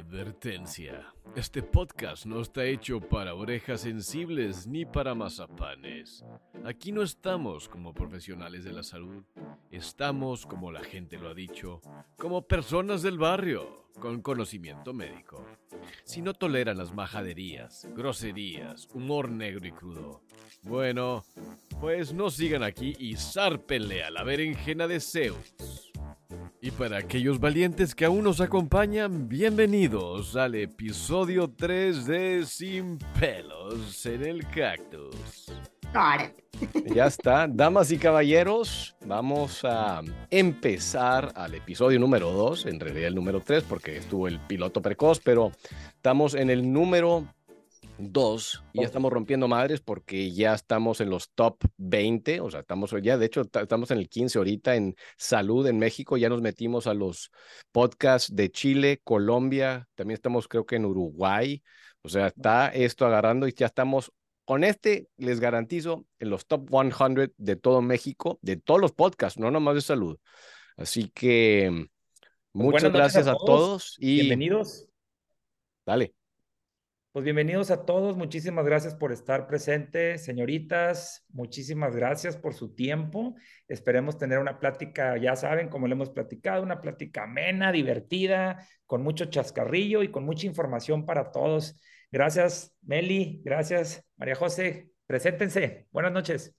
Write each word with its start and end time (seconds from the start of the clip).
Advertencia. 0.00 1.12
Este 1.36 1.62
podcast 1.62 2.24
no 2.24 2.40
está 2.40 2.64
hecho 2.64 3.00
para 3.00 3.34
orejas 3.34 3.82
sensibles 3.82 4.66
ni 4.66 4.86
para 4.86 5.14
mazapanes. 5.14 6.24
Aquí 6.64 6.90
no 6.90 7.02
estamos 7.02 7.68
como 7.68 7.92
profesionales 7.92 8.64
de 8.64 8.72
la 8.72 8.82
salud. 8.82 9.22
Estamos, 9.70 10.46
como 10.46 10.72
la 10.72 10.82
gente 10.82 11.18
lo 11.18 11.28
ha 11.28 11.34
dicho, 11.34 11.82
como 12.16 12.48
personas 12.48 13.02
del 13.02 13.18
barrio, 13.18 13.90
con 14.00 14.22
conocimiento 14.22 14.94
médico. 14.94 15.46
Si 16.04 16.22
no 16.22 16.32
toleran 16.32 16.78
las 16.78 16.94
majaderías, 16.94 17.86
groserías, 17.94 18.88
humor 18.94 19.30
negro 19.30 19.66
y 19.66 19.72
crudo, 19.72 20.22
bueno, 20.62 21.24
pues 21.78 22.14
no 22.14 22.30
sigan 22.30 22.62
aquí 22.62 22.96
y 22.98 23.16
zárpenle 23.16 24.02
a 24.02 24.10
la 24.10 24.24
berenjena 24.24 24.88
de 24.88 24.98
Zeus. 24.98 25.79
Y 26.62 26.70
para 26.72 26.98
aquellos 26.98 27.40
valientes 27.40 27.94
que 27.94 28.04
aún 28.04 28.22
nos 28.22 28.42
acompañan, 28.42 29.28
bienvenidos 29.28 30.36
al 30.36 30.56
episodio 30.56 31.48
3 31.48 32.04
de 32.04 32.44
Sin 32.44 32.98
pelos 33.18 34.04
en 34.04 34.22
el 34.22 34.46
cactus. 34.46 35.50
Ya 36.94 37.06
está, 37.06 37.48
damas 37.48 37.90
y 37.92 37.96
caballeros, 37.96 38.94
vamos 39.06 39.64
a 39.64 40.02
empezar 40.28 41.32
al 41.34 41.54
episodio 41.54 41.98
número 41.98 42.30
2, 42.30 42.66
en 42.66 42.78
realidad 42.78 43.08
el 43.08 43.14
número 43.14 43.40
3 43.40 43.64
porque 43.66 43.96
estuvo 43.96 44.28
el 44.28 44.38
piloto 44.40 44.82
precoz, 44.82 45.18
pero 45.18 45.52
estamos 45.94 46.34
en 46.34 46.50
el 46.50 46.70
número 46.70 47.26
dos 48.00 48.64
y 48.72 48.80
ya 48.80 48.86
estamos 48.86 49.12
rompiendo 49.12 49.48
madres 49.48 49.80
porque 49.80 50.32
ya 50.32 50.54
estamos 50.54 51.00
en 51.00 51.10
los 51.10 51.30
top 51.30 51.58
20, 51.76 52.40
o 52.40 52.50
sea, 52.50 52.60
estamos 52.60 52.94
ya, 53.02 53.18
de 53.18 53.26
hecho, 53.26 53.42
estamos 53.42 53.90
en 53.90 53.98
el 53.98 54.08
15 54.08 54.38
ahorita 54.38 54.76
en 54.76 54.94
salud 55.16 55.66
en 55.66 55.78
México, 55.78 56.16
ya 56.16 56.28
nos 56.28 56.40
metimos 56.40 56.86
a 56.86 56.94
los 56.94 57.30
podcasts 57.72 58.34
de 58.34 58.50
Chile, 58.50 59.00
Colombia, 59.04 59.88
también 59.94 60.14
estamos 60.14 60.48
creo 60.48 60.66
que 60.66 60.76
en 60.76 60.86
Uruguay, 60.86 61.62
o 62.02 62.08
sea, 62.08 62.28
está 62.28 62.68
esto 62.68 63.06
agarrando 63.06 63.46
y 63.46 63.52
ya 63.52 63.66
estamos 63.66 64.12
con 64.44 64.64
este, 64.64 65.08
les 65.16 65.38
garantizo, 65.38 66.06
en 66.18 66.30
los 66.30 66.46
top 66.46 66.68
100 66.70 67.32
de 67.36 67.56
todo 67.56 67.82
México, 67.82 68.38
de 68.42 68.56
todos 68.56 68.80
los 68.80 68.92
podcasts, 68.92 69.38
no 69.38 69.50
nomás 69.50 69.76
de 69.76 69.80
salud. 69.80 70.18
Así 70.76 71.08
que 71.14 71.88
pues 72.52 72.64
muchas 72.64 72.92
gracias 72.92 73.28
a 73.28 73.36
todos 73.36 73.96
y 74.00 74.14
bienvenidos. 74.14 74.88
Dale. 75.86 76.19
Pues 77.12 77.24
bienvenidos 77.24 77.72
a 77.72 77.84
todos, 77.84 78.16
muchísimas 78.16 78.64
gracias 78.64 78.94
por 78.94 79.10
estar 79.10 79.48
presentes, 79.48 80.24
señoritas, 80.24 81.24
muchísimas 81.30 81.96
gracias 81.96 82.36
por 82.36 82.54
su 82.54 82.72
tiempo. 82.72 83.34
Esperemos 83.66 84.16
tener 84.16 84.38
una 84.38 84.60
plática, 84.60 85.16
ya 85.16 85.34
saben, 85.34 85.68
como 85.68 85.88
lo 85.88 85.94
hemos 85.94 86.10
platicado, 86.10 86.62
una 86.62 86.80
plática 86.80 87.24
amena, 87.24 87.72
divertida, 87.72 88.64
con 88.86 89.02
mucho 89.02 89.24
chascarrillo 89.24 90.04
y 90.04 90.12
con 90.12 90.24
mucha 90.24 90.46
información 90.46 91.04
para 91.04 91.32
todos. 91.32 91.80
Gracias, 92.12 92.76
Meli, 92.82 93.42
gracias, 93.44 94.06
María 94.16 94.36
José, 94.36 94.88
preséntense. 95.08 95.88
Buenas 95.90 96.12
noches. 96.12 96.54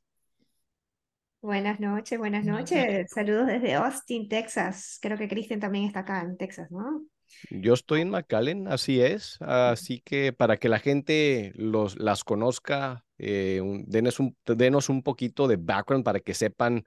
Buenas 1.42 1.80
noches, 1.80 2.20
buenas 2.20 2.44
noches. 2.44 3.10
Saludos 3.10 3.48
desde 3.48 3.76
Austin, 3.76 4.28
Texas. 4.28 5.00
Creo 5.02 5.18
que 5.18 5.30
Cristian 5.30 5.62
también 5.62 5.86
está 5.86 6.02
acá 6.02 6.22
en 6.22 6.36
Texas, 6.36 6.70
¿no? 6.72 7.06
Yo 7.50 7.74
estoy 7.74 8.02
en 8.02 8.10
McAllen, 8.10 8.68
así 8.68 9.02
es. 9.02 9.38
Así 9.42 10.02
que 10.02 10.34
para 10.34 10.58
que 10.58 10.70
la 10.70 10.80
gente 10.80 11.52
los, 11.56 11.98
las 11.98 12.24
conozca, 12.24 13.06
eh, 13.18 13.62
denos, 13.88 14.20
un, 14.20 14.38
denos 14.46 14.90
un 14.90 15.04
poquito 15.04 15.48
de 15.48 15.58
background 15.58 16.04
para 16.04 16.20
que 16.20 16.34
sepan 16.34 16.86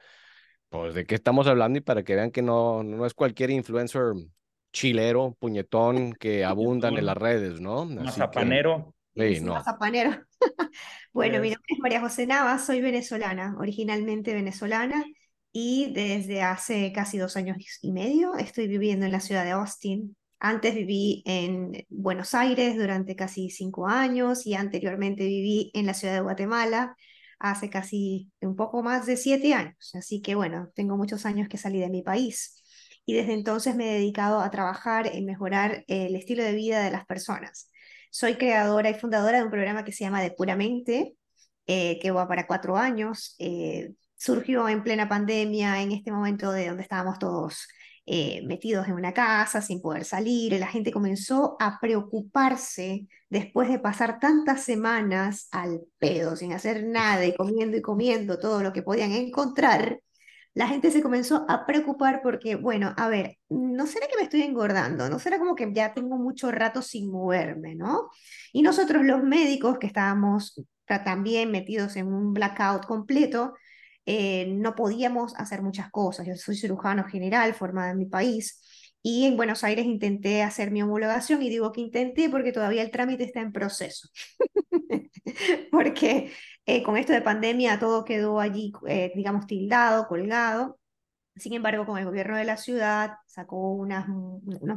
pues, 0.69 0.95
de 0.95 1.07
qué 1.07 1.15
estamos 1.15 1.47
hablando 1.47 1.79
y 1.79 1.83
para 1.83 2.03
que 2.03 2.15
vean 2.15 2.31
que 2.31 2.43
no, 2.43 2.83
no 2.83 3.07
es 3.07 3.15
cualquier 3.15 3.51
influencer 3.51 4.15
chilero, 4.73 5.37
puñetón 5.39 6.15
que 6.15 6.45
abundan 6.45 6.99
en 6.99 7.07
las 7.07 7.17
redes, 7.17 7.61
¿no? 7.61 7.87
Mazapanero. 7.87 8.95
sí, 9.15 9.41
no. 9.41 9.55
Mazapanero. 9.55 10.21
bueno, 11.13 11.41
mi 11.41 11.51
nombre 11.51 11.69
es 11.69 11.79
María 11.79 12.01
José 12.01 12.27
Navas, 12.27 12.67
soy 12.67 12.81
venezolana, 12.81 13.55
originalmente 13.59 14.35
venezolana, 14.35 15.05
y 15.53 15.93
desde 15.95 16.43
hace 16.43 16.93
casi 16.93 17.17
dos 17.17 17.37
años 17.37 17.57
y 17.81 17.93
medio 17.93 18.35
estoy 18.35 18.67
viviendo 18.67 19.07
en 19.07 19.13
la 19.13 19.21
ciudad 19.21 19.45
de 19.45 19.53
Austin, 19.53 20.17
antes 20.45 20.75
viví 20.75 21.23
en 21.25 21.87
Buenos 21.89 22.35
Aires 22.35 22.77
durante 22.77 23.17
casi 23.17 23.49
cinco 23.49 23.89
años 23.89 24.47
y 24.47 24.53
anteriormente 24.53 25.25
viví 25.25 25.71
en 25.73 25.87
la 25.87 25.95
ciudad 25.95 26.13
de 26.13 26.21
Guatemala 26.21 26.95
hace 27.39 27.71
casi 27.71 28.31
un 28.43 28.55
poco 28.55 28.83
más 28.83 29.07
de 29.07 29.17
siete 29.17 29.55
años. 29.55 29.95
Así 29.95 30.21
que 30.21 30.35
bueno, 30.35 30.69
tengo 30.75 30.99
muchos 30.99 31.25
años 31.25 31.49
que 31.49 31.57
salí 31.57 31.81
de 31.81 31.89
mi 31.89 32.03
país 32.03 32.63
y 33.07 33.15
desde 33.15 33.33
entonces 33.33 33.75
me 33.75 33.91
he 33.91 33.95
dedicado 33.95 34.41
a 34.41 34.51
trabajar 34.51 35.07
en 35.07 35.25
mejorar 35.25 35.83
el 35.89 36.15
estilo 36.15 36.45
de 36.45 36.53
vida 36.53 36.85
de 36.85 36.91
las 36.91 37.07
personas. 37.07 37.71
Soy 38.11 38.35
creadora 38.35 38.91
y 38.91 38.95
fundadora 38.95 39.39
de 39.39 39.45
un 39.45 39.51
programa 39.51 39.83
que 39.83 39.93
se 39.93 40.05
llama 40.05 40.21
De 40.21 40.31
Puramente, 40.31 41.15
eh, 41.67 41.99
que 42.01 42.11
va 42.11 42.29
para 42.29 42.47
cuatro 42.47 42.77
años. 42.77 43.35
Eh, 43.39 43.95
surgió 44.15 44.69
en 44.69 44.83
plena 44.83 45.09
pandemia, 45.09 45.81
en 45.81 45.93
este 45.93 46.13
momento 46.13 46.53
de 46.53 46.69
donde 46.69 46.83
estábamos 46.83 47.19
todos 47.19 47.67
eh, 48.07 48.43
metidos 48.47 48.87
en 48.89 48.95
una 48.95 49.13
casa 49.15 49.63
sin 49.63 49.81
poder 49.81 50.05
salir, 50.05 50.53
la 50.61 50.67
gente 50.67 50.93
comenzó 50.93 51.57
a 51.61 51.81
preocuparse 51.81 53.07
después 53.31 53.69
de 53.69 53.79
pasar 53.79 54.19
tantas 54.21 54.63
semanas 54.63 55.49
al 55.51 55.81
pedo, 55.99 56.37
sin 56.37 56.53
hacer 56.53 56.85
nada 56.87 57.25
y 57.25 57.35
comiendo 57.35 57.77
y 57.77 57.83
comiendo 57.83 58.39
todo 58.39 58.63
lo 58.63 58.73
que 58.73 58.83
podían 58.83 59.13
encontrar, 59.13 60.01
la 60.55 60.69
gente 60.69 60.91
se 60.93 61.03
comenzó 61.03 61.45
a 61.49 61.67
preocupar 61.67 62.21
porque, 62.23 62.55
bueno, 62.55 62.95
a 62.97 63.09
ver, 63.09 63.39
¿no 63.49 63.87
será 63.87 64.07
que 64.07 64.17
me 64.17 64.23
estoy 64.23 64.43
engordando? 64.43 65.09
¿No 65.09 65.19
será 65.19 65.39
como 65.39 65.57
que 65.57 65.69
ya 65.73 65.93
tengo 65.95 66.17
mucho 66.17 66.53
rato 66.53 66.81
sin 66.81 67.11
moverme, 67.11 67.75
¿no? 67.75 68.11
Y 68.53 68.63
nosotros 68.63 69.05
los 69.05 69.23
médicos 69.25 69.79
que 69.79 69.89
estábamos 69.89 70.63
también 70.87 71.51
metidos 71.51 71.97
en 71.97 72.07
un 72.07 72.33
blackout 72.33 72.87
completo, 72.87 73.55
eh, 74.07 74.47
no 74.49 74.75
podíamos 74.75 75.35
hacer 75.37 75.63
muchas 75.63 75.91
cosas. 75.91 76.27
Yo 76.27 76.37
soy 76.37 76.57
cirujano 76.57 77.05
general 77.05 77.55
formada 77.55 77.91
en 77.91 77.99
mi 77.99 78.07
país 78.07 78.61
y 79.03 79.27
en 79.27 79.37
Buenos 79.37 79.65
Aires 79.65 79.85
intenté 79.87 80.43
hacer 80.43 80.71
mi 80.71 80.83
homologación 80.83 81.43
y 81.43 81.51
digo 81.51 81.73
que 81.73 81.83
intenté 81.83 82.31
porque 82.31 82.53
todavía 82.53 82.83
el 82.83 82.91
trámite 82.91 83.25
está 83.25 83.41
en 83.41 83.53
proceso. 83.53 84.09
porque 85.71 86.33
eh, 86.67 86.83
con 86.83 86.97
esto 86.97 87.13
de 87.13 87.21
pandemia 87.23 87.79
todo 87.79 88.05
quedó 88.05 88.41
allí, 88.41 88.73
eh, 88.89 89.13
digamos, 89.15 89.47
tildado, 89.47 90.07
colgado. 90.07 90.79
Sin 91.37 91.53
embargo, 91.53 91.85
con 91.85 91.99
el 91.99 92.05
gobierno 92.05 92.37
de 92.37 92.45
la 92.45 92.57
ciudad 92.57 93.15
sacó 93.27 93.73
unos 93.73 94.07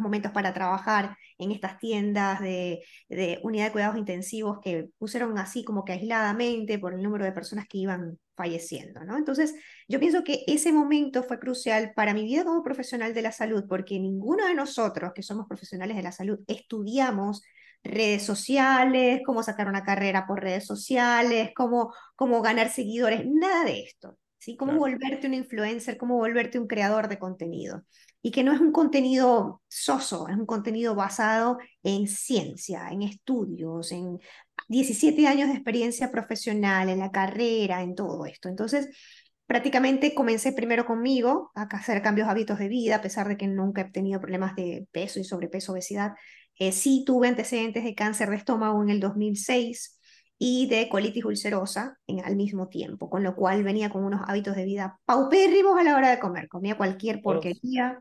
momentos 0.01 0.31
para 0.31 0.53
trabajar 0.53 1.16
en 1.38 1.51
estas 1.51 1.78
tiendas 1.78 2.40
de, 2.41 2.84
de, 3.09 3.40
unidad 3.44 3.66
de 3.66 3.72
cuidados 3.72 3.97
intensivos 3.97 4.59
que 4.63 4.90
pusieron 4.97 5.38
así 5.38 5.63
como 5.63 5.85
que 5.85 5.94
aisladamente 5.94 6.79
por 6.79 6.95
el 6.95 7.03
número 7.03 7.25
de 7.25 7.31
personas 7.31 7.68
que 7.68 7.78
iban 7.78 8.18
falleciendo, 8.35 9.03
¿no? 9.03 9.18
Entonces, 9.18 9.53
yo 9.88 10.00
pienso 10.00 10.23
que 10.23 10.44
ese 10.47 10.72
momento 10.72 11.23
fue 11.23 11.40
crucial 11.40 11.94
para 11.95 12.13
mi 12.13 12.23
vida 12.23 12.44
como 12.44 12.63
profesional 12.63 13.13
de 13.13 13.22
la 13.22 13.31
salud, 13.31 13.66
porque 13.69 14.00
ninguno 14.00 14.45
de 14.47 14.56
nosotros 14.56 15.12
que 15.13 15.24
somos 15.24 15.47
profesionales 15.47 15.95
de 15.95 16.03
la 16.03 16.12
salud 16.12 16.39
estudiamos 16.47 17.44
redes 17.84 18.24
sociales, 18.24 19.22
cómo 19.25 19.44
sacar 19.44 19.68
una 19.68 19.84
carrera 19.84 20.25
por 20.28 20.41
redes 20.41 20.66
sociales, 20.66 21.51
cómo, 21.56 21.94
cómo 22.16 22.41
ganar 22.41 22.69
seguidores, 22.69 23.24
nada 23.25 23.63
de 23.66 23.81
esto. 23.81 24.18
¿Sí? 24.38 24.56
Cómo 24.58 24.78
volverte 24.78 25.28
un 25.28 25.34
influencer, 25.34 25.98
cómo 25.98 26.16
volverte 26.16 26.59
un 26.59 26.68
creador 26.68 27.08
de 27.08 27.20
contenido. 27.20 27.84
Y 28.22 28.31
que 28.31 28.44
no 28.44 28.52
es 28.52 28.59
un 28.59 28.72
contenido 28.72 29.62
soso, 29.68 30.28
es 30.28 30.36
un 30.36 30.46
contenido 30.46 30.96
basado 30.96 31.58
en 31.84 32.08
ciencia, 32.08 32.90
en 32.90 33.03
estudios, 33.03 33.92
en 33.92 34.20
17 34.68 35.28
años 35.28 35.48
de 35.50 35.56
experiencia 35.56 36.12
profesional, 36.12 36.90
en 36.90 37.00
la 37.00 37.12
carrera, 37.12 37.81
en 37.81 37.96
todo 37.96 38.25
esto. 38.25 38.50
Entonces, 38.50 38.90
prácticamente 39.46 40.14
comencé 40.14 40.52
primero 40.52 40.86
conmigo 40.86 41.52
a 41.56 41.64
hacer 41.64 42.02
cambios 42.02 42.28
de 42.28 42.31
hábitos 42.31 42.59
de 42.59 42.68
vida, 42.68 42.98
a 42.98 43.02
pesar 43.02 43.28
de 43.28 43.38
que 43.38 43.48
nunca 43.48 43.81
he 43.81 43.92
tenido 43.92 44.19
problemas 44.19 44.56
de 44.56 44.88
peso 44.92 45.19
y 45.19 45.24
sobrepeso, 45.24 45.72
obesidad. 45.72 46.14
Eh, 46.59 46.72
sí 46.72 47.04
tuve 47.06 47.28
antecedentes 47.28 47.84
de 47.84 47.95
cáncer 47.95 48.30
de 48.30 48.38
estómago 48.38 48.81
en 48.84 48.89
el 48.89 49.00
2006 49.00 49.97
y 50.39 50.68
de 50.68 50.88
colitis 50.89 51.25
ulcerosa 51.25 51.98
en, 52.07 52.24
al 52.24 52.36
mismo 52.36 52.68
tiempo, 52.68 53.10
con 53.10 53.24
lo 53.24 53.36
cual 53.36 53.63
venía 53.63 53.89
con 53.89 54.04
unos 54.04 54.22
hábitos 54.28 54.56
de 54.56 54.66
vida 54.66 55.00
paupérrimos 55.06 55.80
a 55.80 55.84
la 55.84 55.95
hora 55.95 56.10
de 56.10 56.19
comer, 56.19 56.48
comía 56.48 56.78
cualquier 56.78 57.22
porquería 57.22 58.00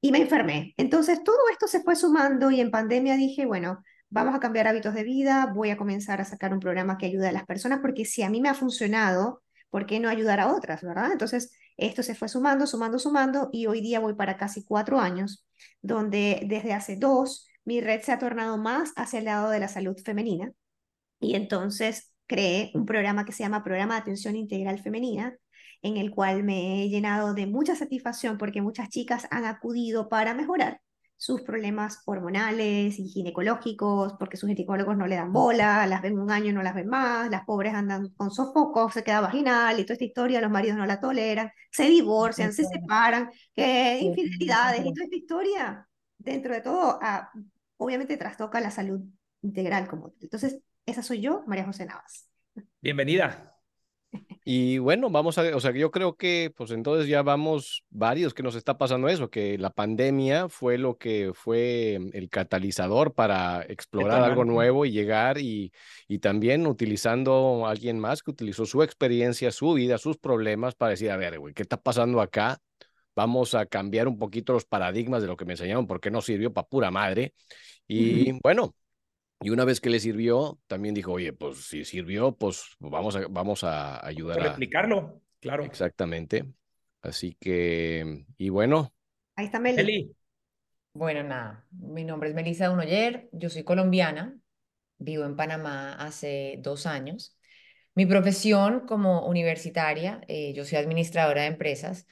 y 0.00 0.12
me 0.12 0.18
enfermé. 0.18 0.74
Entonces 0.76 1.22
todo 1.22 1.38
esto 1.50 1.66
se 1.66 1.82
fue 1.82 1.96
sumando 1.96 2.50
y 2.50 2.60
en 2.60 2.70
pandemia 2.70 3.16
dije, 3.16 3.46
bueno, 3.46 3.82
vamos 4.08 4.34
a 4.34 4.40
cambiar 4.40 4.68
hábitos 4.68 4.94
de 4.94 5.04
vida, 5.04 5.52
voy 5.54 5.70
a 5.70 5.76
comenzar 5.76 6.20
a 6.20 6.24
sacar 6.24 6.52
un 6.52 6.60
programa 6.60 6.96
que 6.96 7.06
ayude 7.06 7.28
a 7.28 7.32
las 7.32 7.44
personas, 7.44 7.80
porque 7.80 8.04
si 8.04 8.22
a 8.22 8.30
mí 8.30 8.40
me 8.40 8.48
ha 8.48 8.54
funcionado, 8.54 9.42
¿por 9.70 9.86
qué 9.86 10.00
no 10.00 10.08
ayudar 10.08 10.40
a 10.40 10.54
otras, 10.54 10.82
verdad? 10.82 11.12
Entonces 11.12 11.52
esto 11.76 12.02
se 12.02 12.14
fue 12.14 12.28
sumando, 12.28 12.66
sumando, 12.66 12.98
sumando 12.98 13.50
y 13.52 13.66
hoy 13.66 13.80
día 13.82 14.00
voy 14.00 14.14
para 14.14 14.38
casi 14.38 14.64
cuatro 14.64 14.98
años, 14.98 15.46
donde 15.82 16.42
desde 16.46 16.72
hace 16.72 16.96
dos 16.96 17.46
mi 17.64 17.80
red 17.80 18.00
se 18.02 18.12
ha 18.12 18.18
tornado 18.18 18.56
más 18.56 18.92
hacia 18.96 19.18
el 19.18 19.26
lado 19.26 19.50
de 19.50 19.60
la 19.60 19.68
salud 19.68 19.96
femenina 20.02 20.52
y 21.20 21.34
entonces 21.34 22.12
creé 22.26 22.70
un 22.74 22.86
programa 22.86 23.24
que 23.24 23.32
se 23.32 23.42
llama 23.42 23.64
Programa 23.64 23.94
de 23.94 24.00
Atención 24.00 24.36
Integral 24.36 24.80
Femenina, 24.80 25.36
en 25.82 25.96
el 25.96 26.10
cual 26.10 26.42
me 26.42 26.82
he 26.82 26.88
llenado 26.88 27.34
de 27.34 27.46
mucha 27.46 27.76
satisfacción 27.76 28.38
porque 28.38 28.62
muchas 28.62 28.88
chicas 28.88 29.26
han 29.30 29.44
acudido 29.44 30.08
para 30.08 30.34
mejorar 30.34 30.80
sus 31.18 31.42
problemas 31.42 32.02
hormonales 32.04 32.98
y 32.98 33.08
ginecológicos, 33.08 34.14
porque 34.18 34.36
sus 34.36 34.48
ginecólogos 34.50 34.96
no 34.96 35.06
le 35.06 35.16
dan 35.16 35.32
bola, 35.32 35.86
las 35.86 36.02
ven 36.02 36.18
un 36.18 36.30
año 36.30 36.50
y 36.50 36.52
no 36.52 36.62
las 36.62 36.74
ven 36.74 36.88
más, 36.88 37.30
las 37.30 37.44
pobres 37.44 37.74
andan 37.74 38.10
con 38.10 38.30
sofocos, 38.30 38.92
se 38.92 39.02
queda 39.02 39.22
vaginal 39.22 39.80
y 39.80 39.84
toda 39.84 39.94
esta 39.94 40.04
historia, 40.04 40.40
los 40.40 40.50
maridos 40.50 40.76
no 40.76 40.84
la 40.84 41.00
toleran, 41.00 41.50
se 41.70 41.84
divorcian, 41.84 42.52
se 42.52 42.64
separan, 42.64 43.30
que 43.54 43.98
infidelidades 44.00 44.80
y 44.80 44.92
toda 44.92 45.04
esta 45.04 45.16
historia, 45.16 45.88
dentro 46.18 46.52
de 46.52 46.60
todo, 46.60 46.98
ah, 47.00 47.30
obviamente 47.78 48.16
trastoca 48.18 48.60
la 48.60 48.70
salud 48.70 49.00
integral 49.42 49.88
como 49.88 50.12
Entonces, 50.20 50.60
esa 50.86 51.02
soy 51.02 51.20
yo, 51.20 51.42
María 51.46 51.64
José 51.64 51.84
Navas. 51.84 52.28
Bienvenida. 52.80 53.52
Y 54.48 54.78
bueno, 54.78 55.10
vamos 55.10 55.36
a, 55.38 55.56
o 55.56 55.60
sea, 55.60 55.72
yo 55.72 55.90
creo 55.90 56.14
que 56.14 56.52
pues 56.56 56.70
entonces 56.70 57.08
ya 57.08 57.22
vamos 57.22 57.84
varios 57.90 58.32
que 58.32 58.44
nos 58.44 58.54
está 58.54 58.78
pasando 58.78 59.08
eso, 59.08 59.28
que 59.28 59.58
la 59.58 59.70
pandemia 59.70 60.48
fue 60.48 60.78
lo 60.78 60.96
que 60.98 61.32
fue 61.34 61.98
el 62.12 62.30
catalizador 62.30 63.12
para 63.12 63.62
explorar 63.62 64.22
algo 64.22 64.44
nuevo 64.44 64.86
y 64.86 64.92
llegar 64.92 65.38
y, 65.38 65.72
y 66.06 66.20
también 66.20 66.64
utilizando 66.68 67.66
a 67.66 67.70
alguien 67.72 67.98
más 67.98 68.22
que 68.22 68.30
utilizó 68.30 68.66
su 68.66 68.84
experiencia, 68.84 69.50
su 69.50 69.72
vida, 69.72 69.98
sus 69.98 70.16
problemas 70.16 70.76
para 70.76 70.90
decir, 70.90 71.10
a 71.10 71.16
ver, 71.16 71.40
güey, 71.40 71.52
¿qué 71.52 71.62
está 71.62 71.76
pasando 71.76 72.20
acá? 72.20 72.58
Vamos 73.16 73.56
a 73.56 73.66
cambiar 73.66 74.06
un 74.06 74.16
poquito 74.16 74.52
los 74.52 74.64
paradigmas 74.64 75.22
de 75.22 75.28
lo 75.28 75.36
que 75.36 75.44
me 75.44 75.54
enseñaron 75.54 75.88
porque 75.88 76.12
no 76.12 76.22
sirvió 76.22 76.52
para 76.52 76.68
pura 76.68 76.92
madre. 76.92 77.34
Y 77.88 78.30
bueno, 78.42 78.76
y 79.40 79.50
una 79.50 79.64
vez 79.64 79.80
que 79.80 79.90
le 79.90 80.00
sirvió, 80.00 80.58
también 80.66 80.94
dijo, 80.94 81.12
oye, 81.12 81.32
pues 81.32 81.66
si 81.66 81.84
sirvió, 81.84 82.32
pues 82.32 82.76
vamos 82.78 83.16
a, 83.16 83.26
vamos 83.28 83.64
a 83.64 84.04
ayudar 84.06 84.40
a... 84.40 84.48
Replicarlo, 84.50 85.20
claro. 85.40 85.64
Exactamente. 85.64 86.44
Así 87.02 87.36
que, 87.38 88.24
y 88.38 88.48
bueno. 88.48 88.92
Ahí 89.36 89.46
está 89.46 89.60
Meli. 89.60 90.14
Bueno, 90.94 91.22
nada, 91.22 91.66
mi 91.70 92.04
nombre 92.04 92.30
es 92.30 92.34
Melissa 92.34 92.70
Unoyer, 92.70 93.28
yo 93.30 93.50
soy 93.50 93.64
colombiana, 93.64 94.34
vivo 94.96 95.26
en 95.26 95.36
Panamá 95.36 95.92
hace 95.92 96.56
dos 96.60 96.86
años. 96.86 97.36
Mi 97.94 98.06
profesión 98.06 98.86
como 98.86 99.26
universitaria, 99.26 100.22
eh, 100.26 100.54
yo 100.54 100.64
soy 100.64 100.78
administradora 100.78 101.42
de 101.42 101.48
empresas, 101.48 102.06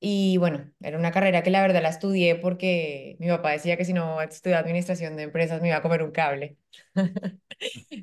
y 0.00 0.36
bueno, 0.38 0.70
era 0.80 0.98
una 0.98 1.10
carrera 1.12 1.42
que 1.42 1.50
la 1.50 1.62
verdad 1.62 1.82
la 1.82 1.88
estudié 1.90 2.36
porque 2.36 3.16
mi 3.20 3.28
papá 3.28 3.50
decía 3.52 3.76
que 3.76 3.84
si 3.84 3.92
no 3.92 4.20
estudiaba 4.22 4.60
administración 4.62 5.16
de 5.16 5.24
empresas 5.24 5.60
me 5.60 5.68
iba 5.68 5.78
a 5.78 5.82
comer 5.82 6.02
un 6.02 6.12
cable. 6.12 6.56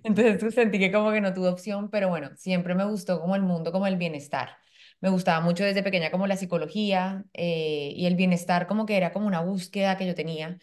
Entonces 0.03 0.37
pues, 0.39 0.55
sentí 0.55 0.79
que 0.79 0.91
como 0.91 1.11
que 1.11 1.21
no 1.21 1.33
tuve 1.33 1.49
opción, 1.49 1.89
pero 1.89 2.09
bueno, 2.09 2.31
siempre 2.37 2.75
me 2.75 2.85
gustó 2.85 3.19
como 3.21 3.35
el 3.35 3.41
mundo, 3.43 3.71
como 3.71 3.87
el 3.87 3.97
bienestar. 3.97 4.57
Me 5.01 5.09
gustaba 5.09 5.41
mucho 5.41 5.63
desde 5.63 5.83
pequeña 5.83 6.11
como 6.11 6.27
la 6.27 6.37
psicología 6.37 7.25
eh, 7.33 7.93
y 7.95 8.05
el 8.05 8.15
bienestar 8.15 8.67
como 8.67 8.85
que 8.85 8.97
era 8.97 9.11
como 9.13 9.27
una 9.27 9.41
búsqueda 9.41 9.97
que 9.97 10.05
yo 10.07 10.15
tenía. 10.15 10.57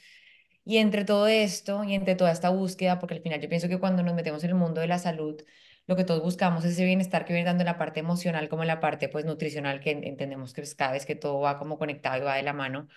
Y 0.64 0.78
entre 0.78 1.04
todo 1.04 1.26
esto 1.26 1.82
y 1.84 1.94
entre 1.94 2.14
toda 2.14 2.32
esta 2.32 2.50
búsqueda, 2.50 2.98
porque 2.98 3.14
al 3.14 3.22
final 3.22 3.40
yo 3.40 3.48
pienso 3.48 3.68
que 3.68 3.78
cuando 3.80 4.02
nos 4.02 4.14
metemos 4.14 4.44
en 4.44 4.50
el 4.50 4.56
mundo 4.56 4.80
de 4.80 4.86
la 4.88 4.98
salud, 4.98 5.42
lo 5.86 5.96
que 5.96 6.04
todos 6.04 6.22
buscamos 6.22 6.64
es 6.64 6.72
ese 6.72 6.84
bienestar 6.84 7.24
que 7.24 7.32
viene 7.32 7.46
dando 7.46 7.62
en 7.62 7.66
la 7.66 7.78
parte 7.78 8.00
emocional 8.00 8.48
como 8.48 8.62
en 8.62 8.68
la 8.68 8.80
parte 8.80 9.08
pues 9.08 9.24
nutricional 9.24 9.80
que 9.80 9.90
entendemos 9.92 10.52
que 10.54 10.62
es 10.62 10.74
cada 10.74 10.92
vez 10.92 11.06
que 11.06 11.16
todo 11.16 11.40
va 11.40 11.58
como 11.58 11.78
conectado 11.78 12.18
y 12.22 12.24
va 12.26 12.36
de 12.36 12.42
la 12.42 12.52
mano 12.52 12.88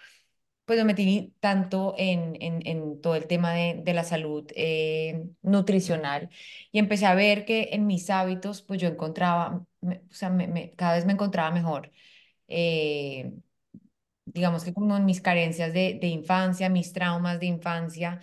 pues 0.66 0.80
me 0.80 0.86
metí 0.86 1.36
tanto 1.40 1.94
en, 1.98 2.36
en, 2.42 2.66
en 2.68 3.02
todo 3.02 3.16
el 3.16 3.28
tema 3.28 3.54
de, 3.54 3.82
de 3.84 3.94
la 3.94 4.04
salud 4.04 4.48
eh, 4.56 5.28
nutricional 5.44 6.30
y 6.72 6.80
empecé 6.80 7.06
a 7.06 7.14
ver 7.16 7.46
que 7.46 7.70
en 7.74 7.86
mis 7.88 8.10
hábitos 8.10 8.64
pues 8.64 8.82
yo 8.82 8.88
encontraba, 8.88 9.64
o 9.84 10.14
sea, 10.14 10.30
me, 10.32 10.74
cada 10.76 10.96
vez 10.96 11.06
me 11.06 11.14
encontraba 11.14 11.52
mejor. 11.52 11.92
Eh, 12.48 13.34
digamos 14.26 14.64
que 14.64 14.74
como 14.74 14.98
en 14.98 15.06
mis 15.06 15.22
carencias 15.22 15.74
de, 15.74 15.98
de 16.02 16.08
infancia, 16.08 16.70
mis 16.70 16.94
traumas 16.94 17.40
de 17.40 17.46
infancia, 17.48 18.22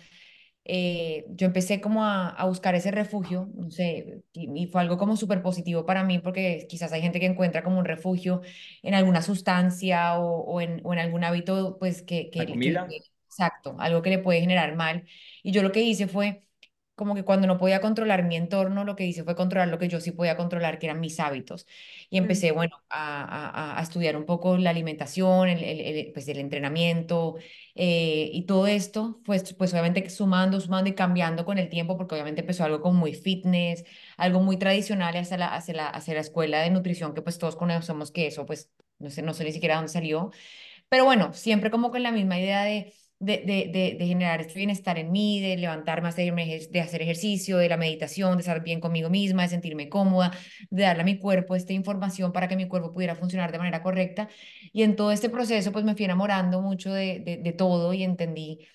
eh, 0.65 1.25
yo 1.29 1.45
empecé 1.47 1.81
como 1.81 2.05
a, 2.05 2.45
buscar 2.45 2.75
ese 2.75 2.91
refugio, 2.91 3.49
no 3.55 3.69
sé, 3.69 4.23
y, 4.33 4.67
fue 4.67 4.81
algo 4.81 4.97
como 4.97 5.17
súper 5.17 5.41
positivo 5.41 5.85
para 5.85 6.03
mí 6.03 6.19
porque 6.19 6.67
quizás 6.69 6.93
hay 6.93 7.01
gente 7.01 7.19
que 7.19 7.25
encuentra 7.25 7.63
como 7.63 7.79
un 7.79 7.85
refugio 7.85 8.41
en 8.81 8.93
alguna 8.93 9.21
sustancia 9.21 10.17
o, 10.19 10.61
en, 10.61 10.81
o 10.83 10.93
en, 10.93 10.99
algún 10.99 11.23
hábito, 11.23 11.77
pues 11.79 12.01
que, 12.01 12.29
que, 12.29 12.41
exacto, 13.27 13.75
algo 13.79 14.01
que 14.01 14.09
le 14.11 14.19
puede 14.19 14.39
generar 14.41 14.75
mal. 14.75 15.05
Y 15.41 15.51
yo 15.51 15.63
lo 15.63 15.71
que 15.71 15.81
hice 15.81 16.07
fue 16.07 16.43
como 16.95 17.15
que 17.15 17.23
cuando 17.23 17.47
no 17.47 17.57
podía 17.57 17.81
controlar 17.81 18.23
mi 18.23 18.35
entorno, 18.35 18.83
lo 18.83 18.95
que 18.95 19.05
hice 19.05 19.23
fue 19.23 19.35
controlar 19.35 19.67
lo 19.69 19.79
que 19.79 19.87
yo 19.87 19.99
sí 19.99 20.11
podía 20.11 20.37
controlar, 20.37 20.79
que 20.79 20.85
eran 20.87 20.99
mis 20.99 21.19
hábitos. 21.19 21.65
Y 22.09 22.17
empecé, 22.17 22.51
bueno, 22.51 22.83
a, 22.89 23.79
a, 23.79 23.81
estudiar 23.81 24.15
un 24.15 24.25
poco 24.25 24.57
la 24.57 24.69
alimentación, 24.69 25.49
el, 25.49 25.63
el, 25.63 26.11
pues 26.13 26.27
el 26.27 26.37
entrenamiento 26.39 27.35
eh, 27.75 28.29
y 28.33 28.45
todo 28.45 28.67
esto, 28.67 29.19
pues, 29.25 29.53
pues 29.55 29.71
obviamente 29.73 30.09
sumando, 30.09 30.59
sumando 30.59 30.89
y 30.89 30.93
cambiando 30.95 31.45
con 31.45 31.57
el 31.57 31.69
tiempo, 31.69 31.97
porque 31.97 32.15
obviamente 32.15 32.41
empezó 32.41 32.63
algo 32.63 32.81
como 32.81 32.99
muy 32.99 33.13
fitness, 33.13 33.83
algo 34.17 34.39
muy 34.41 34.57
tradicional 34.57 35.15
hacia 35.17 35.37
la, 35.37 35.47
hacia 35.47 35.73
la, 35.73 35.87
hacia 35.89 36.13
la 36.13 36.21
escuela 36.21 36.61
de 36.61 36.69
nutrición, 36.69 37.13
que 37.13 37.21
pues 37.21 37.37
todos 37.39 37.55
conocemos 37.55 38.11
que 38.11 38.27
eso, 38.27 38.45
pues 38.45 38.71
no 38.99 39.09
sé, 39.09 39.21
no 39.21 39.33
sé 39.33 39.43
ni 39.43 39.51
siquiera 39.51 39.75
dónde 39.75 39.91
salió. 39.91 40.31
Pero 40.89 41.05
bueno, 41.05 41.33
siempre 41.33 41.71
como 41.71 41.91
con 41.91 42.03
la 42.03 42.11
misma 42.11 42.39
idea 42.39 42.63
de 42.63 42.93
de, 43.23 43.71
de, 43.71 43.95
de, 43.97 44.05
generar 44.05 44.41
este 44.41 44.55
bienestar 44.55 44.97
en 44.97 45.11
mí, 45.11 45.39
de 45.39 45.55
levantarme, 45.55 46.11
de 46.11 46.81
hacer 46.81 47.01
ejercicio, 47.01 47.57
de 47.57 47.69
la 47.69 47.77
meditación, 47.77 48.35
de 48.35 48.41
estar 48.41 48.61
bien 48.63 48.79
conmigo 48.81 49.09
misma, 49.09 49.43
de 49.43 49.49
sentirme 49.49 49.87
cómoda, 49.87 50.31
de 50.69 50.83
darle 50.83 51.03
a 51.03 51.05
mi 51.05 51.17
cuerpo 51.17 51.55
esta 51.55 51.73
información 51.73 52.33
para 52.33 52.47
que 52.47 52.55
mi 52.57 52.67
cuerpo 52.67 52.93
pudiera 52.93 53.15
funcionar 53.15 53.51
de 53.51 53.59
manera 53.59 53.81
correcta. 53.81 54.27
Y 54.73 54.83
en 54.83 54.95
todo 54.95 55.11
este 55.11 55.29
proceso, 55.29 55.71
pues 55.71 55.85
me 55.85 55.95
fui 55.95 56.05
enamorando 56.05 56.61
mucho 56.61 56.91
de, 56.93 57.39
de, 57.41 57.53
todo 57.53 57.93
y 57.93 58.03
entendí 58.03 58.67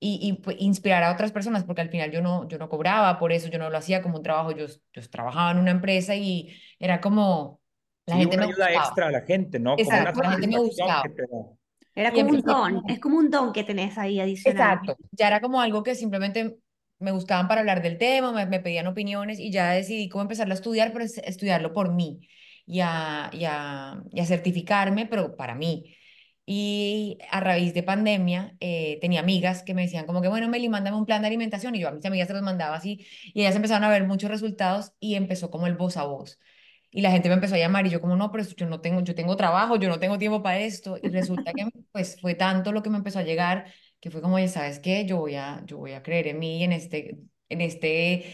y, 0.00 0.18
y 0.28 0.32
pues, 0.34 0.56
inspirar 0.58 1.04
a 1.04 1.12
otras 1.12 1.30
personas, 1.30 1.64
porque 1.64 1.82
al 1.82 1.90
final 1.90 2.10
yo 2.10 2.20
no, 2.20 2.48
yo 2.48 2.58
no 2.58 2.68
cobraba 2.68 3.18
por 3.18 3.32
eso, 3.32 3.48
yo 3.48 3.58
no 3.58 3.70
lo 3.70 3.78
hacía 3.78 4.02
como 4.02 4.16
un 4.16 4.22
trabajo, 4.22 4.50
yo, 4.52 4.66
yo 4.92 5.08
trabajaba 5.08 5.52
en 5.52 5.58
una 5.58 5.70
empresa 5.70 6.16
y 6.16 6.56
era 6.78 7.00
como... 7.00 7.60
La 8.06 8.16
gente 8.16 8.36
una 8.36 8.46
ayuda 8.46 8.72
extra 8.72 9.06
a 9.06 9.10
la 9.10 9.22
gente, 9.22 9.58
¿no? 9.58 9.76
Exacto, 9.78 10.12
como 10.12 10.28
una 10.28 10.36
la 10.36 10.40
gente 10.40 10.56
me 10.58 10.62
buscaba. 10.62 11.02
Era 11.94 12.12
como 12.12 12.30
un 12.30 12.40
don, 12.40 12.82
es 12.88 12.98
como 12.98 13.18
un 13.18 13.30
don 13.30 13.52
que 13.52 13.64
tenés 13.64 13.96
ahí 13.98 14.18
adicional. 14.18 14.78
Exacto, 14.78 14.96
ya 15.12 15.28
era 15.28 15.40
como 15.40 15.60
algo 15.60 15.82
que 15.82 15.94
simplemente 15.94 16.56
me 16.98 17.12
buscaban 17.12 17.48
para 17.48 17.60
hablar 17.60 17.82
del 17.82 17.98
tema, 17.98 18.32
me, 18.32 18.60
pedían 18.60 18.86
opiniones 18.86 19.38
y 19.38 19.50
ya 19.50 19.70
decidí 19.72 20.08
cómo 20.08 20.22
empezarlo 20.22 20.52
a 20.52 20.56
estudiar, 20.56 20.92
pero 20.92 21.04
estudiarlo 21.04 21.72
por 21.72 21.92
mí 21.92 22.28
y 22.66 22.80
a, 22.80 23.30
y 23.32 23.44
a, 23.44 24.02
certificarme, 24.26 25.06
pero 25.06 25.36
para 25.36 25.54
mí. 25.54 25.96
Y 26.46 27.18
a 27.30 27.40
raíz 27.40 27.72
de 27.72 27.82
pandemia, 27.82 28.54
eh, 28.60 28.98
tenía 29.00 29.20
amigas 29.20 29.62
que 29.62 29.72
me 29.72 29.82
decían 29.82 30.06
como 30.06 30.20
que, 30.20 30.28
bueno, 30.28 30.48
Meli, 30.48 30.68
mándame 30.68 30.96
un 30.98 31.06
plan 31.06 31.22
de 31.22 31.28
alimentación. 31.28 31.74
Y 31.74 31.80
yo 31.80 31.88
a 31.88 31.92
mis 31.92 32.04
amigas 32.04 32.28
se 32.28 32.34
los 32.34 32.42
mandaba 32.42 32.76
así. 32.76 33.06
Y 33.32 33.40
ellas 33.40 33.56
empezaron 33.56 33.84
a 33.84 33.88
ver 33.88 34.06
muchos 34.06 34.30
resultados 34.30 34.92
y 35.00 35.14
empezó 35.14 35.50
como 35.50 35.66
el 35.66 35.74
voz 35.74 35.96
a 35.96 36.04
voz 36.04 36.38
y 36.94 37.02
la 37.02 37.10
gente 37.10 37.28
me 37.28 37.34
empezó 37.34 37.56
a 37.56 37.58
llamar 37.58 37.86
y 37.86 37.90
yo 37.90 38.00
como 38.00 38.16
no, 38.16 38.30
pero 38.30 38.44
yo 38.44 38.66
no 38.66 38.80
tengo, 38.80 39.00
yo 39.02 39.14
tengo 39.16 39.36
trabajo, 39.36 39.76
yo 39.76 39.88
no 39.88 39.98
tengo 39.98 40.16
tiempo 40.18 40.42
para 40.42 40.60
esto 40.60 40.96
y 41.02 41.08
resulta 41.10 41.52
que 41.52 41.66
pues 41.92 42.20
fue 42.20 42.34
tanto 42.36 42.70
lo 42.72 42.82
que 42.84 42.90
me 42.90 42.98
empezó 42.98 43.18
a 43.18 43.22
llegar 43.24 43.66
que 44.00 44.10
fue 44.10 44.20
como, 44.22 44.38
ya 44.38 44.48
sabes 44.48 44.78
qué, 44.80 45.04
yo 45.06 45.16
voy 45.18 45.34
a, 45.34 45.62
yo 45.66 45.78
voy 45.78 45.92
a 45.92 46.02
creer 46.02 46.28
en 46.28 46.38
mí, 46.38 46.62
en 46.62 46.72
este, 46.72 47.18
en 47.48 47.60
este, 47.62 48.26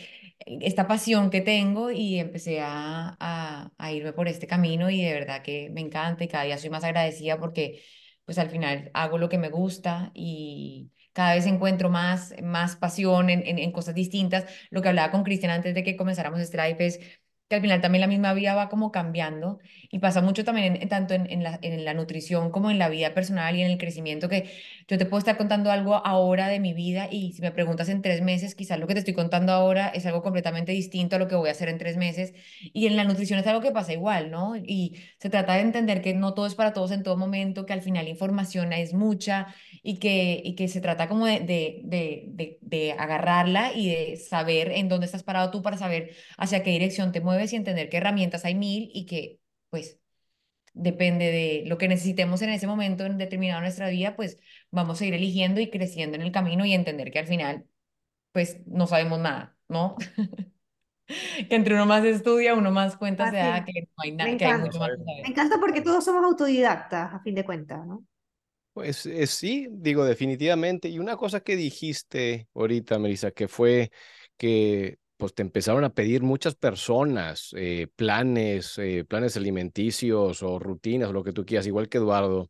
esta 0.46 0.86
pasión 0.88 1.30
que 1.30 1.40
tengo 1.40 1.90
y 1.90 2.18
empecé 2.18 2.60
a, 2.60 3.16
a, 3.20 3.70
a 3.78 3.92
irme 3.92 4.12
por 4.12 4.28
este 4.28 4.46
camino 4.46 4.90
y 4.90 5.02
de 5.02 5.12
verdad 5.14 5.42
que 5.42 5.70
me 5.70 5.80
encanta 5.80 6.24
y 6.24 6.28
cada 6.28 6.44
día 6.44 6.58
soy 6.58 6.70
más 6.70 6.84
agradecida 6.84 7.38
porque 7.38 7.82
pues 8.24 8.38
al 8.38 8.50
final 8.50 8.90
hago 8.94 9.18
lo 9.18 9.28
que 9.28 9.38
me 9.38 9.48
gusta 9.48 10.10
y 10.14 10.90
cada 11.12 11.34
vez 11.34 11.46
encuentro 11.46 11.90
más, 11.90 12.34
más 12.42 12.76
pasión 12.76 13.30
en, 13.30 13.46
en, 13.46 13.58
en 13.58 13.72
cosas 13.72 13.94
distintas. 13.94 14.44
Lo 14.70 14.80
que 14.82 14.88
hablaba 14.88 15.10
con 15.10 15.24
Cristian 15.24 15.50
antes 15.50 15.74
de 15.74 15.82
que 15.82 15.96
comenzáramos 15.96 16.38
live 16.52 16.76
es 16.86 17.00
que 17.50 17.56
al 17.56 17.62
final 17.62 17.80
también 17.80 18.00
la 18.00 18.06
misma 18.06 18.32
vida 18.32 18.54
va 18.54 18.68
como 18.68 18.92
cambiando 18.92 19.58
y 19.90 19.98
pasa 19.98 20.22
mucho 20.22 20.44
también 20.44 20.88
tanto 20.88 21.14
en, 21.14 21.28
en, 21.30 21.42
la, 21.42 21.58
en 21.62 21.84
la 21.84 21.94
nutrición 21.94 22.52
como 22.52 22.70
en 22.70 22.78
la 22.78 22.88
vida 22.88 23.12
personal 23.12 23.56
y 23.56 23.62
en 23.62 23.70
el 23.72 23.76
crecimiento 23.76 24.28
que 24.28 24.48
yo 24.86 24.98
te 24.98 25.04
puedo 25.04 25.18
estar 25.18 25.36
contando 25.36 25.72
algo 25.72 25.96
ahora 25.96 26.46
de 26.46 26.60
mi 26.60 26.72
vida 26.74 27.08
y 27.10 27.32
si 27.32 27.42
me 27.42 27.50
preguntas 27.50 27.88
en 27.88 28.02
tres 28.02 28.22
meses, 28.22 28.54
quizás 28.54 28.78
lo 28.78 28.86
que 28.86 28.94
te 28.94 29.00
estoy 29.00 29.14
contando 29.14 29.52
ahora 29.52 29.88
es 29.88 30.06
algo 30.06 30.22
completamente 30.22 30.70
distinto 30.70 31.16
a 31.16 31.18
lo 31.18 31.26
que 31.26 31.34
voy 31.34 31.48
a 31.48 31.52
hacer 31.52 31.68
en 31.68 31.78
tres 31.78 31.96
meses 31.96 32.34
y 32.62 32.86
en 32.86 32.96
la 32.96 33.02
nutrición 33.04 33.40
es 33.40 33.46
algo 33.48 33.60
que 33.60 33.72
pasa 33.72 33.92
igual, 33.92 34.30
¿no? 34.30 34.54
Y 34.56 34.96
se 35.18 35.28
trata 35.28 35.54
de 35.54 35.62
entender 35.62 36.02
que 36.02 36.14
no 36.14 36.34
todo 36.34 36.46
es 36.46 36.54
para 36.54 36.72
todos 36.72 36.92
en 36.92 37.02
todo 37.02 37.16
momento, 37.16 37.66
que 37.66 37.72
al 37.72 37.82
final 37.82 38.04
la 38.04 38.10
información 38.10 38.72
es 38.72 38.94
mucha 38.94 39.48
y 39.82 39.98
que, 39.98 40.40
y 40.44 40.54
que 40.54 40.68
se 40.68 40.80
trata 40.80 41.08
como 41.08 41.26
de, 41.26 41.40
de, 41.40 41.82
de, 42.28 42.58
de 42.60 42.92
agarrarla 42.92 43.72
y 43.74 43.90
de 43.90 44.16
saber 44.16 44.72
en 44.72 44.88
dónde 44.88 45.06
estás 45.06 45.22
parado 45.22 45.50
tú 45.50 45.62
para 45.62 45.78
saber 45.78 46.14
hacia 46.36 46.62
qué 46.62 46.70
dirección 46.70 47.12
te 47.12 47.20
mueves 47.20 47.52
y 47.52 47.56
entender 47.56 47.88
que 47.88 47.98
herramientas 47.98 48.44
hay 48.44 48.54
mil 48.54 48.90
y 48.92 49.06
que, 49.06 49.40
pues, 49.70 49.98
depende 50.74 51.26
de 51.26 51.64
lo 51.66 51.78
que 51.78 51.88
necesitemos 51.88 52.42
en 52.42 52.50
ese 52.50 52.66
momento 52.66 53.04
en 53.06 53.18
determinado 53.18 53.60
nuestra 53.60 53.88
vida, 53.88 54.16
pues 54.16 54.38
vamos 54.70 55.00
a 55.00 55.06
ir 55.06 55.14
eligiendo 55.14 55.60
y 55.60 55.70
creciendo 55.70 56.16
en 56.16 56.22
el 56.22 56.32
camino 56.32 56.64
y 56.64 56.74
entender 56.74 57.10
que 57.10 57.18
al 57.20 57.26
final, 57.26 57.66
pues, 58.32 58.58
no 58.66 58.86
sabemos 58.86 59.18
nada, 59.20 59.56
¿no? 59.68 59.96
que 61.48 61.54
entre 61.56 61.74
uno 61.74 61.86
más 61.86 62.04
estudia, 62.04 62.54
uno 62.54 62.70
más 62.70 62.96
cuenta 62.96 63.30
se 63.30 63.36
da 63.36 63.64
que 63.64 63.82
no 63.82 63.88
hay 64.02 64.12
nada, 64.12 64.36
que 64.36 64.44
hay 64.44 64.58
mucho 64.58 64.78
más 64.78 64.90
Me 65.22 65.28
encanta 65.28 65.58
porque 65.58 65.80
todos 65.80 66.04
somos 66.04 66.24
autodidactas, 66.24 67.14
a 67.14 67.20
fin 67.20 67.34
de 67.34 67.44
cuentas, 67.44 67.86
¿no? 67.86 68.04
Pues 68.80 69.06
sí, 69.26 69.68
digo 69.70 70.06
definitivamente. 70.06 70.88
Y 70.88 70.98
una 70.98 71.14
cosa 71.18 71.40
que 71.40 71.54
dijiste 71.54 72.48
ahorita, 72.54 72.98
Melissa, 72.98 73.30
que 73.30 73.46
fue 73.46 73.90
que 74.38 74.96
pues 75.18 75.34
te 75.34 75.42
empezaron 75.42 75.84
a 75.84 75.92
pedir 75.92 76.22
muchas 76.22 76.54
personas 76.54 77.50
eh, 77.58 77.88
planes, 77.94 78.78
eh, 78.78 79.04
planes 79.06 79.36
alimenticios 79.36 80.42
o 80.42 80.58
rutinas, 80.58 81.10
o 81.10 81.12
lo 81.12 81.22
que 81.22 81.34
tú 81.34 81.44
quieras, 81.44 81.66
igual 81.66 81.90
que 81.90 81.98
Eduardo. 81.98 82.48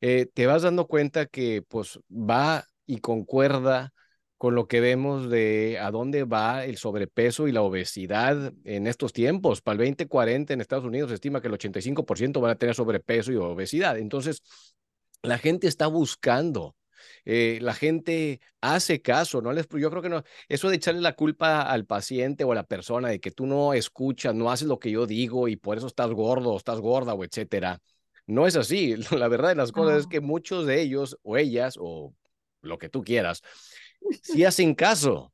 Eh, 0.00 0.26
te 0.34 0.46
vas 0.46 0.62
dando 0.62 0.86
cuenta 0.86 1.26
que 1.26 1.62
pues 1.68 2.00
va 2.10 2.64
y 2.86 2.98
concuerda 3.00 3.92
con 4.38 4.54
lo 4.54 4.68
que 4.68 4.80
vemos 4.80 5.30
de 5.30 5.78
a 5.80 5.90
dónde 5.90 6.24
va 6.24 6.64
el 6.64 6.76
sobrepeso 6.76 7.48
y 7.48 7.52
la 7.52 7.62
obesidad 7.62 8.52
en 8.64 8.86
estos 8.86 9.12
tiempos. 9.12 9.62
Para 9.62 9.74
el 9.74 9.78
2040 9.80 10.54
en 10.54 10.60
Estados 10.60 10.84
Unidos 10.84 11.10
se 11.10 11.14
estima 11.16 11.40
que 11.40 11.48
el 11.48 11.54
85% 11.54 12.40
van 12.40 12.52
a 12.52 12.56
tener 12.56 12.74
sobrepeso 12.76 13.32
y 13.32 13.36
obesidad. 13.36 13.98
Entonces, 13.98 14.42
la 15.26 15.38
gente 15.38 15.66
está 15.66 15.86
buscando 15.86 16.76
eh, 17.24 17.58
la 17.60 17.74
gente 17.74 18.40
hace 18.60 19.02
caso, 19.02 19.42
¿no? 19.42 19.52
Les, 19.52 19.66
yo 19.68 19.90
creo 19.90 20.02
que 20.02 20.08
no, 20.08 20.22
eso 20.48 20.68
de 20.68 20.76
echarle 20.76 21.00
la 21.00 21.14
culpa 21.14 21.62
al 21.62 21.84
paciente 21.84 22.44
o 22.44 22.52
a 22.52 22.54
la 22.54 22.64
persona 22.64 23.08
de 23.08 23.20
que 23.20 23.32
tú 23.32 23.46
no 23.46 23.74
escuchas, 23.74 24.34
no 24.34 24.50
haces 24.50 24.68
lo 24.68 24.78
que 24.78 24.90
yo 24.90 25.06
digo 25.06 25.48
y 25.48 25.56
por 25.56 25.76
eso 25.76 25.88
estás 25.88 26.10
gordo 26.10 26.52
o 26.52 26.56
estás 26.56 26.80
gorda 26.80 27.14
o 27.14 27.24
etcétera, 27.24 27.80
no 28.26 28.46
es 28.46 28.56
así. 28.56 28.94
La 29.10 29.28
verdad 29.28 29.50
de 29.50 29.56
las 29.56 29.72
cosas 29.72 30.00
es 30.00 30.06
que 30.06 30.20
muchos 30.20 30.66
de 30.66 30.80
ellos 30.80 31.18
o 31.22 31.36
ellas 31.36 31.76
o 31.80 32.14
lo 32.62 32.78
que 32.78 32.88
tú 32.88 33.02
quieras, 33.02 33.42
sí 34.22 34.44
hacen 34.44 34.74
caso. 34.74 35.32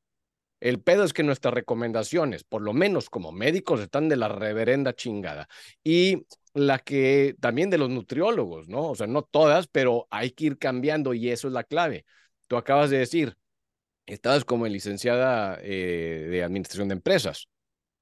El 0.61 0.81
pedo 0.81 1.03
es 1.05 1.13
que 1.13 1.25
nuestras 1.25 1.55
recomendaciones, 1.55 2.45
por 2.45 2.63
lo 2.63 2.73
menos 2.73 3.11
como 3.11 3.33
médicos, 3.33 3.81
están 3.81 4.09
de 4.09 4.17
la 4.17 4.29
reverenda 4.29 4.95
chingada. 4.95 5.49
Y 5.83 6.25
la 6.55 6.79
que 6.79 7.37
también 7.41 7.71
de 7.71 7.79
los 7.79 7.91
nutriólogos, 7.91 8.69
¿no? 8.69 8.91
O 8.91 8.95
sea, 8.95 9.07
no 9.07 9.23
todas, 9.23 9.67
pero 9.69 10.07
hay 10.11 10.33
que 10.33 10.47
ir 10.47 10.59
cambiando 10.59 11.15
y 11.15 11.31
eso 11.31 11.49
es 11.49 11.55
la 11.55 11.65
clave. 11.65 12.05
Tú 12.47 12.57
acabas 12.57 12.91
de 12.91 12.99
decir, 12.99 13.37
estabas 14.07 14.45
como 14.45 14.67
licenciada 14.67 15.59
eh, 15.63 16.29
de 16.31 16.45
administración 16.45 16.89
de 16.89 16.95
empresas, 16.95 17.49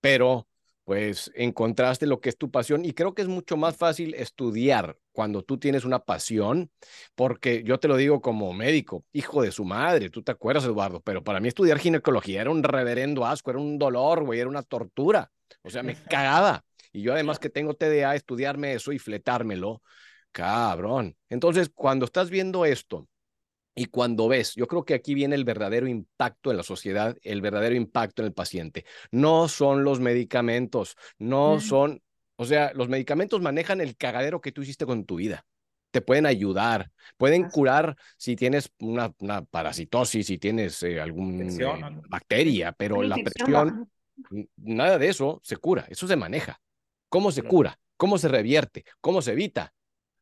pero 0.01 0.49
pues 0.85 1.31
encontraste 1.37 2.07
lo 2.07 2.21
que 2.21 2.31
es 2.31 2.37
tu 2.37 2.51
pasión 2.51 2.85
y 2.85 2.95
creo 2.95 3.15
que 3.15 3.23
es 3.23 3.29
mucho 3.29 3.57
más 3.57 3.77
fácil 3.77 4.15
estudiar 4.15 4.99
cuando 5.13 5.43
tú 5.43 5.59
tienes 5.59 5.85
una 5.85 6.01
pasión, 6.01 6.71
porque 7.15 7.63
yo 7.63 7.79
te 7.79 7.87
lo 7.87 7.97
digo 7.97 8.21
como 8.21 8.53
médico, 8.53 9.05
hijo 9.13 9.43
de 9.43 9.53
su 9.53 9.65
madre, 9.65 10.11
tú 10.11 10.23
te 10.23 10.33
acuerdas, 10.33 10.65
Eduardo, 10.65 11.01
pero 11.01 11.23
para 11.23 11.39
mí 11.39 11.49
estudiar 11.49 11.79
ginecología 11.79 12.41
era 12.41 12.51
un 12.51 12.65
reverendo 12.65 13.25
asco, 13.25 13.51
era 13.51 13.61
un 13.61 13.79
dolor, 13.79 14.25
güey, 14.25 14.41
era 14.41 14.49
una 14.49 14.63
tortura, 14.63 15.31
o 15.63 15.71
sea, 15.71 15.83
me 15.85 15.95
cagaba. 15.95 16.65
Y 16.93 17.03
yo 17.03 17.13
además 17.13 17.39
que 17.39 17.51
tengo 17.51 17.75
TDA, 17.75 18.15
estudiarme 18.15 18.75
eso 18.75 18.93
y 18.93 18.99
fletármelo, 18.99 19.83
cabrón. 20.33 21.17
Entonces, 21.29 21.71
cuando 21.75 22.05
estás 22.05 22.31
viendo 22.31 22.65
esto 22.65 23.09
y 23.75 23.87
cuando 23.87 24.29
ves, 24.29 24.55
yo 24.55 24.67
creo 24.67 24.85
que 24.85 24.95
aquí 24.95 25.15
viene 25.15 25.35
el 25.35 25.45
verdadero 25.45 25.87
impacto 25.87 26.51
en 26.51 26.57
la 26.57 26.63
sociedad, 26.63 27.17
el 27.23 27.41
verdadero 27.41 27.75
impacto 27.75 28.23
en 28.23 28.27
el 28.27 28.35
paciente. 28.35 28.85
No 29.11 29.49
son 29.49 29.85
los 29.85 30.01
medicamentos, 30.01 30.97
no 31.19 31.61
son, 31.61 32.03
o 32.37 32.45
sea, 32.45 32.73
los 32.75 32.89
medicamentos 32.89 33.41
manejan 33.41 33.81
el 33.81 33.97
cagadero 33.97 34.41
que 34.41 34.53
tú 34.53 34.63
hiciste 34.63 34.87
con 34.87 35.05
tu 35.05 35.17
vida 35.17 35.47
te 35.91 36.01
pueden 36.01 36.27
ayudar, 36.27 36.91
pueden 37.17 37.49
curar 37.49 37.97
si 38.17 38.37
tienes 38.37 38.71
una, 38.79 39.13
una 39.19 39.43
parasitosis, 39.43 40.27
si 40.27 40.39
tienes 40.39 40.83
eh, 40.83 41.01
alguna 41.01 41.45
eh, 41.45 42.01
bacteria, 42.09 42.73
pero 42.73 43.03
la 43.03 43.17
presión, 43.17 43.91
nada 44.57 44.99
de 44.99 45.09
eso 45.09 45.41
se 45.43 45.57
cura, 45.57 45.87
eso 45.89 46.07
se 46.07 46.17
maneja. 46.17 46.61
¿Cómo 47.11 47.33
se 47.33 47.43
cura? 47.43 47.79
¿Cómo 47.99 48.17
se 48.17 48.29
revierte? 48.29 48.85
¿Cómo 49.03 49.21
se 49.21 49.33
evita? 49.33 49.75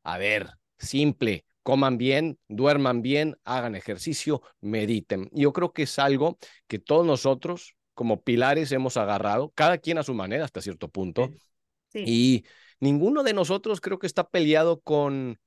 A 0.02 0.18
ver, 0.18 0.48
simple, 0.78 1.44
coman 1.62 1.98
bien, 1.98 2.38
duerman 2.48 3.02
bien, 3.02 3.36
hagan 3.44 3.76
ejercicio, 3.76 4.42
mediten. 4.60 5.28
Yo 5.32 5.52
creo 5.52 5.72
que 5.72 5.82
es 5.82 5.98
algo 5.98 6.38
que 6.66 6.80
todos 6.80 7.06
nosotros 7.06 7.76
como 7.94 8.22
pilares 8.22 8.72
hemos 8.72 8.96
agarrado, 8.96 9.52
cada 9.54 9.78
quien 9.78 9.98
a 9.98 10.02
su 10.02 10.14
manera 10.14 10.44
hasta 10.44 10.62
cierto 10.62 10.88
punto. 10.88 11.30
Y 11.92 12.44
ninguno 12.80 13.22
de 13.22 13.34
nosotros 13.34 13.80
creo 13.80 13.98
que 13.98 14.06
está 14.06 14.28
peleado 14.28 14.80
con, 14.80 15.38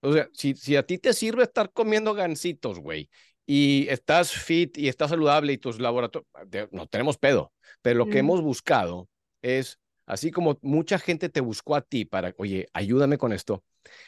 o 0.00 0.12
sea, 0.12 0.28
si, 0.32 0.54
si 0.54 0.76
a 0.76 0.84
ti 0.84 0.98
te 0.98 1.12
sirve 1.12 1.44
estar 1.44 1.72
comiendo 1.72 2.14
gancitos, 2.14 2.80
güey, 2.80 3.08
y 3.46 3.86
estás 3.88 4.32
fit 4.32 4.76
y 4.78 4.88
estás 4.88 5.10
saludable 5.10 5.52
y 5.52 5.58
tus 5.58 5.80
laboratorios, 5.80 6.26
no 6.70 6.86
tenemos 6.86 7.18
pedo, 7.18 7.52
pero 7.82 7.98
lo 7.98 8.08
que 8.08 8.18
hemos 8.18 8.40
buscado 8.42 9.08
es 9.42 9.78
Así 10.08 10.30
como 10.30 10.58
mucha 10.62 10.98
gente 10.98 11.28
te 11.28 11.42
buscó 11.42 11.76
a 11.76 11.82
ti 11.82 12.06
para, 12.06 12.34
oye, 12.38 12.66
ayúdame 12.72 13.18
con 13.18 13.34
esto. 13.34 13.62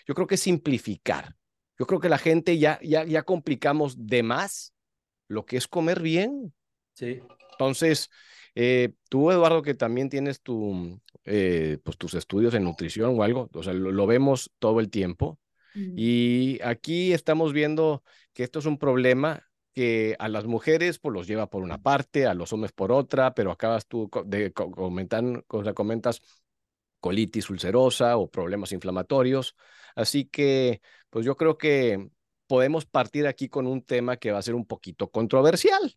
Yo 0.06 0.14
creo 0.14 0.26
que 0.26 0.38
simplificar. 0.38 1.36
Yo 1.78 1.86
creo 1.86 2.00
que 2.00 2.08
la 2.08 2.16
gente 2.16 2.58
ya, 2.58 2.80
ya, 2.82 3.04
ya 3.04 3.22
complicamos 3.22 4.06
de 4.06 4.22
más 4.22 4.72
lo 5.28 5.44
que 5.44 5.58
es 5.58 5.68
comer 5.68 6.00
bien. 6.00 6.54
Sí. 6.94 7.20
Entonces, 7.52 8.08
eh, 8.54 8.94
tú, 9.10 9.30
Eduardo, 9.30 9.60
que 9.60 9.74
también 9.74 10.08
tienes 10.08 10.40
tu, 10.40 10.98
eh, 11.24 11.76
pues, 11.84 11.98
tus 11.98 12.14
estudios 12.14 12.54
en 12.54 12.64
nutrición 12.64 13.18
o 13.18 13.22
algo, 13.22 13.50
o 13.52 13.62
sea, 13.62 13.74
lo, 13.74 14.06
vemos 14.06 14.50
todo 14.58 14.80
el 14.80 14.88
tiempo. 14.88 15.38
Mm. 15.74 15.94
Y 15.96 16.60
aquí 16.64 17.12
estamos 17.12 17.52
viendo 17.52 18.02
que 18.32 18.42
esto 18.42 18.58
es 18.58 18.64
un 18.64 18.78
problema 18.78 19.49
que 19.74 20.16
a 20.18 20.28
las 20.28 20.46
mujeres 20.46 20.98
pues 20.98 21.12
los 21.12 21.26
lleva 21.26 21.48
por 21.48 21.62
una 21.62 21.78
parte, 21.78 22.26
a 22.26 22.34
los 22.34 22.52
hombres 22.52 22.72
por 22.72 22.92
otra, 22.92 23.34
pero 23.34 23.50
acabas 23.50 23.86
tú 23.86 24.10
de 24.24 24.52
comentar, 24.52 25.44
comentas 25.74 26.22
colitis 27.00 27.50
ulcerosa 27.50 28.16
o 28.16 28.30
problemas 28.30 28.72
inflamatorios. 28.72 29.56
Así 29.94 30.26
que, 30.26 30.80
pues 31.08 31.24
yo 31.24 31.36
creo 31.36 31.58
que 31.58 32.10
podemos 32.46 32.84
partir 32.84 33.26
aquí 33.26 33.48
con 33.48 33.66
un 33.66 33.82
tema 33.82 34.16
que 34.16 34.32
va 34.32 34.38
a 34.38 34.42
ser 34.42 34.54
un 34.54 34.66
poquito 34.66 35.10
controversial. 35.10 35.96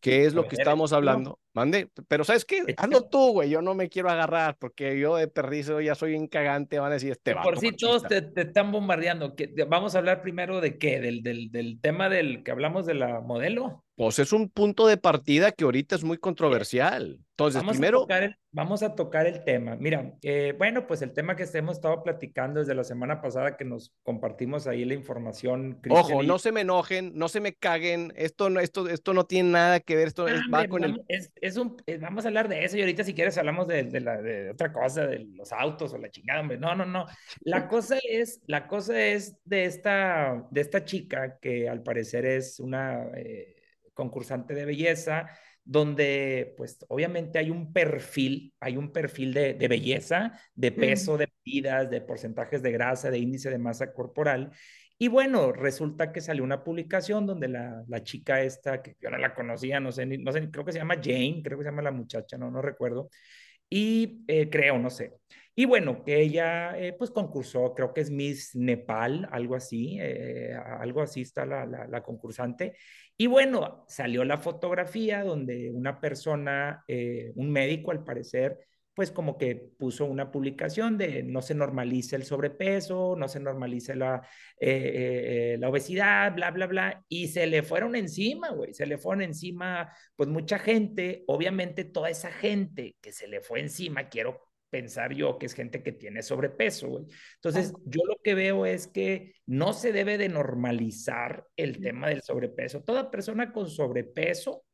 ¿Qué 0.00 0.26
es 0.26 0.34
lo 0.34 0.46
que 0.46 0.56
estamos 0.56 0.92
hablando? 0.92 1.40
Mande, 1.58 1.88
pero 2.06 2.22
¿sabes 2.22 2.44
qué? 2.44 2.62
Ando 2.76 3.02
tú, 3.08 3.32
güey, 3.32 3.50
yo 3.50 3.60
no 3.60 3.74
me 3.74 3.88
quiero 3.88 4.10
agarrar 4.10 4.56
porque 4.60 4.96
yo 4.96 5.16
de 5.16 5.26
perdido 5.26 5.80
ya 5.80 5.96
soy 5.96 6.14
incagante, 6.14 6.78
van 6.78 6.92
a 6.92 6.94
decir 6.94 7.10
este 7.10 7.34
Por 7.34 7.58
si 7.58 7.72
todos 7.72 8.04
te, 8.04 8.30
están 8.36 8.70
bombardeando. 8.70 9.34
vamos 9.66 9.96
a 9.96 9.98
hablar 9.98 10.22
primero 10.22 10.60
de 10.60 10.78
qué, 10.78 11.00
del, 11.00 11.24
del, 11.24 11.50
del 11.50 11.80
tema 11.80 12.08
del 12.08 12.44
que 12.44 12.52
hablamos 12.52 12.86
de 12.86 12.94
la 12.94 13.20
modelo. 13.20 13.82
Pues 13.98 14.20
es 14.20 14.32
un 14.32 14.48
punto 14.48 14.86
de 14.86 14.96
partida 14.96 15.50
que 15.50 15.64
ahorita 15.64 15.96
es 15.96 16.04
muy 16.04 16.18
controversial. 16.18 17.18
Entonces, 17.30 17.60
vamos 17.60 17.72
primero... 17.72 17.98
A 17.98 18.00
tocar 18.02 18.22
el, 18.22 18.36
vamos 18.52 18.82
a 18.84 18.94
tocar 18.94 19.26
el 19.26 19.42
tema. 19.42 19.74
Mira, 19.74 20.14
eh, 20.22 20.54
bueno, 20.56 20.86
pues 20.86 21.02
el 21.02 21.12
tema 21.12 21.34
que 21.34 21.44
hemos 21.54 21.78
estado 21.78 22.04
platicando 22.04 22.60
desde 22.60 22.76
la 22.76 22.84
semana 22.84 23.20
pasada 23.20 23.56
que 23.56 23.64
nos 23.64 23.92
compartimos 24.04 24.68
ahí 24.68 24.84
la 24.84 24.94
información. 24.94 25.80
Ojo, 25.90 26.22
no 26.22 26.38
se 26.38 26.52
me 26.52 26.60
enojen, 26.60 27.10
no 27.16 27.28
se 27.28 27.40
me 27.40 27.54
caguen. 27.54 28.12
Esto 28.14 28.50
no, 28.50 28.60
esto, 28.60 28.88
esto 28.88 29.14
no 29.14 29.24
tiene 29.24 29.50
nada 29.50 29.80
que 29.80 29.96
ver, 29.96 30.06
esto 30.06 30.28
es, 30.28 30.42
va 30.54 30.68
con 30.68 30.84
el... 30.84 31.02
Es, 31.08 31.47
un, 31.56 31.76
eh, 31.86 31.98
vamos 31.98 32.24
a 32.24 32.28
hablar 32.28 32.48
de 32.48 32.64
eso 32.64 32.76
y 32.76 32.80
ahorita 32.80 33.04
si 33.04 33.14
quieres 33.14 33.38
hablamos 33.38 33.66
de, 33.66 33.84
de, 33.84 34.00
la, 34.00 34.20
de 34.20 34.50
otra 34.50 34.72
cosa, 34.72 35.06
de 35.06 35.20
los 35.20 35.52
autos 35.52 35.92
o 35.92 35.98
la 35.98 36.10
chingada, 36.10 36.40
hombre. 36.40 36.58
No, 36.58 36.74
no, 36.74 36.84
no. 36.84 37.06
La 37.40 37.68
cosa 37.68 37.98
es, 38.08 38.40
la 38.46 38.66
cosa 38.66 39.00
es 39.00 39.36
de 39.44 39.64
esta, 39.64 40.46
de 40.50 40.60
esta 40.60 40.84
chica 40.84 41.38
que 41.40 41.68
al 41.68 41.82
parecer 41.82 42.26
es 42.26 42.60
una... 42.60 43.06
Eh, 43.16 43.54
concursante 43.98 44.54
de 44.54 44.64
belleza, 44.64 45.28
donde 45.64 46.54
pues 46.56 46.78
obviamente 46.88 47.40
hay 47.40 47.50
un 47.50 47.72
perfil, 47.72 48.54
hay 48.60 48.76
un 48.76 48.92
perfil 48.92 49.34
de, 49.34 49.54
belleza, 49.68 50.38
de 50.54 50.70
peso, 50.70 51.18
de 51.18 51.28
medidas, 51.44 51.90
de 51.90 52.00
porcentajes 52.00 52.62
de 52.62 52.70
grasa, 52.70 53.10
de 53.10 53.18
índice 53.18 53.50
de 53.50 53.58
masa 53.58 53.92
corporal. 53.92 54.52
Y 55.00 55.06
bueno, 55.08 55.52
resulta 55.52 56.10
que 56.12 56.20
salió 56.20 56.42
una 56.42 56.64
publicación 56.64 57.24
donde 57.24 57.46
la, 57.46 57.84
la 57.86 58.02
chica 58.02 58.42
esta, 58.42 58.82
que 58.82 58.96
yo 59.00 59.10
no 59.10 59.18
la 59.18 59.32
conocía, 59.32 59.78
no 59.78 59.92
sé, 59.92 60.06
no 60.06 60.32
sé, 60.32 60.50
creo 60.50 60.64
que 60.64 60.72
se 60.72 60.78
llama 60.78 60.96
Jane, 60.96 61.40
creo 61.44 61.56
que 61.56 61.64
se 61.64 61.70
llama 61.70 61.82
la 61.82 61.92
muchacha, 61.92 62.36
no, 62.36 62.50
no 62.50 62.60
recuerdo. 62.60 63.08
Y 63.70 64.24
eh, 64.28 64.48
creo, 64.50 64.78
no 64.78 64.90
sé. 64.90 65.14
Y 65.54 65.66
bueno, 65.66 66.04
que 66.04 66.20
ella 66.20 66.78
eh, 66.78 66.94
pues 66.94 67.10
concursó, 67.10 67.74
creo 67.74 67.92
que 67.94 68.00
es 68.00 68.10
Miss 68.10 68.56
Nepal, 68.56 69.28
algo 69.32 69.56
así, 69.56 69.98
eh, 70.00 70.54
algo 70.54 71.02
así 71.02 71.22
está 71.22 71.46
la, 71.46 71.66
la, 71.66 72.02
concursante. 72.02 72.76
Y 73.16 73.26
bueno, 73.26 73.84
salió 73.88 74.24
la 74.24 74.38
fotografía 74.38 75.24
donde 75.24 75.70
una 75.70 76.00
persona, 76.00 76.84
un 77.34 77.50
médico 77.50 77.90
al 77.90 78.04
parecer, 78.04 78.67
pues 78.98 79.12
como 79.12 79.38
que 79.38 79.54
puso 79.54 80.06
una 80.06 80.32
publicación 80.32 80.98
de 80.98 81.22
no 81.22 81.40
se 81.40 81.54
normalice 81.54 82.16
el 82.16 82.24
sobrepeso, 82.24 83.14
no 83.16 83.28
se 83.28 83.38
normalice 83.38 83.94
la, 83.94 84.26
la 84.60 85.68
obesidad, 85.68 86.34
bla, 86.34 86.50
bla, 86.50 86.66
bla, 86.66 87.04
y 87.08 87.28
se 87.28 87.46
le 87.46 87.62
fueron 87.62 87.94
encima, 87.94 88.50
güey, 88.50 88.74
se 88.74 88.86
le 88.86 88.98
fueron 88.98 89.22
encima, 89.22 89.94
pues 90.16 90.28
mucha 90.28 90.58
gente, 90.58 91.22
obviamente 91.28 91.84
toda 91.84 92.10
esa 92.10 92.32
gente 92.32 92.96
que 93.00 93.12
se 93.12 93.28
le 93.28 93.40
fue 93.40 93.60
encima, 93.60 94.08
quiero 94.08 94.50
pensar 94.68 95.14
yo 95.14 95.38
que 95.38 95.46
es 95.46 95.54
gente 95.54 95.84
que 95.84 95.92
tiene 95.92 96.24
sobrepeso, 96.24 96.88
güey. 96.88 97.04
Entonces, 97.36 97.72
yo 97.84 98.02
lo 98.04 98.16
que 98.20 98.34
veo 98.34 98.66
es 98.66 98.88
que 98.88 99.32
no 99.46 99.74
se 99.74 99.92
debe 99.92 100.18
de 100.18 100.28
normalizar 100.28 101.46
el 101.56 101.78
tema 101.80 102.08
del 102.08 102.22
sobrepeso. 102.22 102.82
Toda 102.82 103.12
persona 103.12 103.52
con 103.52 103.70
sobrepeso 103.70 104.64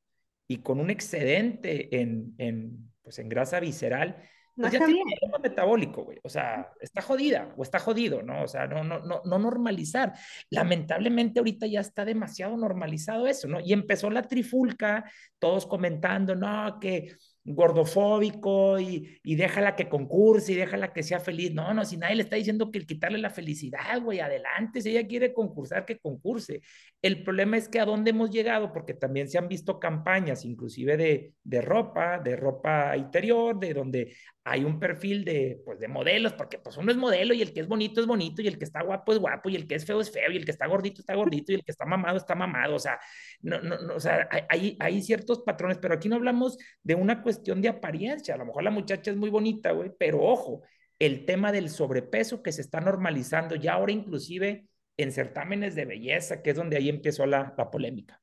y 0.48 0.62
con 0.62 0.80
un 0.80 0.88
excedente 0.88 2.00
en, 2.00 2.34
en, 2.38 2.93
pues 3.04 3.18
en 3.20 3.28
grasa 3.28 3.60
visceral 3.60 4.16
No 4.56 4.62
pues 4.62 4.74
está 4.74 4.78
ya 4.86 4.86
tiene 4.86 4.92
bien. 4.94 5.06
un 5.06 5.14
problema 5.18 5.38
metabólico, 5.38 6.04
güey. 6.04 6.18
O 6.22 6.28
sea, 6.28 6.72
está 6.80 7.02
jodida 7.02 7.52
o 7.56 7.62
está 7.62 7.78
jodido, 7.78 8.22
¿no? 8.22 8.42
O 8.44 8.48
sea, 8.48 8.66
no, 8.66 8.82
no, 8.84 9.00
no, 9.00 9.20
no 9.24 9.38
normalizar. 9.38 10.12
Lamentablemente 10.50 11.40
ahorita 11.40 11.66
ya 11.66 11.80
está 11.80 12.04
demasiado 12.04 12.56
normalizado 12.56 13.26
eso, 13.26 13.46
¿no? 13.48 13.60
Y 13.60 13.72
empezó 13.72 14.10
la 14.10 14.22
trifulca, 14.22 15.04
todos 15.38 15.66
comentando, 15.66 16.34
no, 16.34 16.78
que 16.80 17.14
gordofóbico 17.44 18.80
y, 18.80 19.18
y 19.22 19.36
déjala 19.36 19.76
que 19.76 19.88
concurse 19.88 20.52
y 20.52 20.56
déjala 20.56 20.92
que 20.92 21.02
sea 21.02 21.20
feliz. 21.20 21.52
No, 21.52 21.74
no, 21.74 21.84
si 21.84 21.96
nadie 21.96 22.16
le 22.16 22.22
está 22.22 22.36
diciendo 22.36 22.70
que 22.70 22.78
el 22.78 22.86
quitarle 22.86 23.18
la 23.18 23.30
felicidad, 23.30 24.00
güey, 24.02 24.20
adelante, 24.20 24.80
si 24.80 24.90
ella 24.90 25.06
quiere 25.06 25.34
concursar, 25.34 25.84
que 25.84 25.98
concurse. 25.98 26.62
El 27.02 27.22
problema 27.22 27.56
es 27.58 27.68
que 27.68 27.80
a 27.80 27.84
dónde 27.84 28.10
hemos 28.10 28.30
llegado, 28.30 28.72
porque 28.72 28.94
también 28.94 29.28
se 29.28 29.38
han 29.38 29.48
visto 29.48 29.78
campañas, 29.78 30.44
inclusive 30.44 30.96
de, 30.96 31.34
de 31.42 31.60
ropa, 31.60 32.18
de 32.18 32.36
ropa 32.36 32.96
interior, 32.96 33.58
de 33.58 33.74
donde 33.74 34.14
hay 34.46 34.64
un 34.64 34.78
perfil 34.78 35.24
de, 35.24 35.60
pues, 35.64 35.80
de 35.80 35.88
modelos, 35.88 36.34
porque 36.34 36.58
pues 36.58 36.76
uno 36.76 36.90
es 36.90 36.98
modelo 36.98 37.32
y 37.32 37.40
el 37.40 37.54
que 37.54 37.60
es 37.60 37.68
bonito 37.68 38.00
es 38.00 38.06
bonito 38.06 38.42
y 38.42 38.46
el 38.46 38.58
que 38.58 38.64
está 38.64 38.82
guapo 38.82 39.12
es 39.12 39.18
guapo 39.18 39.48
y 39.48 39.56
el 39.56 39.66
que 39.66 39.74
es 39.74 39.86
feo 39.86 40.00
es 40.02 40.10
feo 40.10 40.30
y 40.30 40.36
el 40.36 40.44
que 40.44 40.50
está 40.50 40.66
gordito 40.66 41.00
está 41.00 41.14
gordito 41.14 41.52
y 41.52 41.54
el 41.54 41.64
que 41.64 41.72
está 41.72 41.86
mamado 41.86 42.18
está 42.18 42.34
mamado. 42.34 42.74
O 42.74 42.78
sea, 42.78 42.98
no, 43.40 43.60
no, 43.62 43.78
no 43.80 43.94
o 43.96 44.00
sea, 44.00 44.28
hay, 44.50 44.76
hay 44.80 45.02
ciertos 45.02 45.40
patrones, 45.40 45.78
pero 45.78 45.94
aquí 45.94 46.10
no 46.10 46.16
hablamos 46.16 46.58
de 46.82 46.94
una 46.94 47.22
cuestión 47.22 47.33
de 47.42 47.68
apariencia. 47.68 48.34
A 48.34 48.38
lo 48.38 48.46
mejor 48.46 48.62
la 48.62 48.70
muchacha 48.70 49.10
es 49.10 49.16
muy 49.16 49.30
bonita, 49.30 49.72
güey, 49.72 49.90
pero 49.98 50.22
ojo, 50.22 50.62
el 50.98 51.24
tema 51.24 51.52
del 51.52 51.68
sobrepeso 51.68 52.42
que 52.42 52.52
se 52.52 52.60
está 52.60 52.80
normalizando 52.80 53.54
ya 53.56 53.74
ahora 53.74 53.92
inclusive 53.92 54.66
en 54.96 55.12
certámenes 55.12 55.74
de 55.74 55.84
belleza, 55.86 56.42
que 56.42 56.50
es 56.50 56.56
donde 56.56 56.76
ahí 56.76 56.88
empezó 56.88 57.26
la, 57.26 57.54
la 57.56 57.70
polémica. 57.70 58.20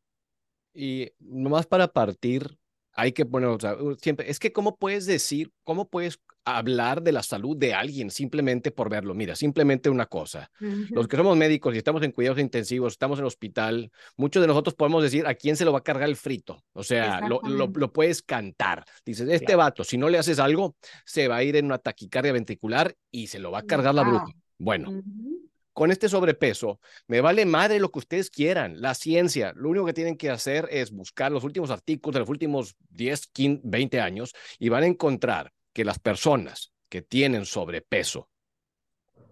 Y 0.73 1.11
nomás 1.19 1.65
para 1.67 1.87
partir, 1.87 2.57
hay 2.93 3.11
que 3.11 3.25
poner, 3.25 3.49
o 3.49 3.95
siempre, 3.95 4.29
es 4.29 4.39
que 4.39 4.53
cómo 4.53 4.77
puedes 4.77 5.05
decir, 5.05 5.51
cómo 5.63 5.89
puedes 5.89 6.19
hablar 6.45 7.01
de 7.01 7.11
la 7.11 7.23
salud 7.23 7.55
de 7.57 7.73
alguien 7.73 8.09
simplemente 8.09 8.71
por 8.71 8.89
verlo. 8.89 9.13
Mira, 9.13 9.35
simplemente 9.35 9.89
una 9.89 10.05
cosa. 10.05 10.51
Uh 10.59 10.65
-huh. 10.65 10.89
Los 10.91 11.07
que 11.07 11.17
somos 11.17 11.37
médicos 11.37 11.75
y 11.75 11.77
estamos 11.77 12.01
en 12.03 12.11
cuidados 12.11 12.39
intensivos, 12.39 12.93
estamos 12.93 13.19
en 13.19 13.23
el 13.23 13.27
hospital, 13.27 13.91
muchos 14.17 14.41
de 14.41 14.47
nosotros 14.47 14.75
podemos 14.75 15.03
decir 15.03 15.27
a 15.27 15.35
quién 15.35 15.55
se 15.55 15.65
lo 15.65 15.71
va 15.71 15.79
a 15.79 15.83
cargar 15.83 16.09
el 16.09 16.15
frito. 16.15 16.63
O 16.73 16.83
sea, 16.83 17.21
lo, 17.27 17.41
lo, 17.43 17.67
lo, 17.67 17.93
puedes 17.93 18.21
cantar. 18.21 18.85
Dices, 19.05 19.29
este 19.29 19.45
claro. 19.45 19.59
vato, 19.59 19.83
si 19.83 19.97
no 19.97 20.09
le 20.09 20.17
haces 20.17 20.39
algo, 20.39 20.75
se 21.05 21.27
va 21.27 21.37
a 21.37 21.43
ir 21.43 21.55
en 21.55 21.65
una 21.65 21.77
taquicardia 21.77 22.31
ventricular 22.31 22.95
y 23.11 23.27
se 23.27 23.39
lo 23.39 23.51
va 23.51 23.59
a 23.59 23.63
cargar 23.63 23.93
wow. 23.93 24.03
la 24.03 24.09
bruja. 24.09 24.33
Bueno. 24.57 24.89
Uh 24.89 25.01
-huh 25.01 25.51
con 25.73 25.91
este 25.91 26.09
sobrepeso, 26.09 26.79
me 27.07 27.21
vale 27.21 27.45
madre 27.45 27.79
lo 27.79 27.91
que 27.91 27.99
ustedes 27.99 28.29
quieran, 28.29 28.81
la 28.81 28.93
ciencia, 28.93 29.53
lo 29.55 29.69
único 29.69 29.85
que 29.85 29.93
tienen 29.93 30.17
que 30.17 30.29
hacer 30.29 30.67
es 30.69 30.91
buscar 30.91 31.31
los 31.31 31.43
últimos 31.43 31.71
artículos 31.71 32.13
de 32.13 32.19
los 32.19 32.29
últimos 32.29 32.75
10, 32.89 33.27
15, 33.27 33.61
20 33.63 34.01
años 34.01 34.33
y 34.59 34.69
van 34.69 34.83
a 34.83 34.87
encontrar 34.87 35.51
que 35.73 35.85
las 35.85 35.99
personas 35.99 36.71
que 36.89 37.01
tienen 37.01 37.45
sobrepeso 37.45 38.29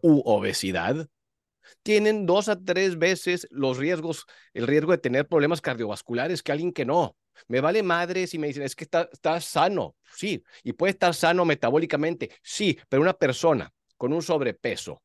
u 0.02 0.22
obesidad 0.26 1.10
tienen 1.84 2.26
dos 2.26 2.50
a 2.50 2.60
tres 2.60 2.98
veces 2.98 3.48
los 3.52 3.78
riesgos, 3.78 4.26
el 4.54 4.68
riesgo 4.68 4.92
de 4.92 4.98
tener 4.98 5.28
problemas 5.28 5.62
cardiovasculares 5.62 6.42
que 6.42 6.52
alguien 6.52 6.74
que 6.74 6.86
no. 6.86 7.16
Me 7.48 7.62
vale 7.62 7.84
madre 7.84 8.28
si 8.28 8.38
me 8.38 8.48
dicen, 8.48 8.64
es 8.64 8.76
que 8.76 8.84
está, 8.84 9.10
está 9.12 9.40
sano, 9.40 9.96
sí, 10.14 10.44
y 10.64 10.74
puede 10.74 10.92
estar 10.92 11.14
sano 11.14 11.46
metabólicamente, 11.46 12.32
sí, 12.42 12.78
pero 12.90 13.02
una 13.02 13.14
persona 13.14 13.72
con 13.98 14.14
un 14.14 14.22
sobrepeso 14.22 15.02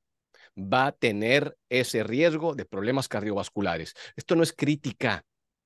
va 0.56 0.86
a 0.86 0.92
tener 0.92 1.56
ese 1.68 2.02
riesgo 2.02 2.54
de 2.54 2.64
problemas 2.64 3.08
cardiovasculares. 3.08 3.94
Esto 4.16 4.36
no 4.36 4.42
es 4.42 4.52
crítica. 4.52 5.24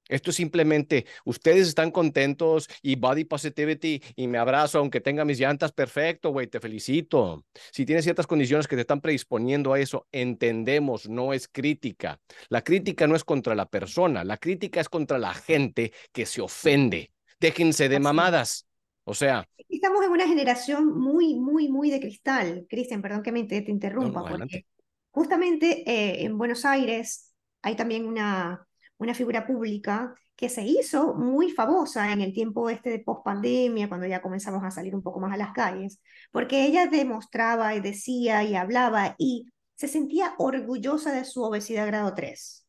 Esto 0.09 0.31
es 0.31 0.37
simplemente, 0.37 1.07
ustedes 1.25 1.69
están 1.69 1.91
contentos 1.91 2.69
y 2.83 2.97
body 2.97 3.25
positivity 3.25 4.03
y 4.17 4.27
me 4.27 4.39
abrazo 4.39 4.79
aunque 4.79 5.01
tenga 5.01 5.25
mis 5.25 5.39
llantas, 5.39 5.73
perfecto, 5.73 6.31
güey, 6.31 6.47
te 6.47 6.61
felicito. 6.61 7.45
Si 7.71 7.85
tienes 7.85 8.05
ciertas 8.05 8.27
condiciones 8.27 8.67
que 8.67 8.77
te 8.77 8.83
están 8.83 9.01
predisponiendo 9.01 9.73
a 9.73 9.81
eso, 9.81 10.07
entendemos, 10.13 11.09
no 11.09 11.33
es 11.33 11.49
crítica. 11.49 12.21
La 12.49 12.63
crítica 12.63 13.07
no 13.07 13.17
es 13.17 13.25
contra 13.25 13.55
la 13.55 13.69
persona, 13.69 14.25
la 14.25 14.39
crítica 14.39 14.81
es 14.81 14.89
contra 14.89 15.19
la 15.19 15.35
gente 15.35 15.93
que 16.13 16.27
se 16.27 16.41
ofende. 16.41 17.13
Déjense 17.41 17.89
de 17.89 18.01
mamadas. 18.01 18.67
O 19.05 19.15
sea. 19.15 19.49
Estamos 19.69 20.05
en 20.05 20.11
una 20.11 20.27
generación 20.27 20.99
muy, 20.99 21.35
muy, 21.35 21.69
muy 21.69 21.91
de 21.91 22.01
cristal. 22.01 22.67
Cristian, 22.69 23.03
perdón 23.03 23.23
que 23.23 23.33
me 23.33 23.45
te, 23.45 23.63
te 23.63 23.71
interrumpa, 23.71 24.21
no, 24.21 24.29
no, 24.29 24.39
porque 24.39 24.67
justamente 25.11 25.83
eh, 25.91 26.25
en 26.25 26.37
Buenos 26.37 26.65
Aires 26.65 27.35
hay 27.63 27.75
también 27.75 28.07
una, 28.07 28.68
una 28.99 29.15
figura 29.15 29.47
pública 29.47 30.15
que 30.37 30.49
se 30.49 30.63
hizo 30.63 31.15
muy 31.15 31.51
famosa 31.51 32.13
en 32.13 32.21
el 32.21 32.33
tiempo 32.33 32.71
este 32.71 32.91
de 32.91 33.01
post-pandemia, 33.01 33.89
cuando 33.89 34.07
ya 34.07 34.23
comenzamos 34.23 34.63
a 34.63 34.71
salir 34.71 34.95
un 34.95 35.03
poco 35.03 35.19
más 35.19 35.33
a 35.33 35.37
las 35.37 35.53
calles, 35.53 36.01
porque 36.31 36.65
ella 36.65 36.87
demostraba 36.87 37.75
y 37.75 37.81
decía 37.81 38.45
y 38.45 38.55
hablaba 38.55 39.17
y 39.19 39.47
se 39.75 39.89
sentía 39.89 40.35
orgullosa 40.39 41.13
de 41.13 41.25
su 41.25 41.43
obesidad 41.43 41.87
grado 41.87 42.15
3. 42.15 42.67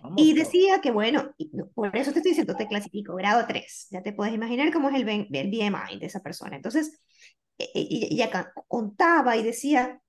Vamos, 0.00 0.22
y 0.22 0.32
decía 0.32 0.80
que, 0.80 0.90
bueno, 0.90 1.34
por 1.74 1.94
eso 1.96 2.12
te 2.12 2.20
estoy 2.20 2.30
diciendo, 2.30 2.54
te 2.54 2.68
clasifico 2.68 3.16
grado 3.16 3.44
3. 3.46 3.88
Ya 3.90 4.02
te 4.02 4.12
puedes 4.12 4.32
imaginar 4.32 4.72
cómo 4.72 4.88
es 4.88 4.94
el, 4.94 5.08
el 5.08 5.50
BMI 5.50 5.98
de 5.98 6.06
esa 6.06 6.20
persona. 6.20 6.56
Entonces, 6.56 7.00
ella 7.58 8.52
contaba 8.68 9.36
y 9.36 9.42
decía, 9.42 10.00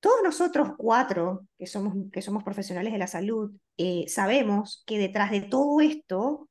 todos 0.00 0.20
nosotros 0.22 0.70
cuatro, 0.76 1.46
que 1.58 1.66
somos, 1.66 1.94
que 2.12 2.22
somos 2.22 2.44
profesionales 2.44 2.92
de 2.92 2.98
la 2.98 3.06
salud, 3.06 3.52
eh, 3.76 4.04
sabemos 4.08 4.82
que 4.86 4.98
detrás 4.98 5.30
de 5.30 5.42
todo 5.42 5.80
esto 5.80 6.48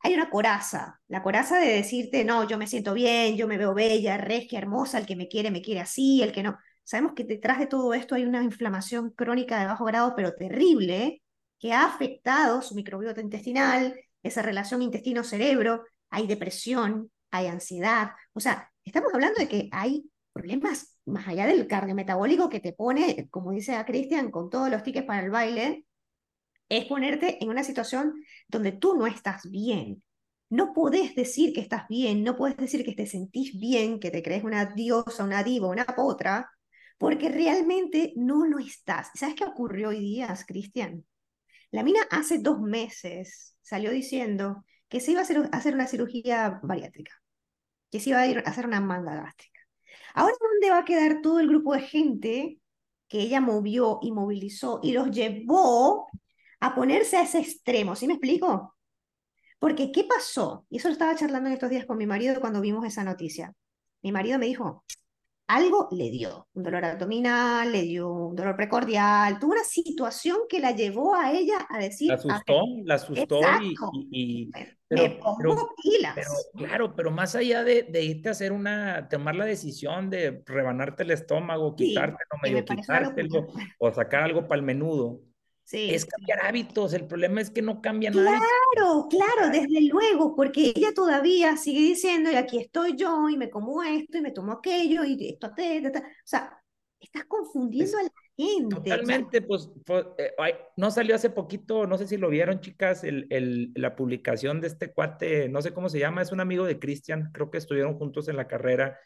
hay 0.00 0.14
una 0.14 0.30
coraza. 0.30 1.00
La 1.08 1.22
coraza 1.22 1.58
de 1.58 1.68
decirte, 1.68 2.24
no, 2.24 2.46
yo 2.46 2.58
me 2.58 2.66
siento 2.66 2.94
bien, 2.94 3.36
yo 3.36 3.48
me 3.48 3.58
veo 3.58 3.74
bella, 3.74 4.18
regia, 4.18 4.58
hermosa, 4.58 4.98
el 4.98 5.06
que 5.06 5.16
me 5.16 5.28
quiere, 5.28 5.50
me 5.50 5.62
quiere 5.62 5.80
así, 5.80 6.22
el 6.22 6.32
que 6.32 6.42
no. 6.42 6.58
Sabemos 6.84 7.14
que 7.14 7.24
detrás 7.24 7.58
de 7.58 7.66
todo 7.66 7.94
esto 7.94 8.14
hay 8.14 8.24
una 8.24 8.42
inflamación 8.42 9.10
crónica 9.10 9.58
de 9.58 9.66
bajo 9.66 9.84
grado, 9.86 10.14
pero 10.14 10.34
terrible, 10.34 11.22
que 11.58 11.72
ha 11.72 11.86
afectado 11.86 12.60
su 12.60 12.74
microbiota 12.74 13.22
intestinal, 13.22 13.98
esa 14.22 14.42
relación 14.42 14.82
intestino-cerebro, 14.82 15.84
hay 16.10 16.26
depresión, 16.26 17.10
hay 17.30 17.46
ansiedad. 17.46 18.12
O 18.34 18.40
sea, 18.40 18.70
estamos 18.84 19.12
hablando 19.14 19.40
de 19.40 19.48
que 19.48 19.68
hay 19.72 20.04
problemas 20.32 20.93
más 21.06 21.28
allá 21.28 21.46
del 21.46 21.66
cardiometabólico 21.66 22.48
que 22.48 22.60
te 22.60 22.72
pone, 22.72 23.28
como 23.30 23.52
dice 23.52 23.74
a 23.76 23.84
Cristian, 23.84 24.30
con 24.30 24.50
todos 24.50 24.70
los 24.70 24.82
tickets 24.82 25.06
para 25.06 25.24
el 25.24 25.30
baile, 25.30 25.86
es 26.68 26.86
ponerte 26.86 27.42
en 27.42 27.50
una 27.50 27.64
situación 27.64 28.14
donde 28.48 28.72
tú 28.72 28.96
no 28.96 29.06
estás 29.06 29.48
bien. 29.50 30.02
No 30.50 30.72
podés 30.72 31.14
decir 31.14 31.52
que 31.52 31.60
estás 31.60 31.88
bien, 31.88 32.22
no 32.22 32.36
puedes 32.36 32.56
decir 32.56 32.84
que 32.84 32.94
te 32.94 33.06
sentís 33.06 33.58
bien, 33.58 33.98
que 34.00 34.10
te 34.10 34.22
crees 34.22 34.44
una 34.44 34.66
diosa, 34.66 35.24
una 35.24 35.42
diva, 35.42 35.68
una 35.68 35.84
potra, 35.84 36.50
porque 36.98 37.28
realmente 37.28 38.12
no 38.16 38.46
lo 38.46 38.58
estás. 38.58 39.10
¿Sabes 39.14 39.34
qué 39.34 39.44
ocurrió 39.44 39.88
hoy 39.90 40.00
día, 40.00 40.34
Cristian? 40.46 41.04
La 41.70 41.82
mina 41.82 42.00
hace 42.10 42.38
dos 42.38 42.60
meses 42.60 43.56
salió 43.62 43.90
diciendo 43.90 44.64
que 44.88 45.00
se 45.00 45.12
iba 45.12 45.20
a 45.20 45.24
hacer, 45.24 45.74
una 45.74 45.86
cirugía 45.86 46.60
bariátrica, 46.62 47.12
que 47.90 48.00
se 48.00 48.10
iba 48.10 48.20
a 48.20 48.24
a 48.24 48.50
hacer 48.50 48.66
una 48.66 48.80
manga 48.80 49.16
gástrica. 49.16 49.53
Ahora, 50.14 50.34
¿dónde 50.40 50.70
va 50.70 50.78
a 50.78 50.84
quedar 50.84 51.20
todo 51.22 51.40
el 51.40 51.48
grupo 51.48 51.74
de 51.74 51.80
gente 51.80 52.60
que 53.08 53.20
ella 53.20 53.40
movió 53.40 53.98
y 54.02 54.12
movilizó 54.12 54.80
y 54.82 54.92
los 54.92 55.10
llevó 55.10 56.06
a 56.60 56.74
ponerse 56.74 57.16
a 57.16 57.22
ese 57.22 57.40
extremo? 57.40 57.96
¿Sí 57.96 58.06
me 58.06 58.14
explico? 58.14 58.76
Porque, 59.58 59.92
¿qué 59.92 60.04
pasó? 60.04 60.66
Y 60.70 60.78
eso 60.78 60.88
lo 60.88 60.92
estaba 60.92 61.16
charlando 61.16 61.48
en 61.48 61.54
estos 61.54 61.70
días 61.70 61.86
con 61.86 61.98
mi 61.98 62.06
marido 62.06 62.40
cuando 62.40 62.60
vimos 62.60 62.86
esa 62.86 63.04
noticia. 63.04 63.54
Mi 64.02 64.12
marido 64.12 64.38
me 64.38 64.46
dijo, 64.46 64.84
algo 65.46 65.88
le 65.92 66.10
dio, 66.10 66.48
un 66.54 66.62
dolor 66.62 66.84
abdominal, 66.84 67.70
le 67.70 67.82
dio 67.82 68.10
un 68.10 68.36
dolor 68.36 68.56
precordial, 68.56 69.38
tuvo 69.38 69.52
una 69.52 69.64
situación 69.64 70.38
que 70.48 70.58
la 70.58 70.72
llevó 70.72 71.14
a 71.14 71.32
ella 71.32 71.66
a 71.68 71.78
decir... 71.78 72.08
La 72.08 72.14
asustó, 72.14 72.62
la 72.84 72.94
asustó 72.94 73.40
y, 73.62 73.74
y, 74.10 74.42
y... 74.42 74.50
Pero, 74.86 75.02
me 75.02 75.10
pongo 75.10 75.36
pero, 75.38 75.68
pilas. 75.82 76.14
Pero, 76.14 76.30
claro, 76.56 76.94
pero 76.94 77.10
más 77.10 77.34
allá 77.34 77.64
de, 77.64 77.82
de, 77.84 78.04
irte 78.04 78.28
a 78.28 78.32
hacer 78.32 78.52
una, 78.52 79.08
tomar 79.08 79.34
la 79.34 79.44
decisión 79.44 80.10
de 80.10 80.42
rebanarte 80.46 81.02
el 81.02 81.10
estómago, 81.10 81.74
Sí, 81.76 81.88
quitártelo, 81.88 82.18
me 82.42 82.50
medio 82.50 82.64
algo 82.68 82.80
quitártelo, 82.80 83.46
o 83.78 83.92
sacar 83.92 84.22
algo 84.22 84.46
para 84.46 84.60
el 84.60 84.64
menudo, 84.64 85.20
Sí. 85.64 85.90
es 85.94 86.04
cambiar 86.04 86.44
hábitos. 86.44 86.92
El 86.92 87.06
problema 87.06 87.40
es 87.40 87.50
que 87.50 87.62
no 87.62 87.80
cambian 87.80 88.14
hábitos. 88.18 88.46
Claro, 88.74 89.08
claro, 89.08 89.50
desde 89.50 89.88
luego, 89.88 90.34
porque 90.36 90.72
ella 90.76 90.92
todavía 90.94 91.56
sigue 91.56 91.80
diciendo, 91.80 92.30
y 92.30 92.36
aquí 92.36 92.58
estoy 92.58 92.96
yo, 92.96 93.28
y 93.28 93.36
me 93.36 93.50
como 93.50 93.82
esto, 93.82 94.18
y 94.18 94.20
me 94.20 94.30
tomo 94.30 94.52
aquello, 94.52 95.04
y 95.04 95.28
esto, 95.30 95.52
te, 95.54 95.80
te, 95.80 95.90
te". 95.90 95.98
o 95.98 96.02
sea, 96.24 96.58
estás 97.00 97.24
confundiendo 97.26 97.98
a 97.98 98.02
la 98.02 98.10
gente. 98.36 98.74
Totalmente, 98.76 99.42
pues, 99.42 99.70
pues, 99.86 100.06
eh, 100.18 100.32
ay, 100.38 100.54
no 100.76 100.90
salió 100.90 101.14
hace 101.14 101.30
poquito, 101.30 101.86
no 101.86 101.96
sé 101.98 102.06
si 102.08 102.16
lo 102.16 102.28
vieron, 102.28 102.60
chicas, 102.60 103.04
el, 103.04 103.26
el- 103.30 103.72
la 103.76 103.94
publicación 103.94 104.60
de 104.60 104.66
este 104.68 104.92
cuate, 104.92 105.48
no 105.48 105.62
sé 105.62 105.72
cómo 105.72 105.88
se 105.88 105.98
llama, 106.00 106.22
es 106.22 106.32
un 106.32 106.40
amigo 106.40 106.64
de 106.64 106.78
Cristian, 106.78 107.30
creo 107.32 107.50
que 107.50 107.58
estuvieron 107.58 107.96
juntos 107.98 108.28
en 108.28 108.36
la 108.36 108.48
carrera, 108.48 108.98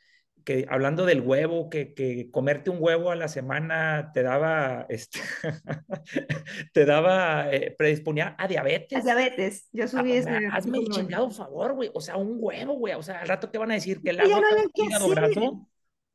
que 0.49 0.65
hablando 0.71 1.05
del 1.05 1.21
huevo, 1.21 1.69
que, 1.69 1.93
que 1.93 2.31
comerte 2.31 2.71
un 2.71 2.79
huevo 2.81 3.11
a 3.11 3.17
la 3.17 3.29
semana 3.29 4.13
te 4.15 4.23
daba, 4.23 4.87
este, 4.89 5.21
te 6.73 6.87
daba, 6.87 7.53
eh, 7.53 7.75
predisponía 7.77 8.35
a 8.39 8.49
diabetes. 8.49 9.05
diabetes, 9.05 9.69
yo 9.73 9.85
Ah, 9.85 9.89
subí 9.89 10.13
ese 10.13 10.31
hazme 10.51 10.79
el 10.79 10.89
chingado 10.89 11.31
favor, 11.31 11.75
güey. 11.75 11.91
O 11.93 12.01
sea, 12.01 12.17
un 12.17 12.39
huevo, 12.41 12.79
güey. 12.79 12.95
O 12.95 13.03
sea, 13.03 13.21
al 13.21 13.29
rato 13.29 13.51
te 13.51 13.59
van 13.59 13.73
a 13.73 13.75
decir 13.75 14.01
que 14.01 14.09
el 14.09 14.21
agua 14.21 14.41
no 14.41 14.85
hígado 14.85 15.09
graso. 15.11 15.69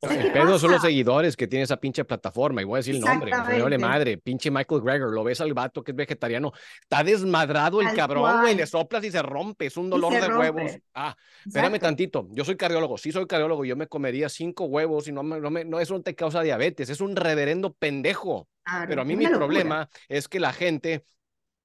El 0.10 0.32
pedo 0.32 0.60
son 0.60 0.72
los 0.72 0.82
seguidores 0.82 1.36
que 1.36 1.48
tiene 1.48 1.64
esa 1.64 1.78
pinche 1.78 2.04
plataforma, 2.06 2.62
y 2.62 2.66
voy 2.66 2.78
a 2.78 2.80
decir 2.80 2.96
el 2.96 3.02
nombre, 3.02 3.32
no 3.58 3.70
le 3.70 3.78
madre, 3.78 4.18
pinche 4.18 4.52
Michael 4.52 4.82
Greger, 4.82 5.10
lo 5.10 5.24
ves 5.24 5.42
al 5.42 5.54
vato 5.54 5.84
que 5.84 5.92
es 5.92 5.96
vegetariano, 5.96 6.52
está 6.82 7.04
desmadrado 7.04 7.82
el 7.82 7.94
cabrón, 7.94 8.42
güey, 8.42 8.56
le 8.56 8.66
soplas 8.68 9.04
y 9.04 9.12
se 9.12 9.22
rompe, 9.22 9.68
es 9.68 9.78
un 9.78 9.90
dolor 9.90 10.14
de 10.14 10.28
huevos. 10.28 10.72
Ah, 10.94 11.16
espérame 11.46 11.80
tantito, 11.80 12.28
yo 12.32 12.46
soy 12.46 12.56
cardiólogo, 12.56 12.98
sí 12.98 13.12
soy 13.12 13.26
cardiólogo, 13.28 13.66
yo 13.66 13.76
me 13.76 13.88
comería 13.88 14.30
cinco 14.30 14.66
huevos 14.66 15.08
y 15.08 15.12
no, 15.12 15.24
no, 15.24 15.50
me, 15.50 15.66
no 15.66 15.80
eso 15.80 15.94
no 15.94 16.02
te 16.02 16.16
causa 16.16 16.42
diabetes, 16.42 16.90
es 16.90 17.02
un 17.02 17.16
reverendo 17.16 17.74
pendejo. 17.74 18.48
Pero 18.88 19.02
a 19.02 19.06
mí 19.06 19.16
mi 19.16 19.28
problema 19.28 19.90
es 20.08 20.28
que 20.28 20.40
la 20.40 20.54
gente 20.54 21.06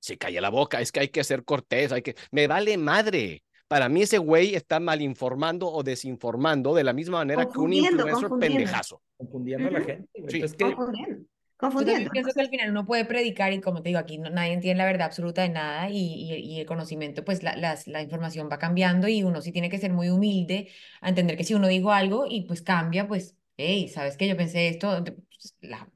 se 0.00 0.18
calla 0.18 0.40
la 0.40 0.50
boca, 0.50 0.80
es 0.80 0.92
que 0.92 1.00
hay 1.00 1.08
que 1.08 1.24
ser 1.24 1.44
cortés, 1.44 1.92
hay 1.92 2.02
que, 2.02 2.16
me 2.30 2.46
vale 2.46 2.76
madre. 2.76 3.44
Para 3.68 3.90
mí 3.90 4.02
ese 4.02 4.16
güey 4.16 4.54
está 4.54 4.80
mal 4.80 5.02
informando 5.02 5.70
o 5.70 5.82
desinformando 5.82 6.74
de 6.74 6.84
la 6.84 6.94
misma 6.94 7.18
manera 7.18 7.46
que 7.46 7.58
un 7.58 7.72
influencer 7.74 8.30
pendejazo. 8.40 9.02
Confundiendo 9.18 9.68
a 9.68 9.70
la 9.72 9.80
gente. 9.82 10.08
Sí. 10.28 10.40
Es 10.40 10.54
que... 10.54 10.74
Confundiendo. 11.58 12.04
Yo 12.04 12.10
pienso 12.12 12.32
que 12.32 12.40
al 12.40 12.48
final 12.48 12.70
uno 12.70 12.86
puede 12.86 13.04
predicar 13.04 13.52
y 13.52 13.60
como 13.60 13.82
te 13.82 13.88
digo, 13.88 13.98
aquí 13.98 14.16
nadie 14.16 14.52
entiende 14.52 14.78
la 14.78 14.86
verdad 14.86 15.06
absoluta 15.06 15.42
de 15.42 15.48
nada 15.48 15.90
y, 15.90 15.96
y, 15.96 16.60
el 16.60 16.66
conocimiento, 16.66 17.24
pues 17.24 17.42
la, 17.42 17.56
la, 17.56 18.00
información 18.02 18.48
va 18.50 18.60
cambiando 18.60 19.08
y 19.08 19.24
uno 19.24 19.40
sí 19.42 19.50
tiene 19.50 19.68
que 19.68 19.78
ser 19.78 19.92
muy 19.92 20.08
humilde 20.08 20.68
a 21.00 21.08
entender 21.08 21.36
que 21.36 21.42
si 21.42 21.54
uno 21.54 21.66
dijo 21.66 21.90
algo 21.90 22.26
y 22.28 22.42
pues 22.42 22.62
cambia, 22.62 23.08
pues, 23.08 23.36
hey, 23.56 23.88
¿sabes 23.88 24.16
qué? 24.16 24.28
Yo 24.28 24.36
pensé 24.36 24.68
esto, 24.68 25.02
pues, 25.04 25.56
la, 25.60 25.90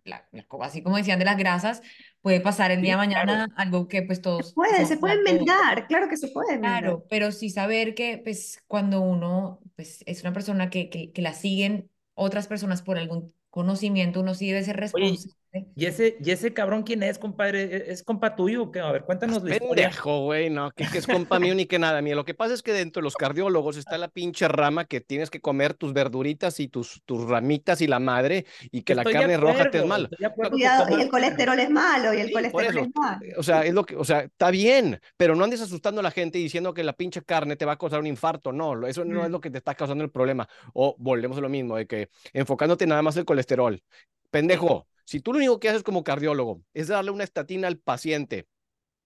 así 0.62 0.82
como 0.82 0.96
decían 0.96 1.20
de 1.20 1.24
las 1.26 1.36
grasas, 1.38 1.80
puede 2.22 2.40
pasar 2.40 2.70
el 2.70 2.80
día 2.80 2.92
de 2.92 2.98
mañana 2.98 3.48
algo 3.56 3.88
que 3.88 4.02
pues 4.02 4.22
todos... 4.22 4.48
Se 4.48 4.54
puede, 4.54 4.86
se 4.86 4.96
puede 4.96 5.14
enmendar, 5.14 5.86
claro 5.88 6.08
que 6.08 6.16
se 6.16 6.28
puede 6.28 6.58
Claro, 6.58 7.04
pero 7.10 7.32
sí 7.32 7.50
saber 7.50 7.94
que 7.94 8.18
pues 8.22 8.62
cuando 8.66 9.00
uno 9.00 9.60
pues 9.76 10.02
es 10.06 10.22
una 10.22 10.32
persona 10.32 10.70
que, 10.70 10.88
que, 10.88 11.12
que 11.12 11.22
la 11.22 11.34
siguen 11.34 11.90
otras 12.14 12.46
personas 12.46 12.82
por 12.82 12.98
algún 12.98 13.34
conocimiento, 13.50 14.20
uno 14.20 14.34
sí 14.34 14.46
debe 14.46 14.64
ser 14.64 14.76
responsable. 14.76 15.34
¿Y 15.74 15.84
ese, 15.84 16.16
¿Y 16.18 16.30
ese 16.30 16.54
cabrón 16.54 16.82
quién 16.82 17.02
es, 17.02 17.18
compadre? 17.18 17.64
¿E-, 17.64 17.92
¿Es 17.92 18.02
compa 18.02 18.34
tuyo? 18.34 18.70
A 18.82 18.92
ver, 18.92 19.04
cuéntanos 19.04 19.42
la 19.42 19.58
Pendejo, 19.58 20.24
güey, 20.24 20.48
no, 20.48 20.70
que, 20.70 20.84
es 20.84 21.06
compa 21.06 21.38
mío 21.38 21.54
ni 21.54 21.66
que 21.66 21.78
nada 21.78 22.00
mío. 22.00 22.16
Lo 22.16 22.24
que 22.24 22.32
pasa 22.32 22.54
es 22.54 22.62
que 22.62 22.72
dentro 22.72 23.00
de 23.00 23.04
los 23.04 23.16
cardiólogos 23.16 23.76
está 23.76 23.98
la 23.98 24.08
pinche 24.08 24.48
rama 24.48 24.86
que 24.86 25.02
tienes 25.02 25.28
que 25.28 25.40
comer 25.40 25.74
tus 25.74 25.92
verduritas 25.92 26.58
y 26.58 26.68
tus, 26.68 27.02
tus 27.04 27.28
ramitas 27.28 27.82
y 27.82 27.86
la 27.86 27.98
madre 27.98 28.46
y 28.70 28.82
que 28.82 28.94
la 28.94 29.04
carne 29.04 29.36
roja 29.36 29.70
te 29.70 29.78
es 29.78 29.86
mala. 29.86 30.08
Cuidado, 30.34 30.96
y 30.96 31.02
el 31.02 31.10
colesterol 31.10 31.58
es 31.58 31.70
malo, 31.70 32.14
y 32.14 32.20
el 32.20 32.32
colesterol 32.32 32.78
es 32.78 32.88
malo. 32.94 33.20
O 33.36 33.42
sea, 33.42 33.66
es 33.66 33.74
lo 33.74 33.84
que, 33.84 33.96
o 33.96 34.04
sea, 34.04 34.20
está 34.20 34.50
bien, 34.50 35.00
pero 35.18 35.34
no 35.34 35.44
andes 35.44 35.60
asustando 35.60 36.00
a 36.00 36.02
la 36.02 36.10
gente 36.10 36.38
diciendo 36.38 36.72
que 36.72 36.82
la 36.82 36.94
pinche 36.94 37.22
carne 37.22 37.56
te 37.56 37.66
va 37.66 37.72
a 37.72 37.78
causar 37.78 38.00
un 38.00 38.06
infarto. 38.06 38.52
No, 38.52 38.86
eso 38.86 39.04
no 39.04 39.22
es 39.22 39.28
mm. 39.28 39.32
lo 39.32 39.40
que 39.40 39.50
te 39.50 39.58
está 39.58 39.74
causando 39.74 40.02
el 40.02 40.10
problema. 40.10 40.48
O 40.72 40.96
volvemos 40.98 41.36
a 41.36 41.42
lo 41.42 41.50
mismo, 41.50 41.76
de 41.76 41.86
que 41.86 42.08
enfocándote 42.32 42.86
nada 42.86 43.02
más 43.02 43.18
el 43.18 43.26
colesterol. 43.26 43.82
Pendejo, 44.30 44.86
si 45.04 45.20
tú 45.20 45.32
lo 45.32 45.38
único 45.38 45.60
que 45.60 45.68
haces 45.68 45.82
como 45.82 46.04
cardiólogo 46.04 46.62
es 46.74 46.88
darle 46.88 47.10
una 47.10 47.24
estatina 47.24 47.68
al 47.68 47.78
paciente 47.78 48.46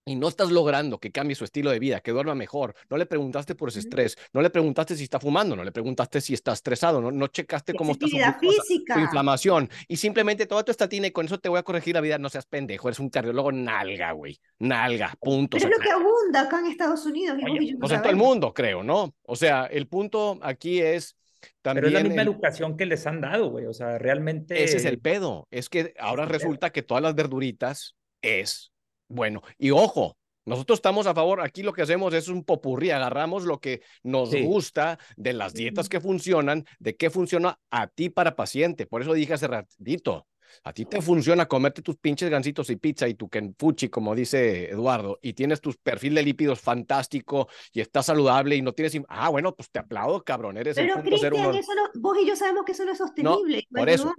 y 0.09 0.14
no 0.14 0.28
estás 0.28 0.52
logrando 0.52 1.00
que 1.00 1.11
cambie 1.11 1.35
su 1.35 1.44
estilo 1.44 1.70
de 1.70 1.80
vida, 1.80 2.00
que 2.00 2.12
duerma 2.12 2.37
mejor, 2.37 2.74
no 2.88 2.96
le 2.96 3.06
preguntaste 3.06 3.56
por 3.56 3.70
ese 3.70 3.80
estrés, 3.80 4.16
no 4.32 4.40
le 4.40 4.50
preguntaste 4.50 4.96
si 4.96 5.02
está 5.02 5.18
fumando, 5.18 5.56
no 5.56 5.64
le 5.64 5.72
preguntaste 5.72 6.20
si 6.20 6.32
está 6.32 6.52
estresado, 6.52 7.00
no, 7.00 7.11
no 7.11 7.26
checaste 7.26 7.74
cómo 7.74 7.92
está 7.92 8.06
su, 8.06 8.16
su, 8.16 9.00
inflamación 9.00 9.68
y 9.88 9.96
simplemente 9.96 10.46
toda 10.46 10.62
tu 10.62 10.70
estatina 10.70 11.09
y 11.09 11.11
con 11.11 11.26
eso 11.26 11.38
te 11.38 11.48
voy 11.48 11.59
a 11.59 11.64
corregir 11.64 11.96
la 11.96 12.00
vida, 12.00 12.18
no 12.18 12.28
seas 12.28 12.46
pendejo, 12.46 12.88
eres 12.88 13.00
un 13.00 13.11
cardiólogo 13.11 13.50
nalga, 13.50 14.12
güey, 14.12 14.38
nalga, 14.61 15.12
punto. 15.20 15.56
Pero 15.56 15.70
es 15.70 15.76
lo 15.76 15.85
que 15.85 15.90
abunda 15.90 16.42
acá 16.42 16.61
en 16.61 16.66
Estados 16.66 17.04
Unidos. 17.04 17.37
o 17.42 17.78
pues 17.80 17.92
en 17.92 18.00
todo 18.00 18.11
el 18.11 18.16
mundo, 18.16 18.54
creo, 18.54 18.85
¿no? 18.85 19.12
O 19.24 19.35
sea, 19.35 19.66
el 19.66 19.88
punto 19.88 20.38
aquí 20.40 20.80
es 20.80 21.16
pero 21.62 21.87
es 21.87 21.92
la 21.92 22.03
misma 22.03 22.22
educación 22.22 22.77
que 22.77 22.87
les 22.87 23.07
han 23.07 23.20
dado, 23.20 23.51
güey. 23.51 23.66
O 23.66 23.72
sea, 23.72 23.99
realmente. 23.99 24.62
Ese 24.62 24.79
es 24.79 24.85
el 24.85 24.99
pedo. 24.99 25.46
Es 25.51 25.68
que 25.68 25.94
ahora 25.99 26.25
resulta 26.25 26.70
que 26.70 26.83
todas 26.83 27.03
las 27.03 27.14
verduritas 27.14 27.96
es 28.22 28.72
bueno. 29.09 29.42
Y 29.59 29.70
ojo, 29.70 30.16
nosotros 30.46 30.79
estamos 30.79 31.09
a 31.09 31.14
favor, 31.14 31.40
aquí 31.40 31.64
lo 31.64 31.72
que 31.72 31.83
hacemos 31.83 32.14
es 32.14 32.29
un 32.29 32.44
popurrí, 32.44 32.90
agarramos 32.90 33.44
lo 33.44 33.59
que 33.59 33.83
nos 34.05 34.33
gusta 34.33 34.99
de 35.16 35.33
las 35.33 35.55
dietas 35.55 35.88
que 35.88 36.01
funcionan, 36.01 36.64
de 36.79 36.94
qué 36.94 37.11
funciona 37.11 37.59
a 37.70 37.88
ti 37.88 38.11
para 38.11 38.37
paciente. 38.37 38.87
Por 38.87 39.03
eso 39.03 39.12
dije 39.12 39.35
hace 39.35 39.49
ratito, 39.49 40.27
a 40.64 40.73
ti 40.73 40.85
te 40.85 41.01
funciona 41.01 41.47
comerte 41.47 41.83
tus 41.83 41.97
pinches 41.97 42.31
gancitos 42.31 42.71
y 42.71 42.77
pizza 42.77 43.09
y 43.09 43.14
tu 43.14 43.29
kenfuchi, 43.29 43.88
como 43.88 44.14
dice 44.14 44.71
Eduardo, 44.71 45.19
y 45.23 45.33
tienes 45.33 45.61
tu 45.61 45.73
perfil 45.83 46.14
de 46.14 46.23
lípidos 46.23 46.61
fantástico 46.61 47.49
y 47.73 47.81
estás 47.81 48.07
saludable 48.07 48.57
y 48.57 48.62
no 48.62 48.73
tienes... 48.73 49.01
Ah, 49.09 49.29
bueno, 49.29 49.55
pues 49.55 49.71
te 49.71 49.79
aplaudo, 49.79 50.23
cabrón, 50.23 50.57
eres 50.57 50.77
Pero 50.77 50.97
el 50.97 51.03
punto 51.03 51.27
uno... 51.37 51.51
eso 51.53 51.75
no, 51.75 52.01
vos 52.01 52.16
y 52.21 52.27
yo 52.27 52.37
sabemos 52.37 52.64
que 52.64 52.73
eso 52.73 52.85
no 52.85 52.92
es 52.92 52.99
sostenible. 52.99 53.66
por 53.71 53.88
eso, 53.88 54.14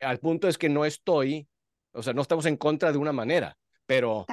al 0.00 0.18
punto 0.18 0.48
es 0.48 0.58
que 0.58 0.68
no 0.68 0.84
estoy, 0.84 1.46
o 1.92 2.02
sea, 2.02 2.12
no 2.12 2.22
estamos 2.22 2.46
en 2.46 2.56
contra 2.56 2.92
de 2.92 2.98
una 2.98 3.12
manera 3.12 3.56
pero 3.90 4.24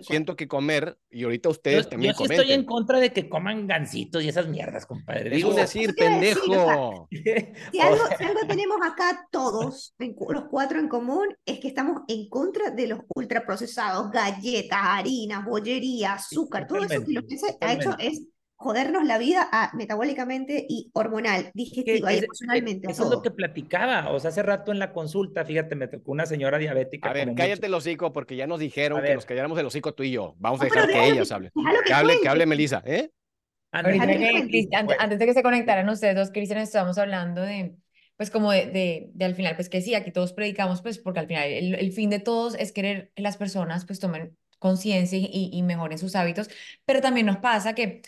siento 0.00 0.34
que 0.34 0.48
comer, 0.48 0.98
y 1.08 1.22
ahorita 1.22 1.48
ustedes 1.48 1.88
también 1.88 2.12
Yo 2.18 2.26
sí 2.26 2.32
estoy 2.34 2.50
en 2.50 2.64
contra 2.64 2.98
de 2.98 3.12
que 3.12 3.28
coman 3.28 3.68
gancitos 3.68 4.24
y 4.24 4.28
esas 4.28 4.48
mierdas, 4.48 4.84
compadre. 4.84 5.30
Digo 5.30 5.54
decir, 5.54 5.94
pendejo. 5.94 7.06
si, 7.12 7.78
algo, 7.78 8.02
tenemos 8.48 8.78
acá 8.84 9.28
todos, 9.30 9.94
los 9.96 10.44
cuatro 10.50 10.80
en 10.80 10.88
común, 10.88 11.28
es 11.46 11.60
que 11.60 11.68
estamos 11.68 12.02
en 12.08 12.28
contra 12.28 12.72
de 12.72 12.88
los 12.88 12.98
ultraprocesados, 13.14 14.10
galletas, 14.10 14.80
harinas, 14.82 15.44
bollería, 15.44 16.14
azúcar, 16.14 16.66
todo 16.66 16.78
eso 16.82 17.04
que 17.04 17.12
lo 17.12 17.24
que 17.24 17.38
se 17.38 17.56
ha 17.60 17.72
hecho 17.74 17.94
es 17.96 18.22
jodernos 18.60 19.06
la 19.06 19.16
vida 19.16 19.48
a, 19.50 19.74
metabólicamente 19.74 20.66
y 20.68 20.90
hormonal, 20.92 21.50
digestiva 21.54 22.12
y 22.12 22.18
emocionalmente. 22.18 22.90
Eso 22.90 23.04
es 23.04 23.10
lo 23.10 23.22
que 23.22 23.30
platicaba, 23.30 24.10
o 24.10 24.20
sea, 24.20 24.28
hace 24.28 24.42
rato 24.42 24.70
en 24.70 24.78
la 24.78 24.92
consulta, 24.92 25.46
fíjate, 25.46 25.74
me 25.76 25.88
tocó 25.88 26.12
una 26.12 26.26
señora 26.26 26.58
diabética. 26.58 27.08
A 27.08 27.14
ver, 27.14 27.34
cállate 27.34 27.68
el 27.68 27.74
hocico, 27.74 28.12
porque 28.12 28.36
ya 28.36 28.46
nos 28.46 28.60
dijeron 28.60 29.02
que 29.02 29.14
nos 29.14 29.24
calláramos 29.24 29.58
el 29.58 29.64
hocico 29.64 29.94
tú 29.94 30.02
y 30.02 30.10
yo. 30.10 30.34
Vamos 30.38 30.60
a 30.60 30.64
dejar 30.64 30.88
que 30.88 31.08
ellas 31.08 31.32
hablen. 31.32 31.50
Que, 31.86 31.92
hable, 31.94 32.20
que 32.20 32.28
hable 32.28 32.44
Melissa, 32.44 32.82
¿eh? 32.84 33.10
Antes, 33.72 35.18
de 35.18 35.26
que 35.26 35.32
se 35.32 35.42
conectaran 35.42 35.88
ustedes 35.88 36.14
dos, 36.14 36.30
Cristian, 36.30 36.58
estábamos 36.58 36.98
hablando 36.98 37.40
de, 37.40 37.76
pues 38.18 38.30
como 38.30 38.52
de, 38.52 39.10
de, 39.14 39.24
al 39.24 39.34
final, 39.34 39.56
pues 39.56 39.70
que 39.70 39.80
sí, 39.80 39.94
aquí 39.94 40.12
todos 40.12 40.34
predicamos, 40.34 40.82
pues 40.82 40.98
porque 40.98 41.20
al 41.20 41.28
final 41.28 41.44
el, 41.44 41.74
el 41.76 41.92
fin 41.92 42.10
de 42.10 42.18
todos 42.18 42.56
es 42.56 42.72
querer 42.72 43.10
que 43.14 43.22
las 43.22 43.38
personas 43.38 43.86
pues 43.86 44.00
tomen 44.00 44.36
conciencia 44.58 45.18
y, 45.18 45.50
y, 45.50 45.62
mejoren 45.62 45.96
sus 45.96 46.14
hábitos, 46.14 46.50
pero 46.84 47.00
también 47.00 47.24
nos 47.24 47.38
pasa 47.38 47.74
que 47.74 48.02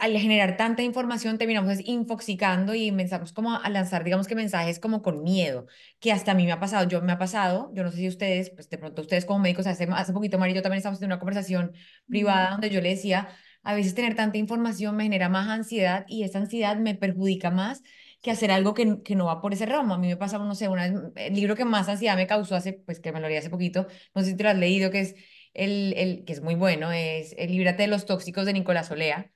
al, 0.00 0.18
generar 0.18 0.56
tanta 0.56 0.82
información 0.82 1.36
terminamos 1.38 1.78
infoxicando 1.84 2.74
y 2.74 2.88
empezamos 2.88 3.32
como 3.32 3.54
a 3.54 3.68
lanzar, 3.68 4.04
digamos 4.04 4.26
que 4.26 4.34
mensajes 4.34 4.78
como 4.78 5.02
con 5.02 5.22
miedo, 5.22 5.66
que 6.00 6.12
hasta 6.12 6.32
a 6.32 6.34
mí 6.34 6.46
me 6.46 6.52
ha 6.52 6.60
pasado, 6.60 6.88
yo 6.88 7.02
me 7.02 7.12
ha 7.12 7.18
pasado, 7.18 7.70
yo 7.74 7.82
no 7.84 7.90
sé 7.90 7.98
si 7.98 8.08
ustedes, 8.08 8.50
pues 8.50 8.70
de 8.70 8.78
pronto 8.78 9.02
ustedes 9.02 9.24
como 9.26 9.40
médicos, 9.40 9.66
hace, 9.66 9.86
hace 9.90 10.12
poquito 10.12 10.38
Mario 10.38 10.56
yo 10.56 10.62
también 10.62 10.78
estamos 10.78 11.00
en 11.02 11.06
una 11.06 11.18
conversación 11.18 11.72
privada 12.08 12.52
donde 12.52 12.70
yo 12.70 12.80
le 12.80 12.90
decía, 12.90 13.28
a 13.62 13.74
veces 13.74 13.94
tener 13.94 14.14
tanta 14.14 14.38
información 14.38 14.96
me 14.96 15.04
genera 15.04 15.28
más 15.28 15.48
ansiedad 15.48 16.04
y 16.08 16.22
esa 16.24 16.38
ansiedad 16.38 16.76
me 16.76 16.94
perjudica 16.94 17.50
más 17.50 17.82
que 18.22 18.30
hacer 18.30 18.50
algo 18.50 18.72
que, 18.74 19.02
que 19.02 19.14
no 19.16 19.26
va 19.26 19.40
por 19.42 19.52
ese 19.52 19.66
ramo. 19.66 19.94
A 19.94 19.98
mí 19.98 20.08
me 20.08 20.16
pasa, 20.16 20.38
no 20.38 20.54
sé, 20.54 20.68
una 20.68 20.88
vez, 20.88 21.00
el 21.16 21.34
libro 21.34 21.56
que 21.56 21.64
más 21.66 21.88
ansiedad 21.88 22.16
me 22.16 22.26
causó 22.26 22.56
hace, 22.56 22.72
pues 22.72 23.00
que 23.00 23.12
me 23.12 23.20
lo 23.20 23.28
leí 23.28 23.36
hace 23.36 23.50
poquito, 23.50 23.86
no 24.14 24.22
sé 24.22 24.30
si 24.30 24.36
te 24.36 24.44
lo 24.44 24.50
has 24.50 24.56
leído, 24.56 24.90
que 24.90 25.00
es 25.00 25.14
el, 25.54 25.94
el 25.96 26.24
que 26.24 26.32
es 26.32 26.42
muy 26.42 26.54
bueno, 26.54 26.90
es 26.92 27.34
El 27.38 27.52
Líbrate 27.52 27.82
de 27.82 27.88
los 27.88 28.06
Tóxicos 28.06 28.46
de 28.46 28.54
Nicolás 28.54 28.90
Olea 28.90 29.33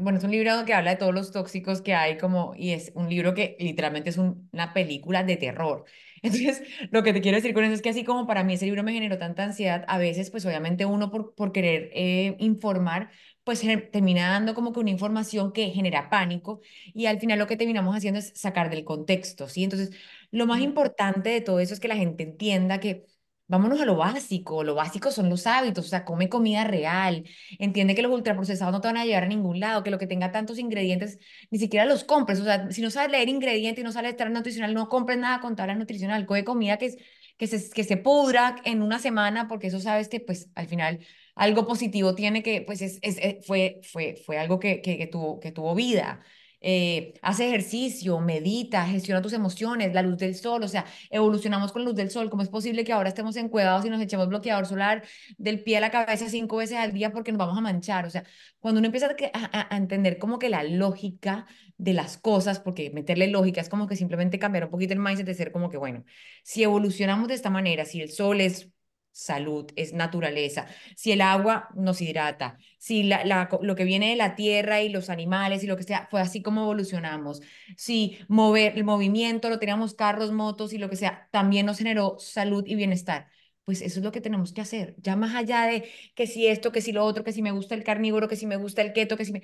bueno, 0.00 0.18
es 0.18 0.24
un 0.24 0.30
libro 0.30 0.64
que 0.64 0.74
habla 0.74 0.90
de 0.92 0.96
todos 0.96 1.14
los 1.14 1.32
tóxicos 1.32 1.82
que 1.82 1.94
hay, 1.94 2.18
como, 2.18 2.54
y 2.56 2.72
es 2.72 2.92
un 2.94 3.08
libro 3.08 3.34
que 3.34 3.56
literalmente 3.58 4.10
es 4.10 4.18
una 4.18 4.72
película 4.74 5.24
de 5.24 5.36
terror. 5.36 5.84
Entonces, 6.22 6.62
lo 6.90 7.02
que 7.02 7.12
te 7.12 7.20
quiero 7.20 7.36
decir 7.36 7.54
con 7.54 7.64
eso 7.64 7.74
es 7.74 7.82
que 7.82 7.90
así 7.90 8.04
como 8.04 8.26
para 8.26 8.42
mí 8.44 8.54
ese 8.54 8.64
libro 8.66 8.82
me 8.82 8.92
generó 8.92 9.18
tanta 9.18 9.44
ansiedad, 9.44 9.84
a 9.88 9.98
veces, 9.98 10.30
pues 10.30 10.44
obviamente 10.46 10.84
uno 10.86 11.10
por, 11.10 11.34
por 11.34 11.52
querer 11.52 11.90
eh, 11.94 12.36
informar, 12.38 13.10
pues 13.44 13.60
termina 13.92 14.28
dando 14.30 14.54
como 14.54 14.72
que 14.72 14.80
una 14.80 14.90
información 14.90 15.52
que 15.52 15.70
genera 15.70 16.10
pánico 16.10 16.60
y 16.92 17.06
al 17.06 17.20
final 17.20 17.38
lo 17.38 17.46
que 17.46 17.56
terminamos 17.56 17.94
haciendo 17.94 18.18
es 18.18 18.32
sacar 18.34 18.70
del 18.70 18.84
contexto, 18.84 19.48
¿sí? 19.48 19.62
Entonces, 19.62 19.90
lo 20.32 20.46
más 20.46 20.60
importante 20.60 21.30
de 21.30 21.40
todo 21.40 21.60
eso 21.60 21.72
es 21.74 21.80
que 21.80 21.88
la 21.88 21.96
gente 21.96 22.24
entienda 22.24 22.80
que 22.80 23.06
Vámonos 23.48 23.80
a 23.80 23.84
lo 23.84 23.94
básico, 23.96 24.64
lo 24.64 24.74
básico 24.74 25.12
son 25.12 25.30
los 25.30 25.46
hábitos, 25.46 25.86
o 25.86 25.88
sea, 25.88 26.04
come 26.04 26.28
comida 26.28 26.64
real, 26.64 27.24
entiende 27.60 27.94
que 27.94 28.02
los 28.02 28.10
ultraprocesados 28.12 28.72
no 28.72 28.80
te 28.80 28.88
van 28.88 28.96
a 28.96 29.04
llevar 29.04 29.22
a 29.22 29.26
ningún 29.28 29.60
lado, 29.60 29.84
que 29.84 29.92
lo 29.92 29.98
que 29.98 30.08
tenga 30.08 30.32
tantos 30.32 30.58
ingredientes 30.58 31.18
ni 31.52 31.60
siquiera 31.60 31.86
los 31.86 32.02
compres, 32.02 32.40
o 32.40 32.44
sea, 32.44 32.68
si 32.72 32.82
no 32.82 32.90
sabes 32.90 33.12
leer 33.12 33.28
ingredientes 33.28 33.82
y 33.82 33.84
no 33.84 33.92
sabes 33.92 34.10
estar 34.10 34.28
nutricional, 34.32 34.74
no 34.74 34.88
compres 34.88 35.18
nada 35.18 35.40
con 35.40 35.54
tabla 35.54 35.76
nutricional, 35.76 36.26
come 36.26 36.42
comida 36.42 36.76
que, 36.76 36.96
que, 37.36 37.46
se, 37.46 37.70
que 37.70 37.84
se 37.84 37.96
pudra 37.96 38.56
en 38.64 38.82
una 38.82 38.98
semana, 38.98 39.46
porque 39.46 39.68
eso 39.68 39.78
sabes 39.78 40.08
que 40.08 40.18
pues 40.18 40.50
al 40.56 40.66
final 40.66 41.06
algo 41.36 41.66
positivo 41.68 42.16
tiene 42.16 42.42
que, 42.42 42.62
pues 42.62 42.82
es, 42.82 42.98
es, 43.02 43.46
fue, 43.46 43.80
fue, 43.84 44.16
fue 44.26 44.38
algo 44.38 44.58
que, 44.58 44.80
que, 44.82 45.06
tuvo, 45.06 45.38
que 45.38 45.52
tuvo 45.52 45.74
vida. 45.76 46.20
Eh, 46.68 47.14
haz 47.22 47.38
ejercicio, 47.38 48.18
medita, 48.18 48.84
gestiona 48.86 49.22
tus 49.22 49.32
emociones, 49.32 49.94
la 49.94 50.02
luz 50.02 50.18
del 50.18 50.34
sol, 50.34 50.64
o 50.64 50.68
sea, 50.68 50.84
evolucionamos 51.10 51.70
con 51.70 51.82
la 51.82 51.86
luz 51.90 51.96
del 51.96 52.10
sol. 52.10 52.28
¿Cómo 52.28 52.42
es 52.42 52.48
posible 52.48 52.82
que 52.82 52.92
ahora 52.92 53.08
estemos 53.08 53.36
encuevados 53.36 53.84
y 53.86 53.90
nos 53.90 54.00
echemos 54.02 54.28
bloqueador 54.28 54.66
solar 54.66 55.04
del 55.38 55.62
pie 55.62 55.76
a 55.76 55.80
la 55.80 55.92
cabeza 55.92 56.28
cinco 56.28 56.56
veces 56.56 56.78
al 56.78 56.92
día 56.92 57.12
porque 57.12 57.30
nos 57.30 57.38
vamos 57.38 57.56
a 57.56 57.60
manchar? 57.60 58.04
O 58.04 58.10
sea, 58.10 58.24
cuando 58.58 58.80
uno 58.80 58.86
empieza 58.86 59.06
a, 59.32 59.74
a 59.74 59.76
entender 59.76 60.18
como 60.18 60.40
que 60.40 60.48
la 60.48 60.64
lógica 60.64 61.46
de 61.78 61.92
las 61.92 62.16
cosas, 62.18 62.58
porque 62.58 62.90
meterle 62.90 63.28
lógica 63.28 63.60
es 63.60 63.68
como 63.68 63.86
que 63.86 63.94
simplemente 63.96 64.38
cambiar 64.40 64.64
un 64.64 64.70
poquito 64.70 64.92
el 64.92 64.98
mindset 64.98 65.26
de 65.26 65.34
ser 65.34 65.52
como 65.52 65.70
que, 65.70 65.76
bueno, 65.76 66.04
si 66.42 66.64
evolucionamos 66.64 67.28
de 67.28 67.34
esta 67.34 67.50
manera, 67.50 67.84
si 67.84 68.00
el 68.00 68.10
sol 68.10 68.40
es 68.40 68.72
salud, 69.16 69.66
es 69.76 69.94
naturaleza. 69.94 70.66
Si 70.94 71.10
el 71.10 71.22
agua 71.22 71.68
nos 71.74 72.02
hidrata, 72.02 72.58
si 72.78 73.02
la, 73.02 73.24
la, 73.24 73.48
lo 73.62 73.74
que 73.74 73.84
viene 73.84 74.10
de 74.10 74.16
la 74.16 74.34
tierra 74.34 74.82
y 74.82 74.90
los 74.90 75.08
animales 75.08 75.64
y 75.64 75.66
lo 75.66 75.76
que 75.76 75.84
sea, 75.84 76.06
fue 76.10 76.20
así 76.20 76.42
como 76.42 76.62
evolucionamos. 76.62 77.40
Si 77.78 78.18
mover 78.28 78.76
el 78.76 78.84
movimiento, 78.84 79.48
lo 79.48 79.58
teníamos 79.58 79.94
carros, 79.94 80.32
motos 80.32 80.72
y 80.74 80.78
lo 80.78 80.90
que 80.90 80.96
sea, 80.96 81.28
también 81.32 81.64
nos 81.66 81.78
generó 81.78 82.18
salud 82.18 82.64
y 82.66 82.74
bienestar. 82.74 83.28
Pues 83.64 83.80
eso 83.80 84.00
es 84.00 84.04
lo 84.04 84.12
que 84.12 84.20
tenemos 84.20 84.52
que 84.52 84.60
hacer. 84.60 84.94
Ya 84.98 85.16
más 85.16 85.34
allá 85.34 85.62
de 85.64 85.88
que 86.14 86.26
si 86.26 86.46
esto, 86.46 86.70
que 86.70 86.82
si 86.82 86.92
lo 86.92 87.04
otro, 87.04 87.24
que 87.24 87.32
si 87.32 87.42
me 87.42 87.52
gusta 87.52 87.74
el 87.74 87.84
carnívoro, 87.84 88.28
que 88.28 88.36
si 88.36 88.46
me 88.46 88.56
gusta 88.56 88.82
el 88.82 88.92
keto, 88.92 89.16
que 89.16 89.24
si 89.24 89.32
me... 89.32 89.42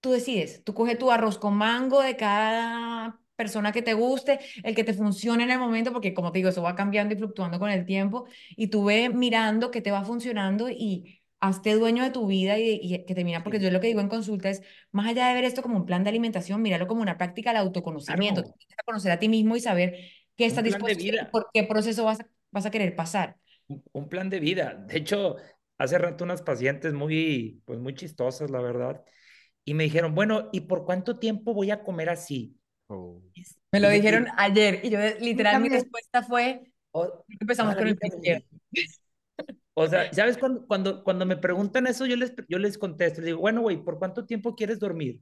Tú 0.00 0.12
decides, 0.12 0.62
tú 0.64 0.74
coges 0.74 0.98
tu 0.98 1.10
arroz 1.10 1.38
con 1.38 1.54
mango 1.56 2.00
de 2.02 2.16
cada 2.16 3.20
persona 3.38 3.70
que 3.70 3.82
te 3.82 3.94
guste, 3.94 4.40
el 4.64 4.74
que 4.74 4.82
te 4.82 4.92
funcione 4.92 5.44
en 5.44 5.52
el 5.52 5.60
momento, 5.60 5.92
porque 5.92 6.12
como 6.12 6.32
te 6.32 6.40
digo, 6.40 6.48
eso 6.48 6.60
va 6.60 6.74
cambiando 6.74 7.14
y 7.14 7.16
fluctuando 7.16 7.60
con 7.60 7.70
el 7.70 7.86
tiempo, 7.86 8.26
y 8.56 8.66
tú 8.66 8.84
ve 8.84 9.08
mirando 9.10 9.70
que 9.70 9.80
te 9.80 9.92
va 9.92 10.02
funcionando 10.02 10.68
y 10.68 11.22
hazte 11.38 11.74
dueño 11.74 12.02
de 12.02 12.10
tu 12.10 12.26
vida 12.26 12.58
y, 12.58 13.04
que 13.06 13.14
te 13.14 13.22
mira, 13.22 13.44
porque 13.44 13.60
yo 13.60 13.70
lo 13.70 13.80
que 13.80 13.86
digo 13.86 14.00
en 14.00 14.08
consulta 14.08 14.50
es, 14.50 14.62
más 14.90 15.06
allá 15.06 15.28
de 15.28 15.34
ver 15.34 15.44
esto 15.44 15.62
como 15.62 15.76
un 15.76 15.86
plan 15.86 16.02
de 16.02 16.10
alimentación, 16.10 16.60
míralo 16.60 16.88
como 16.88 17.00
una 17.00 17.16
práctica 17.16 17.52
de 17.52 17.58
autoconocimiento, 17.58 18.42
tienes 18.42 18.66
que 18.66 18.84
conocer 18.84 19.12
a 19.12 19.20
ti 19.20 19.28
mismo 19.28 19.54
y 19.54 19.60
saber 19.60 19.96
qué 20.36 20.46
estás 20.46 20.64
dispuesto 20.64 21.04
y 21.04 21.12
por 21.30 21.48
qué 21.54 21.62
proceso 21.62 22.04
vas 22.04 22.18
a, 22.20 22.28
vas 22.50 22.66
a 22.66 22.72
querer 22.72 22.96
pasar. 22.96 23.36
Un, 23.92 24.08
plan 24.08 24.30
de 24.30 24.40
vida. 24.40 24.74
De 24.88 24.98
hecho, 24.98 25.36
hace 25.76 25.96
rato 25.96 26.24
unas 26.24 26.42
pacientes 26.42 26.92
muy, 26.92 27.62
pues 27.66 27.78
muy 27.78 27.94
chistosas, 27.94 28.50
la 28.50 28.60
verdad, 28.60 29.04
y 29.64 29.74
me 29.74 29.84
dijeron, 29.84 30.16
bueno, 30.16 30.48
¿y 30.52 30.62
por 30.62 30.84
cuánto 30.84 31.20
tiempo 31.20 31.54
voy 31.54 31.70
a 31.70 31.84
comer 31.84 32.08
así? 32.08 32.57
Oh. 32.88 33.22
Me 33.70 33.80
lo 33.80 33.88
dijeron 33.90 34.28
ayer 34.36 34.80
y 34.82 34.90
yo 34.90 34.98
literal 35.20 35.60
mi 35.62 35.68
respuesta 35.68 36.22
fue, 36.22 36.72
empezamos 37.40 37.76
con 37.76 37.86
el 37.86 37.98
O 39.74 39.86
sea, 39.86 40.12
¿sabes 40.12 40.38
cuando, 40.38 40.66
cuando, 40.66 41.04
cuando 41.04 41.26
me 41.26 41.36
preguntan 41.36 41.86
eso, 41.86 42.06
yo 42.06 42.16
les, 42.16 42.32
yo 42.48 42.58
les 42.58 42.78
contesto, 42.78 43.20
les 43.20 43.26
digo, 43.26 43.40
bueno, 43.40 43.60
güey, 43.60 43.76
¿por 43.76 43.98
cuánto 43.98 44.26
tiempo 44.26 44.56
quieres 44.56 44.78
dormir? 44.78 45.20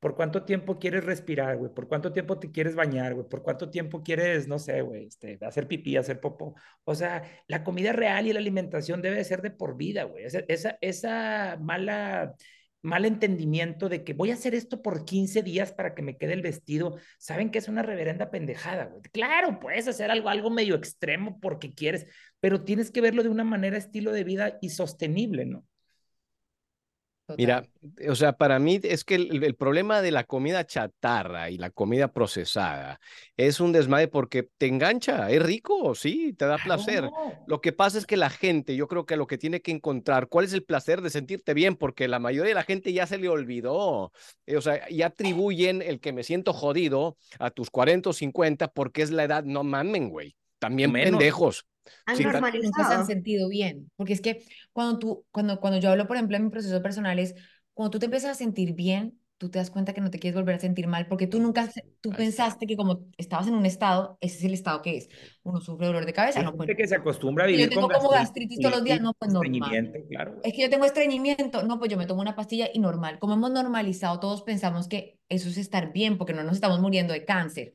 ¿Por 0.00 0.16
cuánto 0.16 0.44
tiempo 0.44 0.78
quieres 0.78 1.04
respirar, 1.04 1.56
güey? 1.56 1.72
¿Por 1.72 1.88
cuánto 1.88 2.12
tiempo 2.12 2.38
te 2.38 2.50
quieres 2.50 2.74
bañar, 2.74 3.14
güey? 3.14 3.26
¿Por 3.28 3.42
cuánto 3.42 3.70
tiempo 3.70 4.02
quieres, 4.02 4.48
no 4.48 4.58
sé, 4.58 4.82
güey, 4.82 5.06
este, 5.06 5.38
hacer 5.42 5.66
pipí, 5.66 5.96
hacer 5.96 6.20
popó? 6.20 6.54
O 6.84 6.94
sea, 6.94 7.22
la 7.46 7.64
comida 7.64 7.92
real 7.92 8.26
y 8.26 8.32
la 8.32 8.38
alimentación 8.38 9.00
debe 9.00 9.24
ser 9.24 9.40
de 9.40 9.50
por 9.50 9.76
vida, 9.76 10.04
güey. 10.04 10.24
Esa, 10.24 10.40
esa, 10.48 10.76
esa 10.80 11.56
mala 11.60 12.34
mal 12.84 13.06
entendimiento 13.06 13.88
de 13.88 14.04
que 14.04 14.12
voy 14.12 14.30
a 14.30 14.34
hacer 14.34 14.54
esto 14.54 14.82
por 14.82 15.06
15 15.06 15.42
días 15.42 15.72
para 15.72 15.94
que 15.94 16.02
me 16.02 16.18
quede 16.18 16.34
el 16.34 16.42
vestido, 16.42 16.98
saben 17.18 17.50
que 17.50 17.58
es 17.58 17.68
una 17.68 17.82
reverenda 17.82 18.30
pendejada, 18.30 18.84
güey. 18.84 19.02
Claro, 19.10 19.58
puedes 19.58 19.88
hacer 19.88 20.10
algo, 20.10 20.28
algo 20.28 20.50
medio 20.50 20.74
extremo 20.74 21.40
porque 21.40 21.72
quieres, 21.72 22.06
pero 22.40 22.62
tienes 22.62 22.90
que 22.90 23.00
verlo 23.00 23.22
de 23.22 23.30
una 23.30 23.44
manera 23.44 23.78
estilo 23.78 24.12
de 24.12 24.24
vida 24.24 24.58
y 24.60 24.68
sostenible, 24.68 25.46
¿no? 25.46 25.64
Mira, 27.38 27.66
o 28.08 28.14
sea, 28.14 28.36
para 28.36 28.58
mí 28.58 28.78
es 28.82 29.02
que 29.02 29.14
el, 29.14 29.54
problema 29.54 30.02
de 30.02 30.10
la 30.10 30.24
comida 30.24 30.66
chatarra 30.66 31.50
y 31.50 31.56
la 31.56 31.70
comida 31.70 32.08
procesada 32.08 33.00
es 33.36 33.60
un 33.60 33.72
desmadre 33.72 34.08
porque 34.08 34.50
te 34.58 34.66
engancha, 34.66 35.30
es 35.30 35.42
rico, 35.42 35.94
sí, 35.94 36.34
te 36.34 36.44
da 36.44 36.58
placer. 36.58 37.08
Lo 37.46 37.62
que 37.62 37.72
pasa 37.72 37.96
es 37.96 38.06
que 38.06 38.18
la 38.18 38.28
gente, 38.28 38.76
yo 38.76 38.88
creo 38.88 39.06
que 39.06 39.16
lo 39.16 39.26
que 39.26 39.38
tiene 39.38 39.62
que 39.62 39.70
encontrar, 39.70 40.28
¿cuál 40.28 40.44
es 40.44 40.52
el 40.52 40.64
placer 40.64 41.00
de 41.00 41.08
sentirte 41.08 41.54
bien? 41.54 41.76
Porque 41.76 42.08
la 42.08 42.18
mayoría 42.18 42.50
de 42.50 42.54
la 42.54 42.62
gente 42.62 42.92
ya 42.92 43.06
se 43.06 43.16
le 43.16 43.28
olvidó, 43.30 44.12
eh, 44.44 44.56
o 44.56 44.60
sea, 44.60 44.86
ya 44.90 45.06
atribuyen 45.06 45.80
el 45.80 46.00
que 46.00 46.12
me 46.12 46.24
siento 46.24 46.52
jodido 46.52 47.16
a 47.38 47.50
tus 47.50 47.70
40 47.70 48.10
o 48.10 48.12
50 48.12 48.68
porque 48.68 49.00
es 49.00 49.10
la 49.10 49.24
edad, 49.24 49.44
no 49.44 49.64
mamen, 49.64 50.10
güey. 50.10 50.36
También 50.58 50.92
pendejos. 50.92 51.66
Han 52.06 52.22
normalizado. 52.22 52.88
se 52.88 52.94
han 52.94 53.06
sentido 53.06 53.48
bien. 53.48 53.90
Porque 53.96 54.12
es 54.12 54.20
que 54.20 54.44
cuando 54.72 54.98
tú, 54.98 55.26
cuando, 55.30 55.60
cuando 55.60 55.78
yo 55.78 55.90
hablo, 55.90 56.06
por 56.06 56.16
ejemplo, 56.16 56.36
en 56.36 56.44
mi 56.44 56.50
proceso 56.50 56.82
personal, 56.82 57.18
es 57.18 57.34
cuando 57.72 57.90
tú 57.90 57.98
te 57.98 58.06
empiezas 58.06 58.30
a 58.30 58.34
sentir 58.34 58.74
bien, 58.74 59.18
tú 59.38 59.50
te 59.50 59.58
das 59.58 59.70
cuenta 59.70 59.92
que 59.92 60.00
no 60.00 60.10
te 60.10 60.18
quieres 60.18 60.34
volver 60.36 60.54
a 60.54 60.58
sentir 60.58 60.86
mal, 60.86 61.06
porque 61.06 61.26
tú 61.26 61.40
nunca, 61.40 61.70
tú 62.00 62.10
pensaste 62.10 62.66
que 62.66 62.76
como 62.76 63.06
estabas 63.18 63.48
en 63.48 63.54
un 63.54 63.66
estado, 63.66 64.16
ese 64.20 64.38
es 64.38 64.44
el 64.44 64.54
estado 64.54 64.80
que 64.80 64.96
es. 64.96 65.08
Uno 65.42 65.60
sufre 65.60 65.86
dolor 65.86 66.06
de 66.06 66.12
cabeza, 66.12 66.42
no 66.42 66.54
pues, 66.54 66.70
que 66.76 66.86
se 66.86 66.94
acostumbra 66.94 67.44
a 67.44 67.46
vivir 67.48 67.64
Yo 67.64 67.70
tengo 67.70 67.88
como 67.88 68.10
gastritis 68.10 68.60
todos 68.60 68.76
los 68.76 68.84
días, 68.84 69.00
no, 69.00 69.12
pues 69.14 69.32
normal. 69.32 69.92
Claro. 70.08 70.40
Es 70.42 70.52
que 70.52 70.62
yo 70.62 70.70
tengo 70.70 70.84
estreñimiento, 70.84 71.62
no, 71.64 71.78
pues 71.78 71.90
yo 71.90 71.98
me 71.98 72.06
tomo 72.06 72.22
una 72.22 72.36
pastilla 72.36 72.68
y 72.72 72.78
normal. 72.78 73.18
Como 73.18 73.34
hemos 73.34 73.50
normalizado, 73.50 74.20
todos 74.20 74.42
pensamos 74.42 74.88
que 74.88 75.18
eso 75.28 75.48
es 75.48 75.58
estar 75.58 75.92
bien, 75.92 76.16
porque 76.16 76.32
no 76.32 76.44
nos 76.44 76.54
estamos 76.54 76.80
muriendo 76.80 77.12
de 77.12 77.24
cáncer. 77.24 77.74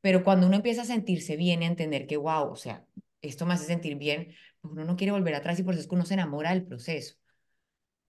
Pero 0.00 0.22
cuando 0.22 0.46
uno 0.46 0.56
empieza 0.56 0.82
a 0.82 0.84
sentirse 0.84 1.36
bien 1.36 1.62
y 1.62 1.64
a 1.64 1.68
entender 1.68 2.06
que, 2.06 2.16
wow, 2.16 2.50
o 2.52 2.56
sea, 2.56 2.84
esto 3.22 3.46
me 3.46 3.54
hace 3.54 3.64
sentir 3.64 3.96
bien, 3.96 4.34
uno 4.62 4.84
no 4.84 4.96
quiere 4.96 5.12
volver 5.12 5.34
atrás 5.34 5.58
y 5.58 5.62
por 5.62 5.74
eso 5.74 5.82
es 5.82 5.88
que 5.88 5.94
uno 5.94 6.04
se 6.04 6.14
enamora 6.14 6.50
del 6.50 6.64
proceso. 6.64 7.14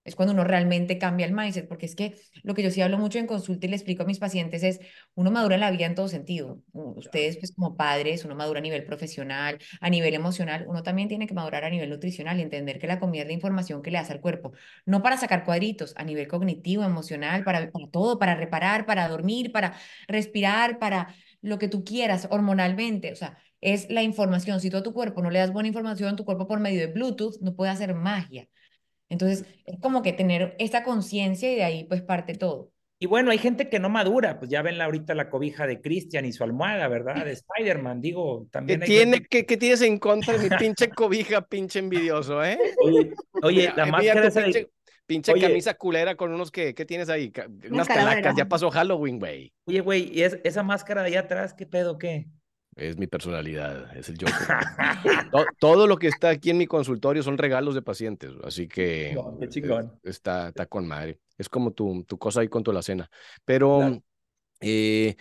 Es 0.02 0.16
cuando 0.16 0.32
uno 0.32 0.44
realmente 0.44 0.96
cambia 0.96 1.26
el 1.26 1.34
mindset, 1.34 1.68
porque 1.68 1.84
es 1.84 1.94
que 1.94 2.16
lo 2.42 2.54
que 2.54 2.62
yo 2.62 2.70
sí 2.70 2.80
hablo 2.80 2.96
mucho 2.96 3.18
en 3.18 3.26
consulta 3.26 3.66
y 3.66 3.68
le 3.68 3.76
explico 3.76 4.02
a 4.02 4.06
mis 4.06 4.18
pacientes 4.18 4.62
es, 4.62 4.80
uno 5.14 5.30
madura 5.30 5.56
en 5.56 5.60
la 5.60 5.70
vida 5.70 5.84
en 5.84 5.94
todo 5.94 6.08
sentido. 6.08 6.62
Ustedes, 6.72 7.36
pues 7.36 7.52
como 7.54 7.76
padres, 7.76 8.24
uno 8.24 8.34
madura 8.34 8.60
a 8.60 8.62
nivel 8.62 8.84
profesional, 8.84 9.58
a 9.78 9.90
nivel 9.90 10.14
emocional, 10.14 10.64
uno 10.66 10.82
también 10.82 11.08
tiene 11.08 11.26
que 11.26 11.34
madurar 11.34 11.64
a 11.64 11.70
nivel 11.70 11.90
nutricional 11.90 12.38
y 12.38 12.42
entender 12.42 12.78
que 12.78 12.86
la 12.86 12.98
comida 12.98 13.22
es 13.22 13.28
la 13.28 13.34
información 13.34 13.82
que 13.82 13.90
le 13.90 13.98
hace 13.98 14.14
al 14.14 14.22
cuerpo, 14.22 14.52
no 14.86 15.02
para 15.02 15.18
sacar 15.18 15.44
cuadritos, 15.44 15.92
a 15.96 16.04
nivel 16.04 16.28
cognitivo, 16.28 16.82
emocional, 16.82 17.44
para, 17.44 17.70
para 17.70 17.86
todo, 17.90 18.18
para 18.18 18.34
reparar, 18.34 18.86
para 18.86 19.06
dormir, 19.06 19.52
para 19.52 19.74
respirar, 20.08 20.78
para 20.78 21.14
lo 21.42 21.58
que 21.58 21.68
tú 21.68 21.84
quieras 21.84 22.26
hormonalmente. 22.30 23.12
O 23.12 23.16
sea, 23.16 23.36
es 23.60 23.90
la 23.90 24.02
información. 24.02 24.60
Si 24.60 24.70
tú 24.70 24.78
a 24.78 24.82
tu 24.82 24.92
cuerpo 24.92 25.22
no 25.22 25.30
le 25.30 25.38
das 25.38 25.52
buena 25.52 25.68
información, 25.68 26.16
tu 26.16 26.24
cuerpo 26.24 26.46
por 26.46 26.60
medio 26.60 26.80
de 26.80 26.86
Bluetooth 26.86 27.40
no 27.40 27.54
puede 27.54 27.70
hacer 27.70 27.94
magia. 27.94 28.48
Entonces, 29.08 29.44
es 29.66 29.78
como 29.80 30.02
que 30.02 30.12
tener 30.12 30.54
esta 30.58 30.84
conciencia 30.84 31.52
y 31.52 31.56
de 31.56 31.64
ahí 31.64 31.84
pues 31.84 32.00
parte 32.02 32.34
todo. 32.34 32.72
Y 33.02 33.06
bueno, 33.06 33.30
hay 33.30 33.38
gente 33.38 33.70
que 33.70 33.80
no 33.80 33.88
madura, 33.88 34.38
pues 34.38 34.50
ya 34.50 34.60
ven 34.60 34.78
ahorita 34.78 35.14
la 35.14 35.30
cobija 35.30 35.66
de 35.66 35.80
Christian 35.80 36.26
y 36.26 36.32
su 36.32 36.44
almohada, 36.44 36.86
¿verdad? 36.86 37.24
De 37.24 37.32
Spider-Man, 37.32 38.02
digo, 38.02 38.46
también. 38.50 38.80
¿Qué, 38.80 38.86
tiene, 38.86 39.22
¿qué, 39.22 39.42
tienes 39.42 39.80
en 39.80 39.98
contra 39.98 40.36
de 40.36 40.50
mi 40.50 40.56
pinche 40.56 40.90
cobija, 40.90 41.40
pinche 41.40 41.78
envidioso, 41.78 42.44
eh? 42.44 42.58
Oye, 43.42 43.72
la 43.74 43.86
máscara 43.86 44.28
esa 44.28 44.42
pinche, 44.42 44.68
pinche 45.06 45.32
camisa 45.32 45.72
culera 45.74 46.14
con 46.14 46.30
unos 46.30 46.50
que, 46.50 46.74
¿qué 46.74 46.84
tienes 46.84 47.08
ahí? 47.08 47.32
Unas 47.70 47.88
calacas, 47.88 48.36
ya 48.36 48.46
pasó 48.46 48.70
Halloween, 48.70 49.18
güey. 49.18 49.50
Oye, 49.64 49.80
güey, 49.80 50.10
¿y 50.12 50.22
esa 50.22 50.62
máscara 50.62 51.00
de 51.00 51.08
allá 51.08 51.20
atrás, 51.20 51.54
qué 51.54 51.64
pedo, 51.64 51.96
qué? 51.96 52.26
Es 52.76 52.96
mi 52.96 53.06
personalidad, 53.06 53.96
es 53.96 54.08
el 54.08 54.18
yo. 54.18 54.26
todo, 55.58 55.86
lo 55.86 55.98
que 55.98 56.08
está 56.08 56.28
aquí 56.30 56.50
en 56.50 56.58
mi 56.58 56.66
consultorio 56.66 57.22
son 57.22 57.36
regalos 57.36 57.74
de 57.74 57.82
pacientes, 57.82 58.32
así 58.44 58.68
que 58.68 59.12
eh, 59.12 59.16
está, 60.04 60.48
está 60.48 60.66
con 60.66 60.86
madre. 60.86 61.18
Es 61.36 61.48
como 61.48 61.72
tu, 61.72 62.04
tu 62.04 62.18
cosa 62.18 62.40
ahí 62.40 62.48
con 62.48 62.62
tu 62.62 62.72
la 62.72 62.82
cena. 62.82 63.10
Pero 63.44 64.02
eh, 64.60 65.16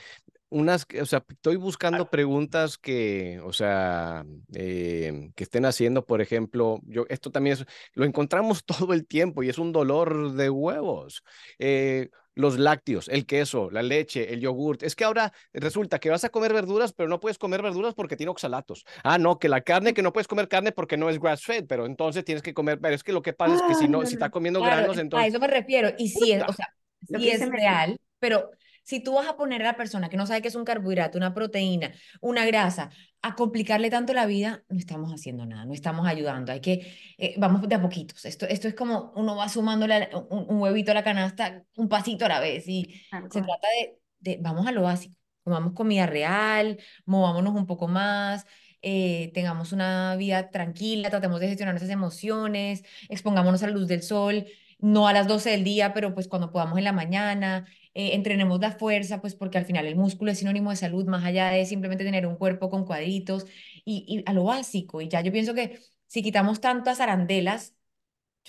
unas, 0.49 0.87
o 0.99 1.05
sea, 1.05 1.23
estoy 1.29 1.55
buscando 1.55 2.09
preguntas 2.09 2.77
que, 2.77 3.39
o 3.43 3.53
sea, 3.53 4.25
eh, 4.53 5.31
que 5.35 5.43
estén 5.43 5.65
haciendo, 5.65 6.05
por 6.05 6.21
ejemplo, 6.21 6.79
yo, 6.83 7.05
esto 7.09 7.31
también 7.31 7.53
es, 7.53 7.65
lo 7.93 8.05
encontramos 8.05 8.63
todo 8.65 8.93
el 8.93 9.05
tiempo 9.05 9.43
y 9.43 9.49
es 9.49 9.57
un 9.57 9.71
dolor 9.71 10.33
de 10.33 10.49
huevos. 10.49 11.23
Eh, 11.59 12.09
los 12.35 12.57
lácteos, 12.57 13.09
el 13.09 13.25
queso, 13.25 13.69
la 13.69 13.81
leche, 13.81 14.33
el 14.33 14.39
yogurt. 14.39 14.81
Es 14.83 14.95
que 14.95 15.03
ahora 15.03 15.33
resulta 15.51 15.99
que 15.99 16.09
vas 16.09 16.23
a 16.23 16.29
comer 16.29 16.53
verduras, 16.53 16.93
pero 16.93 17.09
no 17.09 17.19
puedes 17.19 17.37
comer 17.37 17.61
verduras 17.61 17.93
porque 17.93 18.15
tiene 18.15 18.29
oxalatos. 18.29 18.85
Ah, 19.03 19.17
no, 19.17 19.39
que 19.39 19.49
la 19.49 19.61
carne, 19.61 19.93
que 19.93 20.01
no 20.01 20.13
puedes 20.13 20.27
comer 20.27 20.47
carne 20.47 20.71
porque 20.71 20.95
no 20.95 21.09
es 21.09 21.19
grass 21.19 21.43
fed, 21.43 21.65
pero 21.67 21.85
entonces 21.85 22.23
tienes 22.23 22.41
que 22.41 22.53
comer, 22.53 22.79
pero 22.79 22.95
es 22.95 23.03
que 23.03 23.11
lo 23.11 23.21
que 23.21 23.33
pasa 23.33 23.55
es 23.55 23.61
que 23.63 23.75
si 23.75 23.89
no, 23.89 24.05
si 24.05 24.13
está 24.13 24.29
comiendo 24.29 24.61
granos, 24.61 24.97
entonces... 24.97 25.25
A 25.25 25.27
eso 25.27 25.39
me 25.39 25.47
refiero, 25.47 25.91
y 25.97 26.07
si 26.07 26.31
es, 26.31 26.43
o 26.47 26.53
sea, 26.53 26.73
si 27.01 27.29
es 27.29 27.45
real, 27.49 27.99
pero 28.19 28.51
si 28.89 28.99
tú 28.99 29.13
vas 29.13 29.27
a 29.27 29.37
poner 29.37 29.61
a 29.61 29.65
la 29.65 29.77
persona 29.77 30.09
que 30.09 30.17
no 30.17 30.25
sabe 30.25 30.41
qué 30.41 30.47
es 30.47 30.55
un 30.55 30.65
carbohidrato, 30.65 31.15
una 31.19 31.31
proteína, 31.31 31.93
una 32.21 32.43
grasa, 32.47 32.89
a 33.21 33.35
complicarle 33.35 33.91
tanto 33.91 34.13
la 34.13 34.25
vida, 34.25 34.63
no 34.67 34.79
estamos 34.79 35.13
haciendo 35.13 35.45
nada, 35.45 35.63
no 35.65 35.75
estamos 35.75 36.07
ayudando. 36.07 36.51
Hay 36.51 36.59
que, 36.59 36.91
eh, 37.19 37.35
vamos 37.37 37.61
de 37.69 37.75
a 37.75 37.81
poquitos. 37.83 38.25
Esto, 38.25 38.47
esto 38.47 38.67
es 38.67 38.73
como 38.73 39.13
uno 39.15 39.35
va 39.35 39.47
sumando 39.47 39.85
un, 40.29 40.59
huevito 40.59 40.89
a 40.89 40.95
la 40.95 41.03
canasta, 41.03 41.63
un 41.75 41.87
pasito 41.87 42.25
a 42.25 42.29
la 42.29 42.39
vez. 42.39 42.67
Y 42.67 42.99
se 43.29 43.41
trata 43.43 43.67
de, 43.79 43.99
de, 44.21 44.39
vamos 44.41 44.65
a 44.65 44.71
lo 44.71 44.81
básico. 44.81 45.15
Comamos 45.43 45.73
comida 45.73 46.07
real, 46.07 46.79
movámonos 47.05 47.53
un 47.53 47.67
poco 47.67 47.87
más, 47.87 48.47
eh, 48.81 49.29
tengamos 49.35 49.71
una 49.71 50.15
vida 50.15 50.49
tranquila, 50.49 51.11
tratemos 51.11 51.39
de 51.39 51.49
gestionar 51.49 51.75
nuestras 51.75 51.91
emociones, 51.93 52.83
expongámonos 53.07 53.61
a 53.61 53.67
la 53.67 53.73
luz 53.73 53.87
del 53.87 54.01
sol 54.01 54.45
no 54.79 55.07
a 55.07 55.13
las 55.13 55.27
12 55.27 55.51
del 55.51 55.63
día, 55.63 55.93
pero 55.93 56.13
pues 56.13 56.27
cuando 56.27 56.51
podamos 56.51 56.77
en 56.77 56.85
la 56.85 56.93
mañana, 56.93 57.65
eh, 57.93 58.11
entrenemos 58.13 58.59
la 58.59 58.71
fuerza, 58.71 59.21
pues 59.21 59.35
porque 59.35 59.57
al 59.57 59.65
final 59.65 59.85
el 59.85 59.95
músculo 59.95 60.31
es 60.31 60.39
sinónimo 60.39 60.69
de 60.69 60.75
salud, 60.75 61.05
más 61.05 61.25
allá 61.25 61.49
de 61.49 61.65
simplemente 61.65 62.03
tener 62.03 62.25
un 62.27 62.35
cuerpo 62.35 62.69
con 62.69 62.85
cuadritos 62.85 63.45
y, 63.85 64.05
y 64.07 64.23
a 64.29 64.33
lo 64.33 64.43
básico. 64.45 65.01
Y 65.01 65.09
ya 65.09 65.21
yo 65.21 65.31
pienso 65.31 65.53
que 65.53 65.79
si 66.07 66.23
quitamos 66.23 66.61
tantas 66.61 66.99
arandelas, 67.01 67.75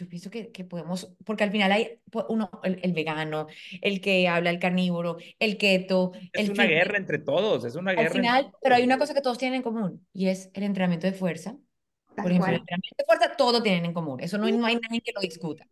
yo 0.00 0.09
pienso 0.09 0.31
que, 0.31 0.50
que 0.50 0.64
podemos, 0.64 1.12
porque 1.24 1.44
al 1.44 1.50
final 1.50 1.72
hay 1.72 2.00
uno, 2.29 2.50
el, 2.62 2.92
vegano, 2.92 3.48
el 3.83 4.00
que 4.00 4.29
habla 4.29 4.50
el 4.50 4.59
carnívoro, 4.59 5.18
el 5.38 5.59
keto. 5.59 6.12
Es 6.33 6.48
una 6.48 6.64
guerra 6.64 6.96
entre 6.96 7.18
todos, 7.18 7.64
es 7.64 7.74
una 7.74 7.92
guerra. 7.92 8.07
Al 8.07 8.12
final, 8.12 8.53
pero 8.62 8.76
hay 8.76 8.85
una 8.85 8.98
cosa 8.98 9.12
que 9.12 9.20
todos 9.20 9.37
tienen 9.37 9.57
en 9.57 9.62
común 9.62 10.07
y 10.14 10.29
es 10.29 10.50
el 10.55 10.62
entrenamiento 10.62 11.07
de 11.07 11.12
fuerza. 11.12 11.57
Por 12.16 12.31
ejemplo, 12.31 12.50
el 12.50 12.59
entrenamiento 12.61 12.96
de 12.98 13.05
fuerza, 13.05 13.37
todo 13.37 13.62
tienen 13.62 13.85
en 13.85 13.92
común. 13.92 14.20
Eso 14.20 14.38
no, 14.38 14.48
no 14.50 14.66
hay 14.66 14.76
nadie 14.76 15.03
que 15.03 15.12
lo 15.14 15.20
discuta. 15.20 15.66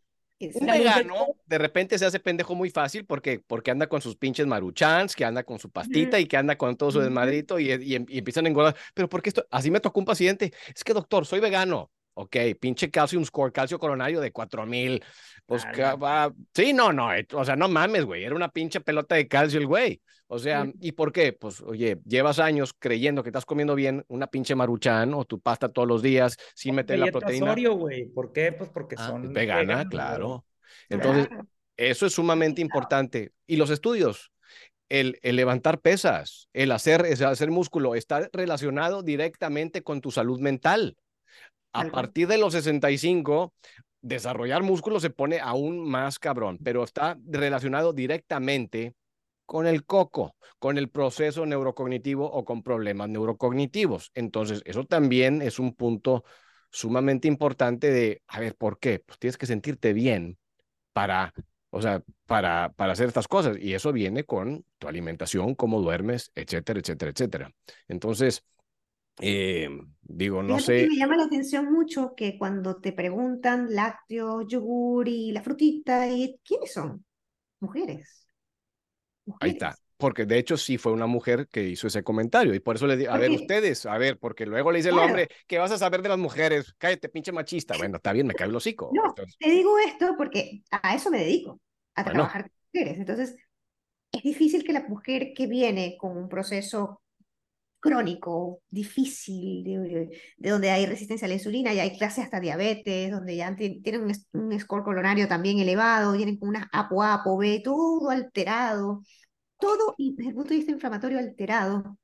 Un 0.53 0.70
vegano 0.70 1.37
de 1.46 1.59
repente 1.59 1.98
se 1.98 2.07
hace 2.07 2.20
pendejo 2.20 2.55
muy 2.55 2.70
fácil 2.70 3.05
porque, 3.07 3.38
porque 3.40 3.70
anda 3.70 3.88
con 3.88 4.01
sus 4.01 4.16
pinches 4.16 4.46
maruchans, 4.46 5.14
que 5.14 5.24
anda 5.24 5.44
con 5.44 5.59
su 5.59 5.70
pastita 5.70 6.18
y 6.18 6.27
que 6.27 6.37
anda 6.37 6.57
con 6.57 6.77
todo 6.77 6.90
su 6.90 7.01
desmadrito 7.01 7.59
y, 7.61 7.70
y, 7.72 8.05
y 8.09 8.18
empiezan 8.18 8.46
a 8.46 8.48
engordar. 8.48 8.77
Pero 8.94 9.09
porque 9.09 9.31
esto, 9.31 9.46
así 9.51 9.70
me 9.70 9.81
tocó 9.81 10.01
un 10.01 10.07
paciente. 10.07 10.53
Es 10.74 10.85
que 10.85 10.94
doctor, 10.94 11.27
soy 11.27 11.40
vegano. 11.40 11.90
Ok, 12.20 12.37
pinche 12.59 12.90
calcium 12.90 13.24
score, 13.24 13.52
calcio 13.52 13.78
coronario 13.78 14.20
de 14.20 14.33
4000. 14.33 15.04
Pues, 15.46 15.64
va. 15.64 16.35
sí, 16.52 16.72
no, 16.72 16.92
no, 16.92 17.14
eh, 17.14 17.24
o 17.33 17.44
sea, 17.44 17.54
no 17.54 17.68
mames, 17.68 18.04
güey, 18.04 18.24
era 18.24 18.35
una 18.35 18.48
pinche 18.48 18.81
pelota 18.81 19.14
de 19.14 19.28
calcio 19.28 19.61
el 19.61 19.68
güey. 19.68 20.02
O 20.26 20.37
sea, 20.40 20.66
¿y 20.81 20.92
por 20.92 21.12
qué? 21.12 21.33
Pues, 21.33 21.61
oye, 21.61 21.98
llevas 22.04 22.40
años 22.40 22.74
creyendo 22.76 23.22
que 23.22 23.28
estás 23.28 23.46
comiendo 23.46 23.76
bien 23.76 24.04
una 24.09 24.26
pinche 24.26 24.57
maruchan 24.57 25.14
o 25.14 25.24
tu 25.24 25.40
pasta 25.40 25.68
todos 25.68 25.87
los 25.87 26.02
días 26.02 26.37
sin 26.57 26.74
meter 26.74 26.98
la 26.98 27.07
proteína. 27.07 27.54
güey. 27.54 28.07
¿Por 28.07 28.33
qué? 28.33 28.50
Pues 28.50 28.68
porque 28.68 28.96
ah, 28.98 29.07
son 29.07 29.33
vegana, 29.33 29.88
claro. 29.88 30.44
Entonces, 30.88 31.28
eso 31.76 32.04
es 32.04 32.12
sumamente 32.12 32.61
importante. 32.61 33.31
Y 33.46 33.57
los 33.57 33.70
estudios, 33.70 34.33
el, 34.88 35.20
el, 35.22 35.37
levantar 35.37 35.81
pesas, 35.81 36.48
el 36.52 36.72
hacer, 36.72 37.07
el 37.07 37.24
hacer 37.24 37.50
músculo, 37.52 37.94
está 37.94 38.28
relacionado 38.33 39.04
directamente 39.04 39.83
con 39.83 40.00
tu 40.00 40.11
salud 40.11 40.40
mental. 40.40 40.96
A 41.72 41.85
partir 41.85 42.26
de 42.28 42.38
los 42.38 42.54
65, 42.54 43.52
desarrollar 44.00 44.62
músculo 44.62 45.00
se 45.00 45.11
pone 45.11 45.40
aún 45.40 45.88
más 45.88 46.18
cabrón, 46.18 46.59
pero 46.62 46.85
está 46.85 47.18
relacionado 47.26 47.92
directamente 47.92 48.94
con 49.46 49.66
el 49.66 49.85
coco, 49.85 50.37
con 50.59 50.76
el 50.76 50.90
proceso 50.90 51.46
neurocognitivo 51.46 52.31
o 52.31 52.44
con 52.44 52.62
problemas 52.62 53.09
neurocognitivos. 53.09 54.11
Entonces, 54.14 54.62
eso 54.66 54.85
también 54.85 55.40
es 55.40 55.59
un 55.59 55.74
punto 55.74 56.24
sumamente 56.70 57.28
importante 57.28 57.90
de, 57.90 58.22
a 58.26 58.40
ver, 58.40 58.54
¿por 58.57 58.78
qué? 58.78 58.98
Pues 59.00 59.18
tienes 59.18 59.38
que 59.38 59.46
sentirte 59.46 59.94
bien 59.94 60.38
para, 60.92 61.33
o 61.70 61.81
sea, 61.81 62.02
para, 62.26 62.72
para 62.76 62.92
hacer 62.92 63.09
estas 63.09 63.26
cosas. 63.26 63.57
Y 63.59 63.72
eso 63.72 63.92
viene 63.92 64.24
con 64.24 64.64
tu 64.78 64.87
alimentación, 64.88 65.54
cómo 65.54 65.81
duermes, 65.81 66.31
etcétera, 66.35 66.81
etcétera, 66.81 67.11
etcétera. 67.12 67.54
Entonces, 67.88 68.44
eh, 69.20 69.68
digo, 70.02 70.42
no 70.42 70.59
sé. 70.59 70.87
me 70.88 70.96
llama 70.96 71.16
la 71.16 71.24
atención 71.24 71.72
mucho 71.72 72.14
que 72.16 72.38
cuando 72.38 72.81
te 72.81 72.92
preguntan 72.92 73.74
lácteos, 73.74 74.46
yogur 74.48 75.09
y 75.09 75.33
la 75.33 75.42
frutita, 75.42 76.07
¿quiénes 76.44 76.72
son? 76.72 77.04
Mujeres. 77.61 78.26
Ahí 79.40 79.50
está. 79.50 79.76
Porque 79.96 80.26
de 80.26 80.38
hecho 80.38 80.57
sí 80.57 80.78
fue 80.78 80.92
una 80.92 81.07
mujer 81.07 81.48
que 81.48 81.64
hizo 81.64 81.88
ese 81.88 82.04
comentario 82.04 82.54
y 82.54 82.61
por 82.61 82.76
eso 82.76 82.87
le 82.87 82.96
digo, 82.96 83.11
a 83.11 83.18
ver, 83.18 83.33
ustedes, 83.33 83.85
a 83.85 83.98
ver, 83.98 84.16
porque 84.16 84.46
luego 84.46 84.70
le 84.70 84.78
dice 84.78 84.90
el 84.90 84.98
hombre, 84.98 85.28
¿qué 85.48 85.59
vas 85.59 85.72
a 85.72 85.78
saber 85.78 86.02
de 86.02 86.09
las 86.09 86.18
mujeres? 86.18 86.72
Cállate, 86.78 87.09
pinche 87.09 87.33
machista. 87.33 87.76
Bueno, 87.76 87.96
está 87.96 88.12
bien, 88.12 88.28
me 88.28 88.35
cae 88.35 88.46
el 88.46 88.54
hocico. 88.54 88.92
No, 88.94 89.12
te 89.12 89.50
digo 89.50 89.76
esto 89.81 90.14
porque 90.16 90.62
a 90.70 90.94
eso 90.94 91.11
me 91.11 91.18
dedico, 91.18 91.61
a 91.96 92.04
trabajar 92.04 92.42
con 92.42 92.52
mujeres. 92.72 92.98
Entonces, 93.00 93.37
es 94.12 94.22
difícil 94.22 94.62
que 94.62 94.72
la 94.72 94.87
mujer 94.87 95.33
que 95.35 95.48
viene 95.48 95.96
con 95.98 96.16
un 96.16 96.28
proceso 96.28 97.02
crónico, 97.80 98.60
difícil, 98.70 99.64
de, 99.64 100.50
donde 100.50 100.70
hay 100.70 100.86
resistencia 100.86 101.26
a 101.26 101.28
la 101.28 101.34
insulina 101.34 101.72
y 101.72 101.80
hay 101.80 101.96
clases 101.96 102.24
hasta 102.24 102.40
diabetes, 102.40 103.10
donde 103.10 103.36
ya 103.36 103.54
tienen 103.56 104.12
un, 104.32 104.60
score 104.60 104.84
colorario 104.84 105.28
también 105.28 105.58
elevado, 105.58 106.12
vienen 106.12 106.38
con 106.38 106.50
unas 106.50 106.66
APO, 106.72 107.02
APO, 107.02 107.36
B, 107.38 107.60
todo 107.64 108.10
alterado, 108.10 109.02
todo 109.58 109.94
desde 109.98 110.30
el 110.30 110.34
punto 110.34 110.50
de 110.50 110.56
vista 110.56 110.72
inflamatorio 110.72 111.18
alterado. 111.18 111.98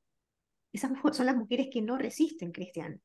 Esas 0.72 0.92
son 1.12 1.26
las 1.26 1.37
mujeres 1.37 1.68
que 1.72 1.82
no 1.82 1.96
resisten, 1.98 2.52
Cristian. 2.52 3.00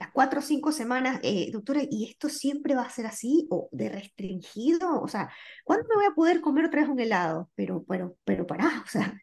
Las 0.00 0.10
cuatro 0.12 0.40
o 0.40 0.42
cinco 0.42 0.72
semanas, 0.72 1.20
eh, 1.22 1.50
doctora, 1.52 1.82
¿y 1.88 2.10
esto 2.10 2.28
siempre 2.28 2.74
va 2.74 2.82
a 2.82 2.90
ser 2.90 3.06
así 3.06 3.46
o 3.50 3.68
de 3.70 3.88
restringido? 3.88 5.00
O 5.00 5.08
sea, 5.08 5.30
¿cuándo 5.64 5.86
me 5.88 5.94
voy 5.96 6.04
a 6.06 6.14
poder 6.14 6.40
comer 6.40 6.64
otra 6.64 6.80
vez 6.80 6.90
un 6.90 6.98
helado? 6.98 7.50
Pero, 7.54 7.84
pero, 7.86 8.16
pero 8.24 8.46
pará, 8.46 8.82
o 8.84 8.88
sea, 8.88 9.14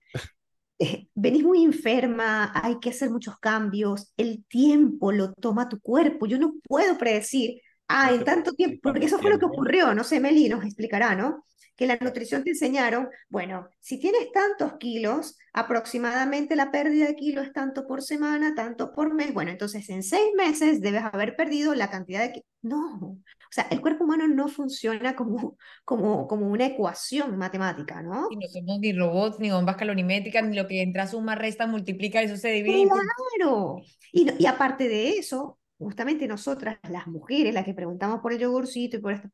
eh, 0.80 1.08
venís 1.14 1.44
muy 1.44 1.64
enferma, 1.64 2.52
hay 2.56 2.80
que 2.80 2.90
hacer 2.90 3.10
muchos 3.10 3.38
cambios, 3.40 4.14
el 4.18 4.46
tiempo 4.46 5.12
lo 5.12 5.34
toma 5.34 5.70
tu 5.70 5.80
cuerpo, 5.82 6.26
yo 6.26 6.40
no 6.40 6.54
puedo 6.64 6.98
predecir, 6.98 7.62
ah, 7.90 8.12
en 8.14 8.24
tanto 8.24 8.54
tiempo, 8.54 8.80
porque 8.84 9.06
eso 9.06 9.20
fue 9.20 9.32
lo 9.32 9.40
que 9.40 9.46
ocurrió, 9.46 9.94
no 9.94 10.04
sé, 10.04 10.20
Meli 10.20 10.48
nos 10.48 10.64
explicará, 10.64 11.16
¿no? 11.16 11.46
Que 11.80 11.88
la 11.88 11.98
nutrición 12.02 12.44
te 12.44 12.50
enseñaron, 12.50 13.08
bueno, 13.30 13.70
si 13.80 14.02
tienes 14.02 14.34
tantos 14.34 14.74
kilos, 14.80 15.38
aproximadamente 15.54 16.58
la 16.58 16.72
pérdida 16.72 17.08
de 17.08 17.16
kilos 17.16 17.48
es 17.48 17.54
tanto 17.54 17.88
por 17.88 18.02
semana, 18.02 18.54
tanto 18.54 18.92
por 18.92 19.14
mes, 19.14 19.34
bueno, 19.34 19.50
entonces 19.50 19.88
en 19.88 20.04
seis 20.04 20.28
meses 20.36 20.82
debes 20.82 21.04
haber 21.10 21.38
perdido 21.38 21.74
la 21.76 21.90
cantidad 21.90 22.20
de 22.20 22.34
kilos. 22.34 22.46
No, 22.62 23.00
o 23.02 23.52
sea, 23.52 23.66
el 23.72 23.80
cuerpo 23.80 24.04
humano 24.04 24.28
no 24.28 24.50
funciona 24.50 25.16
como, 25.16 25.58
como, 25.86 26.28
como 26.28 26.48
una 26.48 26.66
ecuación 26.66 27.38
matemática, 27.38 28.02
¿no? 28.02 28.28
Y 28.30 28.36
no 28.36 28.48
somos 28.50 28.80
ni 28.82 28.92
robots, 28.92 29.40
ni 29.40 29.50
bombas 29.50 29.78
calorimétricas, 29.78 30.44
ni 30.44 30.58
lo 30.58 30.68
que 30.68 30.82
entra, 30.82 31.08
suma, 31.08 31.36
resta, 31.36 31.66
multiplica, 31.66 32.22
eso 32.22 32.36
se 32.36 32.50
divide. 32.50 32.90
Claro. 33.38 33.78
Y, 34.12 34.30
y 34.38 34.46
aparte 34.48 34.90
de 34.90 35.12
eso, 35.12 35.58
justamente 35.78 36.28
nosotras, 36.28 36.78
las 36.90 37.08
mujeres, 37.08 37.54
las 37.54 37.64
que 37.64 37.74
preguntamos 37.74 38.20
por 38.20 38.34
el 38.34 38.40
yogurcito 38.40 38.98
y 38.98 39.00
por 39.00 39.14
esto, 39.14 39.30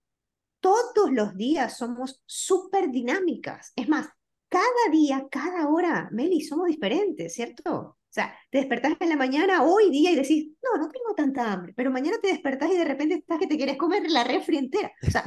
todos 0.60 1.12
los 1.12 1.36
días 1.36 1.78
somos 1.78 2.22
súper 2.26 2.90
dinámicas. 2.92 3.72
Es 3.76 3.88
más, 3.88 4.08
cada 4.50 4.92
día, 4.92 5.28
cada 5.30 5.68
hora, 5.68 6.10
Meli, 6.12 6.42
somos 6.42 6.68
diferentes, 6.68 7.34
¿cierto? 7.34 7.74
O 7.74 7.98
sea, 8.10 8.34
te 8.50 8.60
despertás 8.60 8.94
en 9.00 9.10
la 9.10 9.18
mañana, 9.18 9.64
hoy 9.64 9.90
día, 9.90 10.12
y 10.12 10.16
decís, 10.16 10.48
no, 10.64 10.80
no 10.80 10.90
tengo 10.90 11.14
tanta 11.14 11.52
hambre, 11.52 11.74
pero 11.76 11.92
mañana 11.92 12.18
te 12.22 12.30
despertás 12.30 12.72
y 12.72 12.78
de 12.78 12.86
repente 12.86 13.16
estás 13.16 13.38
que 13.38 13.48
te 13.48 13.58
quieres 13.58 13.78
comer 13.78 14.10
la 14.10 14.24
refri 14.24 14.58
entera. 14.58 14.92
O 15.06 15.12
sea, 15.12 15.24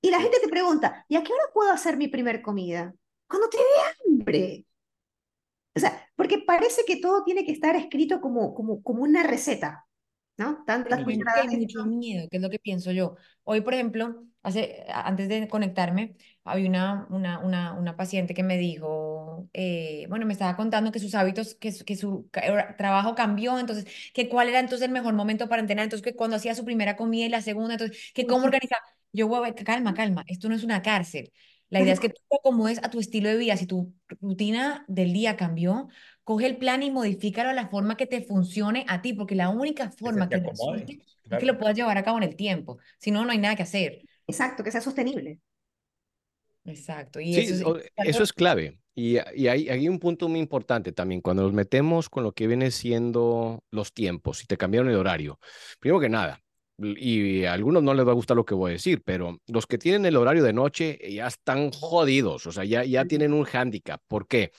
y, 0.00 0.10
la 0.10 0.20
gente 0.20 0.38
te 0.40 0.48
pregunta, 0.48 1.04
¿y 1.08 1.16
a 1.16 1.22
qué 1.22 1.32
hora 1.32 1.44
puedo 1.52 1.70
hacer 1.70 1.98
mi 1.98 2.08
primer 2.08 2.40
comida? 2.40 2.94
Cuando 3.28 3.48
te 3.50 3.58
dé 3.58 4.14
hambre. 4.14 4.66
O 5.76 5.80
sea, 5.80 6.08
porque 6.16 6.38
parece 6.38 6.84
que 6.86 6.96
todo 6.96 7.24
tiene 7.24 7.44
que 7.44 7.52
estar 7.52 7.76
escrito 7.76 8.20
como, 8.20 8.54
como, 8.54 8.82
como 8.82 9.02
una 9.02 9.22
receta, 9.22 9.83
¿no? 10.36 10.64
Tantas 10.66 11.04
cucharadas. 11.04 11.48
Hay 11.48 11.58
mucho 11.58 11.84
miedo, 11.86 12.28
que 12.28 12.36
es 12.36 12.42
lo 12.42 12.50
que 12.50 12.58
pienso 12.58 12.92
yo. 12.92 13.16
Hoy, 13.44 13.60
por 13.60 13.74
ejemplo, 13.74 14.24
hace, 14.42 14.84
antes 14.88 15.28
de 15.28 15.48
conectarme, 15.48 16.16
había 16.44 16.68
una, 16.68 17.06
una, 17.10 17.38
una, 17.40 17.72
una 17.72 17.96
paciente 17.96 18.34
que 18.34 18.42
me 18.42 18.58
dijo, 18.58 19.48
eh, 19.52 20.06
bueno, 20.08 20.26
me 20.26 20.32
estaba 20.32 20.56
contando 20.56 20.92
que 20.92 20.98
sus 20.98 21.14
hábitos, 21.14 21.54
que, 21.54 21.72
que 21.84 21.96
su 21.96 22.28
trabajo 22.76 23.14
cambió, 23.14 23.58
entonces, 23.58 23.86
que 24.12 24.28
cuál 24.28 24.48
era 24.48 24.60
entonces 24.60 24.86
el 24.86 24.92
mejor 24.92 25.14
momento 25.14 25.48
para 25.48 25.60
entrenar, 25.60 25.84
entonces, 25.84 26.04
que 26.04 26.16
cuando 26.16 26.36
hacía 26.36 26.54
su 26.54 26.64
primera 26.64 26.96
comida 26.96 27.26
y 27.26 27.28
la 27.28 27.42
segunda, 27.42 27.74
entonces, 27.74 28.12
que 28.14 28.26
cómo 28.26 28.44
organizaba. 28.46 28.82
Yo, 29.12 29.30
calma, 29.64 29.94
calma, 29.94 30.24
esto 30.26 30.48
no 30.48 30.56
es 30.56 30.64
una 30.64 30.82
cárcel. 30.82 31.32
La 31.70 31.80
idea 31.80 31.92
es 31.92 32.00
que 32.00 32.08
tú 32.10 32.20
acomodes 32.38 32.78
a 32.82 32.90
tu 32.90 33.00
estilo 33.00 33.28
de 33.28 33.36
vida. 33.36 33.56
Si 33.56 33.66
tu 33.66 33.94
rutina 34.20 34.84
del 34.88 35.12
día 35.12 35.36
cambió, 35.36 35.88
coge 36.24 36.46
el 36.46 36.56
plan 36.56 36.82
y 36.82 36.90
modifícalo 36.90 37.50
a 37.50 37.54
la 37.54 37.68
forma 37.68 37.96
que 37.96 38.06
te 38.06 38.22
funcione 38.22 38.84
a 38.88 39.02
ti, 39.02 39.12
porque 39.12 39.34
la 39.34 39.50
única 39.50 39.90
forma 39.90 40.28
que, 40.28 40.40
te 40.40 40.50
es 40.50 41.38
que 41.38 41.46
lo 41.46 41.58
puedas 41.58 41.76
llevar 41.76 41.98
a 41.98 42.02
cabo 42.02 42.16
en 42.18 42.24
el 42.24 42.36
tiempo. 42.36 42.78
Si 42.98 43.10
no, 43.10 43.24
no 43.24 43.30
hay 43.30 43.38
nada 43.38 43.56
que 43.56 43.62
hacer. 43.62 44.02
Exacto, 44.26 44.64
que 44.64 44.72
sea 44.72 44.80
sostenible. 44.80 45.38
Exacto. 46.64 47.20
Y 47.20 47.36
eso, 47.36 47.78
es, 48.22 48.32
clave. 48.32 48.78
Y, 48.94 49.18
y 49.34 49.48
hay, 49.48 49.68
hay, 49.68 49.88
un 49.88 49.98
punto 49.98 50.28
muy 50.28 50.40
importante 50.40 50.92
también, 50.92 51.20
cuando 51.20 51.42
nos 51.42 51.52
metemos 51.52 52.08
con 52.08 52.24
lo 52.24 52.32
que 52.32 52.46
viene 52.46 52.70
siendo 52.70 53.62
los 53.70 53.92
tiempos, 53.92 54.38
si 54.38 54.46
te 54.46 54.56
cambiaron 54.56 54.90
el 54.90 54.96
horario. 54.96 55.38
Primero 55.78 56.00
que 56.00 56.08
nada, 56.08 56.40
y 56.78 57.44
a 57.44 57.52
algunos 57.52 57.82
no 57.82 57.94
les 57.94 58.06
va 58.06 58.10
a 58.10 58.14
gustar 58.14 58.36
lo 58.36 58.44
que 58.44 58.54
voy 58.54 58.70
a 58.70 58.72
decir, 58.72 59.02
pero 59.04 59.38
los 59.46 59.66
que 59.66 59.78
tienen 59.78 60.06
el 60.06 60.16
horario 60.16 60.42
de 60.42 60.52
noche 60.52 60.98
ya 61.08 61.26
están 61.26 61.70
jodidos, 61.70 62.46
o 62.46 62.52
sea, 62.52 62.64
ya, 62.64 62.84
ya 62.84 63.04
tienen 63.04 63.32
un 63.32 63.44
hándicap. 63.44 64.00
¿Por 64.08 64.26
qué? 64.26 64.50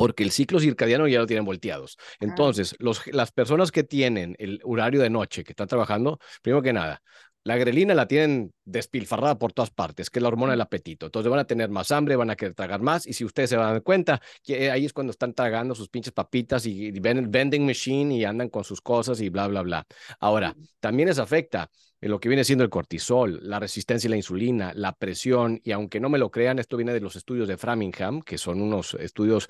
Porque 0.00 0.22
el 0.22 0.30
ciclo 0.30 0.58
circadiano 0.60 1.06
ya 1.08 1.18
lo 1.18 1.26
tienen 1.26 1.44
volteados. 1.44 1.98
Entonces, 2.20 2.74
los, 2.78 3.06
las 3.08 3.32
personas 3.32 3.70
que 3.70 3.84
tienen 3.84 4.34
el 4.38 4.58
horario 4.64 5.02
de 5.02 5.10
noche, 5.10 5.44
que 5.44 5.52
están 5.52 5.68
trabajando, 5.68 6.18
primero 6.40 6.62
que 6.62 6.72
nada, 6.72 7.02
La 7.42 7.56
grelina 7.56 7.94
la 7.94 8.06
tienen 8.06 8.52
despilfarrada 8.66 9.38
por 9.38 9.54
todas 9.54 9.70
partes, 9.70 10.10
que 10.10 10.18
es 10.18 10.22
la 10.22 10.28
hormona 10.28 10.52
del 10.52 10.60
apetito. 10.60 11.06
Entonces 11.06 11.30
van 11.30 11.40
a 11.40 11.46
tener 11.46 11.70
más 11.70 11.90
hambre, 11.90 12.14
van 12.16 12.28
a 12.28 12.36
querer 12.36 12.54
tragar 12.54 12.82
más. 12.82 13.06
Y 13.06 13.14
si 13.14 13.24
ustedes 13.24 13.50
se 13.50 13.56
dan 13.56 13.80
cuenta, 13.80 14.20
que 14.42 14.70
ahí 14.70 14.84
es 14.84 14.92
cuando 14.92 15.10
están 15.10 15.32
tragando 15.32 15.74
sus 15.74 15.88
pinches 15.88 16.12
papitas 16.12 16.66
y, 16.66 16.90
ven 17.00 17.16
el 17.16 17.28
vending 17.28 17.64
machine 17.64 18.14
y 18.14 18.24
andan 18.24 18.50
con 18.50 18.62
sus 18.62 18.82
cosas 18.82 19.22
y 19.22 19.30
bla, 19.30 19.48
bla, 19.48 19.62
bla. 19.62 19.86
Ahora, 20.18 20.54
también 20.80 21.08
les 21.08 21.18
afecta 21.18 21.70
en 22.02 22.10
lo 22.10 22.20
que 22.20 22.28
viene 22.28 22.44
siendo 22.44 22.62
el 22.64 22.70
cortisol, 22.70 23.40
la 23.42 23.58
resistencia 23.58 24.08
a 24.08 24.10
la 24.10 24.16
insulina, 24.16 24.72
la 24.74 24.92
presión. 24.92 25.60
Y 25.64 25.72
aunque 25.72 25.98
no 25.98 26.10
me 26.10 26.18
lo 26.18 26.30
crean, 26.30 26.58
esto 26.58 26.76
viene 26.76 26.92
de 26.92 27.00
los 27.00 27.16
estudios 27.16 27.48
de 27.48 27.56
Framingham, 27.56 28.20
que 28.20 28.36
son 28.36 28.60
unos 28.60 28.94
estudios 28.94 29.48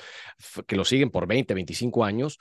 que 0.66 0.76
lo 0.76 0.84
siguen 0.84 1.10
por 1.10 1.26
20, 1.26 1.54
25 1.54 2.04
años 2.04 2.38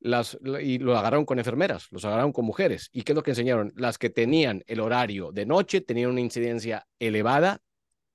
las, 0.00 0.38
y 0.62 0.78
lo 0.78 0.96
agarraron 0.96 1.24
con 1.24 1.38
enfermeras, 1.38 1.88
los 1.90 2.04
agarraron 2.04 2.32
con 2.32 2.44
mujeres. 2.44 2.88
¿Y 2.92 3.02
qué 3.02 3.12
es 3.12 3.16
lo 3.16 3.22
que 3.22 3.32
enseñaron? 3.32 3.72
Las 3.76 3.98
que 3.98 4.10
tenían 4.10 4.62
el 4.66 4.80
horario 4.80 5.32
de 5.32 5.46
noche 5.46 5.80
tenían 5.80 6.10
una 6.10 6.20
incidencia 6.20 6.86
elevada 6.98 7.60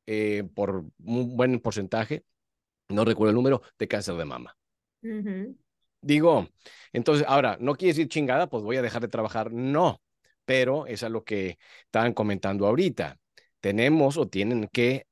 eh, 0.06 0.44
por 0.56 0.86
un 1.04 1.38
buen 1.38 1.60
porcentaje, 1.60 2.24
no 2.90 3.06
recuerdo 3.06 3.30
el 3.30 3.36
número, 3.36 3.62
de 3.78 3.88
cáncer 3.88 4.16
de 4.16 4.26
mama. 4.26 4.58
Digo, 6.02 6.50
entonces, 6.92 7.26
ahora, 7.28 7.58
no 7.60 7.76
quiere 7.76 7.94
decir 7.94 8.10
chingada, 8.10 8.48
pues 8.48 8.64
voy 8.64 8.78
a 8.78 8.82
dejar 8.82 9.02
de 9.02 9.08
trabajar. 9.08 9.52
No, 9.54 10.02
pero 10.46 10.86
eso 10.86 11.06
es 11.06 11.12
lo 11.12 11.24
que 11.24 11.58
estaban 11.86 12.14
comentando 12.14 12.68
ahorita. 12.68 13.18
Tenemos 13.62 14.18
o 14.18 14.28
tienen 14.28 14.68
que 14.68 15.08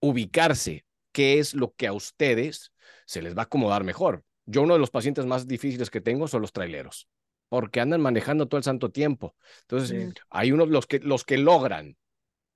ubicarse 0.00 0.84
qué 1.12 1.38
es 1.38 1.54
lo 1.54 1.74
que 1.74 1.86
a 1.86 1.92
ustedes 1.92 2.72
se 3.06 3.22
les 3.22 3.34
va 3.36 3.42
a 3.42 3.44
acomodar 3.44 3.84
mejor. 3.84 4.24
Yo 4.50 4.62
uno 4.62 4.74
de 4.74 4.80
los 4.80 4.90
pacientes 4.90 5.26
más 5.26 5.46
difíciles 5.46 5.90
que 5.90 6.00
tengo 6.00 6.26
son 6.26 6.42
los 6.42 6.52
traileros, 6.52 7.08
porque 7.48 7.80
andan 7.80 8.00
manejando 8.00 8.48
todo 8.48 8.58
el 8.58 8.64
santo 8.64 8.90
tiempo. 8.90 9.36
Entonces, 9.62 10.12
hay 10.28 10.50
unos 10.50 10.68
los 10.68 10.86
que 10.86 10.98
los 10.98 11.24
que 11.24 11.38
logran 11.38 11.96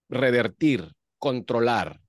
revertir, 0.08 0.92
controlar, 1.18 2.00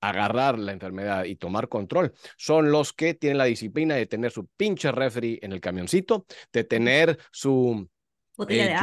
agarrar 0.00 0.58
la 0.58 0.72
enfermedad 0.72 1.24
y 1.24 1.34
tomar 1.34 1.68
control, 1.68 2.12
son 2.36 2.70
los 2.70 2.92
que 2.92 3.14
tienen 3.14 3.38
la 3.38 3.44
disciplina 3.44 3.96
de 3.96 4.06
tener 4.06 4.30
su 4.30 4.46
pinche 4.46 4.92
refri 4.92 5.40
en 5.42 5.52
el 5.52 5.60
camioncito, 5.60 6.24
de 6.52 6.62
tener 6.64 7.18
su 7.32 7.88
eh, 8.48 8.76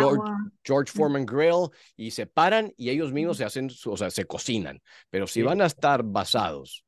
George, 0.64 0.92
Foreman 0.92 1.26
Grill 1.26 1.70
y 1.96 2.12
se 2.12 2.28
paran 2.28 2.74
y 2.76 2.90
ellos 2.90 3.14
mismos 3.14 3.38
se 3.38 3.46
hacen, 3.46 3.70
o 3.86 3.98
sea, 3.98 4.10
se 4.10 4.26
cocinan. 4.26 4.82
Pero 5.10 5.26
si 5.26 5.42
van 5.42 5.62
a 5.62 5.66
estar 5.66 6.04
basados 6.04 6.86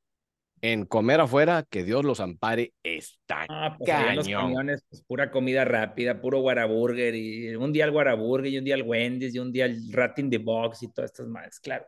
en 0.61 0.85
comer 0.85 1.19
afuera, 1.19 1.65
que 1.67 1.83
Dios 1.83 2.05
los 2.05 2.19
ampare, 2.19 2.73
está 2.83 3.45
ah, 3.49 3.75
pues 3.77 3.89
cañón. 3.89 4.15
los 4.15 4.29
camiones, 4.29 4.85
pues, 4.89 5.01
pura 5.03 5.31
comida 5.31 5.65
rápida, 5.65 6.21
puro 6.21 6.39
guaraburger, 6.39 7.15
y 7.15 7.55
un 7.55 7.73
día 7.73 7.85
el 7.85 7.91
guaraburger, 7.91 8.53
y 8.53 8.57
un 8.59 8.63
día 8.63 8.75
el 8.75 8.83
Wendy's, 8.83 9.33
y 9.33 9.39
un 9.39 9.51
día 9.51 9.65
el 9.65 9.91
Ratin 9.91 10.29
de 10.29 10.37
Box, 10.37 10.83
y 10.83 10.93
todas 10.93 11.11
estas 11.11 11.27
más, 11.27 11.59
claro. 11.59 11.85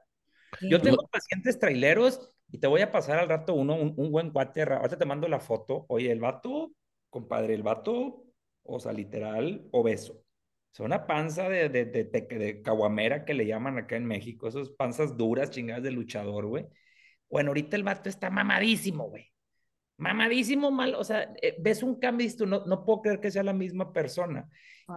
Yo 0.61 0.81
tengo 0.81 1.07
pacientes 1.11 1.59
traileros, 1.59 2.35
y 2.51 2.57
te 2.57 2.67
voy 2.67 2.81
a 2.81 2.91
pasar 2.91 3.19
al 3.19 3.29
rato 3.29 3.53
uno, 3.53 3.75
un, 3.75 4.11
buen 4.11 4.31
cuate, 4.31 4.63
ahorita 4.63 4.97
te 4.97 5.05
mando 5.05 5.27
la 5.27 5.39
foto, 5.39 5.85
oye, 5.89 6.11
el 6.11 6.19
vato, 6.19 6.71
compadre, 7.09 7.53
el 7.53 7.63
vato, 7.63 8.25
o 8.63 8.79
sea, 8.79 8.91
literal, 8.91 9.67
obeso. 9.71 10.19
Es 10.73 10.79
una 10.79 11.05
panza 11.05 11.47
de, 11.49 11.69
de, 11.69 11.85
de, 11.85 12.03
de, 12.03 12.61
caguamera 12.63 13.25
que 13.25 13.35
le 13.35 13.45
llaman 13.45 13.77
acá 13.77 13.95
en 13.95 14.05
México, 14.05 14.47
esas 14.47 14.69
panzas 14.69 15.15
duras, 15.15 15.51
chingadas 15.51 15.83
de 15.83 15.91
luchador, 15.91 16.47
güey 16.47 16.65
bueno, 17.33 17.49
ahorita 17.49 17.75
el 17.75 17.83
vato 17.83 18.09
está 18.09 18.29
mamadísimo, 18.29 19.09
güey. 19.09 19.33
Mamadísimo, 19.97 20.69
mal. 20.69 20.93
O 20.93 21.03
sea, 21.03 21.33
eh, 21.41 21.55
ves 21.59 21.81
un 21.81 21.99
cambio 21.99 22.27
y 22.27 22.31
tú 22.31 22.45
no, 22.45 22.63
no 22.67 22.85
puedo 22.85 23.01
creer 23.01 23.19
que 23.19 23.31
sea 23.31 23.41
la 23.41 23.53
misma 23.53 23.91
persona. 23.91 24.47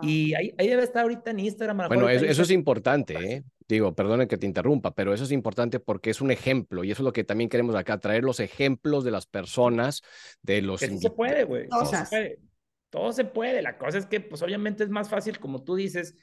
Y 0.03 0.35
ahí, 0.35 0.55
ahí, 0.59 0.69
debe 0.69 0.83
estar 0.83 1.03
ahorita 1.03 1.31
en 1.31 1.41
Instagram. 1.41 1.89
Bueno, 1.89 2.11
eso, 2.11 2.43
es 2.43 2.51
importante, 2.51 3.15
¿eh? 3.15 3.45
Digo, 3.67 3.95
perdone 3.95 4.29
que 4.29 4.37
te 4.37 4.45
interrumpa, 4.45 4.95
pero 4.95 5.15
eso 5.15 5.25
es 5.25 5.33
importante 5.33 5.81
porque 5.81 6.11
es 6.11 6.21
un 6.21 6.31
ejemplo 6.31 6.85
y 6.85 6.91
eso 6.91 7.03
es 7.03 7.05
lo 7.05 7.13
que 7.15 7.25
también 7.25 7.49
queremos 7.49 7.75
acá, 7.75 7.99
traer 7.99 8.23
los 8.23 8.39
ejemplos 8.41 9.03
de 9.03 9.13
las 9.13 9.27
personas, 9.27 10.03
de 10.43 10.61
los... 10.61 10.83
Eso 10.83 10.99
se 10.99 11.11
puede, 11.11 11.45
güey. 11.45 11.69
Todo 11.69 11.87
se 11.87 12.05
puede. 12.05 12.39
Todo 12.91 13.13
se 13.13 13.25
puede. 13.25 13.63
La 13.63 13.79
cosa 13.79 13.97
es 13.97 14.05
que, 14.05 14.21
pues 14.21 14.43
obviamente 14.43 14.85
es 14.85 14.91
más 14.91 15.09
fácil, 15.09 15.39
como 15.39 15.65
tú 15.65 15.75
dices, 15.75 16.17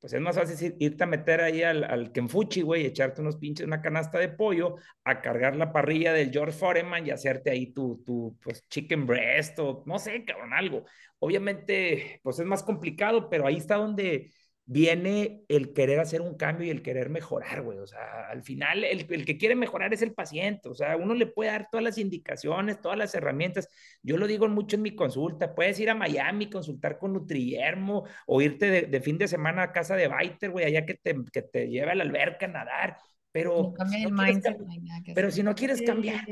pues 0.00 0.12
es 0.12 0.20
más 0.20 0.36
fácil 0.36 0.76
irte 0.78 1.04
a 1.04 1.06
meter 1.06 1.40
ahí 1.40 1.62
al, 1.62 1.84
al 1.84 2.12
Kenfuchi, 2.12 2.62
güey, 2.62 2.86
echarte 2.86 3.20
unos 3.20 3.36
pinches, 3.36 3.66
una 3.66 3.82
canasta 3.82 4.18
de 4.18 4.28
pollo, 4.28 4.76
a 5.04 5.20
cargar 5.20 5.56
la 5.56 5.72
parrilla 5.72 6.12
del 6.12 6.30
George 6.30 6.56
Foreman 6.56 7.06
y 7.06 7.10
hacerte 7.10 7.50
ahí 7.50 7.72
tu, 7.72 8.02
tu, 8.04 8.36
pues, 8.42 8.66
chicken 8.68 9.06
breast 9.06 9.58
o 9.58 9.82
no 9.86 9.98
sé, 9.98 10.24
cabrón, 10.24 10.52
algo. 10.52 10.84
Obviamente, 11.18 12.20
pues 12.22 12.38
es 12.38 12.46
más 12.46 12.62
complicado, 12.62 13.28
pero 13.30 13.46
ahí 13.46 13.56
está 13.56 13.76
donde 13.76 14.30
viene 14.68 15.44
el 15.48 15.72
querer 15.72 16.00
hacer 16.00 16.20
un 16.20 16.36
cambio 16.36 16.66
y 16.66 16.70
el 16.70 16.82
querer 16.82 17.08
mejorar, 17.08 17.62
güey. 17.62 17.78
O 17.78 17.86
sea, 17.86 18.28
al 18.28 18.42
final 18.42 18.82
el, 18.82 19.06
el, 19.08 19.24
que 19.24 19.38
quiere 19.38 19.54
mejorar 19.54 19.94
es 19.94 20.02
el 20.02 20.12
paciente. 20.12 20.68
O 20.68 20.74
sea, 20.74 20.96
uno 20.96 21.14
le 21.14 21.28
puede 21.28 21.50
dar 21.52 21.68
todas 21.70 21.84
las 21.84 21.98
indicaciones, 21.98 22.80
todas 22.80 22.98
las 22.98 23.14
herramientas. 23.14 23.68
Yo 24.02 24.16
lo 24.16 24.26
digo 24.26 24.48
mucho 24.48 24.76
en 24.76 24.82
mi 24.82 24.94
consulta. 24.96 25.54
Puedes 25.54 25.78
ir 25.78 25.88
a 25.88 25.94
Miami, 25.94 26.50
consultar 26.50 26.98
con 26.98 27.12
Nutriermo 27.12 28.04
o 28.26 28.42
irte 28.42 28.68
de, 28.68 28.82
de 28.82 29.00
fin 29.00 29.16
de 29.18 29.28
semana 29.28 29.62
a 29.62 29.72
casa 29.72 29.94
de 29.94 30.08
Biter, 30.08 30.50
güey, 30.50 30.66
allá 30.66 30.84
que 30.84 30.94
te, 30.94 31.14
que 31.32 31.42
te 31.42 31.68
lleve 31.68 31.92
a 31.92 31.94
la 31.94 32.02
alberca 32.02 32.46
a 32.46 32.50
nadar. 32.50 32.96
Pero, 33.30 33.74
si 33.90 34.06
no, 34.06 34.22
pero 35.14 35.30
si 35.30 35.42
no 35.42 35.54
quieres 35.54 35.82
cambiar, 35.82 36.24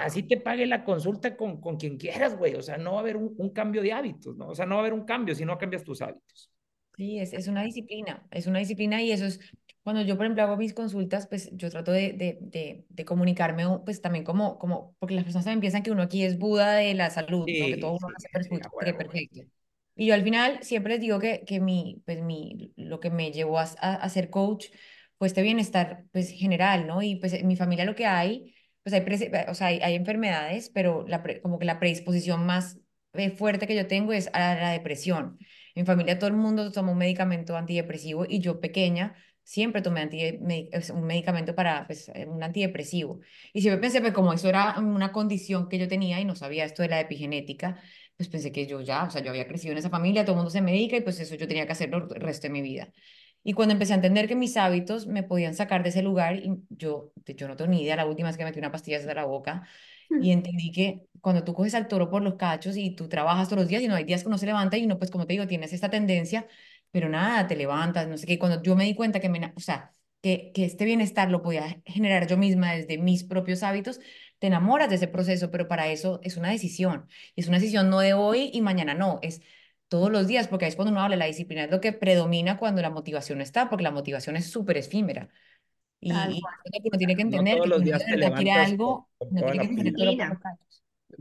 así 0.00 0.24
te 0.24 0.38
pague 0.38 0.66
la 0.66 0.82
consulta 0.82 1.36
con, 1.36 1.60
con 1.60 1.76
quien 1.76 1.96
quieras, 1.96 2.36
güey. 2.36 2.56
O 2.56 2.62
sea, 2.62 2.76
no 2.76 2.94
va 2.94 2.96
a 2.98 3.00
haber 3.00 3.16
un, 3.16 3.32
un 3.38 3.50
cambio 3.50 3.80
de 3.80 3.92
hábitos, 3.92 4.36
¿no? 4.36 4.48
O 4.48 4.54
sea, 4.54 4.66
no 4.66 4.74
va 4.74 4.80
a 4.80 4.82
haber 4.82 4.92
un 4.92 5.04
cambio 5.04 5.36
si 5.36 5.44
no 5.44 5.56
cambias 5.56 5.84
tus 5.84 6.02
hábitos. 6.02 6.51
Sí, 6.96 7.18
es, 7.18 7.32
es 7.32 7.48
una 7.48 7.62
disciplina, 7.62 8.26
es 8.30 8.46
una 8.46 8.58
disciplina 8.58 9.02
y 9.02 9.12
eso 9.12 9.24
es, 9.26 9.40
cuando 9.82 10.02
yo, 10.02 10.16
por 10.16 10.26
ejemplo, 10.26 10.44
hago 10.44 10.56
mis 10.56 10.74
consultas, 10.74 11.26
pues 11.26 11.50
yo 11.52 11.70
trato 11.70 11.90
de, 11.90 12.12
de, 12.12 12.38
de, 12.40 12.84
de 12.88 13.04
comunicarme, 13.04 13.64
pues 13.84 14.00
también 14.00 14.24
como, 14.24 14.58
como, 14.58 14.94
porque 14.98 15.14
las 15.14 15.24
personas 15.24 15.44
también 15.44 15.60
piensan 15.60 15.82
que 15.82 15.90
uno 15.90 16.02
aquí 16.02 16.22
es 16.22 16.38
Buda 16.38 16.74
de 16.74 16.94
la 16.94 17.10
salud, 17.10 17.46
que 17.46 17.78
todo 17.78 17.92
uno 17.92 18.08
hace 18.16 18.28
perfecto, 18.28 18.70
perfecto. 18.78 19.40
Y 19.96 20.06
yo 20.06 20.14
al 20.14 20.22
final 20.22 20.62
siempre 20.62 20.94
les 20.94 21.00
digo 21.00 21.18
que, 21.18 21.44
que 21.46 21.60
mi, 21.60 22.02
pues 22.06 22.22
mi, 22.22 22.72
lo 22.76 23.00
que 23.00 23.10
me 23.10 23.32
llevó 23.32 23.58
a, 23.58 23.62
a, 23.62 24.08
ser 24.08 24.30
coach 24.30 24.68
fue 25.18 25.26
este 25.26 25.42
bienestar 25.42 26.04
pues 26.12 26.30
general, 26.30 26.86
¿no? 26.86 27.02
Y 27.02 27.16
pues 27.16 27.32
en 27.32 27.46
mi 27.46 27.56
familia 27.56 27.84
lo 27.84 27.94
que 27.94 28.06
hay, 28.06 28.54
pues 28.82 28.94
hay, 28.94 29.04
o 29.48 29.54
sea, 29.54 29.66
hay, 29.66 29.80
hay 29.80 29.94
enfermedades, 29.94 30.70
pero 30.70 31.04
la 31.08 31.22
como 31.42 31.58
que 31.58 31.66
la 31.66 31.78
predisposición 31.78 32.46
más 32.46 32.78
eh, 33.14 33.30
fuerte 33.30 33.66
que 33.66 33.76
yo 33.76 33.86
tengo 33.86 34.12
es 34.12 34.30
a 34.32 34.54
la 34.54 34.70
depresión. 34.70 35.38
En 35.74 35.86
familia 35.86 36.18
todo 36.18 36.28
el 36.28 36.36
mundo 36.36 36.70
toma 36.72 36.92
un 36.92 36.98
medicamento 36.98 37.56
antidepresivo 37.56 38.26
y 38.28 38.40
yo 38.40 38.60
pequeña 38.60 39.16
siempre 39.44 39.82
tomé 39.82 40.08
un 40.94 41.04
medicamento 41.04 41.54
para 41.54 41.86
pues, 41.86 42.08
eh, 42.14 42.26
un 42.26 42.42
antidepresivo. 42.42 43.20
Y 43.52 43.60
siempre 43.62 43.80
pensé, 43.80 44.00
pues 44.00 44.12
como 44.12 44.32
eso 44.32 44.48
era 44.48 44.78
una 44.78 45.12
condición 45.12 45.68
que 45.68 45.78
yo 45.78 45.88
tenía 45.88 46.20
y 46.20 46.24
no 46.24 46.34
sabía 46.34 46.64
esto 46.64 46.82
de 46.82 46.88
la 46.88 47.00
epigenética, 47.00 47.80
pues 48.16 48.28
pensé 48.28 48.52
que 48.52 48.66
yo 48.66 48.80
ya, 48.80 49.04
o 49.04 49.10
sea, 49.10 49.22
yo 49.22 49.30
había 49.30 49.48
crecido 49.48 49.72
en 49.72 49.78
esa 49.78 49.90
familia, 49.90 50.24
todo 50.24 50.34
el 50.34 50.36
mundo 50.38 50.50
se 50.50 50.60
medica 50.62 50.96
y 50.96 51.00
pues 51.00 51.18
eso 51.20 51.34
yo 51.34 51.48
tenía 51.48 51.66
que 51.66 51.72
hacerlo 51.72 52.08
el 52.14 52.20
resto 52.20 52.46
de 52.46 52.52
mi 52.52 52.62
vida. 52.62 52.92
Y 53.44 53.54
cuando 53.54 53.72
empecé 53.72 53.92
a 53.92 53.96
entender 53.96 54.28
que 54.28 54.36
mis 54.36 54.56
hábitos 54.56 55.06
me 55.08 55.24
podían 55.24 55.54
sacar 55.54 55.82
de 55.82 55.88
ese 55.88 56.02
lugar, 56.02 56.36
y 56.36 56.62
yo, 56.70 57.12
yo 57.26 57.48
no 57.48 57.56
tengo 57.56 57.70
ni 57.70 57.82
idea, 57.82 57.96
la 57.96 58.06
última 58.06 58.28
vez 58.28 58.36
que 58.36 58.44
metí 58.44 58.58
una 58.60 58.70
pastilla 58.70 58.98
desde 58.98 59.14
la 59.14 59.24
boca, 59.24 59.66
y 60.18 60.30
entendí 60.32 60.72
que 60.72 61.02
cuando 61.20 61.44
tú 61.44 61.54
coges 61.54 61.74
al 61.74 61.88
toro 61.88 62.10
por 62.10 62.22
los 62.22 62.34
cachos 62.34 62.76
y 62.76 62.90
tú 62.94 63.08
trabajas 63.08 63.48
todos 63.48 63.62
los 63.62 63.68
días 63.68 63.82
y 63.82 63.88
no 63.88 63.94
hay 63.94 64.04
días 64.04 64.22
que 64.22 64.28
uno 64.28 64.38
se 64.38 64.46
levanta 64.46 64.76
y 64.76 64.84
uno, 64.84 64.98
pues 64.98 65.10
como 65.10 65.26
te 65.26 65.34
digo, 65.34 65.46
tienes 65.46 65.72
esta 65.72 65.90
tendencia, 65.90 66.46
pero 66.90 67.08
nada, 67.08 67.46
te 67.46 67.56
levantas, 67.56 68.08
no 68.08 68.16
sé 68.18 68.26
qué. 68.26 68.38
Cuando 68.38 68.62
yo 68.62 68.76
me 68.76 68.84
di 68.84 68.94
cuenta 68.94 69.20
que, 69.20 69.28
me, 69.28 69.52
o 69.56 69.60
sea, 69.60 69.92
que, 70.20 70.52
que 70.54 70.64
este 70.64 70.84
bienestar 70.84 71.30
lo 71.30 71.42
podía 71.42 71.80
generar 71.86 72.26
yo 72.26 72.36
misma 72.36 72.72
desde 72.72 72.98
mis 72.98 73.24
propios 73.24 73.62
hábitos, 73.62 74.00
te 74.38 74.48
enamoras 74.48 74.88
de 74.90 74.96
ese 74.96 75.08
proceso, 75.08 75.50
pero 75.50 75.68
para 75.68 75.88
eso 75.88 76.20
es 76.22 76.36
una 76.36 76.50
decisión. 76.50 77.08
Es 77.36 77.48
una 77.48 77.58
decisión 77.58 77.90
no 77.90 78.00
de 78.00 78.14
hoy 78.14 78.50
y 78.52 78.60
mañana 78.60 78.94
no, 78.94 79.18
es 79.22 79.40
todos 79.88 80.10
los 80.10 80.26
días, 80.26 80.48
porque 80.48 80.66
es 80.66 80.74
cuando 80.76 80.92
uno 80.92 81.02
habla, 81.02 81.16
la 81.16 81.26
disciplina 81.26 81.64
es 81.64 81.70
lo 81.70 81.80
que 81.80 81.92
predomina 81.92 82.56
cuando 82.58 82.82
la 82.82 82.90
motivación 82.90 83.38
no 83.38 83.44
está, 83.44 83.68
porque 83.68 83.82
la 83.84 83.90
motivación 83.90 84.36
es 84.36 84.50
súper 84.50 84.78
efímera. 84.78 85.28
Y, 86.04 86.10
uno 86.10 86.98
tiene 86.98 87.14
que 87.14 87.22
entender 87.22 87.56
todos 87.56 87.68
los 87.68 87.84
días 87.84 88.04
te 88.04 88.50
algo, 88.50 89.08
no 89.30 89.52
tiene 89.52 89.84
que 89.84 89.92
todo 89.92 90.16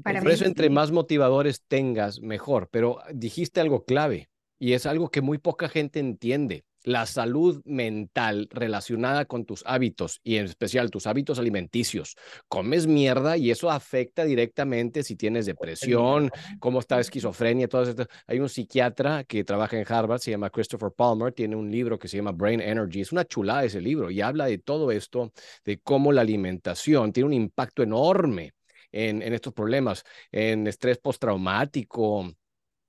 Por 0.04 0.32
eso, 0.32 0.46
entre 0.46 0.72
más 0.72 0.92
motivadores 0.92 1.62
tengas, 1.68 2.20
mejor. 2.20 2.68
Pero 2.72 2.98
dijiste 3.14 3.62
algo 3.62 3.86
clave 3.86 4.32
y 4.58 4.74
es 4.74 4.88
algo 4.88 5.10
que 5.10 5.22
muy 5.22 5.38
poca 5.38 5.70
gente 5.70 6.00
entiende 6.00 6.66
la 6.84 7.06
salud 7.06 7.62
mental 7.66 8.48
relacionada 8.52 9.26
con 9.26 9.46
tus 9.46 9.64
hábitos 9.66 10.20
y 10.24 10.38
en 10.38 10.46
especial 10.46 10.90
tus 10.90 11.08
hábitos 11.08 11.40
alimenticios. 11.40 12.16
Comes 12.48 12.88
mierda 12.88 13.38
y 13.38 13.52
eso 13.52 13.70
afecta 13.70 14.24
directamente 14.26 15.04
si 15.04 15.16
tienes 15.16 15.46
depresión, 15.46 16.32
cómo 16.60 16.80
está 16.80 17.00
esquizofrenia, 17.00 17.68
todo 17.68 17.84
esto. 17.84 18.08
Hay 18.28 18.40
un 18.40 18.50
psiquiatra 18.50 19.24
que 19.24 19.44
trabaja 19.44 19.78
en 19.78 19.86
Harvard, 19.88 20.20
se 20.20 20.32
llama 20.32 20.50
Christopher 20.50 20.92
Palmer, 20.92 21.34
tiene 21.34 21.56
un 21.56 21.70
libro 21.72 22.00
que 22.00 22.08
se 22.08 22.18
llama 22.18 22.32
Brain 22.32 22.62
Energy. 22.62 23.02
Es 23.02 23.12
una 23.12 23.26
chulada 23.26 23.64
ese 23.64 23.82
libro 23.82 24.10
y 24.10 24.22
habla 24.22 24.46
de 24.46 24.58
todo 24.58 24.92
esto, 24.92 25.32
de 25.66 25.80
cómo 25.80 26.12
la 26.12 26.22
alimentación 26.22 27.14
tiene 27.14 27.28
un 27.28 27.34
impacto 27.34 27.84
enorme 27.84 28.54
en, 28.92 29.22
en 29.22 29.34
estos 29.34 29.54
problemas, 29.54 30.04
en 30.32 30.68
estrés 30.68 30.98
postraumático. 30.98 32.32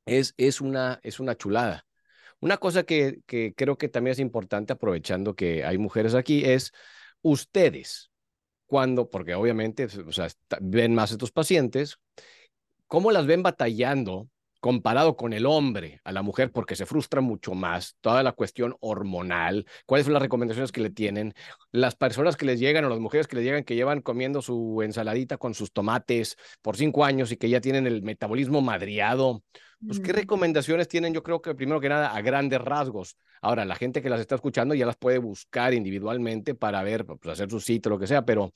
Es, 0.05 0.35
es, 0.37 0.61
una, 0.61 0.99
es 1.03 1.21
una 1.21 1.37
chulada. 1.37 1.87
Una 2.43 2.57
cosa 2.57 2.83
que, 2.83 3.21
creo 3.57 3.79
que 3.79 3.89
también 3.89 4.13
es 4.13 4.19
importante, 4.19 4.73
aprovechando 4.73 5.37
que 5.37 5.65
hay 5.65 5.79
mujeres 5.79 6.17
aquí, 6.17 6.45
es 6.45 6.73
ustedes, 7.23 8.11
cuando, 8.67 9.09
porque 9.09 9.37
obviamente 9.37 9.85
o 9.85 10.11
sea, 10.11 10.27
ven 10.61 10.93
más 10.93 11.13
a 11.13 11.15
estos 11.15 11.31
pacientes, 11.31 12.01
¿cómo 12.89 13.13
las 13.13 13.27
ven 13.27 13.45
batallando 13.45 14.29
comparado 14.63 15.17
con 15.17 15.33
el 15.33 15.45
hombre 15.45 16.01
a 16.05 16.13
la 16.13 16.23
mujer 16.23 16.53
porque 16.53 16.77
se 16.77 16.87
frustra 16.87 17.21
mucho 17.21 17.53
más, 17.53 17.97
toda 18.01 18.23
la 18.23 18.31
cuestión 18.31 18.77
hormonal, 18.79 19.67
cuáles 19.87 20.05
son 20.05 20.13
las 20.13 20.23
recomendaciones 20.23 20.71
que 20.71 20.81
le 20.81 20.91
tienen, 20.91 21.35
las 21.73 21.97
personas 21.97 22.37
que 22.37 22.47
les 22.47 22.61
llegan 22.61 22.85
o 22.85 22.89
las 22.89 23.01
mujeres 23.01 23.27
que 23.27 23.35
les 23.35 23.45
llegan 23.45 23.65
que 23.65 23.75
llevan 23.75 24.03
comiendo 24.03 24.41
su 24.41 24.81
ensaladita 24.85 25.37
con 25.37 25.55
sus 25.55 25.73
tomates 25.73 26.37
por 26.63 26.77
cinco 26.77 27.05
años 27.05 27.33
y 27.33 27.37
que 27.37 27.49
ya 27.49 27.61
tienen 27.61 27.89
el 27.89 28.03
metabolismo 28.03 28.61
madriado, 28.61 29.43
pues 29.85 29.99
qué 29.99 30.13
recomendaciones 30.13 30.87
tienen, 30.87 31.13
yo 31.13 31.25
creo 31.25 31.43
que 31.43 31.57
primero 31.57 31.81
que 31.81 31.89
nada 31.89 32.15
a 32.15 32.23
grandes 32.23 32.61
rasgos. 32.61 33.17
Ahora, 33.41 33.65
la 33.65 33.75
gente 33.75 34.01
que 34.01 34.11
las 34.11 34.21
está 34.21 34.37
escuchando 34.37 34.77
ya 34.77 34.87
las 34.87 34.97
puede 34.97 35.19
buscar 35.19 35.75
individualmente 35.75 36.55
para 36.55 36.85
ver, 36.85 37.05
pues, 37.05 37.19
hacer 37.27 37.51
su 37.51 37.59
sitio, 37.59 37.91
lo 37.91 37.99
que 37.99 38.07
sea, 38.07 38.25
pero 38.25 38.53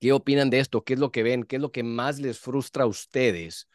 ¿qué 0.00 0.12
opinan 0.12 0.50
de 0.50 0.58
esto? 0.58 0.84
¿Qué 0.84 0.92
es 0.92 1.00
lo 1.00 1.10
que 1.10 1.22
ven? 1.22 1.44
¿Qué 1.44 1.56
es 1.56 1.62
lo 1.62 1.72
que 1.72 1.82
más 1.82 2.20
les 2.20 2.38
frustra 2.38 2.84
a 2.84 2.86
ustedes? 2.86 3.68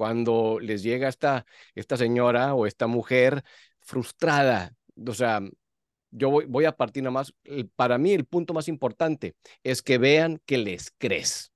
Cuando 0.00 0.58
les 0.60 0.82
llega 0.82 1.10
esta, 1.10 1.44
esta 1.74 1.98
señora 1.98 2.54
o 2.54 2.66
esta 2.66 2.86
mujer 2.86 3.44
frustrada. 3.80 4.72
O 5.06 5.12
sea, 5.12 5.42
yo 6.10 6.30
voy, 6.30 6.64
a 6.64 6.72
partir 6.74 7.02
nada 7.02 7.10
más, 7.12 7.34
para 7.76 7.98
mí 7.98 8.12
el 8.14 8.24
punto 8.24 8.54
más 8.54 8.66
importante 8.68 9.34
es 9.62 9.82
que 9.82 9.98
vean 9.98 10.40
que 10.46 10.56
les 10.56 10.90
crees. 10.96 11.52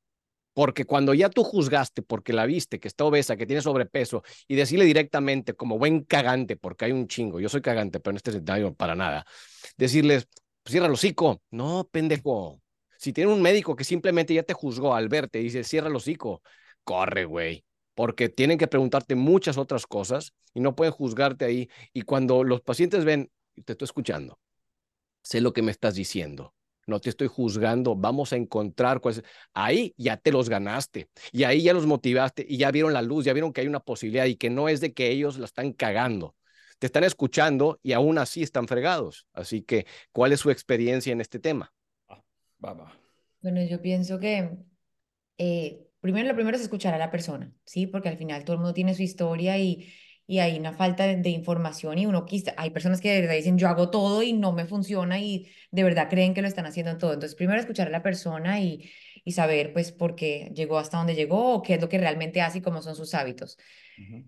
Porque 0.53 0.85
cuando 0.85 1.15
ya 1.15 1.31
tú 1.31 1.43
juzgaste 1.43 2.03
porque 2.03 2.35
la 2.35 2.45
viste, 2.45 2.79
que 2.79 2.87
está 2.87 3.07
obesa, 3.07 3.35
que 3.39 3.47
tiene 3.47 3.63
sobrepeso, 3.63 4.23
y 4.47 4.57
decirle 4.57 4.85
directamente 4.85 5.55
como 5.55 5.79
buen 5.79 6.05
cagante, 6.05 6.57
porque 6.57 6.85
hay 6.85 6.93
un 6.93 7.09
chingo, 7.09 7.41
yo 7.41 7.49
soy 7.49 7.63
cagante, 7.63 7.99
pero 7.99 8.11
en 8.11 8.17
este 8.17 8.33
sentido 8.33 8.75
para 8.75 8.95
nada, 8.95 9.25
decirles, 9.79 10.29
cierra 10.67 10.89
el 10.89 10.93
hocico. 10.93 11.41
No, 11.51 11.89
pendejo. 11.91 12.61
Si 12.99 13.15
tiene 13.15 13.33
un 13.33 13.41
médico 13.41 13.75
que 13.75 13.85
simplemente 13.85 14.35
ya 14.35 14.43
te 14.43 14.53
juzgó 14.53 14.95
al 14.95 15.09
verte 15.09 15.41
y 15.41 15.45
dice, 15.45 15.65
cierra 15.65 15.89
el 15.89 15.97
hocico, 15.97 16.43
corre, 16.85 17.25
güey 17.25 17.65
porque 17.95 18.29
tienen 18.29 18.59
que 18.59 18.67
preguntarte 18.67 19.15
muchas 19.15 19.59
otras 19.59 19.87
cosas 19.87 20.35
y 20.53 20.61
no 20.61 20.75
pueden 20.75 20.93
juzgarte 20.93 21.45
ahí. 21.45 21.69
Y 21.93 22.03
cuando 22.03 22.45
los 22.45 22.61
pacientes 22.61 23.05
ven, 23.05 23.31
te 23.65 23.73
estoy 23.73 23.87
escuchando, 23.87 24.39
sé 25.23 25.41
lo 25.41 25.53
que 25.53 25.63
me 25.63 25.71
estás 25.71 25.95
diciendo, 25.95 26.55
no 26.87 27.01
te 27.01 27.11
estoy 27.11 27.29
juzgando, 27.29 27.97
vamos 27.97 28.33
a 28.33 28.37
encontrar 28.37 29.01
cosas. 29.01 29.25
Ahí 29.53 29.95
ya 29.97 30.17
te 30.17 30.33
los 30.33 30.49
ganaste 30.49 31.09
y 31.33 31.45
ahí 31.45 31.63
ya 31.63 31.73
los 31.73 31.87
motivaste 31.87 32.45
y 32.49 32.59
ya 32.59 32.71
vieron 32.71 32.93
la 32.93 33.03
luz, 33.03 33.25
ya 33.25 33.33
vieron 33.33 33.53
que 33.53 33.63
hay 33.63 33.67
una 33.67 33.81
posibilidad 33.81 34.27
y 34.27 34.37
que 34.37 34.51
no 34.51 34.69
es 34.69 34.81
de 34.81 34.93
que 34.93 35.11
ellos 35.11 35.39
la 35.39 35.47
están 35.47 35.73
cagando. 35.73 36.37
Te 36.79 36.87
están 36.87 37.05
escuchando 37.05 37.79
y 37.83 37.93
aún 37.93 38.19
así 38.19 38.43
están 38.43 38.69
fregados. 38.69 39.27
Así 39.33 39.63
que, 39.63 39.87
¿cuál 40.13 40.33
es 40.33 40.41
su 40.41 40.51
experiencia 40.51 41.13
en 41.13 41.21
este 41.21 41.39
tema? 41.39 41.73
Ah, 42.09 42.21
bueno, 43.41 43.63
yo 43.63 43.81
pienso 43.81 44.19
que 44.19 44.51
eh, 45.39 45.87
primero, 46.05 46.29
lo 46.29 46.35
primero 46.35 46.55
es 46.55 46.63
escuchar 46.63 46.93
a 46.93 46.99
la 46.99 47.11
persona, 47.11 47.51
¿sí? 47.65 47.87
Porque 47.87 48.11
al 48.11 48.19
final 48.19 48.45
todo 48.45 48.57
el 48.57 48.59
mundo 48.61 48.75
tiene 48.75 48.95
su 48.95 49.03
historia 49.03 49.57
y, 49.57 49.91
y 50.27 50.39
hay 50.41 50.59
una 50.59 50.75
falta 50.75 51.07
de, 51.07 51.31
información 51.31 51.99
y 51.99 52.05
uno 52.05 52.27
hay 52.59 52.71
personas 52.71 53.01
que 53.01 53.11
de 53.11 53.23
verdad 53.23 53.37
dicen 53.37 53.57
yo 53.57 53.69
hago 53.69 53.89
todo 53.89 54.23
y 54.23 54.35
no 54.35 54.53
me 54.53 54.67
funciona 54.67 55.19
y 55.19 55.49
de 55.71 55.83
verdad 55.83 56.11
creen 56.11 56.35
que 56.35 56.43
lo 56.43 56.49
están 56.49 56.67
haciendo 56.67 56.99
todo. 56.99 57.15
Entonces, 57.15 57.35
primero 57.35 57.59
escuchar 57.59 57.87
a 57.87 57.91
la 57.91 58.03
persona 58.03 58.61
y, 58.61 58.91
y 59.25 59.33
saber 59.33 59.73
pues 59.73 59.93
por 59.93 60.15
qué 60.15 60.53
llegó 60.55 60.79
hasta 60.79 60.99
donde 60.99 61.15
llegó 61.15 61.55
o 61.55 61.63
qué 61.63 61.75
es 61.75 61.81
lo 61.81 61.89
que 61.89 61.97
realmente 61.97 62.43
hace 62.43 62.59
y 62.59 62.61
cómo 62.61 62.83
son 62.83 62.95
sus 62.97 63.15
hábitos. 63.15 63.57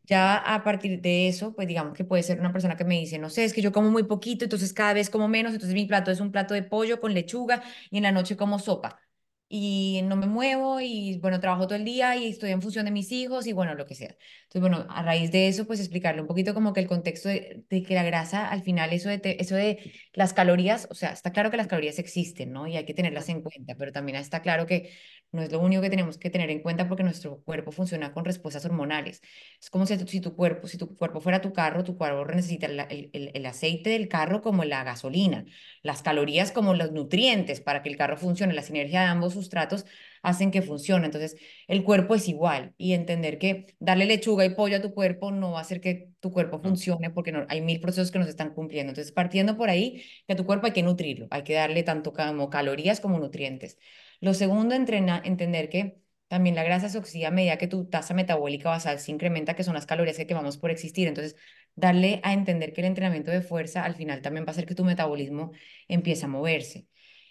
Ya 0.04 0.36
a 0.38 0.64
partir 0.64 1.02
de 1.02 1.28
eso, 1.28 1.54
pues 1.54 1.68
digamos 1.68 1.92
que 1.92 2.04
puede 2.04 2.22
ser 2.22 2.40
una 2.40 2.52
persona 2.52 2.76
que 2.76 2.84
me 2.84 2.98
dice, 2.98 3.18
no 3.18 3.28
sé, 3.28 3.44
es 3.44 3.52
que 3.52 3.60
yo 3.60 3.72
como 3.72 3.90
muy 3.90 4.04
poquito, 4.04 4.46
entonces 4.46 4.72
cada 4.72 4.94
vez 4.94 5.10
como 5.10 5.28
menos, 5.28 5.52
entonces 5.52 5.74
mi 5.74 5.84
plato 5.84 6.10
es 6.10 6.20
un 6.20 6.32
plato 6.32 6.54
de 6.54 6.62
pollo 6.62 7.00
con 7.00 7.12
lechuga 7.12 7.62
y 7.90 7.98
en 7.98 8.04
la 8.04 8.12
noche 8.12 8.36
como 8.36 8.58
sopa 8.58 9.05
y 9.48 10.00
no 10.04 10.16
me 10.16 10.26
muevo 10.26 10.80
y 10.80 11.18
bueno, 11.20 11.38
trabajo 11.38 11.66
todo 11.66 11.76
el 11.76 11.84
día 11.84 12.16
y 12.16 12.26
estoy 12.28 12.50
en 12.50 12.60
función 12.62 12.84
de 12.84 12.90
mis 12.90 13.12
hijos 13.12 13.46
y 13.46 13.52
bueno, 13.52 13.74
lo 13.74 13.86
que 13.86 13.94
sea. 13.94 14.16
Entonces, 14.44 14.60
bueno, 14.60 14.86
a 14.90 15.02
raíz 15.02 15.30
de 15.30 15.46
eso, 15.48 15.66
pues 15.66 15.78
explicarle 15.78 16.20
un 16.20 16.26
poquito 16.26 16.52
como 16.52 16.72
que 16.72 16.80
el 16.80 16.88
contexto 16.88 17.28
de, 17.28 17.64
que 17.68 17.94
la 17.94 18.02
grasa, 18.02 18.48
al 18.48 18.62
final, 18.62 18.92
eso 18.92 19.08
de, 19.08 19.36
eso 19.38 19.54
de 19.54 19.92
las 20.14 20.32
calorías, 20.32 20.88
o 20.90 20.94
sea, 20.94 21.10
está 21.12 21.32
claro 21.32 21.50
que 21.50 21.56
las 21.56 21.68
calorías 21.68 21.98
existen, 22.00 22.52
¿no? 22.52 22.66
Y 22.66 22.76
hay 22.76 22.84
que 22.84 22.94
tenerlas 22.94 23.28
en 23.28 23.42
cuenta, 23.42 23.76
pero 23.76 23.92
también 23.92 24.16
está 24.18 24.42
claro 24.42 24.66
que 24.66 24.90
no 25.32 25.42
es 25.42 25.52
lo 25.52 25.60
único 25.60 25.82
que 25.82 25.90
tenemos 25.90 26.18
que 26.18 26.30
tener 26.30 26.50
en 26.50 26.60
cuenta 26.62 26.88
porque 26.88 27.02
nuestro 27.02 27.42
cuerpo 27.42 27.70
funciona 27.70 28.12
con 28.12 28.24
respuestas 28.24 28.64
hormonales. 28.64 29.20
Es 29.60 29.70
como 29.70 29.86
si, 29.86 29.96
si 29.98 30.20
tu 30.20 30.34
cuerpo, 30.34 30.66
si 30.66 30.78
tu 30.78 30.96
cuerpo 30.96 31.20
fuera 31.20 31.40
tu 31.40 31.52
carro, 31.52 31.84
tu 31.84 31.96
cuerpo 31.96 32.24
necesita 32.24 32.66
el, 32.66 32.80
el, 33.12 33.30
el 33.34 33.46
aceite 33.46 33.90
del 33.90 34.08
carro 34.08 34.40
como 34.40 34.64
la 34.64 34.82
gasolina, 34.84 35.44
las 35.82 36.02
calorías 36.02 36.52
como 36.52 36.74
los 36.74 36.92
nutrientes 36.92 37.60
para 37.60 37.82
que 37.82 37.90
el 37.90 37.96
carro 37.96 38.16
funcione, 38.16 38.54
la 38.54 38.62
sinergia 38.62 39.00
de 39.00 39.06
ambos 39.06 39.35
sustratos 39.36 39.86
hacen 40.22 40.50
que 40.50 40.62
funcione. 40.62 41.06
Entonces, 41.06 41.36
el 41.68 41.84
cuerpo 41.84 42.14
es 42.14 42.28
igual 42.28 42.74
y 42.76 42.92
entender 42.94 43.38
que 43.38 43.76
darle 43.78 44.06
lechuga 44.06 44.44
y 44.44 44.50
pollo 44.54 44.78
a 44.78 44.82
tu 44.82 44.92
cuerpo 44.94 45.30
no 45.30 45.52
va 45.52 45.58
a 45.58 45.62
hacer 45.62 45.80
que 45.80 46.10
tu 46.20 46.32
cuerpo 46.32 46.58
funcione 46.60 47.10
porque 47.10 47.32
no, 47.32 47.46
hay 47.48 47.60
mil 47.60 47.80
procesos 47.80 48.10
que 48.10 48.18
no 48.18 48.24
se 48.24 48.30
están 48.30 48.52
cumpliendo. 48.54 48.90
Entonces, 48.90 49.12
partiendo 49.12 49.56
por 49.56 49.70
ahí, 49.70 50.02
que 50.26 50.32
a 50.34 50.36
tu 50.36 50.44
cuerpo 50.46 50.66
hay 50.66 50.72
que 50.72 50.82
nutrirlo, 50.82 51.28
hay 51.30 51.42
que 51.42 51.54
darle 51.54 51.82
tanto 51.82 52.12
como 52.12 52.50
calorías 52.50 53.00
como 53.00 53.18
nutrientes. 53.18 53.78
Lo 54.20 54.34
segundo, 54.34 54.74
entrena, 54.74 55.22
entender 55.24 55.68
que 55.68 56.00
también 56.28 56.56
la 56.56 56.64
grasa 56.64 56.88
se 56.88 56.98
oxida 56.98 57.28
a 57.28 57.30
medida 57.30 57.56
que 57.58 57.68
tu 57.68 57.86
tasa 57.88 58.14
metabólica 58.14 58.68
basal 58.68 58.98
se 58.98 59.12
incrementa, 59.12 59.54
que 59.54 59.62
son 59.64 59.74
las 59.74 59.86
calorías 59.86 60.16
que 60.16 60.26
quemamos 60.26 60.58
por 60.58 60.70
existir. 60.70 61.06
Entonces, 61.08 61.36
darle 61.76 62.20
a 62.24 62.32
entender 62.32 62.72
que 62.72 62.80
el 62.80 62.88
entrenamiento 62.88 63.30
de 63.30 63.42
fuerza 63.42 63.84
al 63.84 63.94
final 63.94 64.22
también 64.22 64.44
va 64.44 64.48
a 64.48 64.52
hacer 64.52 64.66
que 64.66 64.74
tu 64.74 64.84
metabolismo 64.84 65.52
empiece 65.88 66.24
a 66.24 66.28
moverse 66.28 66.88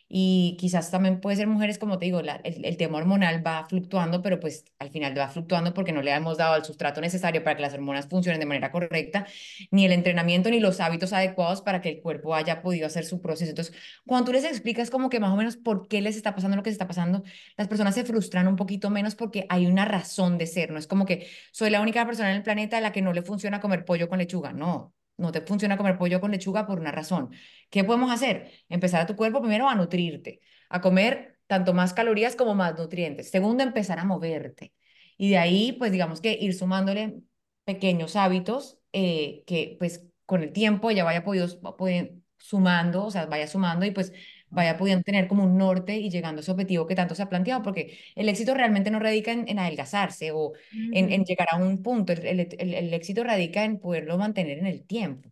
y 0.07 0.55
quizás 0.59 0.91
también 0.91 1.19
puede 1.19 1.37
ser 1.37 1.47
mujeres, 1.47 1.79
como 1.79 1.97
te 1.97 2.05
digo, 2.05 2.19
el, 2.19 2.77
tema 2.77 2.99
hormonal 2.99 3.45
va 3.45 3.65
fluctuando, 3.67 4.21
pero 4.21 4.39
pues 4.39 4.65
al 4.77 4.91
final 4.91 5.17
va 5.17 5.27
fluctuando 5.29 5.73
porque 5.73 5.91
no 5.91 6.01
le 6.01 6.11
hemos 6.11 6.37
dado 6.37 6.55
el 6.55 6.63
sustrato 6.63 7.01
necesario 7.01 7.43
para 7.43 7.55
que 7.55 7.63
las 7.63 7.73
hormonas 7.73 8.07
funcionen 8.07 8.39
de 8.39 8.45
manera 8.45 8.71
correcta, 8.71 9.25
ni 9.71 9.85
el 9.85 9.91
entrenamiento 9.91 10.49
ni 10.49 10.59
los 10.59 10.79
hábitos 10.79 11.11
adecuados 11.13 11.61
para 11.61 11.81
que 11.81 11.89
el 11.89 12.01
cuerpo 12.01 12.35
haya 12.35 12.61
podido 12.61 12.85
hacer 12.87 13.05
su 13.05 13.21
proceso. 13.21 13.49
Entonces, 13.49 13.75
cuando 14.05 14.25
tú 14.27 14.33
les 14.33 14.43
explicas 14.45 14.89
como 14.89 15.09
que 15.09 15.19
más 15.19 15.31
o 15.31 15.35
menos 15.35 15.57
por 15.57 15.87
qué 15.87 16.01
les 16.01 16.15
está 16.15 16.35
pasando 16.35 16.57
lo 16.57 16.63
que 16.63 16.69
se 16.69 16.73
está 16.73 16.87
pasando, 16.87 17.23
las 17.57 17.67
personas 17.67 17.95
se 17.95 18.03
frustran 18.05 18.47
un 18.47 18.55
poquito 18.55 18.89
menos 18.89 19.15
porque 19.15 19.45
hay 19.49 19.65
una 19.65 19.85
razón 19.85 20.37
de 20.37 20.47
ser, 20.47 20.71
no 20.71 20.79
es 20.79 20.87
como 20.87 21.05
que 21.05 21.27
soy 21.51 21.69
la 21.69 21.81
única 21.81 22.05
persona 22.05 22.29
en 22.31 22.37
el 22.37 22.43
planeta 22.43 22.77
a 22.77 22.81
la 22.81 22.91
que 22.91 23.01
no 23.01 23.13
le 23.13 23.23
funciona 23.23 23.59
comer 23.59 23.85
pollo 23.85 24.09
con 24.09 24.19
lechuga, 24.19 24.53
no, 24.53 24.93
no 25.17 25.31
te 25.31 25.41
funciona 25.41 25.77
comer 25.77 25.97
pollo 25.97 26.21
con 26.21 26.31
lechuga 26.31 26.65
por 26.67 26.79
una 26.79 26.91
razón. 26.91 27.31
¿Qué 27.69 27.83
podemos 27.83 28.11
hacer? 28.11 28.51
Empezar 28.69 29.01
a 29.01 29.05
tu 29.05 29.15
cuerpo 29.15 29.41
primero 29.41 29.69
a 29.69 29.75
nutrirte, 29.75 30.41
a 30.69 30.81
comer 30.81 31.39
tanto 31.47 31.73
más 31.73 31.93
calorías 31.93 32.35
como 32.35 32.55
más 32.55 32.77
nutrientes. 32.77 33.29
Segundo, 33.29 33.63
empezar 33.63 33.99
a 33.99 34.05
moverte. 34.05 34.73
Y 35.17 35.29
de 35.29 35.37
ahí, 35.37 35.71
pues 35.73 35.91
digamos 35.91 36.21
que 36.21 36.37
ir 36.39 36.53
sumándole 36.53 37.21
pequeños 37.63 38.15
hábitos 38.15 38.79
eh, 38.93 39.43
que 39.47 39.75
pues 39.79 40.05
con 40.25 40.43
el 40.43 40.51
tiempo 40.51 40.91
ya 40.91 41.03
vaya 41.03 41.23
podido, 41.23 41.47
sumando, 42.37 43.05
o 43.05 43.11
sea, 43.11 43.25
vaya 43.25 43.47
sumando 43.47 43.85
y 43.85 43.91
pues 43.91 44.13
vaya 44.49 44.77
pudiendo 44.77 45.03
tener 45.03 45.27
como 45.27 45.43
un 45.43 45.57
norte 45.57 45.97
y 45.97 46.09
llegando 46.09 46.39
a 46.39 46.41
ese 46.41 46.51
objetivo 46.51 46.87
que 46.87 46.95
tanto 46.95 47.15
se 47.15 47.23
ha 47.23 47.29
planteado, 47.29 47.61
porque 47.61 47.97
el 48.15 48.29
éxito 48.29 48.53
realmente 48.53 48.91
no 48.91 48.99
radica 48.99 49.31
en, 49.31 49.59
adelgazarse 49.59 50.31
o 50.31 50.53
en, 50.71 51.23
llegar 51.25 51.47
a 51.51 51.57
un 51.57 51.81
punto, 51.81 52.13
el, 52.13 52.39
el, 52.39 52.93
éxito 52.93 53.23
radica 53.23 53.63
en 53.63 53.79
poderlo 53.79 54.17
mantener 54.17 54.59
en 54.59 54.67
el 54.67 54.85
tiempo. 54.85 55.29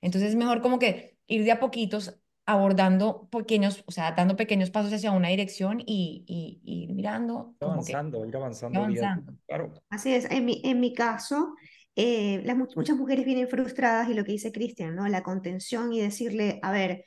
Entonces 0.00 0.30
es 0.30 0.36
mejor 0.36 0.60
como 0.62 0.78
que 0.78 1.16
ir 1.26 1.44
de 1.44 1.52
a 1.52 1.60
poquitos 1.60 2.20
abordando 2.46 3.28
pequeños, 3.30 3.84
o 3.86 3.92
sea, 3.92 4.12
dando 4.12 4.34
pequeños 4.34 4.70
pasos 4.70 4.92
hacia 4.92 5.12
una 5.12 5.28
dirección 5.28 5.80
y, 5.86 6.24
y, 6.64 6.88
mirando. 6.92 7.54
avanzando, 7.60 8.26
ir 8.26 8.36
avanzando. 8.36 9.36
Claro. 9.46 9.72
Así 9.88 10.12
es, 10.12 10.28
en 10.30 10.44
mi, 10.44 10.60
en 10.64 10.80
mi 10.80 10.92
caso, 10.92 11.54
eh, 11.94 12.42
las, 12.44 12.56
muchas 12.56 12.96
mujeres 12.96 13.24
vienen 13.24 13.48
frustradas 13.48 14.08
y 14.08 14.14
lo 14.14 14.24
que 14.24 14.32
dice 14.32 14.50
Cristian, 14.50 14.96
¿no? 14.96 15.06
La 15.06 15.22
contención 15.22 15.92
y 15.92 16.00
decirle, 16.00 16.58
a 16.62 16.72
ver, 16.72 17.04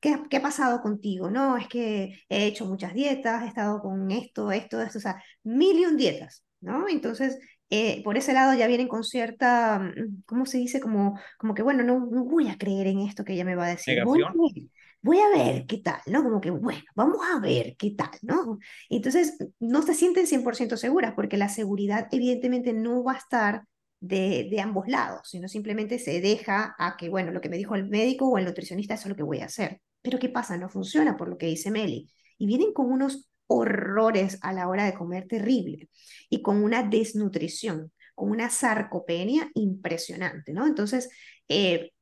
¿Qué, 0.00 0.18
¿qué, 0.30 0.36
ha 0.38 0.42
pasado 0.42 0.80
contigo? 0.80 1.30
No, 1.30 1.56
es 1.56 1.68
que 1.68 2.20
he 2.28 2.46
hecho 2.46 2.66
muchas 2.66 2.94
dietas, 2.94 3.42
he 3.42 3.48
estado 3.48 3.80
con 3.80 4.10
esto, 4.10 4.52
esto, 4.52 4.80
esto, 4.80 4.98
o 4.98 5.00
sea, 5.00 5.22
mil 5.42 5.78
y 5.78 5.84
un 5.86 5.96
dietas, 5.96 6.44
¿no? 6.60 6.88
Entonces, 6.88 7.38
eh, 7.68 8.02
por 8.04 8.16
ese 8.16 8.32
lado 8.32 8.54
ya 8.54 8.66
vienen 8.68 8.86
con 8.88 9.02
cierta, 9.02 9.78
mm, 9.78 10.22
¿cómo 10.24 10.46
se 10.46 10.58
dice? 10.58 10.80
Como, 10.80 11.18
como 11.38 11.54
que, 11.54 11.62
bueno, 11.62 11.82
no, 11.82 12.06
no 12.06 12.24
voy 12.24 12.48
a 12.48 12.56
creer 12.56 12.86
en 12.86 13.00
esto 13.00 13.24
que 13.24 13.32
ella 13.32 13.44
me 13.44 13.56
va 13.56 13.66
a 13.66 13.70
decir. 13.70 14.04
Voy 14.04 14.22
a, 14.22 14.28
ver, 14.28 14.62
voy 15.02 15.18
a, 15.18 15.28
ver, 15.30 15.66
qué 15.66 15.78
tal, 15.78 16.00
¿no? 16.06 16.22
Como 16.22 16.40
que, 16.40 16.50
bueno, 16.50 16.82
vamos 16.94 17.18
a 17.34 17.40
ver 17.40 17.76
qué 17.76 17.90
tal, 17.92 18.10
¿no? 18.22 18.58
Entonces, 18.88 19.36
no 19.58 19.82
se 19.82 19.94
sienten 19.94 20.26
100% 20.26 20.76
seguras 20.76 21.14
porque 21.14 21.36
la 21.36 21.48
seguridad 21.48 22.08
evidentemente 22.12 22.72
no 22.72 23.02
va 23.02 23.14
a 23.14 23.18
estar 23.18 23.64
de, 24.06 24.48
de, 24.50 24.60
ambos 24.60 24.88
lados, 24.88 25.28
sino 25.30 25.48
simplemente 25.48 25.98
se 25.98 26.20
deja 26.20 26.74
a 26.78 26.96
que, 26.96 27.08
bueno, 27.08 27.32
lo 27.32 27.40
que 27.40 27.48
me 27.48 27.56
dijo 27.56 27.74
el 27.74 27.88
médico 27.88 28.28
o 28.28 28.38
el 28.38 28.44
nutricionista, 28.44 28.94
eso 28.94 29.04
es 29.04 29.10
lo 29.10 29.16
que 29.16 29.22
voy 29.22 29.40
a 29.40 29.46
hacer. 29.46 29.80
Pero 30.02 30.18
¿qué 30.18 30.28
pasa? 30.28 30.56
No 30.56 30.68
funciona 30.68 31.16
por 31.16 31.28
lo 31.28 31.38
que 31.38 31.46
dice 31.46 31.70
Meli. 31.70 32.10
Y 32.38 32.46
vienen 32.46 32.72
con 32.72 32.90
unos 32.92 33.28
horrores 33.46 34.38
a 34.42 34.52
la 34.52 34.68
hora 34.68 34.84
de 34.84 34.94
comer 34.94 35.26
terrible 35.28 35.88
y 36.28 36.42
con 36.42 36.62
una 36.62 36.82
desnutrición, 36.82 37.92
con 38.14 38.30
una 38.30 38.50
sarcopenia 38.50 39.50
impresionante, 39.54 40.52
¿no? 40.52 40.66
Entonces, 40.66 41.08
eh, 41.48 41.92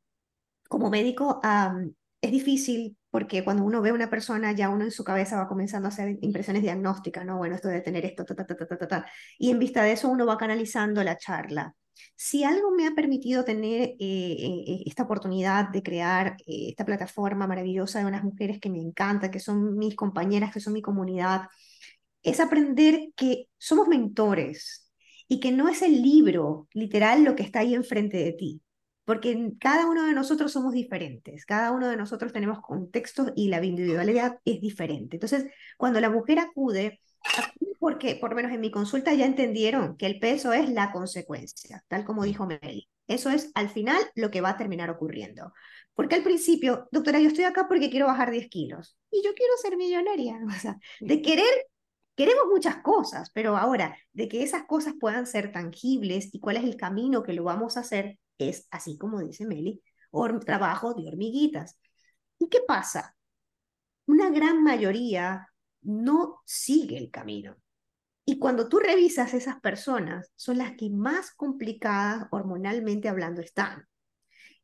como 0.68 0.90
médico, 0.90 1.40
es 2.20 2.30
difícil 2.32 2.96
porque 3.10 3.44
cuando 3.44 3.62
uno 3.64 3.80
ve 3.80 3.90
a 3.90 3.94
una 3.94 4.10
persona, 4.10 4.52
ya 4.52 4.70
uno 4.70 4.84
en 4.84 4.90
su 4.90 5.04
cabeza 5.04 5.36
va 5.36 5.46
comenzando 5.48 5.86
a 5.88 5.90
hacer 5.90 6.18
impresiones 6.22 6.62
diagnósticas, 6.62 7.24
¿no? 7.24 7.38
Bueno, 7.38 7.54
esto 7.54 7.68
de 7.68 7.80
tener 7.80 8.04
esto, 8.04 8.24
ta, 8.24 8.34
ta, 8.34 8.44
ta, 8.44 8.56
ta, 8.56 8.66
ta, 8.66 8.88
ta. 8.88 9.06
Y 9.38 9.50
en 9.50 9.58
vista 9.58 9.82
de 9.84 9.92
eso 9.92 10.08
uno 10.08 10.26
va 10.26 10.36
canalizando 10.36 11.02
la 11.04 11.16
charla. 11.16 11.74
Si 12.16 12.44
algo 12.44 12.70
me 12.70 12.86
ha 12.86 12.94
permitido 12.94 13.44
tener 13.44 13.96
eh, 13.98 14.82
esta 14.86 15.04
oportunidad 15.04 15.68
de 15.70 15.82
crear 15.82 16.36
eh, 16.46 16.68
esta 16.70 16.84
plataforma 16.84 17.46
maravillosa 17.46 18.00
de 18.00 18.06
unas 18.06 18.24
mujeres 18.24 18.60
que 18.60 18.70
me 18.70 18.80
encantan, 18.80 19.30
que 19.30 19.40
son 19.40 19.76
mis 19.76 19.94
compañeras, 19.94 20.52
que 20.52 20.60
son 20.60 20.72
mi 20.72 20.82
comunidad, 20.82 21.48
es 22.22 22.40
aprender 22.40 23.10
que 23.16 23.48
somos 23.58 23.88
mentores 23.88 24.90
y 25.28 25.40
que 25.40 25.52
no 25.52 25.68
es 25.68 25.82
el 25.82 26.02
libro 26.02 26.68
literal 26.72 27.24
lo 27.24 27.36
que 27.36 27.42
está 27.42 27.60
ahí 27.60 27.74
enfrente 27.74 28.16
de 28.18 28.32
ti, 28.32 28.62
porque 29.04 29.52
cada 29.60 29.86
uno 29.86 30.04
de 30.04 30.14
nosotros 30.14 30.52
somos 30.52 30.72
diferentes, 30.72 31.44
cada 31.46 31.72
uno 31.72 31.88
de 31.88 31.96
nosotros 31.96 32.32
tenemos 32.32 32.60
contextos 32.60 33.32
y 33.36 33.48
la 33.48 33.64
individualidad 33.64 34.38
es 34.44 34.60
diferente. 34.60 35.16
Entonces, 35.16 35.46
cuando 35.76 36.00
la 36.00 36.10
mujer 36.10 36.38
acude, 36.38 37.00
porque 37.78 38.16
por 38.16 38.30
lo 38.30 38.36
menos 38.36 38.52
en 38.52 38.60
mi 38.60 38.70
consulta 38.70 39.12
ya 39.14 39.26
entendieron 39.26 39.96
que 39.96 40.06
el 40.06 40.18
peso 40.18 40.52
es 40.52 40.70
la 40.70 40.92
consecuencia, 40.92 41.84
tal 41.88 42.04
como 42.04 42.24
dijo 42.24 42.46
Meli. 42.46 42.88
Eso 43.06 43.30
es 43.30 43.50
al 43.54 43.68
final 43.68 44.00
lo 44.14 44.30
que 44.30 44.40
va 44.40 44.50
a 44.50 44.56
terminar 44.56 44.90
ocurriendo. 44.90 45.52
Porque 45.94 46.14
al 46.14 46.22
principio, 46.22 46.88
doctora, 46.90 47.20
yo 47.20 47.28
estoy 47.28 47.44
acá 47.44 47.66
porque 47.68 47.90
quiero 47.90 48.06
bajar 48.06 48.30
10 48.30 48.48
kilos 48.48 48.98
y 49.10 49.22
yo 49.22 49.34
quiero 49.34 49.52
ser 49.60 49.76
millonaria. 49.76 50.38
O 50.48 50.60
sea, 50.60 50.78
de 51.00 51.22
querer 51.22 51.66
Queremos 52.16 52.44
muchas 52.48 52.76
cosas, 52.76 53.30
pero 53.34 53.56
ahora, 53.56 53.96
de 54.12 54.28
que 54.28 54.44
esas 54.44 54.64
cosas 54.66 54.94
puedan 55.00 55.26
ser 55.26 55.50
tangibles 55.52 56.32
y 56.32 56.38
cuál 56.38 56.56
es 56.56 56.64
el 56.64 56.76
camino 56.76 57.24
que 57.24 57.32
lo 57.32 57.42
vamos 57.44 57.76
a 57.76 57.80
hacer, 57.80 58.18
es 58.38 58.68
así 58.70 58.96
como 58.96 59.20
dice 59.20 59.46
Meli, 59.46 59.82
trabajo 60.44 60.94
de 60.94 61.08
hormiguitas. 61.08 61.76
¿Y 62.38 62.48
qué 62.48 62.60
pasa? 62.66 63.16
Una 64.06 64.30
gran 64.30 64.62
mayoría 64.62 65.48
no 65.84 66.40
sigue 66.44 66.98
el 66.98 67.10
camino. 67.10 67.56
Y 68.26 68.38
cuando 68.38 68.68
tú 68.68 68.78
revisas 68.78 69.34
esas 69.34 69.60
personas, 69.60 70.32
son 70.34 70.58
las 70.58 70.72
que 70.72 70.90
más 70.90 71.32
complicadas 71.32 72.26
hormonalmente 72.30 73.08
hablando 73.08 73.42
están. 73.42 73.86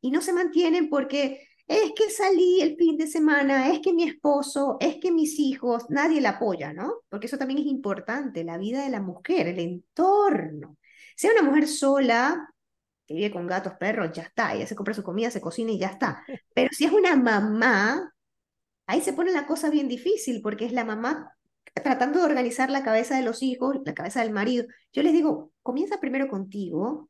Y 0.01 0.11
no 0.11 0.21
se 0.21 0.33
mantienen 0.33 0.89
porque 0.89 1.47
es 1.67 1.93
que 1.95 2.09
salí 2.09 2.59
el 2.61 2.75
fin 2.75 2.97
de 2.97 3.07
semana, 3.07 3.69
es 3.69 3.79
que 3.79 3.93
mi 3.93 4.03
esposo, 4.03 4.77
es 4.79 4.97
que 4.97 5.11
mis 5.11 5.39
hijos, 5.39 5.85
nadie 5.89 6.19
la 6.19 6.31
apoya, 6.31 6.73
¿no? 6.73 6.95
Porque 7.07 7.27
eso 7.27 7.37
también 7.37 7.59
es 7.59 7.65
importante, 7.67 8.43
la 8.43 8.57
vida 8.57 8.83
de 8.83 8.89
la 8.89 8.99
mujer, 8.99 9.47
el 9.47 9.59
entorno. 9.59 10.77
Sea 11.15 11.31
una 11.31 11.43
mujer 11.47 11.67
sola, 11.67 12.49
que 13.05 13.13
vive 13.13 13.31
con 13.31 13.47
gatos, 13.47 13.73
perros, 13.79 14.11
ya 14.13 14.23
está, 14.23 14.53
ella 14.53 14.67
se 14.67 14.75
compra 14.75 14.93
su 14.93 15.03
comida, 15.03 15.31
se 15.31 15.39
cocina 15.39 15.71
y 15.71 15.79
ya 15.79 15.87
está. 15.87 16.25
Pero 16.53 16.69
si 16.73 16.85
es 16.85 16.91
una 16.91 17.15
mamá, 17.15 18.11
ahí 18.91 19.01
se 19.01 19.13
pone 19.13 19.31
la 19.31 19.47
cosa 19.47 19.69
bien 19.69 19.87
difícil, 19.87 20.41
porque 20.41 20.65
es 20.65 20.73
la 20.73 20.83
mamá 20.83 21.33
tratando 21.73 22.19
de 22.19 22.25
organizar 22.25 22.69
la 22.69 22.83
cabeza 22.83 23.15
de 23.15 23.23
los 23.23 23.41
hijos, 23.41 23.77
la 23.85 23.93
cabeza 23.93 24.21
del 24.21 24.33
marido. 24.33 24.65
Yo 24.91 25.01
les 25.01 25.13
digo, 25.13 25.53
comienza 25.63 25.99
primero 26.01 26.27
contigo, 26.27 27.09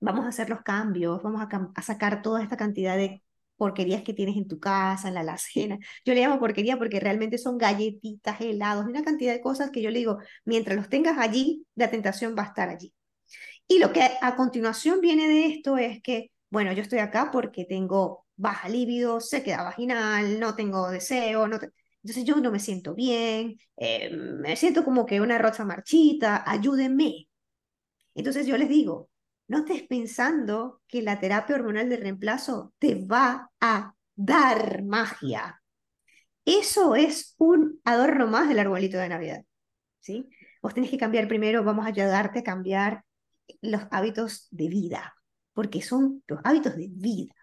vamos 0.00 0.24
a 0.24 0.28
hacer 0.28 0.48
los 0.48 0.62
cambios, 0.62 1.22
vamos 1.22 1.42
a, 1.42 1.82
sacar 1.82 2.22
toda 2.22 2.42
esta 2.42 2.56
cantidad 2.56 2.96
de 2.96 3.22
porquerías 3.56 4.02
que 4.02 4.14
tienes 4.14 4.38
en 4.38 4.48
tu 4.48 4.58
casa, 4.58 5.08
en 5.08 5.14
la 5.14 5.20
alacena. 5.20 5.78
Yo 6.06 6.14
le 6.14 6.22
llamo 6.22 6.40
porquería 6.40 6.78
porque 6.78 7.00
realmente 7.00 7.36
son 7.36 7.58
galletitas, 7.58 8.40
helados, 8.40 8.86
una 8.86 9.04
cantidad 9.04 9.34
de 9.34 9.42
cosas 9.42 9.70
que 9.70 9.82
yo 9.82 9.90
le 9.90 9.98
digo, 9.98 10.18
mientras 10.46 10.76
los 10.76 10.88
tengas 10.88 11.18
allí, 11.18 11.66
la 11.74 11.90
tentación 11.90 12.34
va 12.36 12.44
a 12.44 12.46
estar 12.46 12.70
allí. 12.70 12.94
Y 13.68 13.78
lo 13.78 13.92
que 13.92 14.02
a 14.22 14.36
continuación 14.36 15.00
viene 15.02 15.28
de 15.28 15.46
esto 15.48 15.76
es 15.76 16.02
que, 16.02 16.30
bueno, 16.48 16.72
yo 16.72 16.80
estoy 16.80 17.00
acá 17.00 17.30
porque 17.30 17.66
tengo 17.66 18.24
baja 18.40 18.68
libido, 18.68 19.20
sequedad 19.20 19.64
vaginal, 19.64 20.40
no 20.40 20.54
tengo 20.54 20.90
deseo, 20.90 21.46
no 21.46 21.58
entonces 22.02 22.24
yo 22.24 22.36
no 22.36 22.50
me 22.50 22.58
siento 22.58 22.94
bien, 22.94 23.58
eh, 23.76 24.10
me 24.10 24.56
siento 24.56 24.84
como 24.84 25.04
que 25.04 25.20
una 25.20 25.38
rosa 25.38 25.64
marchita, 25.64 26.42
ayúdenme. 26.50 27.28
Entonces 28.14 28.46
yo 28.46 28.56
les 28.56 28.68
digo, 28.68 29.10
no 29.48 29.58
estés 29.58 29.82
pensando 29.82 30.80
que 30.88 31.02
la 31.02 31.20
terapia 31.20 31.56
hormonal 31.56 31.88
de 31.88 31.98
reemplazo 31.98 32.72
te 32.78 32.94
va 32.94 33.50
a 33.60 33.94
dar 34.14 34.82
magia. 34.82 35.60
Eso 36.44 36.96
es 36.96 37.34
un 37.38 37.80
adorno 37.84 38.26
más 38.26 38.48
del 38.48 38.60
arbolito 38.60 38.98
de 38.98 39.08
Navidad. 39.08 39.44
¿sí? 40.00 40.28
Vos 40.62 40.74
tenés 40.74 40.90
que 40.90 40.98
cambiar 40.98 41.28
primero, 41.28 41.64
vamos 41.64 41.84
a 41.84 41.88
ayudarte 41.88 42.40
a 42.40 42.44
cambiar 42.44 43.04
los 43.60 43.82
hábitos 43.90 44.48
de 44.50 44.68
vida, 44.68 45.14
porque 45.52 45.82
son 45.82 46.22
los 46.26 46.40
hábitos 46.44 46.76
de 46.76 46.88
vida. 46.90 47.34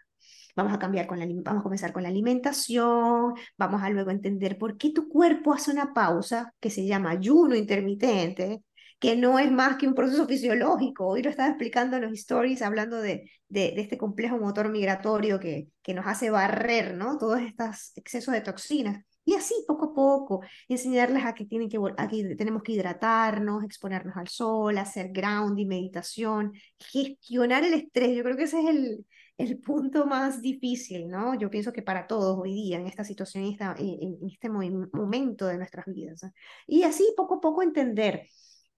Vamos 0.58 0.74
a 0.74 0.80
cambiar 0.80 1.06
con 1.06 1.20
la, 1.20 1.28
vamos 1.30 1.60
a 1.62 1.64
comenzar 1.64 1.94
con 1.94 2.02
la 2.02 2.10
alimentación, 2.10 3.36
vamos 3.58 3.84
a 3.84 3.90
luego 3.92 4.10
entender 4.10 4.58
por 4.58 4.76
qué 4.76 4.92
tu 4.92 5.08
cuerpo 5.08 5.54
hace 5.54 5.70
una 5.72 5.94
pausa 5.94 6.52
que 6.60 6.72
se 6.72 6.84
llama 6.88 7.12
ayuno 7.12 7.56
intermitente, 7.56 8.64
que 9.00 9.16
no 9.16 9.38
es 9.38 9.52
más 9.52 9.78
que 9.78 9.88
un 9.88 9.94
proceso 9.94 10.26
fisiológico. 10.28 11.08
Hoy 11.08 11.22
lo 11.22 11.30
estaba 11.30 11.50
explicando 11.50 11.98
en 11.98 12.04
los 12.04 12.14
stories 12.14 12.64
hablando 12.64 13.00
de, 13.00 13.30
de, 13.50 13.74
este 13.78 14.00
complejo 14.00 14.40
motor 14.40 14.70
migratorio 14.70 15.40
que, 15.40 15.68
que 15.84 15.94
nos 15.94 16.08
hace 16.08 16.32
barrer, 16.32 16.96
¿no? 16.96 17.20
Todos 17.20 17.40
estos 17.42 17.92
excesos 17.96 18.34
de 18.34 18.42
toxinas. 18.42 19.06
Y 19.26 19.36
así, 19.36 19.54
poco 19.68 19.86
a 19.88 19.94
poco, 19.94 20.42
enseñarles 20.70 21.24
a 21.26 21.34
que, 21.36 21.46
tienen 21.46 21.70
que, 21.70 21.78
a 21.98 22.08
que 22.08 22.36
tenemos 22.36 22.64
que 22.64 22.72
hidratarnos, 22.72 23.64
exponernos 23.64 24.16
al 24.18 24.28
sol, 24.30 24.78
hacer 24.80 25.10
grounding, 25.12 25.68
meditación, 25.68 26.54
gestionar 26.80 27.64
el 27.64 27.74
estrés. 27.76 28.16
Yo 28.16 28.24
creo 28.24 28.38
que 28.38 28.44
ese 28.44 28.60
es 28.62 28.70
el, 28.70 29.06
el 29.38 29.60
punto 29.60 30.06
más 30.06 30.42
difícil, 30.42 31.08
¿no? 31.10 31.38
Yo 31.38 31.50
pienso 31.50 31.72
que 31.72 31.84
para 31.84 32.08
todos 32.08 32.38
hoy 32.40 32.54
día, 32.54 32.80
en 32.80 32.88
esta 32.88 33.04
situación, 33.04 33.44
en, 33.46 33.52
esta, 33.52 33.76
en, 33.78 34.18
este 34.30 34.50
momento 34.50 35.48
de 35.48 35.58
nuestras 35.58 35.86
vidas. 35.86 36.22
Y 36.66 36.84
así, 36.84 37.14
poco 37.16 37.36
a 37.36 37.42
poco, 37.42 37.62
entender 37.62 38.28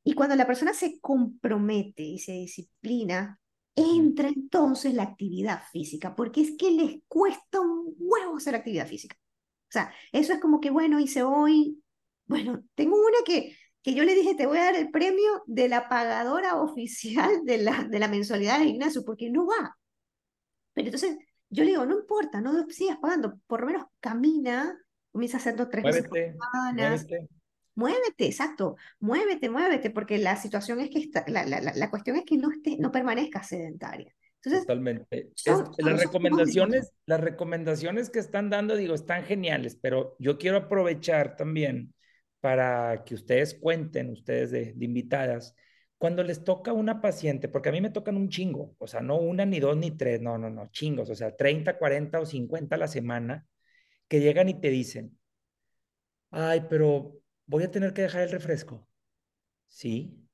y 0.04 0.14
cuando 0.14 0.36
la 0.36 0.48
persona 0.48 0.74
se 0.74 1.00
compromete 1.00 2.04
y 2.04 2.20
se 2.20 2.34
disciplina, 2.34 3.40
entra 3.76 4.30
entonces 4.30 4.94
la 4.94 5.04
actividad 5.04 5.62
física, 5.72 6.16
porque 6.16 6.42
es 6.42 6.58
que 6.58 6.72
les 6.72 7.02
cuesta 7.08 7.62
un 7.62 7.96
huevo 8.00 8.38
hacer 8.38 8.56
actividad 8.56 8.88
física. 8.88 9.16
O 9.70 9.72
sea, 9.72 9.94
eso 10.12 10.34
es 10.34 10.40
como 10.40 10.60
que, 10.60 10.70
bueno, 10.72 11.00
hice 11.00 11.24
hoy, 11.24 11.82
bueno, 12.26 12.64
tengo 12.76 12.96
una 12.98 13.20
que, 13.26 13.56
que 13.84 13.94
yo 13.94 14.04
le 14.04 14.16
dije, 14.16 14.36
te 14.36 14.48
voy 14.48 14.58
a 14.58 14.66
dar 14.66 14.76
el 14.76 14.90
premio 14.90 15.44
de 15.46 15.70
la 15.70 15.88
pagadora 15.90 16.56
oficial 16.62 17.46
de 17.46 17.60
la, 17.60 17.84
de 17.84 18.00
la 18.00 18.08
mensualidad 18.08 18.60
de 18.60 18.66
gimnasio, 18.66 19.04
porque 19.06 19.30
no 19.30 19.46
va. 19.46 19.78
Pero 20.80 20.96
entonces 20.96 21.18
yo 21.50 21.64
le 21.64 21.72
digo, 21.72 21.86
no 21.86 22.00
importa, 22.00 22.40
no 22.40 22.66
sigas 22.70 22.98
pagando, 23.00 23.40
por 23.48 23.62
lo 23.62 23.68
menos 23.68 23.86
camina, 24.00 24.80
comienza 25.12 25.38
a 25.38 25.40
hacerlo 25.42 25.68
tres 25.68 25.84
veces 25.84 26.10
Muévete, 27.76 28.26
exacto, 28.26 28.76
muévete, 29.00 29.50
muévete, 29.50 29.90
porque 29.90 30.18
la 30.18 30.36
situación 30.36 30.82
es 30.82 30.90
que 30.90 31.00
está, 31.00 31.24
la, 31.28 31.46
la, 31.46 31.62
la, 31.62 31.90
cuestión 31.90 32.18
es 32.18 32.26
que 32.26 32.38
no, 32.38 32.52
esté, 32.52 32.78
no 32.78 32.92
permanezca 32.92 33.42
sedentaria. 33.42 34.14
Entonces, 34.36 34.66
Totalmente. 34.66 35.30
las, 35.78 36.02
recomendaciones, 36.02 36.92
las 37.06 37.22
recomendaciones 37.22 38.10
que 38.10 38.20
están 38.20 38.50
dando, 38.50 38.76
digo, 38.76 38.96
están 38.96 39.24
geniales, 39.24 39.78
pero 39.82 40.18
yo 40.20 40.38
quiero 40.38 40.58
aprovechar 40.58 41.38
también 41.38 41.94
para 42.42 43.04
que 43.06 43.16
ustedes 43.16 43.54
cuenten, 43.54 44.10
ustedes 44.10 44.52
de, 44.52 44.74
de 44.74 44.86
invitadas, 44.86 45.56
cuando 46.00 46.24
les 46.24 46.44
toca 46.44 46.74
una 46.74 47.02
paciente, 47.02 47.50
porque 47.50 47.70
a 47.70 47.72
mí 47.74 47.82
me 47.82 47.92
tocan 47.92 48.18
un 48.18 48.30
chingo, 48.30 48.76
o 48.80 48.88
sea, 48.88 49.02
no 49.02 49.18
una, 49.18 49.46
ni 49.46 49.60
dos, 49.60 49.78
ni 49.78 49.92
tres, 49.92 50.22
no, 50.22 50.38
no, 50.40 50.50
no, 50.50 50.68
chingos, 50.72 51.10
o 51.12 51.16
sea, 51.16 51.36
30, 51.36 51.78
40 51.78 52.20
o 52.22 52.26
50 52.26 52.76
a 52.76 52.80
la 52.80 52.88
semana, 52.88 53.48
que 54.08 54.22
llegan 54.22 54.50
y 54.50 54.60
te 54.62 54.70
dicen, 54.70 55.20
ay, 56.32 56.66
pero 56.70 57.20
voy 57.46 57.64
a 57.64 57.72
tener 57.72 57.94
que 57.94 58.04
dejar 58.04 58.24
el 58.24 58.32
refresco. 58.32 58.88
Sí. 59.68 60.28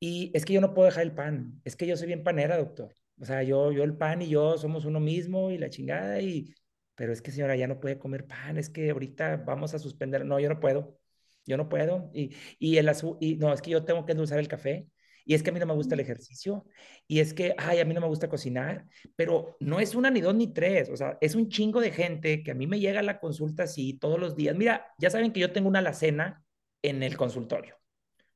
Y 0.00 0.30
es 0.34 0.44
que 0.44 0.52
yo 0.54 0.60
no 0.60 0.74
puedo 0.74 0.86
dejar 0.86 1.04
el 1.04 1.14
pan. 1.14 1.60
Es 1.64 1.76
que 1.76 1.86
yo 1.86 1.96
soy 1.96 2.08
bien 2.08 2.24
panera, 2.24 2.58
doctor. 2.58 2.94
O 3.20 3.24
sea, 3.24 3.42
yo, 3.42 3.72
yo 3.72 3.82
el 3.84 3.96
pan 3.96 4.22
y 4.22 4.28
yo 4.28 4.58
somos 4.58 4.84
uno 4.84 5.00
mismo 5.00 5.50
y 5.50 5.58
la 5.58 5.70
chingada 5.70 6.20
y... 6.20 6.54
Pero 6.94 7.12
es 7.12 7.20
que 7.22 7.30
señora 7.30 7.56
ya 7.56 7.66
no 7.68 7.80
puede 7.80 7.98
comer 7.98 8.26
pan. 8.26 8.56
Es 8.58 8.70
que 8.70 8.90
ahorita 8.90 9.36
vamos 9.38 9.74
a 9.74 9.78
suspender. 9.78 10.24
No, 10.24 10.40
yo 10.40 10.48
no 10.48 10.60
puedo. 10.60 10.98
Yo 11.46 11.56
no 11.56 11.68
puedo. 11.68 12.10
Y, 12.14 12.34
y 12.58 12.78
el 12.78 12.88
azul... 12.88 13.16
Y 13.20 13.36
no, 13.36 13.52
es 13.52 13.62
que 13.62 13.70
yo 13.70 13.84
tengo 13.84 14.04
que 14.04 14.12
endulzar 14.12 14.38
el 14.38 14.48
café. 14.48 14.86
Y 15.24 15.34
es 15.34 15.42
que 15.42 15.50
a 15.50 15.52
mí 15.52 15.58
no 15.58 15.66
me 15.66 15.74
gusta 15.74 15.94
el 15.94 16.00
ejercicio. 16.00 16.66
Y 17.08 17.18
es 17.20 17.34
que, 17.34 17.54
ay, 17.58 17.80
a 17.80 17.84
mí 17.84 17.94
no 17.94 18.00
me 18.00 18.06
gusta 18.06 18.28
cocinar. 18.28 18.86
Pero 19.16 19.56
no 19.60 19.80
es 19.80 19.94
una, 19.94 20.10
ni 20.10 20.20
dos, 20.20 20.34
ni 20.34 20.52
tres. 20.52 20.88
O 20.88 20.96
sea, 20.96 21.18
es 21.20 21.34
un 21.34 21.48
chingo 21.48 21.80
de 21.80 21.90
gente 21.90 22.42
que 22.42 22.52
a 22.52 22.54
mí 22.54 22.66
me 22.66 22.78
llega 22.78 23.00
a 23.00 23.02
la 23.02 23.18
consulta 23.18 23.64
así 23.64 23.98
todos 23.98 24.20
los 24.20 24.36
días. 24.36 24.54
Mira, 24.56 24.86
ya 24.98 25.10
saben 25.10 25.32
que 25.32 25.40
yo 25.40 25.52
tengo 25.52 25.68
una 25.68 25.80
alacena 25.80 26.44
en 26.82 27.02
el 27.02 27.16
consultorio. 27.16 27.76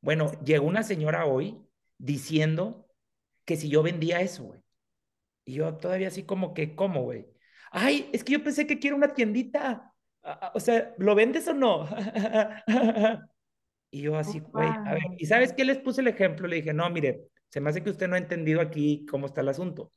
Bueno, 0.00 0.32
llegó 0.44 0.66
una 0.66 0.82
señora 0.82 1.26
hoy 1.26 1.58
diciendo 1.98 2.88
que 3.44 3.56
si 3.56 3.68
yo 3.68 3.82
vendía 3.82 4.20
eso, 4.20 4.44
güey. 4.44 4.60
Y 5.44 5.54
yo 5.54 5.76
todavía 5.76 6.08
así 6.08 6.24
como 6.24 6.54
que, 6.54 6.74
¿cómo, 6.74 7.02
güey? 7.02 7.26
Ay, 7.70 8.08
es 8.12 8.24
que 8.24 8.32
yo 8.32 8.42
pensé 8.42 8.66
que 8.66 8.78
quiero 8.78 8.96
una 8.96 9.14
tiendita. 9.14 9.89
O 10.54 10.60
sea, 10.60 10.94
¿lo 10.98 11.14
vendes 11.14 11.48
o 11.48 11.54
no? 11.54 11.88
Y 13.92 14.02
yo 14.02 14.16
así, 14.16 14.38
güey, 14.38 14.68
a 14.68 14.94
ver, 14.94 15.02
¿y 15.18 15.26
sabes 15.26 15.52
qué 15.52 15.64
les 15.64 15.78
puse 15.78 16.00
el 16.00 16.06
ejemplo? 16.06 16.46
Le 16.46 16.56
dije, 16.56 16.72
no, 16.72 16.88
mire, 16.90 17.24
Se 17.48 17.60
me 17.60 17.70
hace 17.70 17.82
que 17.82 17.90
usted 17.90 18.06
no 18.06 18.14
ha 18.14 18.18
entendido 18.18 18.60
aquí 18.60 19.04
cómo 19.10 19.26
está 19.26 19.40
el 19.40 19.48
asunto. 19.48 19.92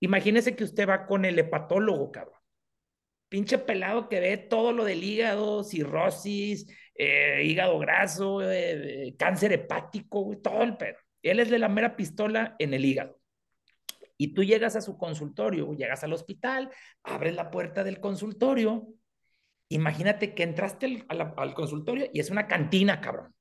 Imagínese 0.00 0.56
que 0.56 0.64
usted 0.64 0.88
va 0.88 1.06
con 1.06 1.24
el 1.24 1.38
hepatólogo, 1.38 2.10
cabrón. 2.10 2.40
Pinche 3.28 3.58
pelado 3.58 4.08
que 4.08 4.18
ve 4.20 4.36
todo 4.36 4.72
lo 4.72 4.84
del 4.84 5.04
hígado, 5.04 5.62
cirrosis, 5.62 6.66
eh, 6.94 7.42
hígado 7.44 7.78
graso, 7.78 8.40
eh, 8.42 9.14
cáncer 9.16 9.52
hepático, 9.52 10.36
todo 10.42 10.62
el 10.64 10.76
pedo. 10.76 10.96
Él 11.22 11.38
es 11.38 11.50
de 11.50 11.58
la 11.58 11.68
mera 11.68 11.94
pistola 11.94 12.56
en 12.58 12.74
el 12.74 12.84
hígado. 12.84 13.20
Y 14.16 14.34
tú 14.34 14.42
llegas 14.42 14.74
a 14.74 14.80
su 14.80 14.98
consultorio, 14.98 15.72
llegas 15.74 16.02
al 16.02 16.12
hospital, 16.12 16.70
abres 17.04 17.36
la 17.36 17.50
puerta 17.50 17.84
del 17.84 18.00
consultorio. 18.00 18.88
Imagínate 19.70 20.34
que 20.34 20.42
entraste 20.42 21.04
al, 21.08 21.54
consultorio 21.54 22.08
y 22.12 22.20
es 22.20 22.30
una 22.30 22.46
cantina, 22.46 23.00
cabrón 23.00 23.34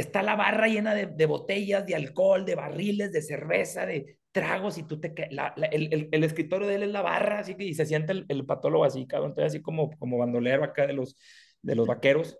está 0.00 0.22
la 0.22 0.34
barra 0.34 0.66
llena 0.66 0.94
de, 0.94 1.26
botellas, 1.26 1.86
de 1.86 1.94
alcohol, 1.94 2.44
de 2.44 2.54
barriles, 2.54 3.12
de 3.12 3.22
cerveza, 3.22 3.86
de 3.86 4.18
tragos, 4.32 4.78
y 4.78 4.84
tú 4.84 5.00
te 5.00 5.12
el, 5.30 6.24
escritorio 6.24 6.66
de 6.66 6.76
él 6.76 6.82
es 6.84 6.90
la 6.90 7.02
barra, 7.02 7.40
así 7.40 7.54
que 7.54 7.64
y 7.64 7.74
se 7.74 7.86
siente 7.86 8.12
el, 8.26 8.46
patólogo 8.46 8.84
así, 8.84 9.06
cabrón, 9.06 9.30
entonces 9.30 9.54
así 9.54 9.62
como, 9.62 9.90
como 9.98 10.18
bandolero 10.18 10.64
acá 10.64 10.86
de 10.86 10.92
los, 10.92 11.16
de 11.62 11.74
los 11.74 11.86
vaqueros, 11.86 12.38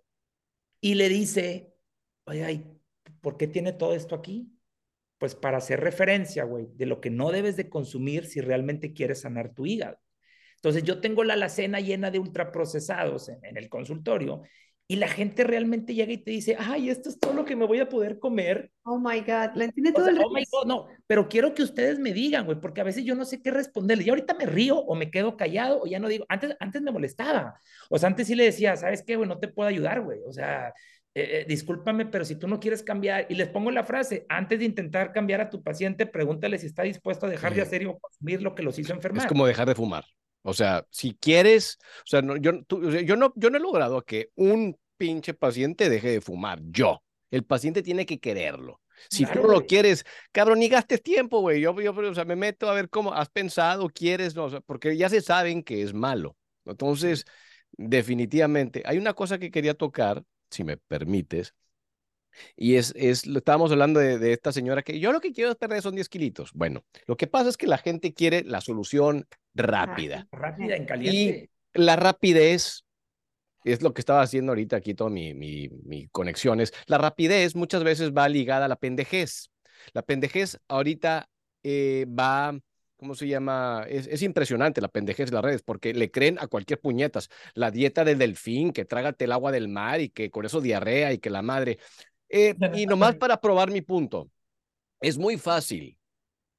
y 0.80 0.94
le 0.94 1.09
dice, 1.09 1.74
oye, 2.24 2.64
¿por 3.20 3.36
qué 3.36 3.46
tiene 3.46 3.72
todo 3.72 3.94
esto 3.94 4.14
aquí? 4.14 4.51
Pues 5.18 5.34
para 5.34 5.59
hacer 5.59 5.80
referencia, 5.80 6.44
güey, 6.44 6.68
de 6.74 6.86
lo 6.86 7.01
que 7.01 7.11
no 7.11 7.30
debes 7.30 7.57
de 7.57 7.68
consumir 7.68 8.24
si 8.24 8.40
realmente 8.40 8.94
quieres 8.94 9.20
sanar 9.20 9.53
tu 9.53 9.66
hígado. 9.66 9.98
Entonces 10.62 10.84
yo 10.84 11.00
tengo 11.00 11.24
la 11.24 11.34
alacena 11.34 11.80
llena 11.80 12.11
de 12.11 12.18
ultraprocesados 12.18 13.28
en, 13.28 13.44
en 13.44 13.56
el 13.56 13.68
consultorio 13.68 14.42
y 14.90 14.96
la 14.96 15.06
gente 15.06 15.44
realmente 15.44 15.94
llega 15.94 16.12
y 16.12 16.18
te 16.18 16.32
dice, 16.32 16.56
ay, 16.58 16.90
esto 16.90 17.11
es 17.11 17.20
todo 17.20 17.32
lo 17.32 17.44
que 17.44 17.54
me 17.54 17.64
voy 17.64 17.78
a 17.78 17.88
poder 17.88 18.18
comer. 18.18 18.72
Oh 18.82 18.98
my 18.98 19.20
God, 19.20 19.54
la 19.54 19.66
entiende 19.66 19.92
todo 19.92 20.08
el 20.08 20.18
Oh 20.18 20.34
my 20.34 20.42
God, 20.50 20.66
no, 20.66 20.88
pero 21.06 21.28
quiero 21.28 21.54
que 21.54 21.62
ustedes 21.62 22.00
me 22.00 22.12
digan, 22.12 22.44
güey, 22.44 22.58
porque 22.61 22.80
a 22.80 22.84
veces 22.84 23.04
yo 23.04 23.14
no 23.14 23.24
sé 23.24 23.40
qué 23.40 23.52
responderle. 23.52 24.02
Y 24.02 24.11
ahorita 24.11 24.34
me 24.34 24.46
río 24.46 24.78
o 24.78 24.96
me 24.96 25.12
quedo 25.12 25.36
callado 25.36 25.80
o 25.80 25.86
ya 25.86 26.00
no 26.00 26.08
digo. 26.08 26.26
Antes, 26.28 26.56
antes 26.58 26.82
me 26.82 26.90
molestaba. 26.90 27.61
O 27.88 28.00
sea, 28.00 28.08
antes 28.08 28.26
sí 28.26 28.34
le 28.34 28.42
decía, 28.42 28.74
¿sabes 28.74 29.04
qué, 29.06 29.14
güey? 29.14 29.28
No 29.28 29.38
te 29.38 29.46
puedo 29.46 29.68
ayudar, 29.68 30.00
güey. 30.00 30.18
O 30.26 30.32
sea, 30.32 30.74
eh, 31.14 31.42
eh, 31.42 31.44
discúlpame, 31.46 32.06
pero 32.06 32.24
si 32.24 32.34
tú 32.34 32.48
no 32.48 32.58
quieres 32.58 32.82
cambiar, 32.82 33.26
y 33.28 33.36
les 33.36 33.46
pongo 33.46 33.70
la 33.70 33.84
frase, 33.84 34.26
antes 34.28 34.58
de 34.58 34.64
intentar 34.64 35.12
cambiar 35.12 35.40
a 35.40 35.50
tu 35.50 35.62
paciente, 35.62 36.04
pregúntale 36.06 36.58
si 36.58 36.66
está 36.66 36.82
dispuesto 36.82 37.26
a 37.26 37.30
dejar 37.30 37.54
de 37.54 37.62
hacer 37.62 37.86
o 37.86 37.96
consumir 37.96 38.42
lo 38.42 38.56
que 38.56 38.64
los 38.64 38.76
hizo 38.76 38.92
enfermar. 38.92 39.22
Es 39.22 39.28
como 39.28 39.46
dejar 39.46 39.68
de 39.68 39.76
fumar. 39.76 40.04
O 40.43 40.55
sea, 40.55 40.86
si 40.91 41.14
quieres, 41.14 41.78
o 41.99 42.07
sea, 42.07 42.22
no, 42.22 42.36
yo, 42.36 42.53
yo, 43.05 43.16
no, 43.16 43.32
yo 43.36 43.51
no 43.51 43.57
he 43.57 43.61
logrado 43.61 44.03
que 44.03 44.30
un 44.34 44.78
pinche 44.97 45.34
paciente 45.34 45.88
deje 45.88 46.11
de 46.11 46.20
fumar, 46.20 46.61
yo. 46.64 47.03
El 47.30 47.45
paciente 47.45 47.82
tiene 47.82 48.07
que 48.07 48.18
quererlo. 48.18 48.80
Si 49.09 49.24
tú 49.24 49.41
no 49.41 49.49
lo 49.49 49.66
quieres, 49.66 50.05
cabrón, 50.32 50.59
ni 50.59 50.68
gastes 50.68 51.03
tiempo, 51.03 51.41
güey. 51.41 51.61
Yo, 51.61 51.78
yo, 51.80 51.93
o 51.93 52.14
sea, 52.14 52.24
me 52.24 52.36
meto 52.36 52.68
a 52.68 52.74
ver 52.74 52.91
cómo 52.91 53.14
has 53.14 53.30
pensado, 53.30 53.88
quieres, 53.88 54.34
no, 54.34 54.49
porque 54.66 54.97
ya 54.97 55.09
se 55.09 55.20
saben 55.22 55.62
que 55.62 55.82
es 55.82 55.95
malo. 55.95 56.36
Entonces, 56.64 57.24
definitivamente, 57.72 58.82
hay 58.84 58.99
una 58.99 59.14
cosa 59.14 59.38
que 59.38 59.51
quería 59.51 59.74
tocar, 59.74 60.22
si 60.51 60.64
me 60.64 60.76
permites, 60.76 61.55
y 62.56 62.76
es, 62.76 62.92
es 62.96 63.26
estábamos 63.26 63.72
hablando 63.72 64.00
de, 64.00 64.18
de, 64.18 64.32
esta 64.32 64.52
señora 64.52 64.82
que 64.82 64.98
yo 65.00 65.12
lo 65.12 65.20
que 65.20 65.32
quiero 65.32 65.54
perder 65.56 65.82
son 65.82 65.94
10 65.94 66.08
kilitos. 66.08 66.52
Bueno, 66.52 66.84
lo 67.06 67.16
que 67.16 67.26
pasa 67.26 67.48
es 67.48 67.56
que 67.56 67.66
la 67.66 67.78
gente 67.78 68.14
quiere 68.14 68.44
la 68.44 68.60
solución 68.60 69.26
rápida. 69.54 70.28
Rápida, 70.32 70.76
en 70.76 70.86
caliente. 70.86 71.50
Y 71.74 71.80
la 71.80 71.96
rapidez 71.96 72.84
es 73.64 73.82
lo 73.82 73.92
que 73.92 74.00
estaba 74.00 74.22
haciendo 74.22 74.52
ahorita 74.52 74.76
aquí 74.76 74.94
toda 74.94 75.10
mi, 75.10 75.34
mi, 75.34 75.68
mi 75.84 76.08
conexiones. 76.08 76.72
La 76.86 76.98
rapidez 76.98 77.54
muchas 77.54 77.84
veces 77.84 78.12
va 78.12 78.28
ligada 78.28 78.64
a 78.64 78.68
la 78.68 78.76
pendejez. 78.76 79.50
La 79.92 80.02
pendejez 80.02 80.58
ahorita 80.68 81.28
eh, 81.62 82.06
va, 82.08 82.58
¿cómo 82.96 83.14
se 83.14 83.28
llama? 83.28 83.84
Es, 83.88 84.06
es, 84.06 84.22
impresionante 84.22 84.80
la 84.80 84.88
pendejez 84.88 85.30
de 85.30 85.34
las 85.34 85.44
redes 85.44 85.62
porque 85.62 85.92
le 85.94 86.10
creen 86.10 86.38
a 86.38 86.46
cualquier 86.46 86.80
puñetas. 86.80 87.28
La 87.54 87.70
dieta 87.70 88.04
del 88.04 88.18
delfín, 88.18 88.72
que 88.72 88.84
trágate 88.84 89.26
el 89.26 89.32
agua 89.32 89.52
del 89.52 89.68
mar 89.68 90.00
y 90.00 90.08
que 90.10 90.30
con 90.30 90.44
eso 90.44 90.60
diarrea 90.60 91.12
y 91.12 91.18
que 91.18 91.30
la 91.30 91.42
madre. 91.42 91.78
Eh, 92.30 92.54
y 92.74 92.86
nomás 92.86 93.16
para 93.16 93.40
probar 93.40 93.70
mi 93.70 93.82
punto, 93.82 94.30
es 95.00 95.18
muy 95.18 95.36
fácil 95.36 95.98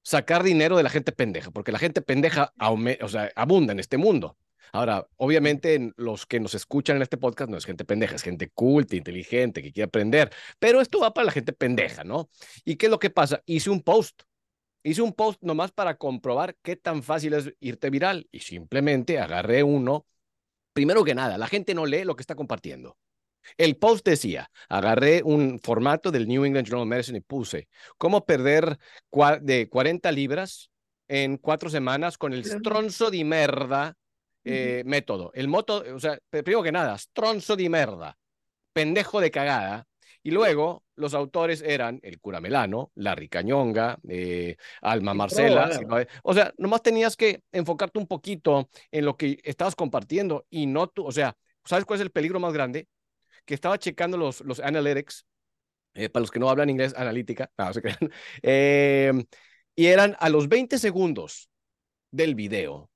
sacar 0.04 0.44
dinero 0.44 0.78
de 0.78 0.84
la 0.84 0.90
gente 0.90 1.12
pendeja, 1.12 1.52
porque 1.52 1.72
la 1.72 1.80
gente 1.80 2.02
pendeja 2.02 2.54
o 2.60 3.08
sea, 3.08 3.32
abunda 3.36 3.74
en 3.74 3.80
este 3.80 3.98
mundo. 3.98 4.38
Ahora, 4.74 5.06
obviamente 5.18 5.92
los 5.98 6.26
que 6.26 6.40
nos 6.40 6.54
escuchan 6.54 6.96
en 6.96 7.02
este 7.02 7.18
podcast 7.18 7.50
no 7.52 7.58
es 7.58 7.66
gente 7.66 7.84
pendeja, 7.84 8.16
es 8.16 8.24
gente 8.24 8.50
culta, 8.50 8.96
inteligente, 8.96 9.62
que 9.62 9.72
quiere 9.72 9.88
aprender, 9.88 10.32
pero 10.60 10.80
esto 10.80 11.00
va 11.00 11.14
para 11.14 11.26
la 11.26 11.32
gente 11.32 11.52
pendeja, 11.52 12.04
¿no? 12.04 12.30
¿Y 12.64 12.78
qué 12.78 12.86
es 12.86 12.90
lo 12.90 13.00
que 13.00 13.10
pasa? 13.10 13.44
Hice 13.46 13.70
un 13.70 13.82
post, 13.82 14.22
hice 14.84 15.02
un 15.02 15.14
post 15.14 15.42
nomás 15.42 15.72
para 15.72 15.98
comprobar 15.98 16.56
qué 16.62 16.78
tan 16.78 17.04
fácil 17.04 17.34
es 17.34 17.54
irte 17.60 17.90
viral 17.90 18.28
y 18.32 18.40
simplemente 18.40 19.20
agarré 19.20 19.64
uno. 19.64 20.06
Primero 20.74 21.04
que 21.04 21.16
nada, 21.16 21.38
la 21.38 21.48
gente 21.48 21.74
no 21.76 21.86
lee 21.86 22.06
lo 22.06 22.16
que 22.16 22.22
está 22.22 22.36
compartiendo. 22.36 22.98
El 23.58 23.78
post 23.78 24.06
decía, 24.06 24.50
agarré 24.70 25.22
un 25.24 25.60
formato 25.60 26.12
del 26.12 26.28
New 26.28 26.46
England 26.46 26.68
Journal 26.68 26.84
of 26.84 26.90
Medicine 26.90 27.18
y 27.18 27.22
puse, 27.22 27.68
¿cómo 27.98 28.26
perder 28.26 28.78
de 29.42 29.70
40 29.70 30.12
libras 30.12 30.70
en 31.08 31.38
cuatro 31.38 31.70
semanas 31.70 32.18
con 32.18 32.34
el 32.34 32.46
stronzo 32.46 33.12
de 33.12 33.24
merda 33.26 33.98
eh, 34.44 34.82
método. 34.86 35.32
El 35.34 35.48
moto, 35.48 35.84
o 35.94 36.00
sea, 36.00 36.18
primero 36.30 36.64
que 36.64 36.72
nada, 36.72 36.98
stronzo 36.98 37.56
de 37.56 37.70
merda, 37.70 38.18
pendejo 38.74 39.22
de 39.22 39.32
cagada. 39.32 39.88
Y 40.24 40.30
luego 40.30 40.84
los 40.96 41.16
autores 41.16 41.64
eran 41.64 42.00
el 42.04 42.20
cura 42.20 42.40
Melano, 42.40 42.92
Larry 42.96 43.28
Cañonga, 43.28 43.98
eh, 44.08 44.56
Alma 44.82 45.16
Marcela. 45.16 45.70
o 46.24 46.34
sea, 46.34 46.54
nomás 46.58 46.84
tenías 46.84 47.16
que 47.16 47.42
enfocarte 47.52 47.98
un 47.98 48.06
poquito 48.06 48.70
en 48.92 49.06
lo 49.06 49.18
que 49.18 49.40
estabas 49.44 49.76
compartiendo 49.76 50.46
y 50.50 50.68
no 50.68 50.88
tú, 50.88 51.06
o 51.06 51.12
sea, 51.12 51.36
¿sabes 51.66 51.86
cuál 51.86 52.00
es 52.00 52.04
el 52.04 52.12
peligro 52.12 52.40
más 52.40 52.54
grande? 52.54 52.88
Que 53.46 53.54
estaba 53.54 53.78
checando 53.78 54.18
los, 54.18 54.42
los 54.42 54.60
analytics, 54.60 55.26
eh, 55.94 56.10
para 56.10 56.22
los 56.22 56.32
que 56.32 56.40
no 56.40 56.50
hablan 56.50 56.70
inglés, 56.70 56.94
analítica, 56.96 57.52
no, 57.58 57.74
se 57.74 57.82
crean, 57.82 57.98
em, 58.42 59.26
y 59.76 59.88
eran 59.88 60.16
a 60.20 60.30
los 60.30 60.48
20 60.48 60.78
segundos 60.78 61.50
del 62.12 62.36
video, 62.36 62.90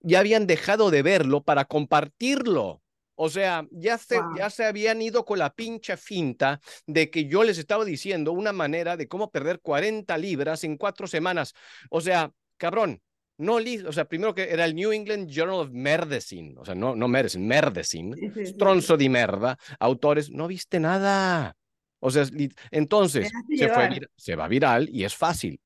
ya 0.00 0.20
habían 0.20 0.46
dejado 0.46 0.90
de 0.90 1.02
verlo 1.02 1.42
para 1.42 1.64
compartirlo. 1.64 2.82
O 3.22 3.28
sea, 3.28 3.66
ya 3.70 3.98
se, 3.98 4.18
ya 4.38 4.48
se 4.48 4.64
habían 4.64 5.02
ido 5.02 5.26
con 5.26 5.38
la 5.38 5.52
pincha 5.54 5.98
finta 5.98 6.58
de 6.86 7.10
que 7.10 7.26
yo 7.26 7.44
les 7.44 7.58
estaba 7.58 7.84
diciendo 7.84 8.32
una 8.32 8.52
manera 8.52 8.96
de 8.96 9.08
cómo 9.08 9.30
perder 9.30 9.60
40 9.60 10.16
libras 10.16 10.64
en 10.64 10.78
cuatro 10.78 11.06
semanas. 11.06 11.52
O 11.90 12.00
sea, 12.00 12.32
cabrón, 12.56 13.02
no, 13.40 13.56
o 13.86 13.92
sea, 13.92 14.04
primero 14.04 14.34
que 14.34 14.50
era 14.50 14.66
el 14.66 14.74
New 14.74 14.92
England 14.92 15.28
Journal 15.30 15.60
of 15.60 15.70
Medicine, 15.70 16.54
o 16.58 16.64
sea, 16.64 16.74
no, 16.74 16.94
no 16.94 17.08
Medicine, 17.08 17.46
Medicine, 17.46 18.14
tronzo 18.58 18.98
de 18.98 19.08
merda, 19.08 19.58
autores, 19.78 20.30
no 20.30 20.46
viste 20.46 20.78
nada. 20.78 21.56
O 22.00 22.10
sea, 22.10 22.24
entonces 22.70 23.30
se, 23.48 23.68
fue, 23.68 24.00
se 24.14 24.36
va 24.36 24.46
viral 24.46 24.88
y 24.90 25.04
es 25.04 25.14
fácil. 25.14 25.58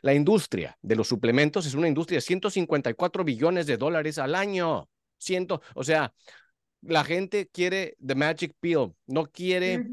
La 0.00 0.14
industria 0.14 0.76
de 0.82 0.96
los 0.96 1.06
suplementos 1.06 1.64
es 1.64 1.74
una 1.74 1.86
industria 1.86 2.16
de 2.16 2.22
154 2.22 3.22
billones 3.22 3.66
de 3.66 3.76
dólares 3.76 4.18
al 4.18 4.34
año. 4.34 4.88
Ciento, 5.16 5.62
o 5.76 5.84
sea, 5.84 6.12
la 6.80 7.04
gente 7.04 7.48
quiere 7.52 7.96
the 8.04 8.16
magic 8.16 8.54
pill, 8.58 8.94
no 9.06 9.26
quiere, 9.26 9.86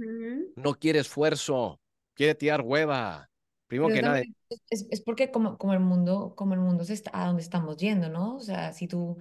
no 0.55 0.73
quiere 0.73 0.99
esfuerzo, 0.99 1.80
quiere 2.15 2.34
tirar 2.34 2.61
hueva. 2.61 3.30
Primero 3.70 3.93
que 3.93 4.01
nada. 4.01 4.24
Es, 4.72 4.88
es, 4.89 5.01
porque 5.01 5.30
como, 5.30 5.59
como 5.59 5.74
el 5.74 5.80
mundo, 5.80 6.34
como 6.36 6.55
el 6.55 6.59
mundo 6.59 6.84
se 6.84 6.93
está 6.93 7.11
a 7.13 7.28
donde 7.28 7.43
estamos 7.43 7.78
yendo, 7.78 8.09
¿no? 8.09 8.38
O 8.38 8.39
sea, 8.41 8.74
si 8.74 8.88
tú 8.88 9.17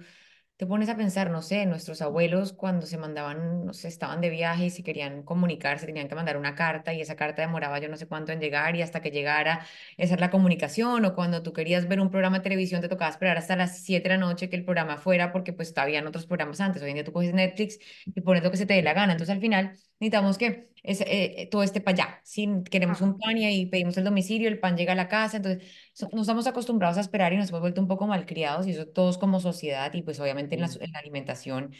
te 0.59 0.67
pones 0.67 0.89
a 0.89 0.97
pensar, 0.97 1.31
no 1.31 1.41
sé, 1.41 1.65
nuestros 1.65 2.01
abuelos 2.01 2.51
cuando 2.51 2.85
se 2.85 2.97
mandaban, 2.97 3.65
no 3.65 3.71
sé, 3.73 3.87
estaban 3.87 4.19
de 4.19 4.29
viaje 4.29 4.65
y 4.65 4.69
si 4.69 4.83
querían 4.83 5.23
comunicarse 5.23 5.85
tenían 5.85 6.09
que 6.09 6.15
mandar 6.15 6.35
una 6.35 6.53
carta 6.53 6.93
y 6.93 6.99
esa 6.99 7.15
carta 7.15 7.41
demoraba 7.41 7.79
yo 7.79 7.87
no 7.87 7.95
sé 7.95 8.07
cuánto 8.07 8.33
en 8.33 8.41
llegar 8.41 8.75
y 8.75 8.81
hasta 8.81 9.01
que 9.01 9.09
llegara 9.09 9.65
esa 9.95 10.15
es 10.15 10.19
la 10.19 10.29
comunicación 10.29 11.05
o 11.05 11.15
cuando 11.15 11.43
tú 11.43 11.53
querías 11.53 11.87
ver 11.87 12.01
un 12.01 12.09
programa 12.09 12.39
de 12.39 12.43
televisión 12.43 12.81
te 12.81 12.89
tocaba 12.89 13.09
esperar 13.09 13.37
hasta 13.37 13.55
las 13.55 13.79
7 13.79 14.09
de 14.09 14.15
la 14.15 14.17
noche 14.19 14.49
que 14.49 14.57
el 14.57 14.65
programa 14.65 14.97
fuera 14.97 15.31
porque 15.31 15.53
pues 15.53 15.73
habían 15.77 16.05
otros 16.07 16.25
programas 16.25 16.59
antes. 16.59 16.81
Hoy 16.83 16.89
en 16.89 16.95
día 16.95 17.03
tú 17.05 17.13
coges 17.13 17.33
Netflix 17.33 17.79
y 18.05 18.19
pones 18.19 18.43
lo 18.43 18.51
que 18.51 18.57
se 18.57 18.65
te 18.65 18.73
dé 18.73 18.81
la 18.81 18.93
gana. 18.93 19.13
Entonces 19.13 19.33
al 19.33 19.41
final 19.41 19.77
necesitamos 19.99 20.37
que 20.37 20.69
es, 20.83 21.01
eh, 21.01 21.47
todo 21.51 21.63
este 21.63 21.81
para 21.81 21.95
allá. 22.03 22.21
Si 22.23 22.47
queremos 22.69 23.01
un 23.01 23.17
pan 23.17 23.37
y 23.37 23.45
ahí 23.45 23.65
pedimos 23.65 23.97
el 23.97 24.03
domicilio, 24.03 24.47
el 24.47 24.59
pan 24.59 24.77
llega 24.77 24.93
a 24.93 24.95
la 24.95 25.07
casa, 25.07 25.37
entonces 25.37 25.63
no 26.13 26.21
estamos 26.21 26.47
acostumbrados 26.47 26.97
a 26.97 27.01
esperar 27.01 27.33
y 27.33 27.37
nos 27.37 27.49
hemos 27.49 27.61
vuelto 27.61 27.81
un 27.81 27.87
poco 27.87 28.07
malcriados 28.07 28.67
y 28.67 28.71
eso 28.71 28.87
todos 28.87 29.17
como 29.17 29.39
sociedad 29.39 29.93
y 29.93 30.01
pues 30.03 30.19
obviamente 30.19 30.55
en 30.55 30.61
la, 30.61 30.67
en 30.79 30.91
la 30.91 30.99
alimentación 30.99 31.73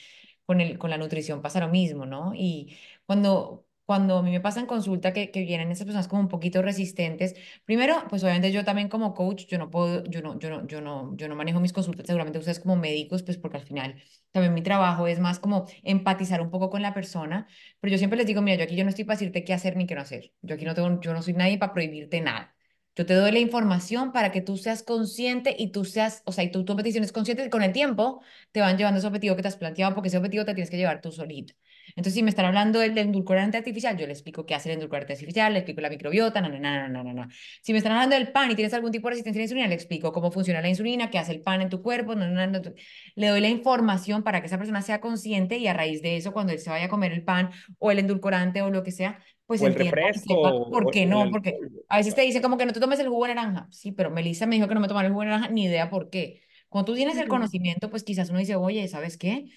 con, 0.45 0.61
el, 0.61 0.77
con 0.77 0.89
la 0.89 0.97
nutrición 0.97 1.41
pasa 1.41 1.59
lo 1.59 1.69
mismo, 1.69 2.05
¿no? 2.05 2.33
Y 2.35 2.77
cuando 3.05 3.65
cuando 3.85 4.17
a 4.19 4.21
mí 4.21 4.29
me 4.29 4.39
pasa 4.39 4.59
en 4.59 4.67
consulta 4.67 5.13
que, 5.13 5.31
que 5.31 5.41
vienen 5.41 5.71
esas 5.71 5.85
personas 5.85 6.07
como 6.07 6.21
un 6.21 6.27
poquito 6.27 6.61
resistentes, 6.61 7.33
primero, 7.65 8.03
pues 8.07 8.23
obviamente 8.23 8.51
yo 8.51 8.63
también 8.63 8.87
como 8.87 9.15
coach, 9.15 9.47
yo 9.47 9.57
no 9.57 9.71
puedo, 9.71 10.03
yo 10.05 10.21
no, 10.21 10.37
yo 10.37 10.49
no, 10.51 10.67
yo 10.67 10.79
no, 10.79 11.15
yo 11.17 11.27
no 11.27 11.35
manejo 11.35 11.59
mis 11.59 11.73
consultas, 11.73 12.05
seguramente 12.05 12.37
ustedes 12.37 12.59
como 12.59 12.75
médicos, 12.75 13.23
pues 13.23 13.37
porque 13.39 13.57
al 13.57 13.63
final 13.63 13.95
también 14.31 14.53
mi 14.53 14.61
trabajo 14.61 15.07
es 15.07 15.19
más 15.19 15.39
como 15.39 15.65
empatizar 15.83 16.39
un 16.41 16.51
poco 16.51 16.69
con 16.69 16.83
la 16.83 16.93
persona, 16.93 17.47
pero 17.79 17.91
yo 17.91 17.97
siempre 17.97 18.17
les 18.17 18.27
digo, 18.27 18.41
mira, 18.43 18.57
yo 18.57 18.63
aquí 18.65 18.75
yo 18.75 18.83
no 18.83 18.89
estoy 18.91 19.05
para 19.05 19.17
decirte 19.17 19.43
qué 19.43 19.53
hacer 19.53 19.75
ni 19.75 19.87
qué 19.87 19.95
no 19.95 20.01
hacer, 20.01 20.33
yo 20.43 20.53
aquí 20.55 20.65
no 20.65 20.75
tengo, 20.75 20.99
yo 21.01 21.13
no 21.13 21.21
soy 21.23 21.33
nadie 21.33 21.57
para 21.57 21.73
prohibirte 21.73 22.21
nada. 22.21 22.55
Yo 22.99 23.05
te 23.07 23.13
doy 23.15 23.31
la 23.31 23.39
información 23.39 24.11
para 24.11 24.31
que 24.31 24.41
tú 24.41 24.57
seas 24.57 24.83
consciente 24.83 25.55
y 25.57 25.71
tú 25.71 25.85
seas, 25.85 26.21
o 26.25 26.31
sea, 26.33 26.43
y 26.43 26.51
tú 26.51 26.65
tomes 26.65 26.83
decisiones 26.83 27.11
conscientes 27.13 27.47
y 27.47 27.49
con 27.49 27.63
el 27.63 27.71
tiempo 27.71 28.21
te 28.51 28.59
van 28.61 28.77
llevando 28.77 28.99
ese 28.99 29.07
objetivo 29.07 29.35
que 29.37 29.41
te 29.41 29.47
has 29.47 29.55
planteado, 29.57 29.95
porque 29.95 30.09
ese 30.09 30.17
objetivo 30.17 30.43
te 30.45 30.53
tienes 30.53 30.69
que 30.69 30.77
llevar 30.77 31.01
tú 31.01 31.11
solito. 31.11 31.53
Entonces, 31.99 32.13
si 32.13 32.23
me 32.23 32.29
están 32.29 32.45
hablando 32.45 32.79
del, 32.79 32.97
endulcorante 32.97 33.57
artificial, 33.57 33.97
yo 33.97 34.07
le 34.07 34.13
explico 34.13 34.45
qué 34.45 34.55
hace 34.55 34.69
el 34.69 34.75
endulcorante 34.75 35.11
artificial, 35.11 35.51
le 35.51 35.59
explico 35.59 35.81
la 35.81 35.89
microbiota, 35.89 36.39
no, 36.39 36.47
no, 36.47 36.57
no, 36.57 36.87
no, 36.87 37.03
no, 37.03 37.13
no. 37.13 37.27
Si 37.61 37.73
me 37.73 37.79
están 37.79 37.91
hablando 37.91 38.15
del 38.15 38.31
pan 38.31 38.49
y 38.49 38.55
tienes 38.55 38.73
algún 38.73 38.93
tipo 38.93 39.09
de 39.09 39.15
resistencia 39.15 39.37
a 39.37 39.41
la 39.41 39.43
insulina, 39.43 39.67
le 39.67 39.75
explico 39.75 40.13
cómo 40.13 40.31
funciona 40.31 40.61
la 40.61 40.69
insulina, 40.69 41.09
qué 41.09 41.19
hace 41.19 41.33
el 41.33 41.41
pan 41.41 41.61
en 41.61 41.67
tu 41.67 41.81
cuerpo, 41.81 42.15
no, 42.15 42.25
no, 42.29 42.47
no, 42.47 42.61
Le 43.15 43.27
doy 43.27 43.41
la 43.41 43.49
información 43.49 44.23
para 44.23 44.39
que 44.39 44.47
esa 44.47 44.57
persona 44.57 44.81
sea 44.81 45.01
consciente 45.01 45.57
y 45.57 45.67
a 45.67 45.73
raíz 45.73 46.01
de 46.01 46.15
eso, 46.15 46.31
cuando 46.31 46.53
él 46.53 46.59
se 46.59 46.69
vaya 46.69 46.85
a 46.85 46.89
comer 46.89 47.11
el 47.11 47.25
pan 47.25 47.49
o 47.79 47.91
el 47.91 47.99
endulcorante 47.99 48.61
o 48.61 48.69
lo 48.69 48.81
que 48.81 48.91
sea, 48.91 49.19
pues 49.45 49.61
entienda 49.61 49.91
por 50.71 50.91
qué 50.91 51.05
no, 51.05 51.29
porque 51.31 51.57
a 51.89 51.97
veces 51.97 52.15
te 52.15 52.21
dice 52.21 52.41
como 52.41 52.57
que 52.57 52.65
no 52.65 52.71
te 52.71 52.79
tomes 52.79 53.01
el 53.01 53.09
jugo 53.09 53.25
de 53.25 53.35
naranja. 53.35 53.67
Sí, 53.71 53.91
pero 53.91 54.09
Melissa 54.09 54.45
me 54.45 54.55
dijo 54.55 54.69
que 54.69 54.73
no 54.73 54.79
me 54.79 54.87
tomara 54.87 55.07
el 55.07 55.11
jugo 55.11 55.23
de 55.23 55.31
naranja, 55.31 55.49
ni 55.49 55.65
idea 55.65 55.89
por 55.89 56.09
qué. 56.09 56.39
Cuando 56.69 56.93
tú 56.93 56.95
tienes 56.95 57.17
el 57.17 57.27
conocimiento, 57.27 57.89
pues 57.89 58.03
quizás 58.03 58.29
uno 58.29 58.39
dice, 58.39 58.55
oye, 58.55 58.87
¿sabes 58.87 59.17
qué? 59.17 59.49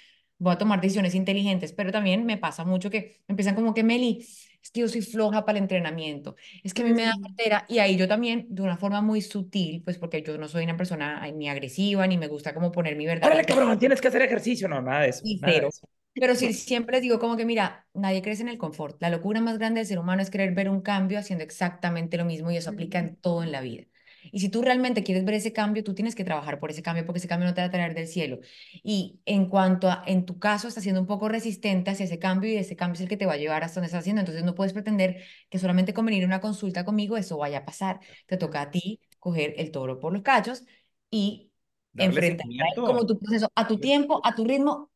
Voy 0.42 0.54
a 0.54 0.58
tomar 0.58 0.80
decisiones 0.80 1.14
inteligentes, 1.14 1.72
pero 1.72 1.92
también 1.92 2.26
me 2.26 2.36
pasa 2.36 2.64
mucho 2.64 2.90
que 2.90 3.22
empiezan 3.28 3.54
como 3.54 3.74
que, 3.74 3.84
Meli, 3.84 4.26
es 4.60 4.70
que 4.72 4.80
yo 4.80 4.88
soy 4.88 5.00
floja 5.00 5.44
para 5.44 5.58
el 5.58 5.64
entrenamiento, 5.64 6.34
es 6.64 6.74
que 6.74 6.82
a 6.82 6.84
mí 6.84 6.92
me 6.92 7.02
da 7.02 7.14
cartera, 7.22 7.64
y 7.68 7.78
ahí 7.78 7.96
yo 7.96 8.08
también, 8.08 8.46
de 8.48 8.62
una 8.62 8.76
forma 8.76 9.00
muy 9.02 9.22
sutil, 9.22 9.82
pues 9.84 9.98
porque 9.98 10.22
yo 10.22 10.36
no 10.38 10.48
soy 10.48 10.64
una 10.64 10.76
persona 10.76 11.24
ni 11.32 11.48
agresiva, 11.48 12.06
ni 12.08 12.18
me 12.18 12.26
gusta 12.26 12.52
como 12.54 12.72
poner 12.72 12.96
mi 12.96 13.06
verdad. 13.06 13.28
Órale, 13.28 13.44
cabrón, 13.44 13.78
tienes 13.78 14.00
que 14.00 14.08
hacer 14.08 14.22
ejercicio, 14.22 14.68
no, 14.68 14.82
nada 14.82 15.02
de 15.02 15.08
eso. 15.10 15.22
pero, 15.40 15.68
pero 16.14 16.34
sí, 16.34 16.52
siempre 16.52 16.96
les 16.96 17.02
digo 17.02 17.20
como 17.20 17.36
que, 17.36 17.44
mira, 17.44 17.86
nadie 17.94 18.20
crece 18.20 18.42
en 18.42 18.48
el 18.48 18.58
confort. 18.58 19.00
La 19.00 19.10
locura 19.10 19.40
más 19.40 19.58
grande 19.58 19.78
del 19.80 19.86
ser 19.86 20.00
humano 20.00 20.22
es 20.22 20.30
querer 20.30 20.54
ver 20.54 20.68
un 20.68 20.80
cambio 20.80 21.20
haciendo 21.20 21.44
exactamente 21.44 22.16
lo 22.16 22.24
mismo 22.24 22.50
y 22.50 22.56
eso 22.56 22.70
aplica 22.70 22.98
en 22.98 23.16
todo 23.16 23.44
en 23.44 23.52
la 23.52 23.60
vida. 23.60 23.84
Y 24.32 24.40
si 24.40 24.48
tú 24.48 24.62
realmente 24.62 25.04
quieres 25.04 25.24
ver 25.24 25.34
ese 25.34 25.52
cambio, 25.52 25.84
tú 25.84 25.94
tienes 25.94 26.14
que 26.16 26.24
trabajar 26.24 26.58
por 26.58 26.70
ese 26.70 26.82
cambio 26.82 27.06
porque 27.06 27.18
ese 27.18 27.28
cambio 27.28 27.48
no 27.48 27.54
te 27.54 27.60
va 27.60 27.68
a 27.68 27.70
traer 27.70 27.94
del 27.94 28.08
cielo. 28.08 28.40
Y 28.82 29.20
en 29.26 29.48
cuanto 29.48 29.90
a, 29.90 30.02
en 30.06 30.26
tu 30.26 30.38
caso, 30.38 30.68
estás 30.68 30.82
siendo 30.82 31.00
un 31.00 31.06
poco 31.06 31.28
resistente 31.28 31.90
hacia 31.90 32.04
ese 32.06 32.18
cambio 32.18 32.50
y 32.50 32.56
ese 32.56 32.74
cambio 32.76 32.94
es 32.94 33.02
el 33.02 33.08
que 33.08 33.16
te 33.16 33.26
va 33.26 33.34
a 33.34 33.36
llevar 33.36 33.62
hasta 33.64 33.76
donde 33.80 33.86
estás 33.86 34.00
haciendo. 34.00 34.20
Entonces 34.20 34.44
no 34.44 34.54
puedes 34.54 34.72
pretender 34.72 35.22
que 35.50 35.58
solamente 35.58 35.94
con 35.94 36.06
venir 36.06 36.24
a 36.24 36.26
una 36.26 36.40
consulta 36.40 36.84
conmigo 36.84 37.16
eso 37.16 37.38
vaya 37.38 37.58
a 37.58 37.64
pasar. 37.64 38.00
Te 38.26 38.36
toca 38.36 38.62
a 38.62 38.70
ti 38.70 39.00
coger 39.18 39.54
el 39.58 39.70
toro 39.70 40.00
por 40.00 40.12
los 40.12 40.22
cachos 40.22 40.64
y 41.10 41.52
enfrentar 41.96 42.46
como 42.82 43.06
tu 43.06 43.18
proceso 43.18 43.48
a 43.54 43.66
tu 43.68 43.78
tiempo, 43.78 44.20
a 44.24 44.34
tu 44.34 44.44
ritmo, 44.44 44.90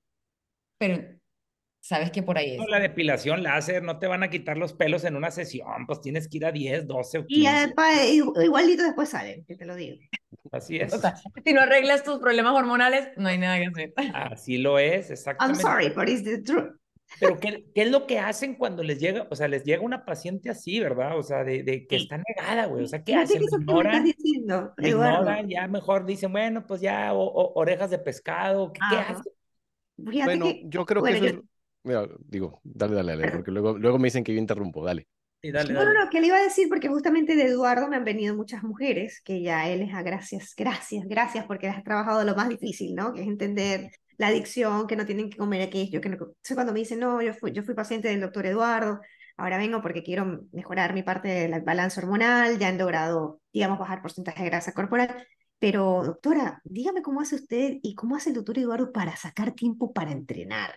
pero 0.78 1.15
sabes 1.86 2.10
que 2.10 2.22
por 2.22 2.36
ahí 2.36 2.56
es. 2.56 2.68
la 2.68 2.80
depilación 2.80 3.42
láser, 3.42 3.82
no 3.82 3.98
te 3.98 4.08
van 4.08 4.24
a 4.24 4.30
quitar 4.30 4.56
los 4.56 4.72
pelos 4.72 5.04
en 5.04 5.14
una 5.14 5.30
sesión, 5.30 5.86
pues 5.86 6.00
tienes 6.00 6.28
que 6.28 6.38
ir 6.38 6.46
a 6.46 6.50
10, 6.52 6.86
12 6.86 7.18
o 7.18 7.26
15. 7.26 7.74
Y 8.10 8.42
igualito 8.42 8.82
después 8.82 9.08
salen, 9.08 9.44
que 9.44 9.54
te 9.54 9.64
lo 9.64 9.76
digo. 9.76 9.96
Así 10.50 10.78
es. 10.78 10.92
si 11.44 11.52
no 11.52 11.60
arreglas 11.60 12.02
tus 12.02 12.18
problemas 12.18 12.54
hormonales, 12.54 13.08
no 13.16 13.28
hay 13.28 13.38
nada 13.38 13.58
que 13.58 13.66
hacer. 13.66 13.92
Así 14.14 14.58
lo 14.58 14.78
es, 14.78 15.10
exactamente. 15.10 15.62
I'm 15.62 15.70
sorry, 15.70 15.88
but 15.90 16.08
it's 16.08 16.24
the 16.24 16.42
truth. 16.42 16.74
Pero 17.20 17.38
¿qué, 17.38 17.64
¿qué, 17.72 17.82
es 17.82 17.90
lo 17.92 18.04
que 18.04 18.18
hacen 18.18 18.56
cuando 18.56 18.82
les 18.82 18.98
llega, 18.98 19.28
o 19.30 19.36
sea, 19.36 19.46
les 19.46 19.62
llega 19.62 19.80
una 19.80 20.04
paciente 20.04 20.50
así, 20.50 20.80
¿verdad? 20.80 21.16
O 21.16 21.22
sea, 21.22 21.44
de, 21.44 21.62
de 21.62 21.86
que 21.86 21.96
está 21.96 22.18
negada, 22.18 22.66
güey. 22.66 22.82
O 22.82 22.88
sea, 22.88 23.04
¿qué 23.04 23.14
hacen? 23.14 23.40
ignoran, 23.42 24.02
diciendo, 24.02 24.74
ignoran, 24.78 25.48
ya 25.48 25.68
mejor 25.68 26.04
dicen, 26.04 26.32
bueno, 26.32 26.66
pues 26.66 26.80
ya 26.80 27.12
orejas 27.12 27.90
de 27.90 28.00
pescado, 28.00 28.72
¿qué, 28.72 28.80
¿qué 28.90 28.96
hacen? 28.96 29.32
Bueno, 29.96 30.52
yo 30.64 30.84
creo 30.84 31.02
que 31.04 31.12
eso 31.12 31.24
es 31.26 31.36
digo, 32.26 32.60
dale, 32.64 32.94
dale, 32.94 33.16
dale, 33.16 33.32
porque 33.32 33.50
luego, 33.50 33.78
luego 33.78 33.98
me 33.98 34.06
dicen 34.06 34.24
que 34.24 34.32
yo 34.34 34.38
interrumpo, 34.38 34.84
dale. 34.84 35.06
Sí, 35.42 35.52
dale, 35.52 35.72
No, 35.72 35.84
no, 35.84 35.92
no, 35.92 36.10
que 36.10 36.20
le 36.20 36.28
iba 36.28 36.36
a 36.36 36.42
decir, 36.42 36.68
porque 36.68 36.88
justamente 36.88 37.36
de 37.36 37.44
Eduardo 37.44 37.88
me 37.88 37.96
han 37.96 38.04
venido 38.04 38.34
muchas 38.34 38.62
mujeres, 38.62 39.20
que 39.24 39.42
ya 39.42 39.68
él 39.68 39.82
es 39.82 39.94
a 39.94 40.02
gracias, 40.02 40.54
gracias, 40.56 41.06
gracias, 41.06 41.46
porque 41.46 41.68
has 41.68 41.84
trabajado 41.84 42.24
lo 42.24 42.34
más 42.34 42.48
difícil, 42.48 42.94
¿no? 42.94 43.12
Que 43.12 43.22
es 43.22 43.28
entender 43.28 43.90
la 44.18 44.28
adicción, 44.28 44.86
que 44.86 44.96
no 44.96 45.06
tienen 45.06 45.30
que 45.30 45.36
comer 45.36 45.62
aquello, 45.62 46.00
que 46.00 46.08
no... 46.08 46.16
cuando 46.54 46.72
me 46.72 46.80
dicen, 46.80 47.00
no, 47.00 47.20
yo 47.22 47.34
fui, 47.34 47.52
yo 47.52 47.62
fui 47.62 47.74
paciente 47.74 48.08
del 48.08 48.20
doctor 48.20 48.46
Eduardo, 48.46 49.00
ahora 49.36 49.58
vengo 49.58 49.82
porque 49.82 50.02
quiero 50.02 50.46
mejorar 50.52 50.94
mi 50.94 51.02
parte 51.02 51.28
del 51.28 51.60
balance 51.62 52.00
hormonal, 52.00 52.58
ya 52.58 52.68
han 52.68 52.78
logrado, 52.78 53.40
digamos, 53.52 53.78
bajar 53.78 54.02
porcentaje 54.02 54.42
de 54.42 54.50
grasa 54.50 54.72
corporal, 54.72 55.26
pero 55.58 56.02
doctora, 56.04 56.60
dígame 56.64 57.02
cómo 57.02 57.20
hace 57.20 57.36
usted 57.36 57.74
y 57.82 57.94
cómo 57.94 58.16
hace 58.16 58.30
el 58.30 58.36
doctor 58.36 58.58
Eduardo 58.58 58.92
para 58.92 59.16
sacar 59.16 59.52
tiempo 59.52 59.92
para 59.92 60.12
entrenar. 60.12 60.74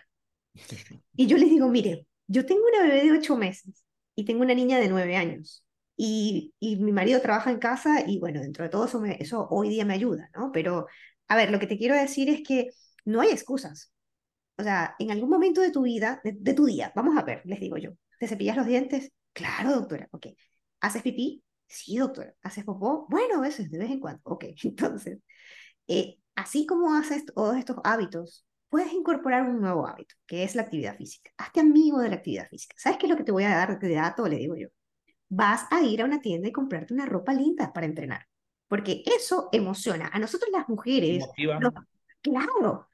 Y 1.16 1.26
yo 1.26 1.36
les 1.36 1.50
digo, 1.50 1.68
mire, 1.68 2.06
yo 2.26 2.46
tengo 2.46 2.62
una 2.66 2.82
bebé 2.82 3.04
de 3.04 3.12
ocho 3.12 3.36
meses 3.36 3.84
y 4.14 4.24
tengo 4.24 4.42
una 4.42 4.54
niña 4.54 4.78
de 4.78 4.88
nueve 4.88 5.16
años. 5.16 5.64
Y, 5.96 6.54
y 6.58 6.76
mi 6.76 6.92
marido 6.92 7.20
trabaja 7.20 7.50
en 7.50 7.58
casa 7.58 8.04
y 8.06 8.18
bueno, 8.18 8.40
dentro 8.40 8.64
de 8.64 8.70
todo 8.70 8.86
eso, 8.86 9.04
eso 9.04 9.48
hoy 9.50 9.68
día 9.68 9.84
me 9.84 9.94
ayuda, 9.94 10.30
¿no? 10.34 10.50
Pero, 10.52 10.86
a 11.28 11.36
ver, 11.36 11.50
lo 11.50 11.58
que 11.58 11.66
te 11.66 11.76
quiero 11.76 11.94
decir 11.94 12.30
es 12.30 12.42
que 12.46 12.70
no 13.04 13.20
hay 13.20 13.30
excusas. 13.30 13.92
O 14.56 14.62
sea, 14.62 14.94
en 14.98 15.10
algún 15.10 15.30
momento 15.30 15.60
de 15.60 15.70
tu 15.70 15.82
vida, 15.82 16.20
de, 16.24 16.54
tu 16.54 16.66
día, 16.66 16.92
vamos 16.94 17.16
a 17.16 17.22
ver, 17.22 17.42
les 17.44 17.60
digo 17.60 17.78
yo, 17.78 17.92
¿te 18.18 18.28
cepillas 18.28 18.56
los 18.56 18.66
dientes? 18.66 19.10
Claro, 19.32 19.72
doctora, 19.72 20.08
ok. 20.12 20.28
¿Haces 20.80 21.02
pipí? 21.02 21.42
Sí, 21.66 21.96
doctora. 21.96 22.34
¿Haces 22.42 22.64
popó? 22.64 23.06
Bueno, 23.08 23.38
a 23.38 23.40
veces, 23.40 23.70
de 23.70 23.78
vez 23.78 23.90
en 23.90 24.00
cuando. 24.00 24.20
Ok, 24.24 24.44
entonces, 24.64 25.18
eh, 25.88 26.18
así 26.34 26.66
como 26.66 26.94
haces 26.94 27.24
todos 27.26 27.56
estos 27.56 27.78
hábitos 27.84 28.46
puedes 28.70 28.92
incorporar 28.92 29.42
un 29.42 29.60
nuevo 29.60 29.86
hábito, 29.86 30.14
que 30.26 30.44
es 30.44 30.54
la 30.54 30.62
actividad 30.62 30.96
física. 30.96 31.30
Hazte 31.36 31.60
amigo 31.60 31.98
de 31.98 32.08
la 32.08 32.16
actividad 32.16 32.48
física. 32.48 32.74
¿Sabes 32.78 32.98
qué 32.98 33.06
es 33.06 33.10
lo 33.10 33.16
que 33.16 33.24
te 33.24 33.32
voy 33.32 33.44
a 33.44 33.50
dar 33.50 33.78
de 33.78 33.94
dato? 33.94 34.26
Le 34.26 34.36
digo 34.36 34.56
yo. 34.56 34.68
Vas 35.28 35.66
a 35.70 35.82
ir 35.82 36.00
a 36.00 36.04
una 36.04 36.20
tienda 36.20 36.48
y 36.48 36.52
comprarte 36.52 36.94
una 36.94 37.06
ropa 37.06 37.32
linda 37.32 37.72
para 37.72 37.86
entrenar, 37.86 38.26
porque 38.68 39.02
eso 39.04 39.48
emociona. 39.52 40.10
A 40.12 40.18
nosotros 40.18 40.50
las 40.52 40.68
mujeres, 40.68 41.24
claro, 42.20 42.88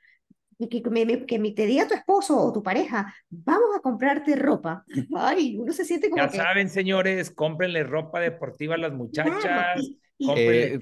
que, 0.59 0.69
que, 0.69 0.83
que, 1.27 1.53
te 1.53 1.67
diga 1.67 1.89
tu 1.89 1.95
esposo 1.95 2.39
o 2.39 2.53
tu 2.53 2.63
pareja, 2.63 3.15
vamos 3.31 3.77
a 3.77 3.81
comprarte 3.81 4.37
ropa. 4.37 4.85
Ay, 5.17 5.57
uno 5.59 5.73
se 5.73 5.85
siente 5.85 6.11
como. 6.11 6.23
Ya 6.23 6.29
saben, 6.29 6.69
señores, 6.69 7.31
cómprenle 7.31 7.85
ropa 7.85 8.21
deportiva 8.21 8.75
a 8.75 8.79
las 8.79 8.93
muchachas. 8.93 9.81
Eh, 10.19 10.79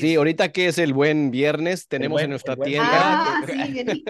sí, 0.00 0.14
ahorita 0.14 0.52
que 0.52 0.68
es 0.68 0.78
el 0.78 0.92
buen 0.92 1.30
viernes, 1.30 1.88
tenemos 1.88 2.22
en 2.22 2.30
nuestra 2.30 2.56
tienda. 2.56 2.88
Ah, 2.92 3.44
sí, 3.46 4.04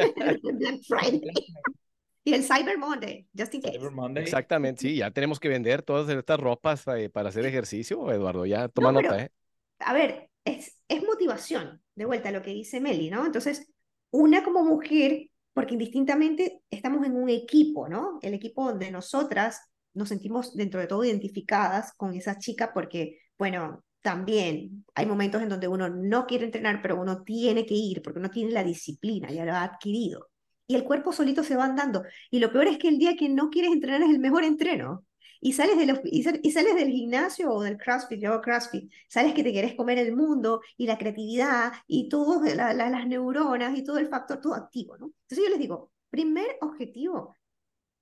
Black 0.53 0.81
Friday. 0.87 1.23
Y 2.27 2.35
el 2.35 2.43
Cyber 2.43 2.77
Monday, 2.77 3.25
just 3.39 3.55
in 3.55 3.63
case. 3.63 3.79
Exactamente, 4.17 4.81
sí, 4.81 4.97
ya 4.97 5.13
tenemos 5.13 5.39
que 5.39 5.49
vender 5.49 5.83
todas 5.83 6.09
estas 6.09 6.41
ropas 6.41 6.85
eh, 6.89 7.09
para 7.09 7.29
hacer 7.29 7.47
ejercicio, 7.47 8.11
Eduardo, 8.11 8.45
ya 8.45 8.67
toma 8.67 8.91
nota, 8.91 9.23
¿eh? 9.23 9.31
A 9.79 9.93
ver, 9.93 10.29
es, 10.45 10.77
es 10.89 11.05
motivación, 11.05 11.81
de 11.95 12.05
vuelta 12.05 12.31
a 12.31 12.33
lo 12.33 12.43
que 12.43 12.51
dice 12.51 12.81
Meli, 12.81 13.11
¿no? 13.11 13.25
Entonces, 13.25 13.73
una 14.11 14.43
como 14.43 14.65
mujer, 14.65 15.29
porque 15.53 15.75
indistintamente 15.75 16.63
estamos 16.69 17.07
en 17.07 17.15
un 17.15 17.29
equipo, 17.29 17.89
¿no? 17.89 18.19
El 18.23 18.35
equipo 18.35 18.65
donde 18.65 18.91
nosotras 18.91 19.61
nos 19.95 20.09
sentimos 20.09 20.57
dentro 20.57 20.81
de 20.81 20.89
todo 20.89 21.05
identificadas 21.05 21.93
con 21.97 22.13
esa 22.13 22.41
chica 22.41 22.73
porque, 22.75 23.21
bueno, 23.39 23.85
también 24.07 24.85
hay 24.95 25.05
momentos 25.05 25.43
en 25.43 25.49
donde 25.49 25.67
uno 25.67 25.89
no 25.89 26.29
quiere 26.29 26.45
entrenar, 26.45 26.81
pero 26.81 27.01
uno 27.01 27.25
tiene 27.25 27.67
que 27.67 27.75
ir 27.75 28.03
porque 28.03 28.21
uno 28.21 28.31
tiene 28.31 28.53
la 28.53 28.63
disciplina, 28.63 29.33
ya 29.33 29.45
lo 29.45 29.53
ha 29.53 29.65
adquirido. 29.65 30.29
Y 30.69 30.77
el 30.77 30.85
cuerpo 30.85 31.13
solito 31.13 31.43
se 31.43 31.57
va 31.57 31.65
andando. 31.65 32.05
Y 32.31 32.39
lo 32.39 32.53
peor 32.53 32.69
es 32.69 32.79
que 32.79 32.87
el 32.87 32.99
día 32.99 33.17
que 33.17 33.29
no 33.29 33.51
quieres 33.51 33.73
entrenar 33.73 34.03
es 34.05 34.11
el 34.11 34.21
mejor 34.21 34.45
entreno. 34.45 35.05
Y 35.41 35.55
sales, 35.55 35.77
de 35.77 36.01
y, 36.05 36.53
sales 36.53 36.77
del 36.77 36.91
gimnasio 36.91 37.51
o 37.51 37.61
del 37.65 37.79
CrossFit, 37.79 38.21
yo 38.21 38.41
CrossFit, 38.41 38.93
sales 39.09 39.35
que 39.35 39.43
te 39.43 39.51
quieres 39.51 39.75
comer 39.75 39.99
el 39.99 40.15
mundo 40.15 40.61
y 40.77 40.87
la 40.87 40.99
creatividad 40.99 41.73
y 41.89 42.09
todas 42.09 42.55
las 42.55 43.07
neuronas 43.09 43.77
y 43.77 43.83
todo 43.83 43.99
el 43.99 44.07
factor, 44.07 44.41
todo 44.41 44.55
activo, 44.55 44.97
¿no? 44.99 45.07
Entonces 45.23 45.45
yo 45.45 45.51
les 45.51 45.59
digo, 45.59 45.91
primer 46.11 46.59
objetivo, 46.61 47.35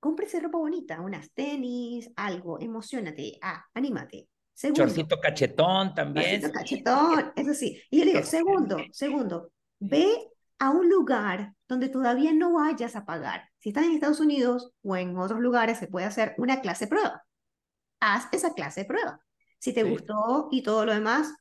cómprese 0.01 0.39
ropa 0.41 0.59
bonita, 0.59 1.01
unas 1.01 1.31
tenis, 1.33 2.11
algo, 2.15 2.61
emocionate, 2.61 3.39
ah, 3.41 3.65
anímate. 3.73 4.29
Segundo, 4.55 4.85
Chorcito 4.85 5.21
cachetón 5.21 5.95
también. 5.95 6.41
Chorcito 6.41 6.53
cachetón, 6.53 7.33
eso 7.37 7.55
sí. 7.55 7.83
Y 7.91 7.99
yo 7.99 8.05
digo, 8.05 8.23
segundo, 8.23 8.77
segundo, 8.93 9.51
ve 9.81 10.09
a 10.59 10.71
un 10.71 10.89
lugar 10.89 11.55
donde 11.69 11.89
todavía 11.89 12.33
no 12.33 12.55
vayas 12.55 12.97
a 12.97 13.05
pagar. 13.05 13.49
Si 13.59 13.71
estás 13.71 13.85
en 13.85 13.93
Estados 13.93 14.21
Unidos 14.21 14.71
o 14.83 14.97
en 14.97 15.17
otros 15.19 15.41
lugares, 15.41 15.79
se 15.79 15.89
puede 15.89 16.07
hacer 16.07 16.35
una 16.39 16.61
clase 16.61 16.85
de 16.85 16.91
prueba. 16.91 17.25
Haz 18.01 18.29
esa 18.33 18.55
clase 18.55 18.83
de 18.83 18.87
prueba. 18.87 19.21
Si 19.59 19.73
te 19.73 19.83
gustó 19.83 20.49
y 20.51 20.63
todo 20.63 20.85
lo 20.85 20.95
demás, 20.95 21.35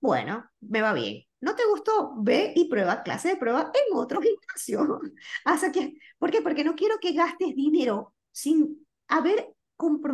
bueno, 0.00 0.44
me 0.60 0.82
va 0.82 0.92
bien. 0.92 1.22
¿No 1.40 1.54
te 1.54 1.64
gustó? 1.66 2.14
Ve 2.16 2.52
y 2.56 2.68
prueba 2.68 3.02
clase 3.02 3.28
de 3.28 3.36
prueba 3.36 3.70
en 3.72 3.96
otro 3.96 4.20
gimnasio. 4.22 5.00
Hasta 5.44 5.70
que, 5.70 5.94
¿Por 6.18 6.30
qué? 6.30 6.42
Porque 6.42 6.64
no 6.64 6.74
quiero 6.74 6.96
que 7.00 7.12
gastes 7.12 7.54
dinero 7.54 8.14
sin 8.32 8.86
haber 9.08 9.52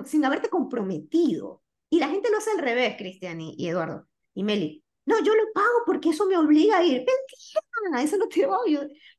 sin 0.04 0.24
haberte 0.24 0.48
comprometido. 0.48 1.61
Y 1.92 1.98
la 2.00 2.08
gente 2.08 2.30
lo 2.30 2.38
hace 2.38 2.50
al 2.52 2.58
revés, 2.58 2.96
Cristian 2.96 3.38
y, 3.42 3.68
Eduardo 3.68 4.08
y 4.32 4.44
Meli. 4.44 4.82
No, 5.04 5.22
yo 5.22 5.34
lo 5.34 5.52
pago 5.52 5.82
porque 5.84 6.08
eso 6.08 6.24
me 6.24 6.38
obliga 6.38 6.78
a 6.78 6.82
ir. 6.82 7.04
Mentira, 7.04 8.02
eso 8.02 8.16
no 8.16 8.28
te 8.28 8.46
va, 8.46 8.56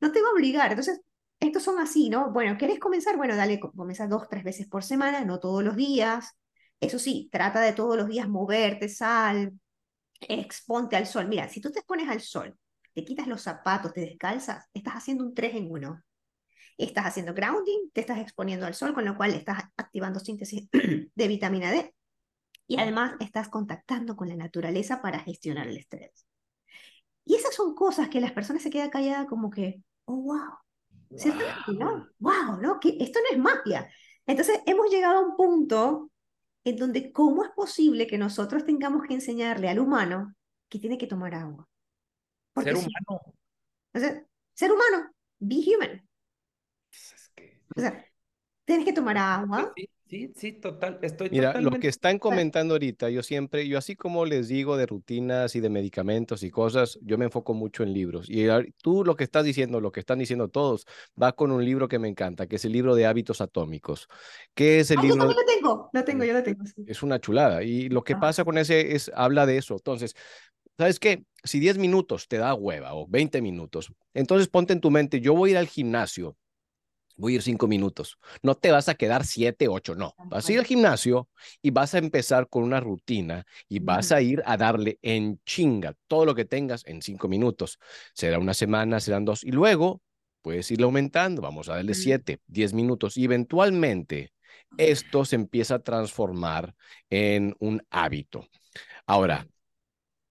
no 0.00 0.10
te 0.10 0.20
va 0.20 0.28
a 0.28 0.32
obligar. 0.32 0.70
Entonces, 0.72 1.00
estos 1.38 1.62
son 1.62 1.78
así, 1.78 2.10
¿no? 2.10 2.32
Bueno, 2.32 2.58
¿querés 2.58 2.80
comenzar? 2.80 3.16
Bueno, 3.16 3.36
dale, 3.36 3.60
comienza 3.60 4.08
dos, 4.08 4.28
tres 4.28 4.42
veces 4.42 4.66
por 4.66 4.82
semana, 4.82 5.24
no 5.24 5.38
todos 5.38 5.62
los 5.62 5.76
días. 5.76 6.32
Eso 6.80 6.98
sí, 6.98 7.28
trata 7.30 7.60
de 7.60 7.74
todos 7.74 7.96
los 7.96 8.08
días 8.08 8.28
moverte, 8.28 8.88
sal, 8.88 9.52
exponte 10.20 10.96
al 10.96 11.06
sol. 11.06 11.28
Mira, 11.28 11.48
si 11.48 11.60
tú 11.60 11.70
te 11.70 11.78
expones 11.78 12.08
al 12.08 12.22
sol, 12.22 12.58
te 12.92 13.04
quitas 13.04 13.28
los 13.28 13.40
zapatos, 13.40 13.92
te 13.92 14.00
descalzas, 14.00 14.68
estás 14.74 14.94
haciendo 14.94 15.22
un 15.22 15.32
3 15.32 15.54
en 15.54 15.70
1. 15.70 16.02
Estás 16.76 17.06
haciendo 17.06 17.34
grounding, 17.34 17.90
te 17.92 18.00
estás 18.00 18.18
exponiendo 18.18 18.66
al 18.66 18.74
sol, 18.74 18.94
con 18.94 19.04
lo 19.04 19.16
cual 19.16 19.32
estás 19.32 19.62
activando 19.76 20.18
síntesis 20.18 20.68
de 21.14 21.28
vitamina 21.28 21.70
D. 21.70 21.94
Y 22.66 22.80
además 22.80 23.14
estás 23.20 23.48
contactando 23.48 24.16
con 24.16 24.28
la 24.28 24.36
naturaleza 24.36 25.02
para 25.02 25.18
gestionar 25.20 25.68
el 25.68 25.76
estrés. 25.76 26.26
Y 27.24 27.36
esas 27.36 27.54
son 27.54 27.74
cosas 27.74 28.08
que 28.08 28.20
las 28.20 28.32
personas 28.32 28.62
se 28.62 28.70
quedan 28.70 28.90
calladas 28.90 29.26
como 29.26 29.50
que, 29.50 29.82
oh, 30.04 30.16
wow, 30.16 30.38
wow. 31.10 31.78
¿no? 31.78 32.08
Wow, 32.18 32.60
¿no? 32.60 32.80
Que 32.80 32.96
esto 33.00 33.20
no 33.20 33.36
es 33.36 33.38
magia. 33.38 33.90
Entonces 34.26 34.60
hemos 34.66 34.90
llegado 34.90 35.18
a 35.18 35.26
un 35.26 35.36
punto 35.36 36.10
en 36.64 36.76
donde 36.76 37.12
cómo 37.12 37.44
es 37.44 37.50
posible 37.50 38.06
que 38.06 38.18
nosotros 38.18 38.64
tengamos 38.64 39.02
que 39.06 39.14
enseñarle 39.14 39.68
al 39.68 39.78
humano 39.78 40.34
que 40.68 40.78
tiene 40.78 40.98
que 40.98 41.06
tomar 41.06 41.34
agua. 41.34 41.68
ser 42.62 42.74
humano. 42.74 43.20
o 43.94 43.98
sea, 43.98 44.24
ser 44.54 44.72
humano, 44.72 45.10
be 45.38 45.56
human. 45.56 46.08
Pues 46.90 47.30
o 47.76 47.80
sea, 47.80 48.04
tienes 48.64 48.84
que 48.84 48.92
tomar 48.92 49.18
agua. 49.18 49.72
Sí, 49.76 49.88
sí, 50.34 50.52
total. 50.52 50.98
Estoy 51.02 51.30
Mira, 51.30 51.60
lo 51.60 51.70
que 51.72 51.88
están 51.88 52.18
comentando 52.18 52.74
ahorita, 52.74 53.10
yo 53.10 53.22
siempre, 53.22 53.66
yo 53.66 53.78
así 53.78 53.96
como 53.96 54.24
les 54.24 54.48
digo 54.48 54.76
de 54.76 54.86
rutinas 54.86 55.56
y 55.56 55.60
de 55.60 55.70
medicamentos 55.70 56.42
y 56.42 56.50
cosas, 56.50 56.98
yo 57.02 57.18
me 57.18 57.26
enfoco 57.26 57.54
mucho 57.54 57.82
en 57.82 57.92
libros. 57.92 58.28
Y 58.28 58.46
tú 58.82 59.04
lo 59.04 59.16
que 59.16 59.24
estás 59.24 59.44
diciendo, 59.44 59.80
lo 59.80 59.92
que 59.92 60.00
están 60.00 60.18
diciendo 60.18 60.48
todos, 60.48 60.86
va 61.20 61.32
con 61.32 61.50
un 61.52 61.64
libro 61.64 61.88
que 61.88 61.98
me 61.98 62.08
encanta, 62.08 62.46
que 62.46 62.56
es 62.56 62.64
el 62.64 62.72
libro 62.72 62.94
de 62.94 63.06
hábitos 63.06 63.40
atómicos. 63.40 64.08
¿Qué 64.54 64.80
es 64.80 64.90
el 64.90 65.00
libro? 65.00 65.16
Yo 65.16 65.20
también 65.20 65.38
lo 65.38 65.54
tengo, 65.54 65.90
lo 65.92 66.04
tengo, 66.04 66.24
yo 66.24 66.32
lo 66.32 66.42
tengo. 66.42 66.64
Es 66.86 67.02
una 67.02 67.20
chulada. 67.20 67.62
Y 67.62 67.88
lo 67.88 68.04
que 68.04 68.16
pasa 68.16 68.44
con 68.44 68.58
ese 68.58 68.94
es, 68.94 69.10
habla 69.14 69.46
de 69.46 69.58
eso. 69.58 69.74
Entonces, 69.74 70.14
¿sabes 70.78 70.98
qué? 70.98 71.24
Si 71.42 71.60
10 71.60 71.78
minutos 71.78 72.28
te 72.28 72.38
da 72.38 72.54
hueva 72.54 72.94
o 72.94 73.06
20 73.08 73.42
minutos, 73.42 73.92
entonces 74.12 74.48
ponte 74.48 74.72
en 74.72 74.80
tu 74.80 74.90
mente, 74.90 75.20
yo 75.20 75.34
voy 75.34 75.50
a 75.50 75.52
ir 75.52 75.58
al 75.58 75.66
gimnasio 75.66 76.36
voy 77.16 77.32
a 77.32 77.36
ir 77.36 77.42
cinco 77.42 77.66
minutos. 77.66 78.18
No 78.42 78.54
te 78.54 78.70
vas 78.70 78.88
a 78.88 78.94
quedar 78.94 79.24
siete, 79.24 79.68
ocho, 79.68 79.94
no. 79.94 80.14
Vas 80.26 80.48
a 80.48 80.52
ir 80.52 80.58
al 80.58 80.64
gimnasio 80.64 81.28
y 81.62 81.70
vas 81.70 81.94
a 81.94 81.98
empezar 81.98 82.48
con 82.48 82.62
una 82.62 82.80
rutina 82.80 83.44
y 83.68 83.78
vas 83.78 84.12
a 84.12 84.20
ir 84.20 84.42
a 84.46 84.56
darle 84.56 84.98
en 85.02 85.40
chinga 85.44 85.94
todo 86.06 86.24
lo 86.24 86.34
que 86.34 86.44
tengas 86.44 86.84
en 86.86 87.02
cinco 87.02 87.28
minutos. 87.28 87.78
Será 88.14 88.38
una 88.38 88.54
semana, 88.54 89.00
serán 89.00 89.24
dos 89.24 89.44
y 89.44 89.50
luego 89.50 90.02
puedes 90.42 90.70
ir 90.70 90.82
aumentando. 90.82 91.42
Vamos 91.42 91.68
a 91.68 91.76
darle 91.76 91.94
siete, 91.94 92.40
diez 92.46 92.72
minutos 92.72 93.16
y 93.16 93.24
eventualmente 93.24 94.32
esto 94.76 95.24
se 95.24 95.36
empieza 95.36 95.76
a 95.76 95.82
transformar 95.82 96.74
en 97.10 97.54
un 97.60 97.82
hábito. 97.90 98.46
Ahora, 99.06 99.46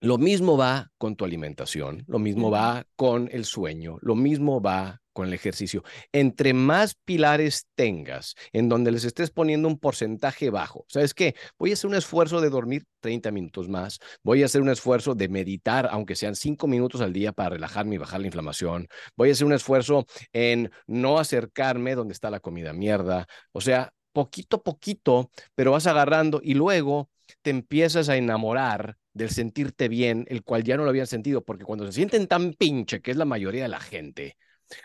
lo 0.01 0.17
mismo 0.17 0.57
va 0.57 0.91
con 0.97 1.15
tu 1.15 1.23
alimentación, 1.23 2.03
lo 2.07 2.19
mismo 2.19 2.51
va 2.51 2.85
con 2.97 3.29
el 3.31 3.45
sueño, 3.45 3.99
lo 4.01 4.15
mismo 4.15 4.61
va 4.61 5.02
con 5.13 5.27
el 5.27 5.33
ejercicio. 5.33 5.83
Entre 6.11 6.53
más 6.53 6.95
pilares 7.05 7.67
tengas 7.75 8.35
en 8.51 8.69
donde 8.69 8.91
les 8.91 9.05
estés 9.05 9.31
poniendo 9.31 9.67
un 9.67 9.79
porcentaje 9.79 10.49
bajo, 10.49 10.85
¿sabes 10.89 11.13
qué? 11.13 11.35
Voy 11.57 11.71
a 11.71 11.73
hacer 11.73 11.89
un 11.89 11.95
esfuerzo 11.95 12.41
de 12.41 12.49
dormir 12.49 12.85
30 12.99 13.31
minutos 13.31 13.69
más, 13.69 13.99
voy 14.23 14.43
a 14.43 14.45
hacer 14.45 14.61
un 14.61 14.69
esfuerzo 14.69 15.15
de 15.15 15.29
meditar, 15.29 15.87
aunque 15.91 16.15
sean 16.15 16.35
5 16.35 16.67
minutos 16.67 17.01
al 17.01 17.13
día 17.13 17.31
para 17.31 17.51
relajarme 17.51 17.95
y 17.95 17.97
bajar 17.99 18.19
la 18.21 18.27
inflamación, 18.27 18.87
voy 19.15 19.29
a 19.29 19.31
hacer 19.33 19.45
un 19.45 19.53
esfuerzo 19.53 20.05
en 20.33 20.71
no 20.87 21.19
acercarme 21.19 21.95
donde 21.95 22.13
está 22.13 22.29
la 22.29 22.39
comida 22.39 22.73
mierda, 22.73 23.27
o 23.51 23.61
sea, 23.61 23.93
poquito 24.13 24.57
a 24.57 24.63
poquito, 24.63 25.29
pero 25.55 25.71
vas 25.71 25.87
agarrando 25.87 26.39
y 26.43 26.53
luego 26.53 27.09
te 27.41 27.49
empiezas 27.49 28.09
a 28.09 28.15
enamorar 28.17 28.97
del 29.13 29.29
sentirte 29.29 29.87
bien, 29.87 30.25
el 30.29 30.43
cual 30.43 30.63
ya 30.63 30.77
no 30.77 30.83
lo 30.83 30.89
habían 30.89 31.07
sentido, 31.07 31.43
porque 31.43 31.65
cuando 31.65 31.85
se 31.85 31.93
sienten 31.93 32.27
tan 32.27 32.53
pinche, 32.53 33.01
que 33.01 33.11
es 33.11 33.17
la 33.17 33.25
mayoría 33.25 33.63
de 33.63 33.69
la 33.69 33.79
gente, 33.79 34.37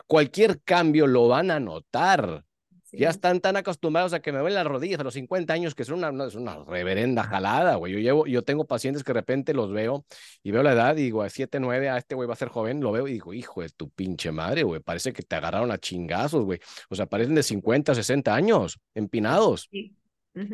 Cualquier 0.07 0.61
cambio 0.62 1.07
lo 1.07 1.28
van 1.28 1.51
a 1.51 1.61
notar. 1.61 2.45
Ya 2.91 3.11
están 3.11 3.41
tan 3.41 3.57
acostumbrados 3.57 4.14
a 4.14 4.20
que 4.20 4.32
me 4.32 4.41
ven 4.41 4.55
las 4.55 4.66
rodillas 4.66 4.99
a 4.99 5.05
los 5.05 5.12
50 5.12 5.53
años 5.53 5.74
que 5.74 5.84
son 5.84 6.03
una, 6.03 6.24
es 6.24 6.34
una 6.34 6.64
reverenda 6.64 7.22
jalada, 7.22 7.74
güey. 7.74 7.93
Yo, 7.93 7.99
llevo, 7.99 8.26
yo 8.26 8.43
tengo 8.43 8.66
pacientes 8.66 9.05
que 9.05 9.12
de 9.12 9.20
repente 9.20 9.53
los 9.53 9.70
veo 9.70 10.07
y 10.43 10.53
veo 10.53 10.62
la 10.62 10.72
edad 10.72 10.97
y 10.97 11.03
digo, 11.03 11.22
a 11.22 11.28
7, 11.28 11.61
9, 11.61 11.91
a 11.91 11.99
este 11.99 12.14
güey 12.14 12.26
va 12.26 12.32
a 12.32 12.39
ser 12.39 12.49
joven, 12.49 12.80
lo 12.80 12.91
veo 12.91 13.07
y 13.07 13.12
digo, 13.12 13.34
hijo 13.34 13.61
de 13.61 13.68
tu 13.68 13.91
pinche 13.91 14.32
madre, 14.32 14.62
güey, 14.62 14.80
parece 14.80 15.12
que 15.12 15.22
te 15.22 15.36
agarraron 15.36 15.70
a 15.70 15.76
chingazos, 15.76 16.45
güey. 16.45 16.61
O 16.89 16.95
sea, 16.95 17.05
parecen 17.05 17.34
de 17.34 17.43
50, 17.43 17.95
60 17.95 18.34
años, 18.34 18.78
empinados. 18.95 19.68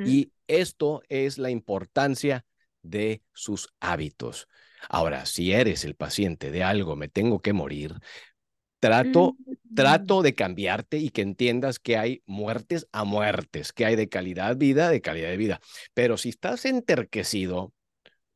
Y 0.05 0.33
esto 0.49 1.03
es 1.09 1.39
la 1.39 1.51
importancia 1.51 2.45
de 2.83 3.23
sus 3.33 3.69
hábitos. 3.81 4.49
Ahora, 4.89 5.27
si 5.27 5.53
eres 5.53 5.85
el 5.85 5.95
paciente 5.95 6.51
de 6.51 6.63
algo, 6.63 6.97
me 6.97 7.09
tengo 7.09 7.41
que 7.41 7.53
morir, 7.53 7.95
Trato, 8.85 9.35
mm. 9.39 9.75
trato 9.75 10.21
de 10.21 10.35
cambiarte 10.35 10.99
y 10.99 11.09
que 11.09 11.23
entiendas 11.23 11.79
que 11.79 11.97
hay 11.97 12.23
muertes 12.27 12.87
a 12.93 13.05
muertes, 13.05 13.73
que 13.73 13.87
hay 13.87 13.97
de 13.97 14.11
calidad 14.11 14.59
vida, 14.59 14.91
de 14.91 15.01
calidad 15.01 15.31
de 15.31 15.39
vida. 15.39 15.61
Pero 15.95 16.19
si 16.19 16.29
estás 16.29 16.67
enterquecido, 16.67 17.73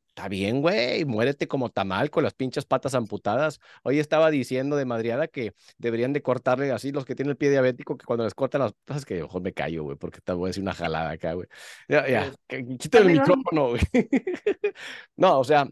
está 0.09 0.27
bien, 0.29 0.63
güey, 0.63 1.05
muérete 1.05 1.47
como 1.47 1.69
tamal 1.69 2.09
con 2.09 2.25
las 2.25 2.33
pinches 2.33 2.65
patas 2.65 2.95
amputadas. 2.95 3.61
Hoy 3.83 3.99
estaba 3.99 4.31
diciendo 4.31 4.77
de 4.77 4.87
madriada 4.87 5.29
que 5.29 5.53
deberían 5.77 6.15
de 6.15 6.23
cortarle 6.23 6.73
así 6.73 6.93
los 6.93 7.05
que 7.05 7.15
tienen 7.15 7.33
el 7.33 7.37
pie 7.37 7.51
diabético, 7.51 7.99
que 7.99 8.07
cuando 8.07 8.25
les 8.25 8.33
cortan 8.33 8.63
las 8.63 8.73
patas, 8.73 9.05
que 9.05 9.23
ojo 9.23 9.41
me 9.41 9.53
callo, 9.53 9.85
güey, 9.85 9.99
porque 9.99 10.23
te 10.23 10.33
voy 10.33 10.47
a 10.47 10.49
decir 10.49 10.63
una 10.63 10.73
jalada 10.73 11.11
acá, 11.11 11.35
güey. 11.35 11.47
Ya, 11.91 12.09
ya, 12.09 12.33
quítale 12.79 13.13
el 13.13 13.19
micrófono, 13.19 13.69
güey. 13.69 13.83
no, 15.17 15.41
o 15.41 15.45
sea, 15.45 15.69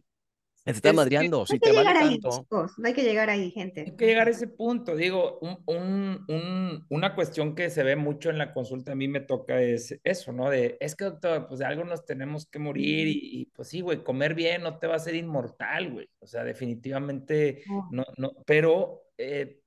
te 0.72 0.78
está 0.78 0.92
madreando, 0.92 1.38
no 1.38 1.46
si 1.46 1.60
te 1.60 1.70
vale 1.70 1.92
tanto. 1.92 2.46
no 2.50 2.88
hay 2.88 2.92
que 2.92 3.04
llegar 3.04 3.30
ahí, 3.30 3.52
gente. 3.52 3.82
Hay 3.82 3.96
que 3.96 4.06
llegar 4.06 4.26
a 4.26 4.30
ese 4.30 4.48
punto. 4.48 4.96
Digo, 4.96 5.38
un, 5.40 6.24
un, 6.26 6.86
una 6.88 7.14
cuestión 7.14 7.54
que 7.54 7.70
se 7.70 7.84
ve 7.84 7.94
mucho 7.94 8.30
en 8.30 8.38
la 8.38 8.52
consulta 8.52 8.92
a 8.92 8.94
mí 8.96 9.06
me 9.06 9.20
toca 9.20 9.60
es 9.60 9.96
eso, 10.02 10.32
¿no? 10.32 10.50
De, 10.50 10.76
es 10.80 10.96
que 10.96 11.04
doctor, 11.04 11.46
pues 11.46 11.60
de 11.60 11.66
algo 11.66 11.84
nos 11.84 12.04
tenemos 12.04 12.46
que 12.46 12.58
morir 12.58 13.06
y, 13.08 13.46
pues 13.54 13.68
sí, 13.68 13.80
güey, 13.80 14.02
comer 14.02 14.34
bien 14.34 14.62
no 14.62 14.78
te 14.78 14.88
va 14.88 14.94
a 14.94 14.96
hacer 14.96 15.14
inmortal, 15.14 15.92
güey. 15.92 16.10
O 16.18 16.26
sea, 16.26 16.42
definitivamente 16.42 17.62
no, 17.92 18.04
no, 18.16 18.32
pero 18.44 19.02
eh, 19.18 19.60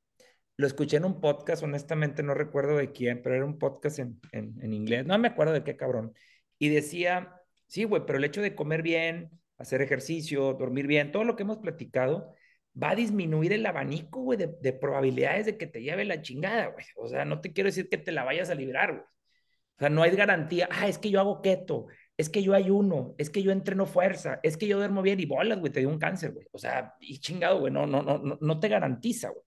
lo 0.58 0.68
escuché 0.68 0.98
en 0.98 1.06
un 1.06 1.22
podcast, 1.22 1.64
honestamente 1.64 2.24
no 2.24 2.34
recuerdo 2.34 2.76
de 2.76 2.92
quién, 2.92 3.22
pero 3.22 3.36
era 3.36 3.46
un 3.46 3.58
podcast 3.58 4.00
en, 4.00 4.20
en, 4.34 4.62
en 4.62 4.74
inglés, 4.74 5.06
no 5.06 5.18
me 5.18 5.30
acuerdo 5.30 5.54
de 5.54 5.64
qué 5.64 5.78
cabrón. 5.78 6.14
Y 6.58 6.68
decía, 6.68 7.40
sí, 7.68 7.86
güey, 7.86 8.06
pero 8.06 8.18
el 8.18 8.26
hecho 8.26 8.42
de 8.42 8.54
comer 8.54 8.82
bien 8.82 9.40
hacer 9.60 9.82
ejercicio, 9.82 10.54
dormir 10.54 10.88
bien, 10.88 11.12
todo 11.12 11.26
lo 11.26 11.36
que 11.36 11.44
hemos 11.44 11.58
platicado, 11.60 12.34
va 12.82 12.92
a 12.92 12.96
disminuir 12.96 13.54
el 13.54 13.66
abanico, 13.66 14.22
güey, 14.22 14.38
de, 14.38 14.74
probabilidades 14.74 15.46
de 15.46 15.58
que 15.58 15.68
te 15.68 15.82
lleve 15.82 16.06
la 16.06 16.22
chingada, 16.22 16.68
güey. 16.68 16.86
O 16.96 17.08
sea, 17.08 17.26
no 17.26 17.42
te 17.42 17.52
quiero 17.54 17.68
decir 17.68 17.90
que 17.90 17.98
te 17.98 18.12
la 18.12 18.24
vayas 18.24 18.50
a 18.50 18.56
librar, 18.56 18.92
güey. 18.92 19.04
O 19.04 19.80
sea, 19.80 19.90
no 19.90 20.04
hay 20.04 20.12
garantía, 20.12 20.68
ah, 20.72 20.88
es 20.88 20.98
que 20.98 21.10
yo 21.10 21.20
hago 21.20 21.42
keto, 21.42 21.88
es 22.18 22.30
que 22.30 22.44
yo 22.44 22.54
ayuno, 22.54 23.16
es 23.18 23.30
que 23.30 23.44
yo 23.44 23.52
entreno 23.52 23.86
fuerza, 23.86 24.40
es 24.44 24.58
que 24.58 24.68
yo 24.68 24.78
duermo 24.78 25.02
bien 25.02 25.20
y 25.22 25.26
bolas, 25.26 25.60
güey, 25.60 25.72
te 25.72 25.80
dio 25.80 25.90
un 25.90 26.00
cáncer, 26.00 26.32
güey. 26.34 26.48
O 26.52 26.58
sea, 26.58 26.96
y 27.00 27.20
chingado, 27.20 27.60
güey, 27.60 27.72
no, 27.72 27.86
no, 27.88 28.02
no, 28.02 28.38
no 28.40 28.60
te 28.60 28.68
garantiza, 28.68 29.30
güey. 29.30 29.44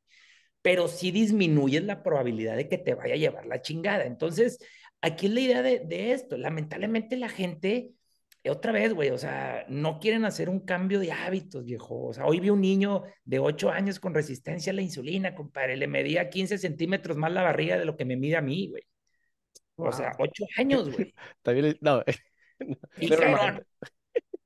Pero 0.63 0.89
sí 0.89 1.11
disminuyes 1.11 1.85
la 1.85 2.03
probabilidad 2.03 2.57
de 2.57 2.69
que 2.69 2.79
te 2.79 2.95
vaya 2.95 3.15
a 3.15 3.19
llevar 3.19 3.47
la 3.47 3.63
chingada. 3.63 4.05
Entonces, 4.05 4.59
aquí 5.01 5.27
es 5.27 5.33
la 5.33 5.41
idea 5.41 5.63
de, 5.63 5.81
de 5.81 6.13
esto. 6.13 6.37
Lamentablemente 6.39 7.17
la 7.17 7.29
gente 7.29 7.93
otra 8.51 8.73
vez, 8.73 8.93
güey, 8.93 9.11
o 9.11 9.19
sea, 9.19 9.65
no 9.69 10.01
quieren 10.01 10.25
hacer 10.25 10.49
un 10.49 10.61
cambio 10.61 10.99
de 10.99 11.13
hábitos, 11.13 11.65
viejo. 11.65 12.07
O 12.07 12.13
sea, 12.13 12.27
hoy 12.27 12.41
vi 12.41 12.51
un 12.51 12.61
niño 12.61 13.05
de 13.25 13.39
8 13.39 13.71
años 13.71 14.01
con 14.01 14.15
resistencia 14.15 14.73
a 14.73 14.75
la 14.75 14.83
insulina, 14.83 15.35
compadre, 15.35 15.77
le 15.77 15.87
medía 15.87 16.29
15 16.29 16.59
centímetros 16.59 17.17
más 17.17 17.33
la 17.33 17.43
barriga 17.43 17.79
de 17.79 17.85
lo 17.85 17.97
que 17.97 18.05
me 18.05 18.17
mide 18.17 18.37
a 18.37 18.43
mí, 18.43 18.69
güey. 18.69 18.83
O 19.77 19.93
sea, 19.93 20.13
8 20.19 20.45
años, 20.59 20.91
güey. 20.91 21.15
También, 21.43 21.77
no. 21.81 22.03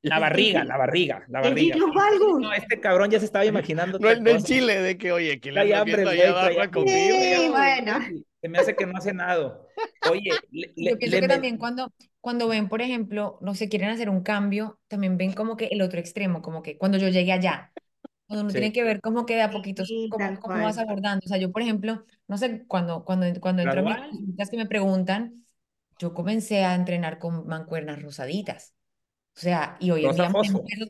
La 0.06 0.20
barriga, 0.20 0.64
la 0.64 0.76
barriga, 0.76 1.24
la 1.28 1.40
barriga. 1.40 1.76
No, 1.76 2.52
este 2.52 2.78
cabrón 2.78 3.10
ya 3.10 3.18
se 3.18 3.24
estaba 3.24 3.44
imaginando. 3.44 3.98
No, 3.98 4.08
en 4.08 4.42
Chile, 4.44 4.80
de 4.80 4.96
que, 4.96 5.10
oye, 5.10 5.40
que 5.40 5.50
le 5.50 5.74
hambre, 5.74 6.08
allá 6.08 6.30
abajo 6.30 6.80
a 6.80 6.86
Sí, 6.86 7.48
bueno. 7.50 8.22
Se 8.40 8.48
me 8.48 8.58
hace 8.58 8.76
que 8.76 8.86
no 8.86 8.96
hace 8.96 9.12
nada. 9.12 9.60
Oye, 10.08 10.30
yo 10.76 10.96
pienso 10.96 11.20
que 11.20 11.26
también 11.26 11.58
cuando, 11.58 11.92
cuando 12.26 12.48
ven, 12.48 12.68
por 12.68 12.82
ejemplo, 12.82 13.38
no 13.40 13.54
sé, 13.54 13.68
quieren 13.68 13.88
hacer 13.88 14.10
un 14.10 14.20
cambio, 14.20 14.80
también 14.88 15.16
ven 15.16 15.32
como 15.32 15.56
que 15.56 15.66
el 15.66 15.80
otro 15.80 16.00
extremo, 16.00 16.42
como 16.42 16.60
que 16.60 16.76
cuando 16.76 16.98
yo 16.98 17.06
llegué 17.06 17.30
allá, 17.30 17.72
cuando 18.26 18.42
uno 18.42 18.52
tiene 18.52 18.72
que 18.72 18.82
ver 18.82 19.00
como 19.00 19.26
que 19.26 19.36
de 19.36 19.42
a 19.42 19.50
poquitos, 19.52 19.88
cómo, 20.10 20.40
cómo, 20.40 20.60
vas 20.60 20.76
abordando. 20.76 21.24
O 21.24 21.28
sea, 21.28 21.38
yo, 21.38 21.52
por 21.52 21.62
ejemplo, 21.62 22.04
no 22.26 22.36
sé, 22.36 22.64
cuando, 22.66 23.04
cuando, 23.04 23.26
cuando 23.40 23.62
entro 23.62 23.88
a 23.88 24.08
mis 24.10 24.50
que 24.50 24.56
me 24.56 24.66
preguntan, 24.66 25.44
yo 26.00 26.14
comencé 26.14 26.64
a 26.64 26.74
entrenar 26.74 27.20
con 27.20 27.46
mancuernas 27.46 28.02
rosaditas. 28.02 28.74
O 29.36 29.38
sea, 29.38 29.76
y 29.80 29.90
hoy 29.90 30.06
en 30.06 30.16
día 30.16 30.32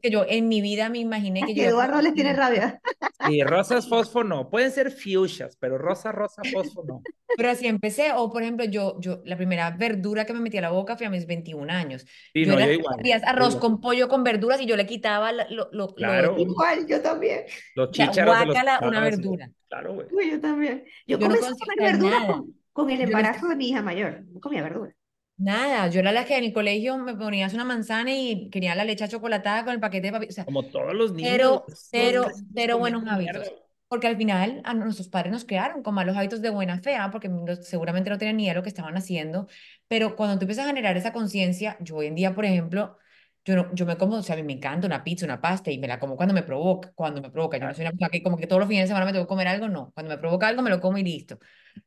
que 0.01 0.11
yo 0.11 0.25
en 0.29 0.47
mi 0.47 0.61
vida 0.61 0.89
me 0.89 0.99
imaginé 0.99 1.43
que 1.43 1.53
yo 1.55 1.65
Eduardo 1.65 2.01
les 2.01 2.15
tiene 2.15 2.33
rabia. 2.33 2.81
Y 3.29 3.43
rosas 3.43 3.89
fosfo 3.89 4.23
no. 4.23 4.49
Pueden 4.49 4.71
ser 4.71 4.93
fuchsias, 4.93 5.57
pero 5.59 5.79
rosa, 5.79 6.13
rosa, 6.13 6.43
fosfo 6.53 6.85
no. 6.87 7.03
Pero 7.37 7.51
así 7.51 7.67
empecé, 7.67 8.13
o 8.15 8.31
por 8.31 8.43
ejemplo, 8.45 8.65
yo, 8.65 9.01
yo, 9.01 9.21
la 9.25 9.37
primera 9.37 9.73
verdura 9.73 10.25
que 10.25 10.33
me 10.33 10.39
metí 10.39 10.59
a 10.59 10.61
la 10.61 10.71
boca 10.71 10.97
fue 10.97 11.07
a 11.07 11.11
mis 11.11 11.27
21 11.27 11.73
años. 11.73 12.07
Sí, 12.33 12.45
yo 12.45 12.53
no, 12.53 12.59
era 12.59 12.67
yo 12.69 12.73
igual. 12.75 12.97
arroz 13.25 13.55
igual. 13.57 13.61
con 13.61 13.81
pollo 13.81 14.09
con 14.09 14.23
verduras 14.23 14.61
y 14.61 14.67
yo 14.67 14.77
le 14.77 14.87
quitaba 14.87 15.33
lo, 15.33 15.45
lo, 15.51 15.69
lo 15.73 15.95
Claro. 15.95 16.37
de- 16.37 16.43
Igual, 16.43 16.87
yo 16.87 17.03
también. 17.03 17.47
Los 17.75 17.91
o 17.91 17.95
sea, 17.95 18.07
chícharos 18.11 18.37
los 18.37 18.45
guácala 18.47 18.81
una 18.85 19.01
verdura. 19.01 19.51
Claro, 19.69 19.95
güey. 19.95 20.07
Uy, 20.13 20.31
yo 20.31 20.41
también. 20.41 20.85
Yo, 21.05 21.19
Yo 21.19 21.29
no 21.29 21.35
comencé 21.35 21.49
a 21.49 21.67
comer 21.75 21.93
verduras 21.93 22.25
con, 22.27 22.55
con 22.73 22.91
el 22.91 23.01
embarazo 23.01 23.49
de 23.49 23.57
mi 23.57 23.71
hija 23.71 23.83
mayor. 23.83 24.23
No 24.33 24.41
comía 24.41 24.63
verduras. 24.63 24.95
Nada, 25.39 25.89
yo 25.89 26.01
era 26.01 26.13
la 26.13 26.25
que 26.25 26.37
en 26.39 26.45
el 26.45 26.53
colegio 26.53 26.97
me 26.97 27.15
ponías 27.15 27.53
una 27.53 27.65
manzana 27.65 28.15
y 28.15 28.49
quería 28.51 28.75
la 28.75 28.85
leche 28.85 29.07
chocolatada 29.07 29.65
con 29.65 29.75
el 29.75 29.81
paquete 29.81 30.07
de 30.07 30.13
papi, 30.13 30.27
o 30.29 30.33
sea, 30.33 30.45
Como 30.45 30.63
todos 30.65 30.95
los 30.95 31.13
niños. 31.13 31.31
cero, 31.31 31.65
cero, 31.75 32.27
cero 32.55 32.79
buenos 32.79 33.05
hábitos. 33.07 33.53
Porque 33.89 34.09
al 34.09 34.17
final 34.17 34.63
a 34.65 34.75
nuestros 34.75 35.09
padres 35.09 35.31
nos 35.33 35.45
crearon 35.45 35.83
con 35.83 35.95
malos 35.95 36.17
hábitos 36.17 36.43
de 36.43 36.51
buena 36.51 36.81
fe, 36.81 36.97
¿ah? 36.97 37.11
porque 37.13 37.31
seguramente 37.63 38.11
no 38.11 38.19
tenían 38.19 38.37
ni 38.37 38.45
idea 38.45 38.55
de 38.55 38.59
lo 38.59 38.63
que 38.63 38.71
estaban 38.71 38.97
haciendo. 38.97 39.47
Pero 39.89 40.17
cuando 40.17 40.39
tú 40.39 40.45
empiezas 40.45 40.65
a 40.65 40.69
generar 40.69 40.97
esa 40.97 41.13
conciencia, 41.13 41.77
yo 41.81 41.97
hoy 41.97 42.07
en 42.07 42.15
día, 42.17 42.35
por 42.35 42.45
ejemplo, 42.45 42.99
yo, 43.47 43.57
no, 43.57 43.75
yo 43.75 43.87
me 43.87 43.97
como, 43.97 44.17
o 44.17 44.23
sea, 44.23 44.35
a 44.35 44.37
mí 44.39 44.43
me 44.45 44.53
encanta 44.55 44.87
una 44.87 45.05
pizza, 45.05 45.25
una 45.25 45.41
pasta 45.41 45.71
y 45.71 45.79
me 45.79 45.89
la 45.89 45.99
como 45.99 46.17
cuando 46.17 46.35
me 46.35 46.43
provoca, 46.43 46.93
cuando 46.95 47.23
me 47.23 47.31
provoca. 47.31 47.57
Yo 47.59 47.67
no 47.67 47.73
soy 47.75 47.83
una 47.85 47.93
persona 47.93 48.11
que 48.11 48.23
como 48.23 48.37
que 48.37 48.47
todos 48.47 48.61
los 48.61 48.69
fines 48.69 48.85
de 48.85 48.89
semana 48.89 49.07
me 49.07 49.13
tengo 49.13 49.25
que 49.25 49.29
comer 49.29 49.49
algo, 49.49 49.69
no. 49.69 49.93
Cuando 49.95 50.11
me 50.11 50.19
provoca 50.19 50.49
algo, 50.49 50.63
me 50.63 50.71
lo 50.71 50.81
como 50.81 50.99
y 50.99 51.05
listo. 51.05 51.39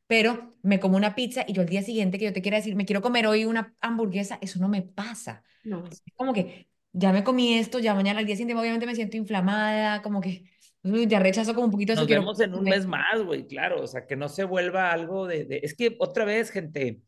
Pero 0.06 0.56
me 0.62 0.80
como 0.80 0.96
una 0.96 1.14
pizza 1.14 1.44
y 1.46 1.52
yo 1.52 1.62
al 1.62 1.68
día 1.68 1.82
siguiente 1.82 2.18
que 2.18 2.24
yo 2.24 2.32
te 2.32 2.42
quiera 2.42 2.56
decir, 2.56 2.74
me 2.76 2.86
quiero 2.86 3.02
comer 3.02 3.26
hoy 3.26 3.44
una 3.44 3.74
hamburguesa, 3.80 4.38
eso 4.40 4.58
no 4.58 4.68
me 4.68 4.82
pasa. 4.82 5.42
No. 5.64 5.84
Es 5.86 6.02
como 6.16 6.32
que 6.32 6.68
ya 6.92 7.12
me 7.12 7.22
comí 7.22 7.54
esto, 7.54 7.78
ya 7.78 7.94
mañana 7.94 8.20
al 8.20 8.26
día 8.26 8.36
siguiente 8.36 8.60
obviamente 8.60 8.86
me 8.86 8.94
siento 8.94 9.16
inflamada, 9.16 10.02
como 10.02 10.20
que 10.20 10.44
ya 10.82 11.18
rechazo 11.20 11.54
como 11.54 11.66
un 11.66 11.70
poquito 11.72 11.92
eso. 11.92 12.00
Nos 12.02 12.06
quiero 12.08 12.22
vemos 12.22 12.40
en 12.40 12.54
un 12.54 12.64
mes 12.64 12.86
más, 12.86 13.22
güey, 13.22 13.46
claro. 13.46 13.82
O 13.82 13.86
sea, 13.86 14.06
que 14.06 14.16
no 14.16 14.28
se 14.28 14.44
vuelva 14.44 14.90
algo 14.90 15.26
de, 15.26 15.44
de- 15.44 15.60
Es 15.62 15.74
que 15.74 15.96
otra 15.98 16.24
vez, 16.24 16.50
gente, 16.50 17.00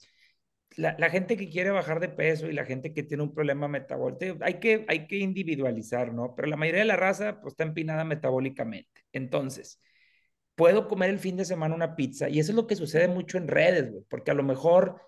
la, 0.76 0.96
la 0.98 1.10
gente 1.10 1.36
que 1.36 1.48
quiere 1.48 1.70
bajar 1.70 2.00
de 2.00 2.08
peso 2.08 2.48
y 2.48 2.52
la 2.52 2.64
gente 2.64 2.92
que 2.92 3.02
tiene 3.02 3.22
un 3.22 3.34
problema 3.34 3.68
metabólico, 3.68 4.38
hay 4.42 4.54
que, 4.60 4.84
hay 4.88 5.06
que 5.06 5.18
individualizar, 5.18 6.12
¿no? 6.12 6.34
Pero 6.34 6.48
la 6.48 6.56
mayoría 6.56 6.80
de 6.80 6.86
la 6.86 6.96
raza, 6.96 7.40
pues, 7.40 7.52
está 7.52 7.64
empinada 7.64 8.04
metabólicamente. 8.04 9.02
Entonces, 9.12 9.80
puedo 10.54 10.88
comer 10.88 11.10
el 11.10 11.18
fin 11.18 11.36
de 11.36 11.44
semana 11.44 11.74
una 11.74 11.96
pizza 11.96 12.28
y 12.28 12.38
eso 12.40 12.52
es 12.52 12.56
lo 12.56 12.66
que 12.66 12.76
sucede 12.76 13.08
mucho 13.08 13.38
en 13.38 13.48
redes, 13.48 13.90
güey, 13.90 14.04
porque 14.08 14.30
a 14.30 14.34
lo 14.34 14.42
mejor 14.42 15.00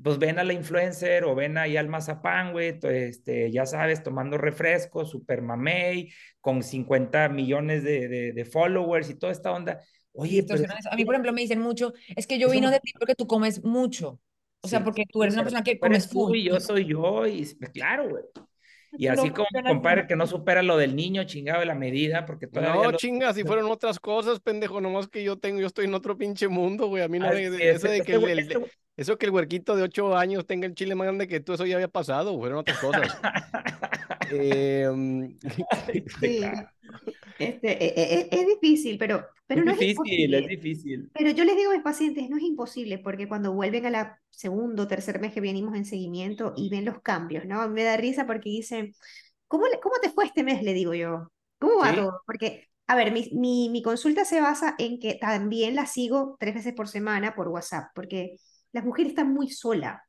pues 0.00 0.18
ven 0.18 0.38
a 0.38 0.44
la 0.44 0.52
influencer 0.52 1.24
o 1.24 1.34
ven 1.34 1.58
ahí 1.58 1.76
al 1.76 1.88
mazapán, 1.88 2.52
güey, 2.52 2.78
este, 2.84 3.50
ya 3.50 3.66
sabes, 3.66 4.02
tomando 4.04 4.38
refresco, 4.38 5.04
super 5.04 5.42
mamey, 5.42 6.12
con 6.40 6.62
50 6.62 7.28
millones 7.28 7.82
de, 7.82 8.06
de, 8.08 8.32
de 8.32 8.44
followers 8.44 9.10
y 9.10 9.16
toda 9.16 9.32
esta 9.32 9.50
onda. 9.52 9.80
Oye. 10.12 10.44
A 10.90 10.96
mí, 10.96 11.04
por 11.04 11.14
ejemplo, 11.14 11.32
me 11.32 11.40
dicen 11.40 11.60
mucho, 11.60 11.92
es 12.14 12.26
que 12.28 12.38
yo 12.38 12.48
vino 12.48 12.68
no- 12.68 12.72
de 12.72 12.80
ti 12.80 12.92
porque 12.96 13.14
tú 13.16 13.26
comes 13.26 13.64
mucho. 13.64 14.20
O 14.60 14.68
sea, 14.68 14.80
Sí, 14.80 14.84
porque 14.84 15.04
tú 15.10 15.22
eres 15.22 15.34
una 15.34 15.44
persona 15.44 15.62
que 15.62 15.78
comes 15.78 16.08
tú 16.08 16.34
y 16.34 16.44
yo 16.44 16.58
soy 16.60 16.84
yo 16.84 17.26
y 17.26 17.44
claro, 17.72 18.08
güey. 18.08 18.24
Y 18.96 19.06
no 19.06 19.12
así 19.12 19.30
como 19.30 19.46
compadre 19.66 20.06
que 20.06 20.16
no 20.16 20.26
supera 20.26 20.62
lo 20.62 20.76
del 20.76 20.96
niño 20.96 21.24
chingado 21.24 21.60
de 21.60 21.66
la 21.66 21.74
medida, 21.74 22.24
porque 22.24 22.46
todavía 22.46 22.74
No, 22.82 22.90
lo- 22.92 22.96
chinga, 22.96 23.32
si 23.34 23.44
fueron 23.62 23.70
otras 23.70 24.00
cosas, 24.00 24.40
pendejo, 24.40 24.80
nomás 24.80 25.08
que 25.08 25.22
yo 25.22 25.36
tengo, 25.38 25.60
yo 25.60 25.66
estoy 25.66 25.84
en 25.84 25.94
otro 25.94 26.16
pinche 26.16 26.48
mundo, 26.48 26.86
güey. 26.88 27.02
A 27.02 27.08
mí 27.08 27.18
no 27.18 27.28
me, 27.28 27.44
eso 27.44 27.54
este- 27.54 27.88
de 27.88 27.96
este 27.98 28.02
que 28.02 28.14
el- 28.16 28.38
este 28.38 28.58
eso 28.98 29.16
que 29.18 29.26
el 29.26 29.32
huerquito 29.32 29.76
de 29.76 29.84
8 29.84 30.16
años 30.16 30.46
tenga 30.46 30.66
el 30.66 30.74
chile 30.74 30.94
más 30.94 31.06
grande 31.06 31.28
que 31.28 31.40
tú, 31.40 31.54
eso 31.54 31.66
ya 31.66 31.76
había 31.76 31.88
pasado, 31.88 32.38
fueron 32.38 32.58
otras 32.58 32.78
cosas. 32.78 33.18
Em, 34.30 35.38
Sí. 36.20 36.40
Este, 37.38 37.68
e- 37.84 37.94
e- 37.96 38.20
e- 38.20 38.28
es, 38.40 38.46
difícil, 38.46 38.98
pero, 38.98 39.26
pero 39.46 39.60
es 39.60 39.66
no 39.66 39.72
es 39.72 39.78
difícil, 39.78 40.34
imposible. 40.34 40.38
es 40.38 40.48
difícil. 40.48 41.10
Pero 41.12 41.30
yo 41.30 41.44
les 41.44 41.56
digo 41.56 41.70
a 41.70 41.74
mis 41.74 41.82
pacientes, 41.82 42.28
no 42.30 42.36
es 42.36 42.42
imposible, 42.42 42.98
porque 42.98 43.28
cuando 43.28 43.52
vuelven 43.52 43.86
a 43.86 43.90
la 43.90 44.20
segundo 44.30 44.84
o 44.84 44.88
tercer 44.88 45.20
mes 45.20 45.32
que 45.32 45.40
venimos 45.40 45.74
en 45.76 45.84
seguimiento 45.84 46.52
y 46.56 46.68
ven 46.70 46.84
los 46.84 47.00
cambios, 47.02 47.44
¿no? 47.46 47.68
Me 47.68 47.84
da 47.84 47.96
risa 47.96 48.26
porque 48.26 48.50
dicen, 48.50 48.94
¿cómo, 49.48 49.66
le- 49.68 49.80
cómo 49.80 49.96
te 50.02 50.10
fue 50.10 50.26
este 50.26 50.42
mes? 50.44 50.62
Le 50.62 50.74
digo 50.74 50.94
yo, 50.94 51.30
¿cómo 51.58 51.78
va 51.78 51.90
Sí. 51.90 51.96
todo? 51.96 52.22
Porque, 52.26 52.68
a 52.86 52.96
ver, 52.96 53.12
mi, 53.12 53.30
mi, 53.34 53.68
mi 53.70 53.82
consulta 53.82 54.24
se 54.24 54.40
basa 54.40 54.74
en 54.78 54.98
que 55.00 55.14
también 55.14 55.74
la 55.76 55.86
sigo 55.86 56.36
tres 56.40 56.54
veces 56.54 56.74
por 56.74 56.88
semana 56.88 57.34
por 57.34 57.48
WhatsApp, 57.48 57.90
porque 57.94 58.36
las 58.72 58.84
mujeres 58.84 59.10
están 59.10 59.32
muy 59.32 59.50
solas 59.50 60.00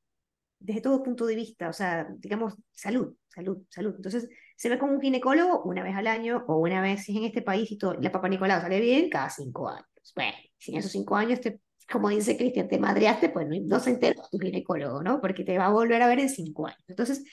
desde 0.59 0.81
todo 0.81 1.03
punto 1.03 1.25
de 1.25 1.35
vista, 1.35 1.69
o 1.69 1.73
sea, 1.73 2.07
digamos, 2.17 2.53
salud, 2.73 3.15
salud, 3.27 3.63
salud. 3.69 3.93
Entonces, 3.95 4.27
se 4.57 4.69
ve 4.69 4.77
como 4.77 4.93
un 4.93 5.01
ginecólogo 5.01 5.63
una 5.63 5.83
vez 5.83 5.95
al 5.95 6.07
año 6.07 6.43
o 6.47 6.57
una 6.57 6.81
vez, 6.81 7.03
si 7.05 7.17
en 7.17 7.23
este 7.23 7.41
país 7.41 7.71
y 7.71 7.77
todo, 7.77 7.93
la 7.93 8.11
Papa 8.11 8.27
Nicolau 8.27 8.59
sale 8.61 8.81
bien, 8.81 9.09
cada 9.09 9.29
cinco 9.29 9.69
años. 9.69 9.85
Bueno, 10.15 10.37
si 10.57 10.71
en 10.71 10.79
esos 10.79 10.91
cinco 10.91 11.15
años, 11.15 11.39
te, 11.39 11.61
como 11.89 12.09
dice 12.09 12.35
Cristian, 12.35 12.67
te 12.67 12.77
madreaste, 12.77 13.29
pues 13.29 13.47
no, 13.47 13.55
no 13.61 13.79
se 13.79 13.91
enteró 13.91 14.21
tu 14.29 14.37
ginecólogo, 14.37 15.01
¿no? 15.01 15.21
Porque 15.21 15.45
te 15.45 15.57
va 15.57 15.67
a 15.67 15.71
volver 15.71 16.01
a 16.01 16.07
ver 16.07 16.19
en 16.19 16.29
cinco 16.29 16.67
años. 16.67 16.83
Entonces, 16.87 17.23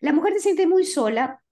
la 0.00 0.12
mujer 0.12 0.32
se 0.34 0.40
siente 0.40 0.66
muy 0.66 0.86
sola 0.86 1.42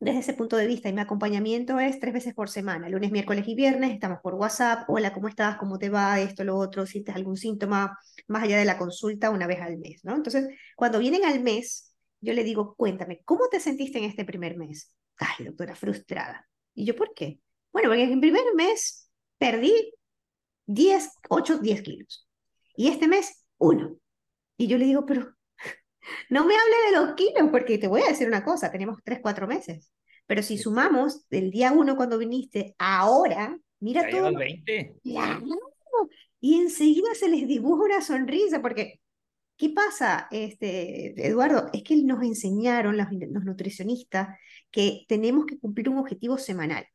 desde 0.00 0.20
ese 0.20 0.34
punto 0.34 0.56
de 0.56 0.66
vista 0.66 0.88
y 0.88 0.94
mi 0.94 1.02
acompañamiento 1.02 1.78
es 1.78 2.00
tres 2.00 2.14
veces 2.14 2.32
por 2.34 2.48
semana, 2.48 2.88
lunes, 2.88 3.12
miércoles 3.12 3.46
y 3.46 3.54
viernes, 3.54 3.92
estamos 3.92 4.18
por 4.22 4.34
WhatsApp, 4.34 4.88
hola, 4.88 5.12
¿cómo 5.12 5.28
estás? 5.28 5.58
¿Cómo 5.58 5.78
te 5.78 5.90
va? 5.90 6.18
Esto, 6.20 6.42
lo 6.42 6.56
otro, 6.56 6.86
si 6.86 7.02
tienes 7.02 7.16
algún 7.16 7.36
síntoma, 7.36 7.98
más 8.26 8.42
allá 8.44 8.58
de 8.58 8.64
la 8.64 8.78
consulta 8.78 9.28
una 9.28 9.46
vez 9.46 9.60
al 9.60 9.76
mes, 9.76 10.02
¿no? 10.02 10.16
Entonces, 10.16 10.48
cuando 10.74 10.98
vienen 10.98 11.24
al 11.26 11.42
mes, 11.42 11.94
yo 12.22 12.32
le 12.32 12.44
digo, 12.44 12.74
cuéntame, 12.76 13.20
¿cómo 13.26 13.48
te 13.50 13.60
sentiste 13.60 13.98
en 13.98 14.04
este 14.04 14.24
primer 14.24 14.56
mes? 14.56 14.94
Ay, 15.18 15.44
doctora, 15.44 15.74
frustrada. 15.76 16.48
¿Y 16.74 16.86
yo 16.86 16.96
por 16.96 17.12
qué? 17.14 17.38
Bueno, 17.70 17.90
porque 17.90 18.04
en 18.04 18.12
el 18.12 18.20
primer 18.20 18.54
mes 18.56 19.10
perdí 19.36 19.92
10, 20.64 21.10
8, 21.28 21.58
10 21.58 21.82
kilos. 21.82 22.26
Y 22.74 22.88
este 22.88 23.06
mes, 23.06 23.44
uno. 23.58 23.98
Y 24.56 24.66
yo 24.66 24.78
le 24.78 24.86
digo, 24.86 25.04
pero 25.04 25.34
no 26.28 26.44
me 26.44 26.54
hable 26.54 26.76
de 26.86 27.06
los 27.06 27.14
kilos, 27.14 27.50
porque 27.50 27.78
te 27.78 27.88
voy 27.88 28.02
a 28.02 28.08
decir 28.08 28.28
una 28.28 28.44
cosa, 28.44 28.70
tenemos 28.70 28.98
3, 29.04 29.20
4 29.22 29.46
meses. 29.46 29.90
Pero 30.26 30.42
si 30.42 30.58
sumamos 30.58 31.28
del 31.28 31.50
día 31.50 31.72
1 31.72 31.96
cuando 31.96 32.18
viniste, 32.18 32.74
ahora, 32.78 33.58
mira 33.80 34.02
Ya 34.02 34.10
todo 34.10 34.18
llevas 34.18 34.32
lo 34.32 34.38
20. 34.38 34.94
Claro. 35.02 35.46
Y 36.40 36.60
enseguida 36.60 37.14
se 37.14 37.28
les 37.28 37.46
dibuja 37.46 37.84
una 37.84 38.00
sonrisa, 38.00 38.62
porque 38.62 39.00
¿qué 39.56 39.70
pasa, 39.70 40.28
este, 40.30 41.26
Eduardo? 41.26 41.68
Es 41.72 41.82
que 41.82 41.96
nos 42.02 42.22
enseñaron 42.22 42.96
los, 42.96 43.08
los 43.10 43.44
nutricionistas 43.44 44.38
que 44.70 45.04
tenemos 45.08 45.46
que 45.46 45.58
cumplir 45.58 45.88
un 45.88 45.98
objetivo 45.98 46.38
semanal. 46.38 46.86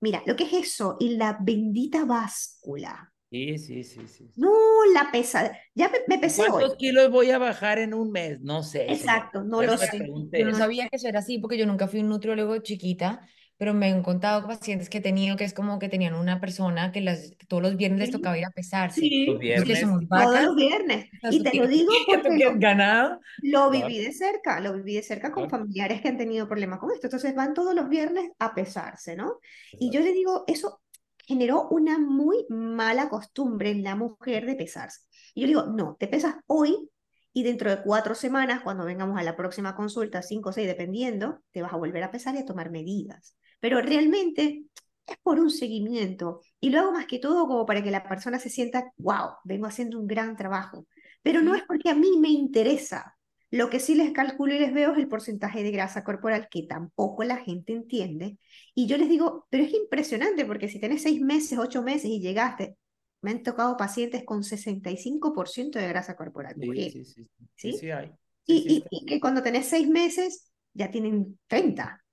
Mira, 0.00 0.22
lo 0.26 0.36
que 0.36 0.44
es 0.44 0.52
eso 0.52 0.96
y 1.00 1.16
la 1.16 1.38
bendita 1.40 2.04
báscula. 2.04 3.12
Sí, 3.36 3.58
sí, 3.58 3.84
sí, 3.84 4.06
sí. 4.08 4.30
No, 4.36 4.50
la 4.94 5.10
pesada. 5.10 5.56
Ya 5.74 5.88
me, 5.88 5.98
me 6.08 6.18
pesé 6.18 6.42
hoy. 6.42 6.48
¿Cuántos 6.50 6.76
kilos 6.76 7.10
voy 7.10 7.30
a 7.30 7.38
bajar 7.38 7.78
en 7.78 7.94
un 7.94 8.10
mes? 8.10 8.40
No 8.40 8.62
sé. 8.62 8.92
Exacto, 8.92 9.42
no 9.44 9.62
lo 9.62 9.76
sé. 9.76 9.98
Yo 10.32 10.44
no 10.44 10.54
sabía 10.54 10.88
que 10.88 10.96
eso 10.96 11.08
era 11.08 11.20
así 11.20 11.38
porque 11.38 11.58
yo 11.58 11.66
nunca 11.66 11.88
fui 11.88 12.00
un 12.00 12.08
nutriólogo 12.08 12.58
chiquita, 12.58 13.26
pero 13.56 13.72
me 13.74 13.90
han 13.90 14.02
contado 14.02 14.46
pacientes 14.46 14.88
que 14.90 14.98
he 14.98 15.00
tenido 15.00 15.36
que 15.36 15.44
es 15.44 15.54
como 15.54 15.78
que 15.78 15.88
tenían 15.88 16.14
una 16.14 16.40
persona 16.40 16.92
que 16.92 17.00
las, 17.00 17.34
todos 17.48 17.62
los 17.62 17.76
viernes 17.76 18.00
les 18.00 18.10
tocaba 18.10 18.38
ir 18.38 18.44
a 18.46 18.50
pesarse. 18.50 19.00
Sí, 19.00 19.26
Los 19.26 19.36
Es 19.54 19.64
que 19.64 19.74
viernes. 19.74 19.80
somos 19.80 20.00
todos 20.00 20.08
vacas. 20.08 20.44
los 20.44 20.56
viernes. 20.56 21.06
Y 21.30 21.42
te 21.42 21.54
lo 21.54 21.66
digo 21.66 21.92
¿tú 22.06 22.20
porque 22.22 22.44
lo, 22.44 22.58
ganado? 22.58 23.20
Lo 23.42 23.70
viví 23.70 23.98
de 23.98 24.12
cerca, 24.12 24.60
lo 24.60 24.74
viví 24.74 24.94
de 24.94 25.02
cerca 25.02 25.32
con 25.32 25.48
familiares 25.50 26.00
que 26.00 26.08
han 26.08 26.18
tenido 26.18 26.48
problemas 26.48 26.78
con 26.78 26.90
esto. 26.92 27.06
Entonces 27.06 27.34
van 27.34 27.54
todos 27.54 27.74
los 27.74 27.88
viernes 27.88 28.30
a 28.38 28.54
pesarse, 28.54 29.16
¿no? 29.16 29.40
Y 29.72 29.90
yo 29.90 30.00
le 30.00 30.12
digo, 30.12 30.44
eso 30.46 30.80
generó 31.26 31.68
una 31.68 31.98
muy 31.98 32.46
mala 32.48 33.08
costumbre 33.08 33.70
en 33.70 33.82
la 33.82 33.96
mujer 33.96 34.46
de 34.46 34.54
pesarse. 34.54 35.00
Y 35.34 35.42
yo 35.42 35.46
le 35.46 35.52
digo, 35.52 35.66
no, 35.66 35.96
te 35.98 36.08
pesas 36.08 36.36
hoy 36.46 36.90
y 37.32 37.42
dentro 37.42 37.68
de 37.68 37.82
cuatro 37.82 38.14
semanas, 38.14 38.62
cuando 38.62 38.86
vengamos 38.86 39.18
a 39.18 39.22
la 39.22 39.36
próxima 39.36 39.76
consulta, 39.76 40.22
cinco 40.22 40.48
o 40.48 40.52
seis, 40.52 40.66
dependiendo, 40.66 41.42
te 41.52 41.60
vas 41.60 41.72
a 41.72 41.76
volver 41.76 42.02
a 42.02 42.10
pesar 42.10 42.34
y 42.34 42.38
a 42.38 42.46
tomar 42.46 42.70
medidas. 42.70 43.36
Pero 43.60 43.80
realmente 43.82 44.64
es 45.06 45.16
por 45.22 45.38
un 45.38 45.50
seguimiento. 45.50 46.40
Y 46.60 46.70
lo 46.70 46.80
hago 46.80 46.92
más 46.92 47.06
que 47.06 47.18
todo 47.18 47.46
como 47.46 47.66
para 47.66 47.82
que 47.82 47.90
la 47.90 48.08
persona 48.08 48.38
se 48.38 48.48
sienta, 48.48 48.92
wow, 48.96 49.32
vengo 49.44 49.66
haciendo 49.66 49.98
un 49.98 50.06
gran 50.06 50.36
trabajo. 50.36 50.86
Pero 51.22 51.42
no 51.42 51.54
es 51.54 51.62
porque 51.64 51.90
a 51.90 51.94
mí 51.94 52.16
me 52.18 52.28
interesa. 52.30 53.15
Lo 53.50 53.70
que 53.70 53.78
sí 53.78 53.94
les 53.94 54.12
calculo 54.12 54.54
y 54.54 54.58
les 54.58 54.74
veo 54.74 54.92
es 54.92 54.98
el 54.98 55.08
porcentaje 55.08 55.62
de 55.62 55.70
grasa 55.70 56.02
corporal 56.02 56.48
que 56.50 56.64
tampoco 56.64 57.22
la 57.22 57.36
gente 57.36 57.72
entiende. 57.72 58.38
Y 58.74 58.86
yo 58.86 58.96
les 58.96 59.08
digo, 59.08 59.46
pero 59.50 59.64
es 59.64 59.72
impresionante 59.72 60.44
porque 60.44 60.68
si 60.68 60.80
tenés 60.80 61.02
seis 61.02 61.20
meses, 61.20 61.58
ocho 61.58 61.82
meses 61.82 62.10
y 62.10 62.20
llegaste, 62.20 62.76
me 63.22 63.30
han 63.30 63.42
tocado 63.42 63.76
pacientes 63.76 64.24
con 64.24 64.42
65% 64.42 65.78
de 65.78 65.88
grasa 65.88 66.16
corporal, 66.16 66.54
Sí, 66.60 66.90
sí, 66.90 67.04
sí. 67.04 67.28
Sí, 67.54 67.72
¿sí? 67.72 67.78
sí 67.78 67.90
hay. 67.90 68.12
Sí, 68.46 68.84
Y, 68.90 69.04
que 69.06 69.20
cuando 69.20 69.42
tenés 69.42 69.66
seis 69.66 69.88
meses 69.88 70.52
ya 70.72 70.90
tienen 70.90 71.38
30 71.48 72.04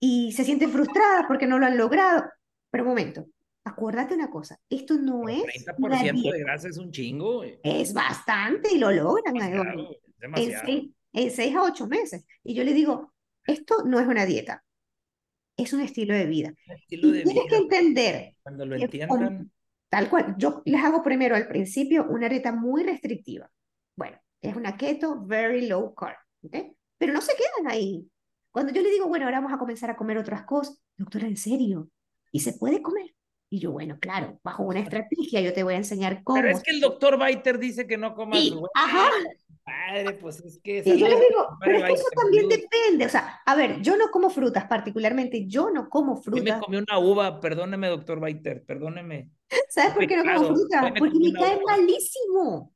y 0.00 0.32
se 0.32 0.44
sienten 0.44 0.70
frustradas 0.70 1.26
porque 1.28 1.46
no 1.46 1.58
lo 1.58 1.66
han 1.66 1.76
logrado. 1.76 2.24
Pero 2.70 2.84
un 2.84 2.90
momento, 2.90 3.26
acuérdate 3.64 4.14
una 4.14 4.30
cosa, 4.30 4.58
esto 4.68 4.94
no 4.94 5.22
Pero 5.24 5.48
es 5.48 5.66
una 5.78 6.00
30% 6.00 6.32
de 6.32 6.40
grasa 6.40 6.68
es 6.68 6.78
un 6.78 6.90
chingo, 6.90 7.36
güey. 7.36 7.58
es 7.62 7.92
bastante 7.92 8.74
y 8.74 8.78
lo 8.78 8.90
logran, 8.90 9.36
Eduardo. 9.36 9.96
En 10.24 10.60
seis, 10.64 10.90
en 11.12 11.30
seis 11.30 11.54
a 11.54 11.62
ocho 11.62 11.86
meses. 11.86 12.24
Y 12.42 12.54
yo 12.54 12.64
le 12.64 12.72
digo, 12.72 13.14
esto 13.46 13.84
no 13.84 14.00
es 14.00 14.06
una 14.06 14.26
dieta, 14.26 14.64
es 15.56 15.72
un 15.72 15.80
estilo 15.80 16.14
de 16.14 16.26
vida. 16.26 16.54
Estilo 16.66 17.10
de 17.10 17.22
tienes 17.22 17.44
que 17.44 17.60
vida. 17.60 17.62
entender, 17.62 18.36
Cuando 18.42 18.66
lo 18.66 18.76
que 18.76 18.84
entiendan, 18.84 19.50
tal 19.88 20.10
cual, 20.10 20.34
yo 20.38 20.62
les 20.64 20.82
hago 20.82 21.02
primero 21.02 21.36
al 21.36 21.46
principio 21.46 22.06
una 22.08 22.28
dieta 22.28 22.52
muy 22.52 22.82
restrictiva. 22.82 23.50
Bueno, 23.96 24.18
es 24.40 24.56
una 24.56 24.76
keto, 24.76 25.24
very 25.24 25.66
low 25.66 25.94
carb, 25.94 26.16
¿ok? 26.42 26.56
Pero 26.98 27.12
no 27.12 27.20
se 27.20 27.34
quedan 27.34 27.70
ahí. 27.70 28.08
Cuando 28.50 28.72
yo 28.72 28.82
le 28.82 28.90
digo, 28.90 29.08
bueno, 29.08 29.24
ahora 29.24 29.40
vamos 29.40 29.52
a 29.52 29.58
comenzar 29.58 29.90
a 29.90 29.96
comer 29.96 30.18
otras 30.18 30.44
cosas, 30.44 30.80
doctora, 30.96 31.26
¿en 31.26 31.36
serio? 31.36 31.90
¿Y 32.30 32.40
se 32.40 32.52
puede 32.54 32.82
comer? 32.82 33.14
Y 33.54 33.60
yo, 33.60 33.70
bueno, 33.70 33.98
claro, 34.00 34.40
bajo 34.42 34.64
una 34.64 34.80
estrategia 34.80 35.40
yo 35.40 35.52
te 35.52 35.62
voy 35.62 35.74
a 35.74 35.76
enseñar 35.76 36.24
cómo. 36.24 36.42
pero 36.42 36.56
es 36.56 36.60
que 36.60 36.72
el 36.72 36.80
doctor 36.80 37.24
Biter 37.24 37.56
dice 37.56 37.86
que 37.86 37.96
no 37.96 38.12
comas 38.16 38.40
Sí, 38.40 38.52
ajá. 38.74 39.10
Padre, 39.62 40.14
pues 40.14 40.40
es 40.40 40.58
que 40.60 40.82
Y 40.84 40.98
yo 40.98 41.06
les 41.06 41.20
digo, 41.20 41.56
pero 41.60 41.78
es 41.78 41.84
que 41.84 41.92
eso 41.92 42.08
también 42.16 42.48
depende. 42.48 43.06
O 43.06 43.08
sea, 43.08 43.40
a 43.46 43.54
ver, 43.54 43.80
yo 43.80 43.96
no 43.96 44.10
como 44.10 44.28
frutas, 44.28 44.64
particularmente 44.66 45.46
yo 45.46 45.70
no 45.70 45.88
como 45.88 46.14
Hoy 46.14 46.18
me 46.18 46.22
frutas. 46.24 46.60
comí 46.62 46.78
una 46.78 46.98
uva, 46.98 47.38
perdóneme, 47.40 47.86
doctor 47.86 48.20
Biter, 48.20 48.64
perdóneme. 48.64 49.30
¿Sabes 49.68 49.92
por 49.94 50.04
qué 50.08 50.16
no 50.16 50.34
como 50.34 50.48
frutas? 50.48 50.82
Me 50.82 50.98
Porque 50.98 51.18
me 51.20 51.32
cae 51.32 51.54
uva. 51.62 51.76
malísimo. 51.76 52.72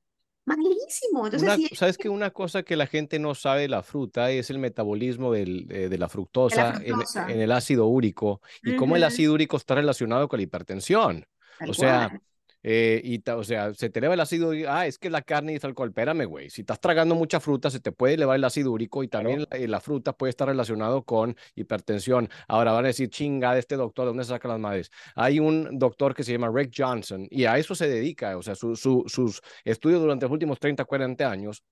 Malísimo. 0.48 1.26
Entonces, 1.26 1.42
Una- 1.42 1.56
si 1.56 1.76
¿Sabes 1.76 1.98
que 1.98 2.08
Una 2.08 2.30
cosa 2.30 2.62
que 2.62 2.76
la 2.76 2.86
gente 2.86 3.18
no 3.18 3.34
sabe 3.34 3.62
de 3.62 3.68
la 3.68 3.82
fruta 3.82 4.30
es 4.30 4.50
el 4.50 4.58
metabolismo 4.58 5.32
del- 5.32 5.66
eh, 5.70 5.88
de 5.88 5.98
la 5.98 6.08
fructosa, 6.08 6.74
en- 6.82 6.94
fructosa. 6.94 7.30
En, 7.30 7.40
el 7.40 7.52
ácido 7.52 7.86
úrico 7.86 8.40
y 8.62 8.76
cómo 8.76 8.96
el 8.96 9.04
ácido 9.04 9.34
úrico 9.34 9.56
está 9.56 9.74
relacionado 9.74 10.28
con 10.28 10.38
la 10.38 10.42
hipertensión. 10.44 11.26
Tal 11.58 11.70
O 11.70 11.74
sea, 11.74 12.08
cual. 12.08 12.22
Eh, 12.62 13.00
y 13.04 13.20
ta- 13.20 13.36
o 13.36 13.44
sea, 13.44 13.72
se 13.74 13.90
te 13.90 13.98
eleva 14.00 14.14
el 14.14 14.20
ácido. 14.20 14.52
Ah, 14.68 14.86
es 14.86 14.98
que 14.98 15.10
la 15.10 15.22
carne 15.22 15.52
dice 15.52 15.66
alcohol. 15.66 15.88
Espérame, 15.88 16.24
güey. 16.26 16.50
Si 16.50 16.62
estás 16.62 16.80
tragando 16.80 17.14
mucha 17.14 17.40
fruta, 17.40 17.70
se 17.70 17.80
te 17.80 17.92
puede 17.92 18.14
elevar 18.14 18.36
el 18.36 18.44
ácido 18.44 18.72
úrico 18.72 19.02
y 19.02 19.08
también 19.08 19.46
la, 19.50 19.56
eh, 19.56 19.68
la 19.68 19.80
fruta 19.80 20.12
puede 20.12 20.30
estar 20.30 20.48
relacionado 20.48 21.02
con 21.04 21.36
hipertensión. 21.54 22.28
Ahora 22.48 22.72
van 22.72 22.84
a 22.84 22.88
decir, 22.88 23.08
chinga, 23.10 23.52
de 23.54 23.60
este 23.60 23.76
doctor, 23.76 24.04
¿de 24.04 24.08
dónde 24.08 24.24
saca 24.24 24.48
las 24.48 24.58
madres? 24.58 24.90
Hay 25.14 25.38
un 25.40 25.78
doctor 25.78 26.14
que 26.14 26.24
se 26.24 26.32
llama 26.32 26.50
Rick 26.52 26.72
Johnson 26.76 27.26
y 27.30 27.44
a 27.44 27.58
eso 27.58 27.74
se 27.74 27.88
dedica. 27.88 28.36
O 28.36 28.42
sea, 28.42 28.54
su- 28.54 28.76
su- 28.76 29.04
sus 29.06 29.40
estudios 29.64 30.00
durante 30.00 30.24
los 30.26 30.32
últimos 30.32 30.58
30, 30.58 30.84
40 30.84 31.30
años 31.30 31.62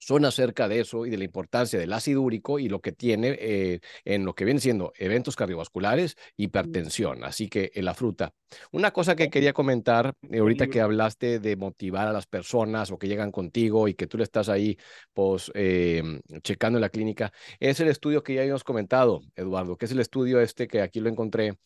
son 0.00 0.24
acerca 0.24 0.66
de 0.66 0.80
eso 0.80 1.06
y 1.06 1.10
de 1.10 1.18
la 1.18 1.24
importancia 1.24 1.78
del 1.78 1.92
ácido 1.92 2.22
úrico 2.22 2.58
y 2.58 2.68
lo 2.68 2.80
que 2.80 2.92
tiene 2.92 3.36
eh, 3.38 3.80
en 4.04 4.24
lo 4.24 4.34
que 4.34 4.44
viene 4.44 4.58
siendo 4.58 4.92
eventos 4.96 5.36
cardiovasculares, 5.36 6.16
hipertensión. 6.36 7.22
Así 7.22 7.48
que 7.48 7.70
la 7.76 7.94
fruta. 7.94 8.34
Una 8.72 8.92
cosa 8.92 9.14
que 9.14 9.30
quería 9.30 9.52
comentar, 9.52 10.14
eh, 10.30 10.38
ahorita 10.38 10.68
que 10.68 10.80
hablaste 10.80 11.38
de 11.38 11.56
motivar 11.56 12.08
a 12.08 12.12
las 12.12 12.26
personas 12.26 12.90
o 12.90 12.98
que 12.98 13.08
llegan 13.08 13.30
contigo 13.30 13.88
y 13.88 13.94
que 13.94 14.06
tú 14.06 14.16
le 14.18 14.24
estás 14.24 14.48
ahí, 14.48 14.76
pues, 15.12 15.52
eh, 15.54 16.02
checando 16.42 16.78
en 16.78 16.82
la 16.82 16.88
clínica, 16.88 17.32
es 17.60 17.78
el 17.80 17.88
estudio 17.88 18.22
que 18.22 18.34
ya 18.34 18.40
habíamos 18.40 18.64
comentado, 18.64 19.20
Eduardo, 19.36 19.76
que 19.76 19.84
es 19.84 19.92
el 19.92 20.00
estudio 20.00 20.40
este 20.40 20.66
que 20.66 20.80
aquí 20.80 21.00
lo 21.00 21.10
encontré 21.10 21.58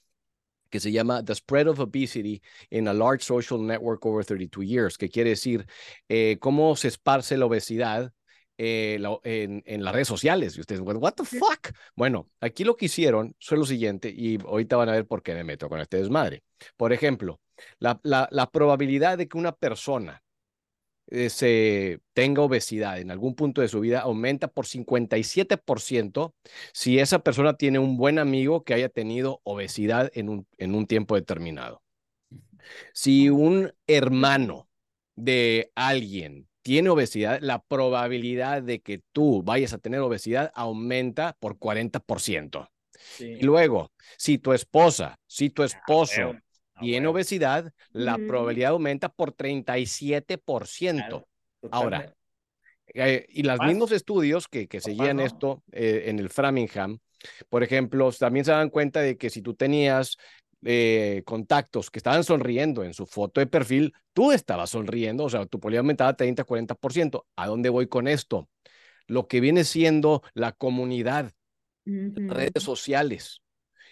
que 0.75 0.81
se 0.81 0.91
llama 0.91 1.25
The 1.25 1.37
Spread 1.37 1.69
of 1.69 1.79
Obesity 1.79 2.43
in 2.71 2.89
a 2.89 2.93
Large 2.93 3.25
Social 3.25 3.65
Network 3.65 4.05
Over 4.05 4.25
32 4.25 4.67
Years, 4.67 4.99
que 4.99 5.09
quiere 5.09 5.31
decir 5.31 5.67
eh, 6.09 6.37
cómo 6.41 6.75
se 6.75 6.89
esparce 6.89 7.37
la 7.37 7.47
obesidad 7.47 8.13
eh, 8.59 8.99
la- 9.01 9.19
en, 9.25 9.63
en 9.67 9.85
las 9.85 9.95
redes 9.95 10.09
sociales. 10.09 10.57
Y 10.57 10.61
ustedes, 10.61 10.81
what 10.83 11.15
the 11.15 11.25
fuck? 11.25 11.71
Bueno, 11.97 12.29
aquí 12.41 12.65
lo 12.65 12.77
que 12.77 12.87
hicieron 12.87 13.35
fue 13.41 13.59
lo 13.59 13.65
siguiente, 13.67 14.13
y 14.17 14.39
ahorita 14.45 14.77
van 14.77 14.89
a 14.89 14.93
ver 14.93 15.07
por 15.07 15.23
qué 15.23 15.35
me 15.35 15.45
meto 15.45 15.69
con 15.69 15.81
este 15.81 15.99
desmadre. 15.99 16.43
Por 16.77 16.93
ejemplo, 16.93 17.41
la, 17.79 18.01
la, 18.03 18.29
la 18.31 18.51
probabilidad 18.51 19.19
de 19.19 19.29
que 19.29 19.39
una 19.39 19.53
persona 19.53 20.23
eh, 21.09 21.29
se 21.31 22.01
tenga 22.15 22.43
obesidad 22.43 22.99
en 23.01 23.11
algún 23.11 23.35
punto 23.35 23.61
de 23.61 23.69
su 23.69 23.81
vida 23.81 24.01
aumenta 24.01 24.49
por 24.49 24.67
57% 24.67 26.35
si 26.73 26.99
esa 26.99 27.19
persona 27.21 27.57
tiene 27.57 27.79
un 27.79 27.97
buen 27.97 28.19
amigo 28.19 28.65
que 28.65 28.75
haya 28.75 28.89
tenido 28.89 29.41
obesidad 29.45 30.11
en 30.15 30.29
un, 30.31 30.47
en 30.59 30.75
un 30.75 30.87
tiempo 30.87 31.15
determinado. 31.15 31.83
Si 32.93 33.29
un 33.31 33.73
hermano 33.87 34.69
de 35.17 35.73
alguien 35.75 36.49
tiene 36.65 36.89
obesidad, 36.89 37.41
la 37.43 37.63
probabilidad 37.63 38.63
de 38.63 38.81
que 38.81 39.03
tú 39.13 39.43
vayas 39.43 39.75
a 39.75 39.79
tener 39.79 40.01
obesidad 40.01 40.51
aumenta 40.55 41.37
por 41.39 41.59
40%. 41.59 42.71
Sí. 42.99 43.37
Y 43.39 43.43
luego, 43.43 43.93
si 44.17 44.39
tu 44.39 44.55
esposa, 44.55 45.19
si 45.27 45.51
tu 45.51 45.63
esposo 45.63 46.21
huevo, 46.21 46.39
a 46.75 46.81
tiene 46.81 47.07
obesidad, 47.07 47.71
la 47.93 48.15
Ujú. 48.15 48.27
probabilidad 48.27 48.71
aumenta 48.71 49.11
por 49.11 49.33
37%. 49.33 51.03
Claro, 51.03 51.29
Ahora. 51.71 52.15
Eh, 52.95 53.27
y 53.29 53.43
los 53.43 53.61
mismos 53.61 53.93
estudios 53.93 54.49
que, 54.49 54.67
que 54.67 54.81
seguían 54.81 55.19
¿no? 55.19 55.25
esto 55.25 55.63
eh, 55.73 56.05
en 56.07 56.19
el 56.19 56.31
Framingham, 56.31 56.99
por 57.51 57.63
ejemplo, 57.63 58.11
también 58.13 58.45
se 58.45 58.53
dan 58.53 58.71
cuenta 58.71 59.01
de 59.01 59.17
que 59.19 59.29
si 59.29 59.43
tú 59.43 59.55
tenías 59.55 60.17
eh, 60.65 61.23
contactos 61.25 61.91
que 61.91 61.99
estaban 61.99 62.25
sonriendo 62.25 62.85
en 62.85 62.95
su 62.95 63.07
foto 63.07 63.41
de 63.41 63.47
perfil, 63.47 63.95
tú 64.13 64.33
estabas 64.33 64.71
sonriendo, 64.71 65.25
o 65.25 65.31
sea, 65.31 65.47
tu 65.47 65.61
probabilidad 65.61 65.81
aumentaba 65.81 66.17
30-40%. 66.17 67.27
¿A 67.37 67.47
dónde 67.47 67.69
voy 67.69 67.87
con 67.89 68.09
esto? 68.09 68.49
Lo 69.07 69.29
que 69.29 69.41
viene 69.41 69.65
siendo 69.65 70.23
la 70.35 70.53
comunidad, 70.53 71.33
redes 71.85 72.63
sociales, 72.63 73.43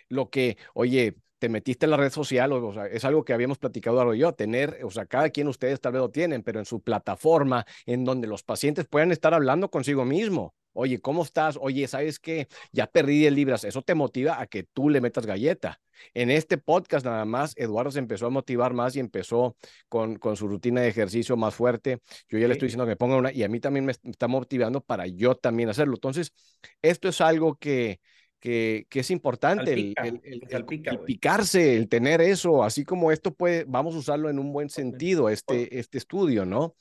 lo 0.09 0.31
que, 0.31 0.57
oye, 0.75 1.17
te 1.39 1.49
metiste 1.49 1.87
en 1.87 1.91
la 1.91 1.97
red 1.97 2.13
social, 2.13 2.53
o, 2.53 2.67
o 2.67 2.73
sea, 2.73 2.87
es 2.87 3.05
algo 3.05 3.25
que 3.25 3.33
habíamos 3.33 3.59
platicado 3.59 4.01
ahora 4.01 4.17
yo, 4.17 4.33
tener, 4.33 4.81
o 4.85 4.91
sea, 4.91 5.07
cada 5.07 5.31
quien 5.31 5.49
ustedes 5.49 5.81
tal 5.81 5.93
vez 5.93 6.01
lo 6.01 6.11
tienen, 6.11 6.43
pero 6.43 6.61
en 6.61 6.67
su 6.67 6.83
plataforma, 6.83 7.67
en 7.87 8.05
donde 8.05 8.29
los 8.29 8.43
pacientes 8.45 8.87
puedan 8.87 9.13
estar 9.13 9.35
hablando 9.35 9.71
consigo 9.71 10.05
mismo. 10.05 10.55
Oye, 10.75 11.01
¿cómo 11.01 11.23
estás? 11.23 11.59
Oye, 11.61 11.87
¿sabes 11.87 12.19
qué? 12.19 12.49
Ya 12.73 12.87
perdí 12.87 13.19
10 13.21 13.33
libras. 13.33 13.65
Eso 13.65 13.83
te 13.83 13.95
motiva 13.95 14.41
a 14.41 14.47
que 14.47 14.63
tú 14.65 14.89
le 14.89 15.01
metas 15.03 15.27
galleta. 15.27 15.81
En 16.15 16.31
este 16.31 16.57
podcast 16.59 17.05
nada 17.05 17.25
más, 17.27 17.53
Eduardo 17.57 17.91
se 17.91 17.99
empezó 17.99 18.27
a 18.27 18.31
motivar 18.31 18.73
más 18.73 18.97
y 18.97 19.01
empezó 19.01 19.57
con, 19.89 20.17
con 20.17 20.37
su 20.37 20.49
rutina 20.49 20.81
de 20.81 20.89
ejercicio 20.89 21.37
más 21.37 21.55
fuerte. 21.55 22.01
Yo 22.29 22.39
ya 22.39 22.47
le 22.47 22.53
estoy 22.53 22.67
diciendo 22.69 22.85
que 22.85 22.91
me 22.91 22.97
ponga 22.97 23.17
una 23.17 23.33
y 23.33 23.43
a 23.43 23.49
mí 23.49 23.61
también 23.61 23.85
me 23.85 23.93
está 23.93 24.29
motivando 24.29 24.81
para 24.81 25.07
yo 25.07 25.35
también 25.37 25.69
hacerlo. 25.69 25.95
Entonces, 25.95 26.33
esto 26.81 27.09
es 27.09 27.21
algo 27.21 27.57
que, 27.57 28.01
que, 28.41 28.87
que 28.89 29.01
es 29.01 29.11
importante, 29.11 29.73
el, 29.75 29.95
Salpica, 29.95 30.03
el- 30.03 30.21
el- 30.25 30.43
el- 30.49 30.51
salpica, 30.51 30.91
el 30.91 31.01
picarse, 31.01 31.77
el 31.77 31.89
tener 31.89 32.21
eso, 32.23 32.65
así 32.65 32.85
como 32.85 33.13
esto 33.13 33.35
puede, 33.35 33.65
vamos 33.69 33.95
a 33.95 33.99
usarlo 33.99 34.31
en 34.31 34.39
un 34.39 34.53
buen 34.53 34.71
sentido, 34.71 35.29
este, 35.29 35.79
este 35.79 35.99
estudio, 35.99 36.45
¿no? 36.47 36.75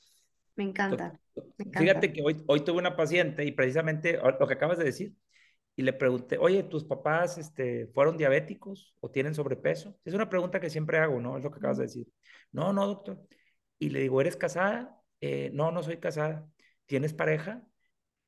Me 0.56 0.64
encanta. 0.64 1.20
Fíjate 1.78 2.12
que 2.12 2.22
hoy, 2.22 2.42
hoy 2.46 2.60
tuve 2.64 2.78
una 2.78 2.96
paciente 2.96 3.44
y 3.44 3.52
precisamente 3.52 4.18
lo 4.38 4.46
que 4.46 4.54
acabas 4.54 4.78
de 4.78 4.84
decir, 4.84 5.14
y 5.76 5.82
le 5.82 5.92
pregunté, 5.94 6.38
oye, 6.38 6.62
¿tus 6.64 6.84
papás 6.84 7.38
este, 7.38 7.86
fueron 7.88 8.16
diabéticos 8.18 8.94
o 9.00 9.10
tienen 9.10 9.34
sobrepeso? 9.34 9.96
Es 10.04 10.14
una 10.14 10.28
pregunta 10.28 10.60
que 10.60 10.70
siempre 10.70 10.98
hago, 10.98 11.20
¿no? 11.20 11.38
Es 11.38 11.44
lo 11.44 11.50
que 11.50 11.58
acabas 11.58 11.78
de 11.78 11.84
decir. 11.84 12.06
No, 12.52 12.72
no, 12.72 12.86
doctor. 12.86 13.20
Y 13.78 13.90
le 13.90 14.00
digo, 14.00 14.20
¿eres 14.20 14.36
casada? 14.36 15.00
"Eh, 15.20 15.50
no, 15.54 15.72
no 15.72 15.82
soy 15.82 15.98
casada. 15.98 16.48
¿Tienes 16.86 17.14
pareja? 17.14 17.62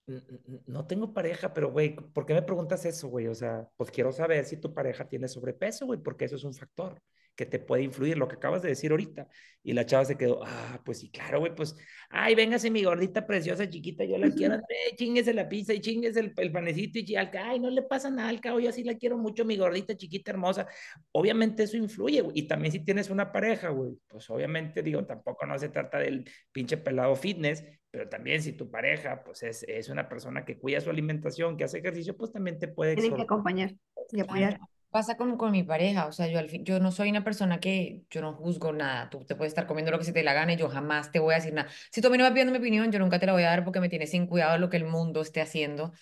"N- 0.06 0.22
n- 0.48 0.60
No 0.66 0.86
tengo 0.86 1.12
pareja, 1.14 1.54
pero 1.54 1.70
güey, 1.72 1.96
¿por 1.96 2.26
qué 2.26 2.34
me 2.34 2.42
preguntas 2.42 2.84
eso, 2.86 3.08
güey? 3.08 3.26
O 3.28 3.34
sea, 3.34 3.68
pues 3.76 3.90
quiero 3.90 4.12
saber 4.12 4.44
si 4.46 4.56
tu 4.58 4.74
pareja 4.74 5.08
tiene 5.08 5.28
sobrepeso, 5.28 5.86
güey, 5.86 6.00
porque 6.02 6.26
eso 6.26 6.36
es 6.36 6.44
un 6.44 6.54
factor 6.54 7.00
que 7.36 7.46
te 7.46 7.58
puede 7.58 7.82
influir, 7.82 8.16
lo 8.16 8.28
que 8.28 8.36
acabas 8.36 8.62
de 8.62 8.68
decir 8.68 8.90
ahorita. 8.90 9.28
Y 9.62 9.72
la 9.72 9.86
chava 9.86 10.04
se 10.04 10.16
quedó, 10.16 10.40
ah, 10.44 10.80
pues 10.84 10.98
sí, 10.98 11.10
claro, 11.10 11.40
güey, 11.40 11.54
pues, 11.54 11.74
ay, 12.10 12.34
véngase 12.34 12.70
mi 12.70 12.84
gordita 12.84 13.26
preciosa, 13.26 13.68
chiquita, 13.68 14.04
yo 14.04 14.18
la 14.18 14.30
quiero, 14.30 14.54
eh, 14.68 14.94
chinguese 14.96 15.32
la 15.32 15.48
pizza 15.48 15.72
y 15.72 15.80
chinguese 15.80 16.20
el, 16.20 16.32
el 16.36 16.52
panecito 16.52 16.98
y 16.98 17.16
al 17.16 17.30
ay, 17.36 17.58
no 17.58 17.70
le 17.70 17.82
pasa 17.82 18.10
nada 18.10 18.28
al 18.28 18.40
cabo, 18.40 18.60
yo 18.60 18.68
así 18.68 18.84
la 18.84 18.94
quiero 18.94 19.16
mucho, 19.16 19.44
mi 19.44 19.56
gordita, 19.56 19.96
chiquita, 19.96 20.30
hermosa. 20.30 20.68
Obviamente 21.12 21.62
eso 21.62 21.76
influye, 21.76 22.20
güey. 22.20 22.38
Y 22.38 22.42
también 22.46 22.72
si 22.72 22.84
tienes 22.84 23.10
una 23.10 23.32
pareja, 23.32 23.70
güey, 23.70 23.98
pues 24.06 24.28
obviamente, 24.28 24.82
digo, 24.82 25.04
tampoco 25.06 25.46
no 25.46 25.58
se 25.58 25.70
trata 25.70 25.98
del 25.98 26.28
pinche 26.52 26.76
pelado 26.76 27.16
fitness, 27.16 27.64
pero 27.90 28.08
también 28.08 28.42
si 28.42 28.52
tu 28.52 28.70
pareja, 28.70 29.22
pues 29.24 29.42
es, 29.44 29.62
es 29.62 29.88
una 29.88 30.08
persona 30.08 30.44
que 30.44 30.58
cuida 30.58 30.80
su 30.80 30.90
alimentación, 30.90 31.56
que 31.56 31.64
hace 31.64 31.78
ejercicio, 31.78 32.16
pues 32.16 32.32
también 32.32 32.58
te 32.58 32.68
puede 32.68 32.96
Tienen 32.96 33.16
que 33.16 33.22
acompañar 33.22 33.74
y 34.10 34.20
apoyar. 34.20 34.58
Pasa 34.94 35.16
con, 35.16 35.36
con 35.36 35.50
mi 35.50 35.64
pareja, 35.64 36.06
o 36.06 36.12
sea, 36.12 36.28
yo 36.28 36.38
al 36.38 36.48
fin, 36.48 36.64
yo 36.64 36.78
no 36.78 36.92
soy 36.92 37.10
una 37.10 37.24
persona 37.24 37.58
que, 37.58 38.04
yo 38.10 38.20
no 38.20 38.32
juzgo 38.32 38.72
nada, 38.72 39.10
tú 39.10 39.24
te 39.24 39.34
puedes 39.34 39.50
estar 39.50 39.66
comiendo 39.66 39.90
lo 39.90 39.98
que 39.98 40.04
se 40.04 40.12
te 40.12 40.22
la 40.22 40.34
gana 40.34 40.52
y 40.52 40.56
yo 40.56 40.68
jamás 40.68 41.10
te 41.10 41.18
voy 41.18 41.34
a 41.34 41.38
decir 41.38 41.52
nada. 41.52 41.68
Si 41.90 42.00
tú 42.00 42.06
a 42.06 42.10
mí 42.12 42.16
no 42.16 42.22
me 42.22 42.30
pides 42.30 42.48
mi 42.48 42.58
opinión, 42.58 42.92
yo 42.92 43.00
nunca 43.00 43.18
te 43.18 43.26
la 43.26 43.32
voy 43.32 43.42
a 43.42 43.48
dar 43.48 43.64
porque 43.64 43.80
me 43.80 43.88
tienes 43.88 44.12
sin 44.12 44.28
cuidado 44.28 44.56
lo 44.56 44.70
que 44.70 44.76
el 44.76 44.84
mundo 44.84 45.20
esté 45.22 45.40
haciendo, 45.40 45.92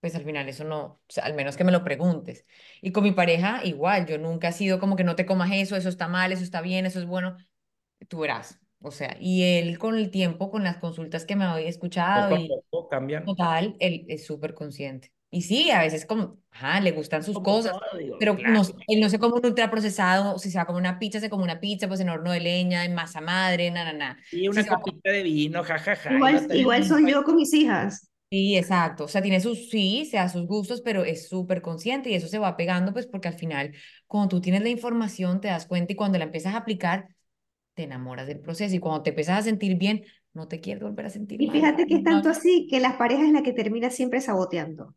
pues 0.00 0.16
al 0.16 0.24
final 0.24 0.48
eso 0.48 0.64
no, 0.64 0.82
o 0.84 1.00
sea, 1.06 1.26
al 1.26 1.34
menos 1.34 1.56
que 1.56 1.62
me 1.62 1.70
lo 1.70 1.84
preguntes. 1.84 2.44
Y 2.82 2.90
con 2.90 3.04
mi 3.04 3.12
pareja 3.12 3.60
igual, 3.62 4.06
yo 4.06 4.18
nunca 4.18 4.48
he 4.48 4.52
sido 4.52 4.80
como 4.80 4.96
que 4.96 5.04
no 5.04 5.14
te 5.14 5.26
comas 5.26 5.52
eso, 5.52 5.76
eso 5.76 5.88
está 5.88 6.08
mal, 6.08 6.32
eso 6.32 6.42
está 6.42 6.60
bien, 6.60 6.86
eso 6.86 6.98
es 6.98 7.06
bueno, 7.06 7.36
tú 8.08 8.18
verás. 8.18 8.58
O 8.82 8.90
sea, 8.90 9.16
y 9.20 9.44
él 9.44 9.78
con 9.78 9.94
el 9.94 10.10
tiempo, 10.10 10.50
con 10.50 10.64
las 10.64 10.78
consultas 10.78 11.24
que 11.24 11.36
me 11.36 11.44
había 11.44 11.68
escuchado 11.68 12.36
y 12.36 12.50
cambian. 12.90 13.24
total, 13.24 13.76
él 13.78 14.06
es 14.08 14.26
súper 14.26 14.54
consciente. 14.54 15.12
Y 15.30 15.42
sí, 15.42 15.70
a 15.70 15.80
veces 15.80 16.06
como, 16.06 16.38
ajá, 16.50 16.80
le 16.80 16.92
gustan 16.92 17.22
sus 17.22 17.34
Como 17.34 17.42
cosas, 17.42 17.72
todo, 17.80 17.98
digo, 17.98 18.16
pero 18.18 18.36
claro. 18.36 18.54
no, 18.54 18.62
él 18.88 19.00
no 19.00 19.08
se 19.08 19.18
come 19.18 19.34
un 19.36 19.46
ultraprocesado, 19.46 20.38
si 20.38 20.50
se 20.50 20.58
va 20.58 20.62
a 20.62 20.66
comer 20.66 20.80
una 20.80 20.98
pizza, 20.98 21.20
se 21.20 21.30
come 21.30 21.44
una 21.44 21.60
pizza, 21.60 21.88
pues 21.88 22.00
en 22.00 22.08
horno 22.10 22.32
de 22.32 22.40
leña, 22.40 22.84
en 22.84 22.94
masa 22.94 23.20
madre, 23.20 23.70
na, 23.70 23.84
na, 23.84 23.92
na. 23.92 24.18
Y 24.30 24.48
una 24.48 24.64
Si 24.64 24.66
copita 24.66 25.10
de 25.12 25.22
vino, 25.22 25.62
jajaja. 25.64 26.20
y 26.24 26.30
Igual, 26.30 26.34
va 26.34 26.40
a 26.40 26.46
tener 26.46 26.62
igual 26.62 26.84
un 26.84 26.84
soy 26.84 27.10
yo 27.10 27.24
con 27.24 27.36
mis 27.36 27.54
hijas. 27.54 28.10
Sí, 28.30 28.56
exacto. 28.56 29.04
O 29.04 29.08
sea, 29.08 29.22
tiene 29.22 29.40
sus, 29.40 29.70
sí, 29.70 30.04
se 30.08 30.16
da 30.16 30.28
sus 30.28 30.46
gustos, 30.46 30.82
pero 30.82 31.04
es 31.04 31.28
súper 31.28 31.62
consciente 31.62 32.10
y 32.10 32.14
eso 32.14 32.28
se 32.28 32.38
va 32.38 32.56
pegando, 32.56 32.92
pues 32.92 33.08
porque 33.08 33.26
al 33.26 33.34
final, 33.34 33.74
cuando 34.06 34.28
tú 34.28 34.40
tienes 34.40 34.62
la 34.62 34.68
información, 34.68 35.40
te 35.40 35.48
das 35.48 35.66
cuenta 35.66 35.92
y 35.92 35.96
cuando 35.96 36.16
la 36.18 36.24
empiezas 36.26 36.54
a 36.54 36.58
aplicar, 36.58 37.08
te 37.74 37.84
enamoras 37.84 38.26
del 38.28 38.40
proceso 38.40 38.74
y 38.76 38.80
cuando 38.80 39.02
te 39.02 39.10
empiezas 39.10 39.40
a 39.40 39.42
sentir 39.42 39.76
bien, 39.78 40.04
no 40.34 40.48
te 40.48 40.60
quieres 40.60 40.82
volver 40.82 41.06
a 41.06 41.10
sentir 41.10 41.40
Y 41.40 41.46
mal. 41.46 41.50
fíjate 41.50 41.86
que 41.88 41.96
es 41.96 42.04
tanto 42.04 42.28
así 42.28 42.68
que 42.70 42.78
la 42.78 42.96
pareja 42.96 43.24
es 43.26 43.32
la 43.32 43.42
que 43.42 43.52
termina 43.52 43.90
siempre 43.90 44.20
saboteando. 44.20 44.94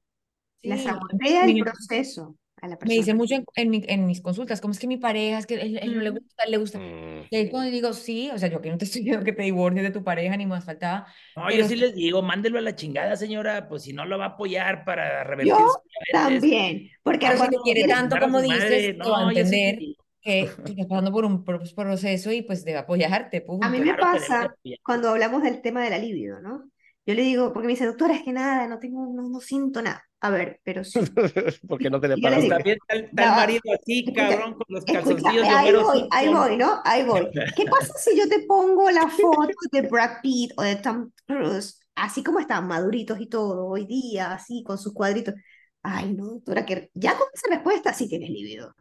La 0.64 0.78
sí. 0.78 0.84
sabotea 0.86 1.46
el 1.46 1.60
proceso 1.60 2.36
a 2.62 2.68
la 2.68 2.76
Me 2.76 2.78
persona. 2.80 2.98
dicen 2.98 3.18
mucho 3.18 3.36
en, 3.36 3.46
en, 3.56 3.70
mi- 3.70 3.84
en 3.88 4.06
mis 4.06 4.22
consultas, 4.22 4.62
como 4.62 4.72
es 4.72 4.80
que 4.80 4.88
mi 4.88 4.96
pareja, 4.98 5.38
es 5.38 5.46
que 5.46 5.56
él, 5.56 5.78
él 5.82 5.96
no 5.96 6.02
le 6.02 6.12
Mm. 6.12 6.14
gusta, 6.16 6.44
él 6.46 6.52
le 6.52 6.58
gusta. 6.58 6.80
Mm. 6.80 7.28
Y 7.30 7.36
ahí 7.36 7.50
cuando 7.50 7.70
digo, 7.72 7.92
sí, 7.94 8.30
o 8.34 8.38
sea, 8.38 8.48
yo 8.50 8.58
aquí 8.60 8.70
no 8.70 8.78
te 8.78 8.86
estoy 8.86 9.02
diciendo 9.02 9.26
que 9.26 9.34
te 9.34 9.44
divorcies 9.44 9.84
de 9.84 9.92
tu 9.92 10.04
pareja, 10.04 10.38
ni 10.38 10.46
más 10.46 10.64
faltaba, 10.64 11.06
No, 11.36 11.44
pero 11.48 11.58
yo 11.60 11.64
sí 11.68 11.74
sí- 11.76 11.80
les 11.82 11.94
digo, 11.96 12.22
mándelo 12.22 12.58
a 12.58 12.62
la 12.62 12.76
chingada, 12.76 13.16
señora, 13.18 13.68
pues 13.68 13.84
si 13.84 13.92
no 13.94 14.06
lo 14.06 14.18
va 14.18 14.26
a 14.26 14.28
apoyar 14.30 14.86
para 14.86 15.24
revertir 15.26 15.54
Yo. 15.54 15.82
También, 16.14 16.90
porque 17.04 17.28
si 17.30 17.38
cuando 17.38 17.58
te 17.58 17.64
quiere 17.64 17.88
tanto 17.88 18.16
a 18.16 18.20
como 18.20 18.40
madre, 18.40 18.54
dices, 18.54 18.96
a 18.96 18.98
no, 19.04 19.30
sí 19.32 19.38
entender 19.40 19.78
digo, 19.80 20.04
que 20.22 20.50
tú 20.64 20.72
estás 20.72 20.86
pasando 20.88 21.12
por 21.12 21.26
un 21.26 21.44
pro- 21.44 21.62
proceso 21.76 22.32
y 22.32 22.44
pues 22.44 22.64
debe 22.64 22.78
apoyarte, 22.78 23.42
punto. 23.42 23.66
A 23.68 23.70
mí 23.70 23.80
me 23.80 23.84
claro 23.94 23.98
que 24.14 24.20
pasa 24.20 24.56
cuando 24.86 25.10
hablamos 25.10 25.44
del 25.44 25.62
tema 25.62 25.84
de 25.84 25.90
la 25.90 25.98
libido, 25.98 26.40
¿no? 26.40 26.70
Yo 27.06 27.16
le 27.16 27.22
digo, 27.22 27.52
porque 27.52 27.68
me 27.68 27.74
dice, 27.74 27.86
doctora, 27.86 28.16
es 28.16 28.24
que 28.24 28.32
nada, 28.32 28.68
no 28.68 28.80
tengo, 28.80 29.06
no, 29.14 29.28
no 29.28 29.40
siento 29.42 29.82
nada. 29.82 30.04
A 30.22 30.30
ver, 30.30 30.62
pero 30.64 30.86
sí. 30.86 31.02
Porque 31.68 31.90
no 31.90 32.00
te 32.00 32.08
le 32.08 32.18
paras. 32.18 32.48
También 32.48 32.78
va. 32.90 33.36
marido 33.36 33.62
así, 33.78 34.06
Escucha, 34.08 34.30
cabrón, 34.30 34.54
con 34.54 34.66
los 34.70 34.86
calzoncillos 34.86 35.48
ahí 35.50 35.74
voy, 35.74 36.08
ahí 36.12 36.34
voy, 36.34 36.56
¿no? 36.56 36.80
Ahí 36.86 37.04
voy. 37.04 37.30
¿Qué 37.58 37.66
pasa 37.66 37.94
si 37.98 38.18
yo 38.18 38.30
te 38.30 38.40
pongo 38.48 38.90
la 38.90 39.10
foto 39.10 39.50
de 39.74 39.82
Brad 39.82 40.22
Pitt 40.22 40.54
o 40.56 40.64
de 40.64 40.78
Tom 40.78 41.12
Cruise, 41.28 41.78
así 41.96 42.24
como 42.24 42.40
están 42.40 42.68
maduritos 42.68 43.20
y 43.20 43.28
todo, 43.28 43.68
hoy 43.68 43.86
día, 43.86 44.32
así, 44.32 44.64
con 44.64 44.78
sus 44.78 44.94
cuadritos? 44.94 45.34
Ay, 45.82 46.14
no, 46.14 46.28
doctora, 46.28 46.66
que 46.66 46.90
ya 46.94 47.18
con 47.18 47.28
esa 47.34 47.54
respuesta 47.54 47.94
sí 47.94 48.08
tienes 48.08 48.30
libido. 48.30 48.74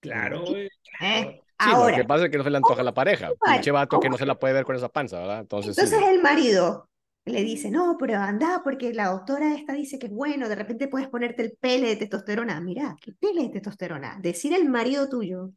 Claro, 0.00 0.46
güey, 0.46 0.64
¿eh? 0.64 0.70
claro. 0.98 1.30
Sí, 1.60 1.68
lo 1.68 1.76
Ahora, 1.76 1.96
que 1.98 2.04
pasa 2.04 2.24
es 2.24 2.30
que 2.30 2.38
no 2.38 2.44
se 2.44 2.48
le 2.48 2.56
antoja 2.56 2.80
a 2.80 2.84
la 2.84 2.94
pareja. 2.94 3.32
Pinche 3.44 3.70
vato 3.70 4.00
que 4.00 4.06
¿cómo 4.06 4.14
no 4.14 4.18
se 4.18 4.24
la 4.24 4.38
puede 4.38 4.54
ver 4.54 4.64
con 4.64 4.76
esa 4.76 4.88
panza, 4.88 5.18
¿verdad? 5.18 5.40
Entonces, 5.40 5.76
sí. 5.76 5.82
entonces 5.82 6.08
el 6.08 6.22
marido 6.22 6.89
le 7.24 7.42
dice, 7.44 7.70
no, 7.70 7.96
pero 7.98 8.16
anda, 8.18 8.60
porque 8.64 8.92
la 8.94 9.08
doctora 9.08 9.54
esta 9.54 9.72
dice 9.74 9.98
que 9.98 10.06
es 10.06 10.12
bueno, 10.12 10.48
de 10.48 10.54
repente 10.56 10.88
puedes 10.88 11.08
ponerte 11.08 11.42
el 11.42 11.52
pele 11.60 11.88
de 11.88 11.96
testosterona. 11.96 12.60
Mira, 12.60 12.96
¿qué 13.00 13.12
pele 13.12 13.42
de 13.44 13.48
testosterona? 13.50 14.18
Decir 14.20 14.54
al 14.54 14.64
marido 14.68 15.08
tuyo 15.08 15.52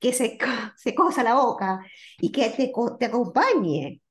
que 0.00 0.12
se, 0.14 0.38
se 0.76 0.94
cosa 0.96 1.24
la 1.24 1.34
boca 1.36 1.80
y 2.20 2.32
que 2.32 2.50
te, 2.50 2.72
te 3.00 3.06
acompañe 3.06 4.01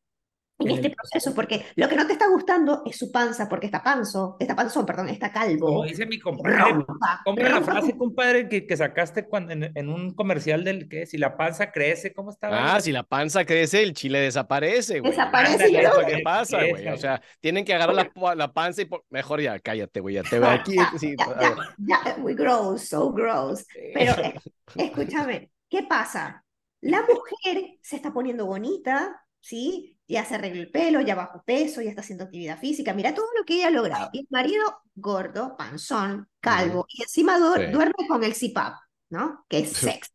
en 0.61 0.71
este 0.71 0.89
proceso, 0.91 1.33
porque 1.35 1.65
lo 1.75 1.87
que 1.89 1.95
no 1.95 2.05
te 2.07 2.13
está 2.13 2.27
gustando 2.29 2.83
es 2.85 2.97
su 2.97 3.11
panza, 3.11 3.47
porque 3.49 3.65
está 3.67 3.83
panzo, 3.83 4.37
está 4.39 4.55
panzón, 4.55 4.85
perdón, 4.85 5.09
está 5.09 5.31
Como 5.31 5.45
calvo. 5.45 5.83
dice 5.83 6.05
mi 6.05 6.19
compadre, 6.19 6.85
¿cómo 7.25 7.39
era 7.39 7.49
la 7.59 7.61
frase, 7.61 7.97
compadre, 7.97 8.47
que, 8.49 8.65
que 8.65 8.77
sacaste 8.77 9.25
cuando, 9.25 9.53
en, 9.53 9.71
en 9.75 9.89
un 9.89 10.13
comercial 10.13 10.63
del 10.63 10.87
que 10.89 11.05
si 11.05 11.17
la 11.17 11.37
panza 11.37 11.71
crece, 11.71 12.13
¿cómo 12.13 12.31
estaba? 12.31 12.75
Ah, 12.75 12.81
si 12.81 12.91
la 12.91 13.03
panza 13.03 13.45
crece, 13.45 13.83
el 13.83 13.93
chile 13.93 14.19
desaparece, 14.19 14.99
güey. 14.99 15.11
Desaparece, 15.11 15.65
Ándale, 15.65 15.83
no- 15.83 16.05
que 16.07 16.21
pasa, 16.23 16.57
güey. 16.67 16.87
O 16.87 16.97
sea, 16.97 17.21
tienen 17.39 17.65
que 17.65 17.73
agarrar 17.73 17.95
la, 17.95 18.35
la 18.35 18.53
panza 18.53 18.81
y 18.81 18.85
por- 18.85 19.03
mejor 19.09 19.41
ya, 19.41 19.59
cállate, 19.59 19.99
güey. 19.99 20.15
Ya 20.15 20.23
te 20.23 20.39
veo 20.39 20.49
aquí. 20.49 20.75
Ya, 20.75 20.91
sí, 20.97 21.15
ya, 21.17 21.55
ya, 21.79 22.05
ya, 22.05 22.17
muy 22.17 22.33
gross, 22.35 22.89
so 22.89 23.11
gross. 23.11 23.65
Pero 23.93 24.13
eh, 24.23 24.33
escúchame, 24.75 25.51
¿qué 25.69 25.83
pasa? 25.83 26.43
La 26.81 27.01
mujer 27.01 27.77
se 27.81 27.95
está 27.97 28.11
poniendo 28.11 28.45
bonita, 28.45 29.23
¿sí? 29.39 29.95
Ya 30.11 30.25
se 30.25 30.35
arregló 30.35 30.61
el 30.61 30.71
pelo, 30.71 31.01
ya 31.01 31.15
bajó 31.15 31.41
peso, 31.43 31.81
ya 31.81 31.89
está 31.89 32.01
haciendo 32.01 32.25
actividad 32.25 32.59
física. 32.59 32.93
Mira 32.93 33.13
todo 33.13 33.25
lo 33.37 33.45
que 33.45 33.55
ella 33.55 33.67
ha 33.67 33.71
logrado. 33.71 34.09
Y 34.13 34.19
el 34.19 34.27
marido 34.29 34.63
gordo, 34.95 35.55
panzón, 35.57 36.27
calvo, 36.39 36.85
y 36.89 37.01
encima 37.03 37.37
Sí. 37.37 37.71
duerme 37.71 38.07
con 38.07 38.23
el 38.23 38.33
CPAP, 38.33 38.75
¿no? 39.09 39.45
Que 39.47 39.59
es 39.59 39.69
sexy. 39.71 40.11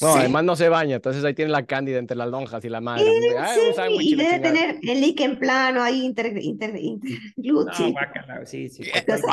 No, 0.00 0.12
Sí. 0.12 0.18
además 0.20 0.44
no 0.44 0.54
se 0.54 0.68
baña, 0.68 0.96
entonces 0.96 1.24
ahí 1.24 1.34
tiene 1.34 1.50
la 1.50 1.66
cándida 1.66 1.98
entre 1.98 2.16
las 2.16 2.28
lonjas 2.28 2.64
y 2.64 2.68
la 2.68 2.80
madre. 2.80 3.04
Sí, 3.04 3.36
Ay, 3.36 3.96
un 3.96 4.02
y 4.02 4.14
debe 4.14 4.38
tener 4.38 4.78
el 4.80 5.00
líquen 5.00 5.38
plano 5.40 5.82
ahí 5.82 6.04
inter, 6.04 6.38
inter, 6.40 6.76
interglúteo. 6.76 7.88
No, 7.88 7.92
guácala, 7.92 8.46
sí, 8.46 8.68
sí. 8.68 8.82
Entonces, 8.94 9.26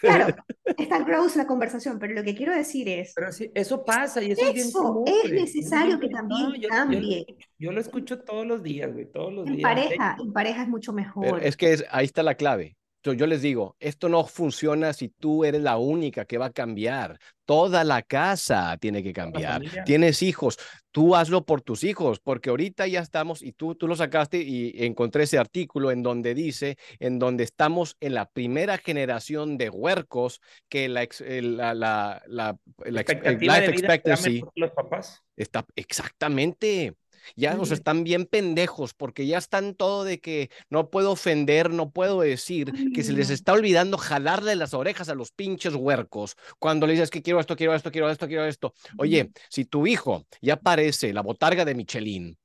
claro, 0.00 0.34
está 0.78 0.98
gross 1.04 1.36
la 1.36 1.46
conversación, 1.46 1.98
pero 1.98 2.14
lo 2.14 2.22
que 2.22 2.34
quiero 2.34 2.54
decir 2.54 2.88
es, 2.88 3.12
Pero 3.14 3.32
sí, 3.32 3.50
eso 3.54 3.84
pasa 3.84 4.22
y 4.22 4.32
eso 4.32 4.46
es 4.46 4.54
bien 4.54 4.66
Eso 4.68 4.82
común, 4.82 5.04
es 5.24 5.30
necesario 5.32 5.98
que 6.00 6.08
No, 6.08 6.18
también 6.18 6.46
yo- 6.54 6.60
yo- 6.62 6.68
cambie. 6.68 7.26
Yo, 7.58 7.72
lo 7.72 7.80
escucho 7.80 8.20
todos 8.20 8.46
los 8.46 8.62
días, 8.62 8.92
güey, 8.92 9.06
todos 9.10 9.32
los 9.32 9.46
En 9.46 9.56
días. 9.56 9.62
pareja, 9.70 10.16
en 10.20 10.32
pareja 10.32 10.62
es 10.62 10.68
mucho 10.68 10.92
Pero 10.94 11.06
mejor. 11.06 11.44
es 11.44 11.56
que 11.56 11.72
es- 11.72 11.84
ahí 11.90 12.04
está 12.06 12.22
la 12.22 12.34
clave. 12.34 12.76
Yo, 13.04 13.12
yo 13.14 13.26
les 13.26 13.42
digo, 13.42 13.76
esto 13.80 14.08
no 14.08 14.24
funciona 14.24 14.92
si 14.92 15.08
tú 15.08 15.44
eres 15.44 15.60
la 15.60 15.76
única 15.76 16.24
que 16.24 16.38
va 16.38 16.46
a 16.46 16.50
cambiar. 16.52 17.18
Toda 17.44 17.82
la 17.82 18.02
casa 18.02 18.76
tiene 18.80 19.02
que 19.02 19.12
cambiar. 19.12 19.60
Tienes 19.84 20.22
hijos, 20.22 20.56
tú 20.92 21.16
hazlo 21.16 21.44
por 21.44 21.60
tus 21.62 21.82
hijos, 21.82 22.20
porque 22.20 22.50
ahorita 22.50 22.86
ya 22.86 23.00
estamos, 23.00 23.42
y 23.42 23.52
tú, 23.52 23.74
tú 23.74 23.88
lo 23.88 23.96
sacaste 23.96 24.40
y 24.40 24.72
encontré 24.84 25.24
ese 25.24 25.38
artículo 25.38 25.90
en 25.90 26.04
donde 26.04 26.34
dice, 26.34 26.76
en 27.00 27.18
donde 27.18 27.42
estamos 27.42 27.96
en 28.00 28.14
la 28.14 28.30
primera 28.30 28.78
generación 28.78 29.58
de 29.58 29.68
huercos 29.70 30.40
que 30.68 30.88
la, 30.88 31.02
ex- 31.02 31.20
el- 31.20 31.56
la, 31.56 31.74
la, 31.74 32.22
la- 32.26 32.56
la 32.78 32.84
el 32.84 32.98
expectativa 32.98 33.54
life 33.58 33.66
de 33.66 33.72
vida 33.76 33.94
expectancy 33.94 34.44
los 34.54 34.70
papás. 34.70 35.22
Está 35.36 35.66
exactamente. 35.74 36.94
Ya, 37.36 37.56
o 37.58 37.64
sea, 37.64 37.76
están 37.76 38.04
bien 38.04 38.26
pendejos 38.26 38.94
porque 38.94 39.26
ya 39.26 39.38
están 39.38 39.74
todo 39.74 40.04
de 40.04 40.20
que 40.20 40.50
no 40.70 40.90
puedo 40.90 41.12
ofender, 41.12 41.70
no 41.70 41.90
puedo 41.90 42.20
decir, 42.20 42.72
que 42.94 43.02
se 43.02 43.12
les 43.12 43.30
está 43.30 43.52
olvidando 43.52 43.98
jalarle 43.98 44.56
las 44.56 44.74
orejas 44.74 45.08
a 45.08 45.14
los 45.14 45.32
pinches 45.32 45.74
huercos 45.74 46.36
cuando 46.58 46.86
le 46.86 46.94
dices 46.94 47.10
que 47.10 47.22
quiero 47.22 47.40
esto, 47.40 47.56
quiero 47.56 47.74
esto, 47.74 47.90
quiero 47.90 48.10
esto, 48.10 48.26
quiero 48.26 48.44
esto. 48.44 48.74
Oye, 48.98 49.30
si 49.48 49.64
tu 49.64 49.86
hijo 49.86 50.26
ya 50.40 50.56
parece 50.56 51.12
la 51.12 51.22
botarga 51.22 51.64
de 51.64 51.74
Michelin, 51.74 52.38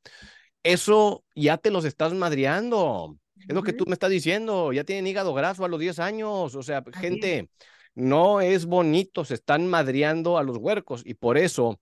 eso 0.63 1.23
ya 1.35 1.57
te 1.57 1.71
los 1.71 1.85
estás 1.85 2.13
madreando. 2.13 3.17
Es 3.47 3.55
lo 3.55 3.63
que 3.63 3.73
tú 3.73 3.85
me 3.87 3.93
estás 3.93 4.09
diciendo, 4.09 4.73
ya 4.73 4.83
tienen 4.83 5.07
hígado 5.07 5.33
graso 5.33 5.63
a 5.63 5.69
los 5.69 5.79
10 5.79 5.99
años. 5.99 6.55
O 6.55 6.63
sea, 6.63 6.83
gente, 6.93 7.49
no 7.95 8.41
es 8.41 8.65
bonito, 8.65 9.23
se 9.25 9.35
están 9.35 9.67
madreando 9.67 10.37
a 10.37 10.43
los 10.43 10.57
huercos 10.57 11.03
y 11.05 11.13
por 11.13 11.37
eso 11.37 11.79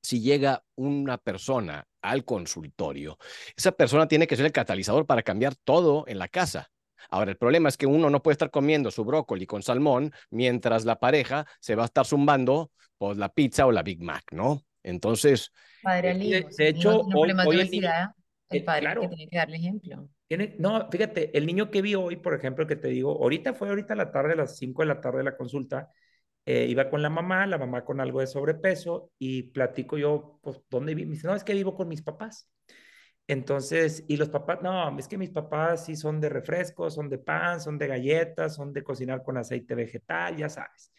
si 0.00 0.20
llega 0.20 0.64
una 0.74 1.18
persona 1.18 1.86
al 2.02 2.24
consultorio, 2.24 3.18
esa 3.56 3.72
persona 3.72 4.06
tiene 4.08 4.26
que 4.26 4.36
ser 4.36 4.46
el 4.46 4.52
catalizador 4.52 5.06
para 5.06 5.22
cambiar 5.22 5.54
todo 5.56 6.04
en 6.08 6.18
la 6.18 6.28
casa. 6.28 6.70
Ahora, 7.10 7.30
el 7.30 7.36
problema 7.36 7.68
es 7.68 7.76
que 7.76 7.86
uno 7.86 8.10
no 8.10 8.22
puede 8.22 8.34
estar 8.34 8.50
comiendo 8.50 8.90
su 8.90 9.04
brócoli 9.04 9.46
con 9.46 9.62
salmón 9.62 10.12
mientras 10.30 10.84
la 10.84 11.00
pareja 11.00 11.46
se 11.60 11.74
va 11.74 11.82
a 11.82 11.86
estar 11.86 12.06
zumbando 12.06 12.70
pues, 12.98 13.16
la 13.16 13.28
pizza 13.28 13.66
o 13.66 13.72
la 13.72 13.82
Big 13.82 14.00
Mac, 14.02 14.24
¿no? 14.32 14.62
Entonces, 14.84 15.50
Padre 15.82 16.10
al 16.10 16.18
de- 16.18 16.24
hijo. 16.24 16.48
de 16.56 16.72
niño 16.72 16.78
hecho, 16.78 17.00
hoy- 17.00 17.08
de 17.12 17.18
hoy 17.18 17.30
el 17.30 17.36
niño- 17.36 17.48
obesidad, 17.48 18.06
el 18.50 18.58
eh, 18.58 18.64
padre 18.64 18.78
el 18.80 18.84
que 18.86 18.92
claro. 18.94 19.08
tiene 19.08 19.28
que 19.30 19.36
darle 19.36 19.56
ejemplo. 19.56 20.08
Tiene- 20.28 20.56
no, 20.58 20.88
fíjate, 20.90 21.36
el 21.36 21.44
niño 21.46 21.70
que 21.70 21.82
vi 21.82 21.94
hoy, 21.94 22.16
por 22.16 22.34
ejemplo, 22.34 22.66
que 22.66 22.76
te 22.76 22.88
digo, 22.88 23.10
ahorita 23.20 23.54
fue 23.54 23.68
ahorita 23.68 23.94
a 23.94 23.96
la 23.96 24.12
tarde, 24.12 24.32
a 24.32 24.36
las 24.36 24.56
5 24.56 24.82
de 24.82 24.86
la 24.88 25.00
tarde 25.00 25.22
la 25.24 25.36
consulta, 25.36 25.90
eh, 26.46 26.66
iba 26.68 26.90
con 26.90 27.02
la 27.02 27.10
mamá, 27.10 27.46
la 27.46 27.58
mamá 27.58 27.84
con 27.84 28.00
algo 28.00 28.20
de 28.20 28.26
sobrepeso 28.26 29.10
y 29.18 29.44
platico 29.44 29.98
yo, 29.98 30.40
pues, 30.42 30.60
¿dónde 30.70 30.94
vivo? 30.94 31.08
Me 31.08 31.14
dice, 31.14 31.26
no, 31.26 31.34
es 31.34 31.44
que 31.44 31.54
vivo 31.54 31.74
con 31.74 31.88
mis 31.88 32.02
papás. 32.02 32.50
Entonces, 33.28 34.04
y 34.08 34.16
los 34.16 34.28
papás, 34.28 34.58
no, 34.62 34.98
es 34.98 35.08
que 35.08 35.16
mis 35.18 35.30
papás 35.30 35.86
sí 35.86 35.96
son 35.96 36.20
de 36.20 36.28
refrescos, 36.28 36.94
son 36.94 37.08
de 37.08 37.18
pan, 37.18 37.60
son 37.60 37.78
de 37.78 37.86
galletas, 37.86 38.54
son 38.56 38.72
de 38.72 38.82
cocinar 38.82 39.22
con 39.22 39.36
aceite 39.38 39.74
vegetal, 39.74 40.36
ya 40.36 40.48
sabes. 40.48 40.92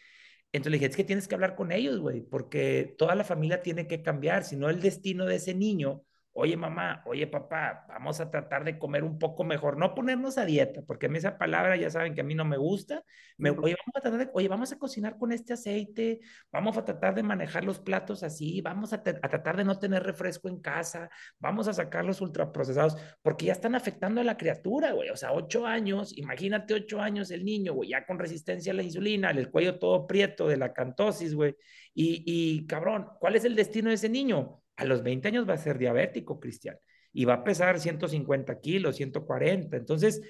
Entonces 0.52 0.72
le 0.72 0.78
dije, 0.78 0.90
es 0.90 0.96
que 0.96 1.04
tienes 1.04 1.28
que 1.28 1.34
hablar 1.34 1.56
con 1.56 1.72
ellos, 1.72 2.00
güey, 2.00 2.22
porque 2.22 2.94
toda 2.98 3.14
la 3.14 3.24
familia 3.24 3.62
tiene 3.62 3.86
que 3.86 4.02
cambiar, 4.02 4.44
si 4.44 4.56
no 4.56 4.70
el 4.70 4.80
destino 4.80 5.26
de 5.26 5.36
ese 5.36 5.54
niño, 5.54 6.04
oye 6.36 6.56
mamá, 6.56 7.02
oye 7.06 7.28
papá, 7.28 7.86
vamos 7.88 8.20
a 8.20 8.28
tratar 8.30 8.64
de 8.64 8.76
comer 8.76 9.04
un 9.04 9.18
poco 9.18 9.44
mejor, 9.44 9.78
no 9.78 9.94
ponernos 9.94 10.36
a 10.36 10.44
dieta, 10.44 10.82
porque 10.82 11.06
a 11.06 11.08
mí 11.08 11.18
esa 11.18 11.38
palabra 11.38 11.76
ya 11.76 11.88
saben 11.90 12.12
que 12.14 12.22
a 12.22 12.24
mí 12.24 12.34
no 12.34 12.44
me 12.44 12.56
gusta, 12.56 13.04
me, 13.38 13.50
oye, 13.50 13.76
vamos 13.76 13.94
a 13.94 14.00
tratar 14.00 14.18
de, 14.18 14.30
oye, 14.34 14.48
vamos 14.48 14.72
a 14.72 14.78
cocinar 14.78 15.16
con 15.16 15.30
este 15.30 15.52
aceite, 15.52 16.20
vamos 16.50 16.76
a 16.76 16.84
tratar 16.84 17.14
de 17.14 17.22
manejar 17.22 17.64
los 17.64 17.78
platos 17.78 18.24
así, 18.24 18.60
vamos 18.60 18.92
a, 18.92 18.96
a 18.96 19.28
tratar 19.28 19.56
de 19.56 19.64
no 19.64 19.78
tener 19.78 20.02
refresco 20.02 20.48
en 20.48 20.60
casa, 20.60 21.08
vamos 21.38 21.68
a 21.68 21.72
sacar 21.72 22.04
los 22.04 22.20
ultraprocesados, 22.20 22.96
porque 23.22 23.46
ya 23.46 23.52
están 23.52 23.76
afectando 23.76 24.20
a 24.20 24.24
la 24.24 24.36
criatura, 24.36 24.92
güey, 24.92 25.10
o 25.10 25.16
sea, 25.16 25.32
ocho 25.32 25.66
años, 25.66 26.18
imagínate 26.18 26.74
ocho 26.74 27.00
años 27.00 27.30
el 27.30 27.44
niño, 27.44 27.74
güey, 27.74 27.90
ya 27.90 28.04
con 28.04 28.18
resistencia 28.18 28.72
a 28.72 28.76
la 28.76 28.82
insulina, 28.82 29.30
el 29.30 29.52
cuello 29.52 29.78
todo 29.78 30.06
prieto 30.08 30.48
de 30.48 30.56
la 30.56 30.72
cantosis, 30.72 31.32
güey, 31.32 31.54
y, 31.94 32.24
y 32.26 32.66
cabrón, 32.66 33.06
¿cuál 33.20 33.36
es 33.36 33.44
el 33.44 33.54
destino 33.54 33.90
de 33.90 33.94
ese 33.94 34.08
niño? 34.08 34.63
A 34.76 34.84
los 34.84 35.02
20 35.02 35.28
años 35.28 35.48
va 35.48 35.54
a 35.54 35.58
ser 35.58 35.78
diabético, 35.78 36.40
Cristian, 36.40 36.76
y 37.12 37.24
va 37.24 37.34
a 37.34 37.44
pesar 37.44 37.78
150 37.78 38.60
kilos, 38.60 38.96
140. 38.96 39.76
Entonces, 39.76 40.20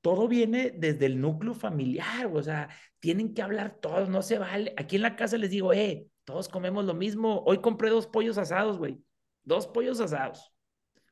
todo 0.00 0.28
viene 0.28 0.70
desde 0.70 1.06
el 1.06 1.20
núcleo 1.20 1.54
familiar, 1.54 2.30
o 2.32 2.42
sea, 2.42 2.68
tienen 3.00 3.34
que 3.34 3.42
hablar 3.42 3.78
todos, 3.80 4.08
no 4.08 4.22
se 4.22 4.38
vale. 4.38 4.72
Aquí 4.76 4.96
en 4.96 5.02
la 5.02 5.16
casa 5.16 5.36
les 5.36 5.50
digo, 5.50 5.72
eh, 5.72 6.06
todos 6.24 6.48
comemos 6.48 6.84
lo 6.84 6.94
mismo. 6.94 7.42
Hoy 7.46 7.58
compré 7.58 7.90
dos 7.90 8.06
pollos 8.06 8.38
asados, 8.38 8.78
güey. 8.78 9.02
Dos 9.44 9.66
pollos 9.66 10.00
asados. 10.00 10.52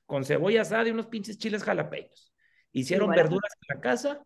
Con 0.05 0.25
cebolla 0.25 0.63
asada 0.63 0.87
y 0.87 0.91
unos 0.91 1.07
pinches 1.07 1.39
chiles 1.39 1.63
jalapeños. 1.63 2.33
Hicieron 2.73 3.11
verduras 3.11 3.51
en 3.63 3.77
la 3.77 3.81
casa, 3.81 4.23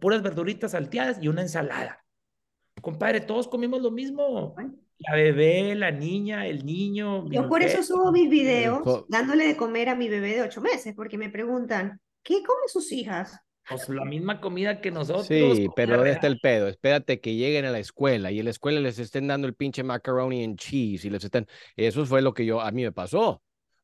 puras 0.00 0.22
verduritas 0.22 0.72
salteadas 0.72 1.18
y 1.22 1.28
una 1.28 1.42
ensalada. 1.42 2.04
Compadre, 2.80 3.20
todos 3.20 3.48
comimos 3.48 3.80
lo 3.80 3.90
mismo. 3.90 4.54
La 5.08 5.16
bebé, 5.16 5.74
la 5.74 5.90
niña, 5.90 6.46
el 6.46 6.64
niño. 6.64 7.28
Yo 7.30 7.48
por 7.48 7.62
eso 7.62 7.82
subo 7.82 8.12
mis 8.12 8.30
videos 8.30 9.04
dándole 9.08 9.46
de 9.46 9.56
comer 9.56 9.88
a 9.88 9.94
mi 9.94 10.08
bebé 10.08 10.34
de 10.34 10.42
ocho 10.42 10.60
meses, 10.60 10.94
porque 10.94 11.18
me 11.18 11.30
preguntan, 11.30 12.00
¿qué 12.22 12.42
comen 12.42 12.68
sus 12.68 12.92
hijas? 12.92 13.38
Pues 13.68 13.88
la 13.88 14.04
misma 14.04 14.40
comida 14.40 14.80
que 14.80 14.90
nosotros. 14.90 15.26
Sí, 15.26 15.68
pero 15.76 15.96
¿dónde 15.96 16.12
está 16.12 16.26
el 16.26 16.40
pedo? 16.40 16.68
Espérate 16.68 17.20
que 17.20 17.36
lleguen 17.36 17.64
a 17.64 17.70
la 17.70 17.78
escuela 17.78 18.30
y 18.32 18.40
en 18.40 18.44
la 18.44 18.50
escuela 18.50 18.80
les 18.80 18.98
estén 18.98 19.28
dando 19.28 19.46
el 19.46 19.54
pinche 19.54 19.82
macaroni 19.82 20.44
and 20.44 20.58
cheese 20.58 21.04
y 21.04 21.10
les 21.10 21.24
estén. 21.24 21.46
Eso 21.76 22.04
fue 22.04 22.22
lo 22.22 22.34
que 22.34 22.44
yo, 22.44 22.60
a 22.60 22.70
mí 22.72 22.82
me 22.82 22.92
pasó. 22.92 23.42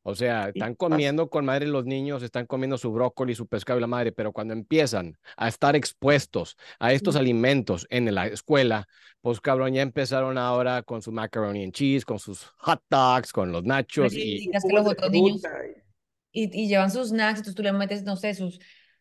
O 0.09 0.15
sea, 0.15 0.49
están 0.49 0.75
comiendo 0.75 1.29
con 1.29 1.45
madre 1.45 1.67
los 1.67 1.85
niños, 1.85 2.23
están 2.23 2.45
comiendo 2.45 2.77
su 2.77 2.91
brócoli, 2.91 3.35
su 3.35 3.47
pescado 3.47 3.79
y 3.79 3.81
la 3.81 3.87
madre, 3.87 4.11
pero 4.11 4.33
cuando 4.33 4.53
empiezan 4.53 5.17
a 5.37 5.47
estar 5.47 5.75
expuestos 5.75 6.57
a 6.79 6.93
estos 6.93 7.15
alimentos 7.15 7.87
en 7.89 8.13
la 8.13 8.27
escuela, 8.27 8.87
pues 9.21 9.39
cabrón, 9.39 9.73
ya 9.73 9.81
empezaron 9.81 10.37
ahora 10.37 10.81
con 10.83 11.01
su 11.01 11.11
macaroni 11.11 11.63
and 11.63 11.73
cheese, 11.73 12.05
con 12.05 12.19
sus 12.19 12.45
hot 12.57 12.81
dogs, 12.89 13.31
con 13.31 13.51
los 13.51 13.63
nachos. 13.63 14.13
y, 14.13 14.49
y, 16.31 16.63
y, 16.63 16.67
llevan 16.67 16.91
sus 16.91 17.09
snacks, 17.09 17.39
entonces 17.39 17.55
tú 17.55 17.63
le 17.63 17.71
metes, 17.71 18.03
no 18.03 18.15
sé, 18.15 18.33
sus 18.33 18.59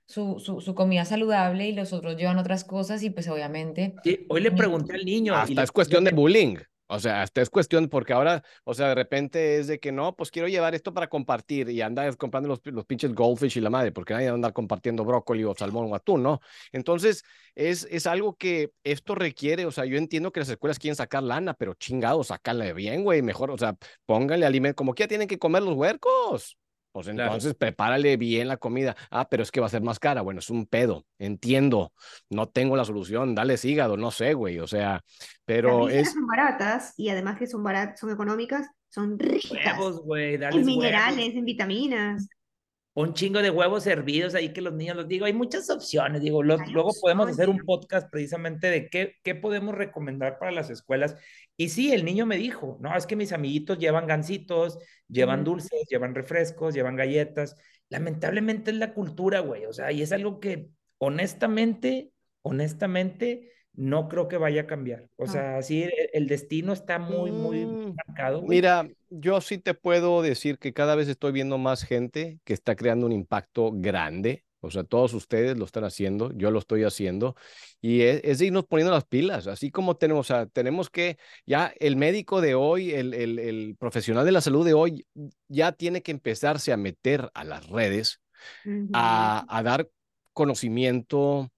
su, 0.09 0.41
su, 0.41 0.63
su, 0.63 0.75
comida 0.75 1.05
saludable 1.05 1.69
y 1.69 1.73
los 1.73 1.93
otros 1.93 2.17
llevan 2.17 2.39
otras 2.39 2.65
cosas 2.65 3.03
y 3.03 3.11
pues 3.11 3.29
obviamente... 3.29 3.95
Sí, 4.03 4.25
hoy 4.31 4.41
le 4.41 4.51
pregunté 4.51 4.95
al 4.95 5.05
niño... 5.05 5.35
Hasta 5.35 5.63
es 5.63 5.71
cuestión 5.71 6.03
de 6.05 6.13
bullying. 6.13 6.57
O 6.89 6.99
sea, 6.99 7.23
hasta 7.23 7.43
es 7.43 7.51
cuestión, 7.51 7.89
porque 7.89 8.15
ahora, 8.15 8.43
o 8.65 8.73
sea, 8.75 8.89
de 8.89 8.95
repente 8.95 9.59
es 9.59 9.67
de 9.67 9.79
que 9.79 9.93
no, 9.93 10.17
pues 10.17 10.31
quiero 10.31 10.49
llevar 10.49 10.75
esto 10.75 10.93
para 10.95 11.09
compartir 11.09 11.69
y 11.69 11.83
andas 11.83 12.17
comprando 12.17 12.49
los, 12.49 12.61
los 12.65 12.87
pinches 12.87 13.15
goldfish 13.15 13.59
y 13.59 13.61
la 13.61 13.71
madre, 13.71 13.93
porque 13.93 14.15
nadie 14.15 14.27
va 14.27 14.33
a 14.33 14.35
andar 14.35 14.53
compartiendo 14.55 15.05
brócoli 15.05 15.45
o 15.45 15.55
salmón 15.55 15.93
o 15.93 15.95
atún, 15.95 16.23
¿no? 16.23 16.41
Entonces, 16.73 17.25
es, 17.55 17.87
es 17.91 18.07
algo 18.07 18.37
que 18.37 18.73
esto 18.85 19.15
requiere, 19.15 19.67
o 19.67 19.71
sea, 19.71 19.85
yo 19.85 19.99
entiendo 19.99 20.33
que 20.33 20.41
las 20.41 20.49
escuelas 20.49 20.79
quieren 20.79 20.97
sacar 20.97 21.23
lana, 21.23 21.55
pero 21.55 21.75
chingado, 21.75 22.25
sacarle 22.25 22.73
bien, 22.73 23.05
güey, 23.05 23.21
mejor, 23.23 23.51
o 23.51 23.59
sea, 23.59 23.77
pónganle 24.07 24.47
alimento, 24.47 24.77
como 24.77 24.95
que 24.95 25.03
ya 25.05 25.09
tienen 25.09 25.29
que 25.29 25.39
comer 25.39 25.63
los 25.63 25.75
huercos. 25.75 26.57
Pues 26.93 27.09
entonces 27.09 27.55
prepárale 27.55 28.17
bien 28.17 28.49
la 28.49 28.57
comida. 28.57 28.97
Ah, 29.11 29.29
pero 29.29 29.43
es 29.43 29.51
que 29.51 29.61
va 29.61 29.67
a 29.67 29.71
ser 29.71 29.83
más 29.83 29.99
cara. 29.99 30.23
Bueno, 30.23 30.41
es 30.41 30.51
un 30.51 30.67
pedo. 30.67 31.05
Entiendo. 31.19 31.93
No 32.31 32.49
tengo 32.49 32.77
la 32.77 32.85
solución. 32.85 33.35
Dale 33.35 33.57
hígado, 33.63 33.97
no 33.97 34.11
sé, 34.11 34.35
güey. 34.35 34.59
O 34.59 34.67
sea, 34.67 35.03
pero 35.45 35.89
es. 35.89 36.13
Son 36.13 36.27
baratas 36.27 36.95
y 36.97 37.09
además 37.11 37.39
que 37.39 37.47
son 37.47 37.63
baratas, 37.63 38.01
son 38.01 38.11
económicas, 38.11 38.67
son 38.89 39.19
ricas. 39.19 39.79
En 40.53 40.65
minerales, 40.65 41.35
en 41.35 41.45
vitaminas 41.45 42.29
un 43.03 43.15
chingo 43.15 43.41
de 43.43 43.51
huevos 43.51 43.87
hervidos 43.87 44.35
ahí 44.35 44.53
que 44.53 44.61
los 44.61 44.75
niños 44.75 44.97
los 44.97 45.07
digo, 45.07 45.25
hay 45.25 45.33
muchas 45.33 45.71
opciones, 45.71 46.21
digo, 46.21 46.43
luego 46.43 46.91
podemos 47.01 47.31
hacer 47.31 47.49
un 47.49 47.59
podcast 47.59 48.11
precisamente 48.11 48.71
de 48.71 48.91
qué, 48.91 49.15
qué 49.23 49.37
podemos 49.37 49.77
recomendar 49.77 50.39
para 50.41 50.51
las 50.51 50.69
escuelas. 50.69 51.15
Y 51.57 51.69
sí, 51.69 51.93
el 51.93 52.05
niño 52.05 52.27
me 52.27 52.37
dijo, 52.37 52.77
no, 52.81 52.97
es 52.97 53.07
que 53.07 53.15
mis 53.15 53.33
amiguitos 53.33 53.79
llevan 53.79 54.09
gancitos, 54.09 54.79
llevan 55.07 55.45
dulces, 55.45 55.87
llevan 55.89 56.13
refrescos, 56.13 56.75
llevan 56.75 56.97
galletas. 56.97 57.55
Lamentablemente 57.89 58.73
es 58.73 58.77
la 58.79 58.93
cultura, 58.95 59.41
güey, 59.41 59.65
o 59.67 59.73
sea, 59.73 59.93
y 59.93 60.03
es 60.03 60.11
algo 60.11 60.41
que 60.41 60.71
honestamente, 60.99 62.11
honestamente, 62.43 63.53
no 63.79 64.09
creo 64.09 64.27
que 64.27 64.39
vaya 64.39 64.63
a 64.63 64.67
cambiar. 64.67 65.07
O 65.17 65.29
sea, 65.29 65.63
sí, 65.63 65.85
e, 65.85 66.11
el 66.13 66.27
destino 66.27 66.73
está 66.73 66.99
muy, 66.99 67.31
muy 67.31 67.65
mm, 67.65 67.95
marcado. 67.95 68.43
Mira, 68.43 68.89
yo 69.09 69.41
sí 69.41 69.59
te 69.59 69.73
puedo 69.73 70.21
decir 70.21 70.59
que 70.59 70.73
cada 70.73 70.97
vez 70.97 71.07
estoy 71.07 71.31
viendo 71.31 71.59
más 71.59 71.85
gente 71.85 72.41
que 72.45 72.55
está 72.55 72.75
creando 72.75 73.07
un 73.07 73.13
impacto 73.13 73.71
grande. 73.73 74.45
O 74.61 74.73
sea, 74.73 74.83
todos 74.83 75.15
ustedes 75.15 75.57
lo 75.57 75.65
están 75.65 75.85
haciendo, 75.85 76.33
yo 76.35 76.51
lo 76.51 76.59
estoy 76.59 76.83
haciendo, 76.83 77.37
y 77.81 78.01
es, 78.01 78.21
es 78.25 78.41
irnos 78.41 78.67
poniendo 78.67 78.93
las 78.93 79.05
pilas, 79.05 79.47
así 79.47 79.71
como 79.71 79.97
tenemos, 79.97 80.29
o 80.29 80.35
sea, 80.35 80.47
tenemos 80.47 80.91
que, 80.91 81.17
ya 81.47 81.73
el 81.79 81.95
médico 81.95 82.41
de 82.41 82.57
hoy, 82.57 82.91
el, 82.91 83.15
el, 83.15 83.39
el 83.39 83.77
profesional 83.79 84.25
de 84.25 84.33
la 84.33 84.41
salud 84.41 84.67
de 84.67 84.75
hoy, 84.75 85.07
ya 85.47 85.71
tiene 85.71 86.03
que 86.03 86.11
empezarse 86.11 86.73
a 86.73 86.77
meter 86.77 87.31
a 87.35 87.45
las 87.45 87.69
redes, 87.69 88.21
a, 88.93 89.47
a 89.49 89.63
dar 89.63 89.89
conocimiento, 90.33 91.49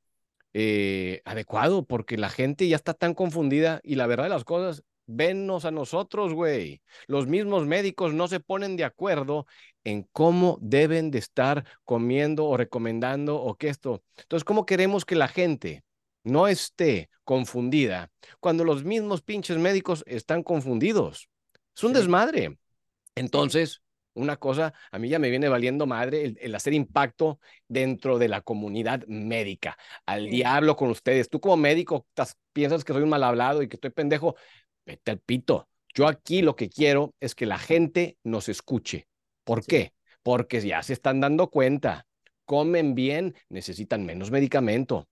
eh, 0.55 1.23
adecuado, 1.25 1.85
porque 1.85 2.17
la 2.17 2.31
gente 2.31 2.69
ya 2.69 2.77
está 2.77 2.95
tan 2.95 3.15
confundida 3.15 3.81
y 3.83 3.95
la 3.95 4.07
verdad 4.07 4.25
de 4.25 4.31
las 4.31 4.45
cosas, 4.45 4.83
vennos 5.07 5.65
a 5.65 5.71
nosotros, 5.71 6.33
güey. 6.35 6.81
Los 7.07 7.27
mismos 7.27 7.67
médicos 7.67 8.15
no 8.15 8.29
se 8.29 8.41
ponen 8.41 8.77
de 8.77 8.85
acuerdo 8.85 9.47
en 9.85 10.07
cómo 10.13 10.59
deben 10.61 11.11
de 11.11 11.19
estar 11.19 11.65
comiendo 11.85 12.47
o 12.47 12.57
recomendando 12.57 13.37
o 13.37 13.55
qué 13.57 13.69
esto. 13.69 14.03
Entonces, 14.19 14.45
¿cómo 14.45 14.67
queremos 14.67 15.05
que 15.05 15.17
la 15.17 15.29
gente 15.29 15.83
no 16.23 16.49
esté 16.49 17.11
confundida 17.25 18.11
cuando 18.41 18.65
los 18.65 18.85
mismos 18.85 19.23
pinches 19.23 19.59
médicos 19.59 20.05
están 20.07 20.43
confundidos? 20.43 21.29
Es 21.77 21.85
un 21.85 21.93
desmadre. 21.93 22.59
Entonces, 23.15 23.83
una 24.15 24.37
cosa, 24.37 24.75
a 24.91 24.99
mí 24.99 25.09
ya 25.09 25.19
me 25.19 25.31
viene 25.31 25.49
valiendo 25.49 25.87
madre 25.87 26.35
el, 26.41 26.55
hacer 26.55 26.73
impacto 26.75 27.41
dentro 27.69 28.19
de 28.19 28.29
la 28.29 28.41
comunidad 28.41 29.07
médica. 29.07 29.77
Al 30.07 30.29
diablo 30.29 30.77
con 30.77 30.91
ustedes. 30.91 31.29
Tú 31.29 31.41
como 31.41 31.57
médico 31.57 32.07
piensas 32.53 32.85
que 32.85 32.93
soy 32.93 33.03
un 33.03 33.09
mal 33.09 33.25
hablado 33.25 33.63
y 33.63 33.69
que 33.69 33.77
estoy 33.77 33.91
pendejo. 33.91 34.37
Vete 34.85 35.11
al 35.11 35.21
pito. 35.21 35.69
Yo 35.95 36.07
aquí 36.07 36.43
lo 36.43 36.57
que 36.57 36.69
quiero 36.69 37.15
es 37.21 37.35
que 37.35 37.47
la 37.47 37.59
gente 37.59 38.17
nos 38.25 38.49
escuche. 38.49 39.07
¿Por 39.45 39.65
qué? 39.65 39.93
Porque 40.23 40.61
ya 40.61 40.83
se 40.83 40.93
están 40.93 41.21
dando 41.21 41.51
cuenta. 41.51 42.07
Comen 42.45 42.95
bien, 42.95 43.35
necesitan 43.49 44.05
menos 44.05 44.31
medicamento. 44.31 45.09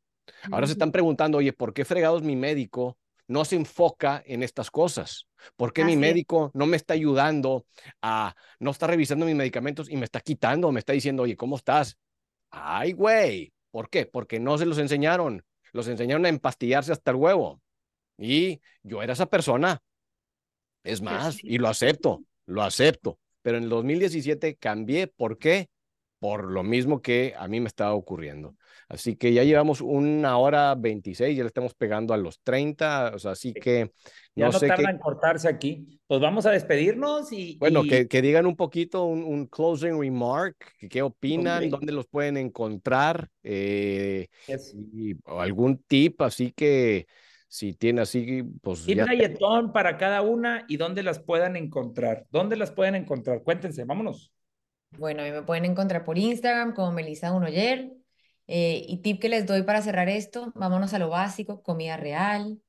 Ahora 0.50 0.66
se 0.66 0.72
están 0.72 0.92
preguntando, 0.92 1.38
oye, 1.38 1.52
¿por 1.52 1.72
qué 1.72 1.84
fregados 1.84 2.22
mi 2.22 2.36
médico 2.36 2.98
no 3.28 3.44
se 3.44 3.56
enfoca 3.56 4.22
en 4.26 4.42
estas 4.42 4.70
cosas? 4.70 5.26
¿Por 5.56 5.72
qué 5.72 5.84
mi 5.84 5.96
médico 5.96 6.50
no 6.54 6.66
me 6.66 6.76
está 6.76 6.94
ayudando 6.94 7.66
a, 8.02 8.34
no 8.58 8.72
está 8.72 8.86
revisando 8.88 9.26
mis 9.26 9.36
medicamentos 9.36 9.88
y 9.88 9.96
me 9.96 10.04
está 10.04 10.20
quitando, 10.20 10.72
me 10.72 10.80
está 10.80 10.92
diciendo, 10.92 11.22
oye, 11.22 11.36
¿cómo 11.36 11.56
estás? 11.56 11.96
Ay, 12.50 12.92
güey, 12.92 13.52
¿por 13.70 13.88
qué? 13.88 14.06
Porque 14.06 14.40
no 14.40 14.58
se 14.58 14.66
los 14.66 14.78
enseñaron, 14.78 15.44
los 15.72 15.86
enseñaron 15.86 16.26
a 16.26 16.30
empastillarse 16.30 16.92
hasta 16.92 17.12
el 17.12 17.18
huevo. 17.18 17.60
Y 18.16 18.60
yo 18.82 19.02
era 19.02 19.12
esa 19.12 19.26
persona. 19.26 19.80
Es 20.82 21.02
más, 21.02 21.38
y 21.42 21.58
lo 21.58 21.68
acepto, 21.68 22.24
lo 22.46 22.62
acepto. 22.62 23.18
Pero 23.42 23.58
en 23.58 23.64
el 23.64 23.70
2017 23.70 24.56
cambié. 24.56 25.06
¿Por 25.06 25.38
qué? 25.38 25.68
Por 26.18 26.50
lo 26.50 26.62
mismo 26.62 27.00
que 27.00 27.34
a 27.38 27.46
mí 27.46 27.60
me 27.60 27.68
estaba 27.68 27.94
ocurriendo. 27.94 28.56
Así 28.88 29.16
que 29.16 29.34
ya 29.34 29.44
llevamos 29.44 29.82
una 29.82 30.38
hora 30.38 30.74
26, 30.74 31.36
ya 31.36 31.42
le 31.42 31.48
estamos 31.48 31.74
pegando 31.74 32.14
a 32.14 32.16
los 32.16 32.40
30, 32.40 33.12
o 33.14 33.18
sea, 33.18 33.32
así 33.32 33.52
que 33.52 33.92
no, 34.34 34.46
ya 34.46 34.48
no 34.50 34.58
tarda 34.58 34.90
en 34.90 34.98
cortarse 34.98 35.46
aquí. 35.46 36.00
Pues 36.06 36.20
vamos 36.20 36.46
a 36.46 36.52
despedirnos 36.52 37.30
y... 37.30 37.58
Bueno, 37.58 37.82
Que, 37.82 38.08
que, 38.08 38.22
digan 38.22 38.46
un 38.46 38.56
poquito, 38.56 39.04
un, 39.04 39.46
closing 39.46 40.00
remark, 40.00 40.56
qué 40.88 41.02
opinan, 41.02 41.68
dónde 41.68 41.92
los 41.92 42.06
pueden 42.06 42.38
encontrar, 42.38 43.28
eh, 43.42 44.28
y, 44.92 45.14
o 45.26 45.40
algún 45.40 45.82
tip, 45.86 46.22
así 46.22 46.52
que 46.52 47.06
si 47.46 47.74
tiene 47.74 48.00
así, 48.00 48.42
pues... 48.62 48.84
Tip 48.86 49.00
para 49.72 49.98
cada 49.98 50.22
una 50.22 50.64
y 50.66 50.78
dónde 50.78 51.02
las 51.02 51.18
puedan 51.18 51.56
encontrar. 51.56 52.26
¿Dónde 52.30 52.56
las 52.56 52.70
pueden 52.70 52.94
encontrar? 52.94 53.42
Cuéntense, 53.42 53.84
vámonos. 53.84 54.32
Bueno, 54.90 55.22
a 55.22 55.24
mí 55.24 55.30
me 55.30 55.42
pueden 55.42 55.64
encontrar 55.64 56.04
por 56.04 56.18
Instagram 56.18 56.74
como 56.74 56.92
Melissa 56.92 57.32
Unoyer 57.32 57.92
eh, 58.46 58.84
y 58.88 58.98
tip 59.02 59.20
que 59.20 59.28
les 59.28 59.46
doy 59.46 59.62
para 59.62 59.82
cerrar 59.82 60.08
esto, 60.08 60.52
vámonos 60.54 60.94
a 60.94 60.98
lo 60.98 61.10
básico, 61.10 61.62
comida 61.62 61.96
real, 61.96 62.60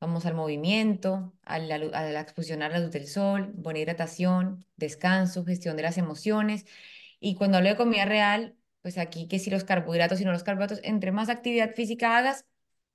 vamos 0.00 0.26
al 0.26 0.34
movimiento, 0.34 1.34
a 1.42 1.58
la, 1.58 1.76
a 1.76 2.10
la 2.10 2.20
exposición 2.20 2.62
a 2.62 2.68
la 2.68 2.80
luz 2.80 2.90
del 2.90 3.06
sol, 3.06 3.52
buena 3.54 3.80
hidratación, 3.80 4.64
descanso, 4.76 5.44
gestión 5.44 5.76
de 5.76 5.82
las 5.82 5.98
emociones. 5.98 6.64
Y 7.20 7.34
cuando 7.36 7.58
hablo 7.58 7.68
de 7.68 7.76
comida 7.76 8.04
real, 8.04 8.56
pues 8.82 8.98
aquí 8.98 9.28
que 9.28 9.38
si 9.38 9.50
los 9.50 9.64
carbohidratos 9.64 10.20
y 10.20 10.24
no 10.24 10.32
los 10.32 10.44
carbohidratos, 10.44 10.80
entre 10.84 11.12
más 11.12 11.28
actividad 11.28 11.74
física 11.74 12.16
hagas, 12.16 12.46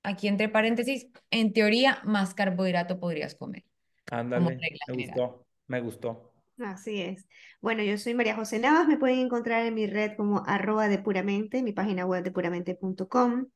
aquí 0.02 0.28
entre 0.28 0.48
paréntesis, 0.48 1.06
en 1.30 1.52
teoría, 1.52 2.00
más 2.04 2.34
carbohidrato 2.34 2.98
podrías 2.98 3.34
comer. 3.34 3.64
Ándale, 4.10 4.58
me 4.88 4.94
gustó, 4.94 5.44
me 5.68 5.80
gustó. 5.80 6.31
Así 6.64 7.00
es. 7.00 7.26
Bueno, 7.60 7.82
yo 7.82 7.98
soy 7.98 8.14
María 8.14 8.36
José 8.36 8.58
Navas, 8.58 8.86
me 8.86 8.96
pueden 8.98 9.18
encontrar 9.18 9.64
en 9.66 9.74
mi 9.74 9.86
red 9.86 10.12
como 10.16 10.42
arroba 10.46 10.88
de 10.88 10.98
puramente, 10.98 11.62
mi 11.62 11.72
página 11.72 12.06
web 12.06 12.22
de 12.22 12.30
puramente.com. 12.30 13.46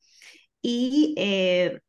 Y 0.61 1.15
eh, 1.17 1.79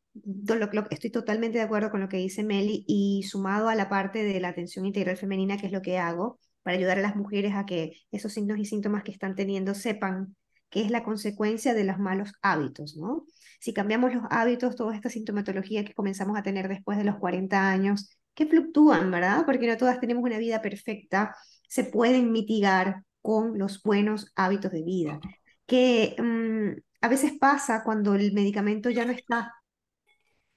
estoy 0.91 1.11
totalmente 1.11 1.57
de 1.57 1.63
acuerdo 1.63 1.91
con 1.91 2.01
lo 2.01 2.09
que 2.09 2.17
dice 2.17 2.43
Meli 2.43 2.83
y 2.87 3.23
sumado 3.23 3.69
a 3.69 3.75
la 3.75 3.89
parte 3.89 4.23
de 4.23 4.39
la 4.39 4.49
atención 4.49 4.85
integral 4.85 5.17
femenina, 5.17 5.57
que 5.57 5.67
es 5.67 5.71
lo 5.71 5.81
que 5.81 5.97
hago, 5.97 6.39
para 6.63 6.77
ayudar 6.77 6.99
a 6.99 7.01
las 7.01 7.15
mujeres 7.15 7.53
a 7.55 7.65
que 7.65 7.93
esos 8.11 8.33
signos 8.33 8.59
y 8.59 8.65
síntomas 8.65 9.03
que 9.03 9.11
están 9.11 9.35
teniendo 9.35 9.73
sepan 9.75 10.35
que 10.69 10.81
es 10.81 10.91
la 10.91 11.03
consecuencia 11.03 11.73
de 11.73 11.83
los 11.83 11.97
malos 11.97 12.31
hábitos, 12.41 12.95
¿no? 12.95 13.25
Si 13.59 13.73
cambiamos 13.73 14.13
los 14.13 14.23
hábitos, 14.29 14.75
toda 14.75 14.95
esta 14.95 15.09
sintomatología 15.09 15.83
que 15.83 15.93
comenzamos 15.93 16.37
a 16.37 16.43
tener 16.43 16.67
después 16.67 16.97
de 16.97 17.03
los 17.03 17.17
40 17.17 17.69
años, 17.69 18.18
que 18.39 18.47
fluctúan, 18.47 19.11
¿verdad? 19.11 19.43
Porque 19.45 19.67
no 19.67 19.77
todas 19.77 19.99
tenemos 19.99 20.23
una 20.23 20.37
vida 20.37 20.61
perfecta, 20.61 21.35
se 21.67 21.83
pueden 21.83 22.31
mitigar 22.31 23.03
con 23.21 23.59
los 23.59 23.83
buenos 23.83 24.31
hábitos 24.35 24.71
de 24.71 24.83
vida, 24.83 25.19
que 25.67 26.15
mm, 26.17 26.79
a 27.01 27.09
veces 27.09 27.33
pasa 27.39 27.83
cuando 27.83 28.15
el 28.15 28.31
medicamento 28.33 28.89
ya 28.89 29.05
no 29.05 29.11
está. 29.11 29.53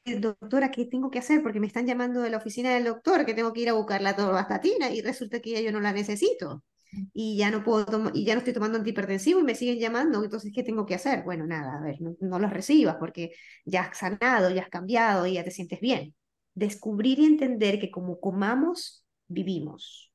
Doctora, 0.04 0.70
¿qué 0.70 0.84
tengo 0.86 1.10
que 1.10 1.18
hacer? 1.20 1.42
Porque 1.42 1.60
me 1.60 1.66
están 1.66 1.86
llamando 1.86 2.20
de 2.22 2.30
la 2.30 2.38
oficina 2.38 2.74
del 2.74 2.84
doctor 2.84 3.24
que 3.24 3.34
tengo 3.34 3.52
que 3.52 3.60
ir 3.62 3.68
a 3.68 3.74
buscar 3.74 4.00
la 4.02 4.16
torvastatina 4.16 4.90
y 4.90 5.00
resulta 5.00 5.40
que 5.40 5.50
ya 5.52 5.60
yo 5.60 5.72
no 5.72 5.80
la 5.80 5.92
necesito 5.92 6.64
y 7.12 7.36
ya 7.36 7.50
no 7.50 7.62
puedo 7.64 8.10
y 8.14 8.24
ya 8.24 8.34
no 8.34 8.38
estoy 8.38 8.52
tomando 8.52 8.78
antihipertensivo 8.78 9.40
y 9.40 9.44
me 9.44 9.54
siguen 9.54 9.78
llamando, 9.78 10.22
entonces 10.24 10.52
¿qué 10.54 10.62
tengo 10.62 10.86
que 10.86 10.94
hacer? 10.96 11.22
Bueno, 11.24 11.46
nada, 11.46 11.78
a 11.78 11.82
ver, 11.82 12.00
no, 12.00 12.16
no 12.20 12.38
los 12.38 12.52
recibas 12.52 12.96
porque 12.98 13.32
ya 13.64 13.82
has 13.82 13.98
sanado, 13.98 14.50
ya 14.50 14.62
has 14.62 14.70
cambiado 14.70 15.26
y 15.26 15.34
ya 15.34 15.44
te 15.44 15.50
sientes 15.50 15.80
bien. 15.80 16.14
Descubrir 16.54 17.18
y 17.18 17.24
entender 17.24 17.78
que 17.78 17.90
como 17.90 18.20
comamos, 18.20 19.06
vivimos. 19.28 20.12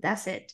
That's 0.00 0.26
it. 0.26 0.52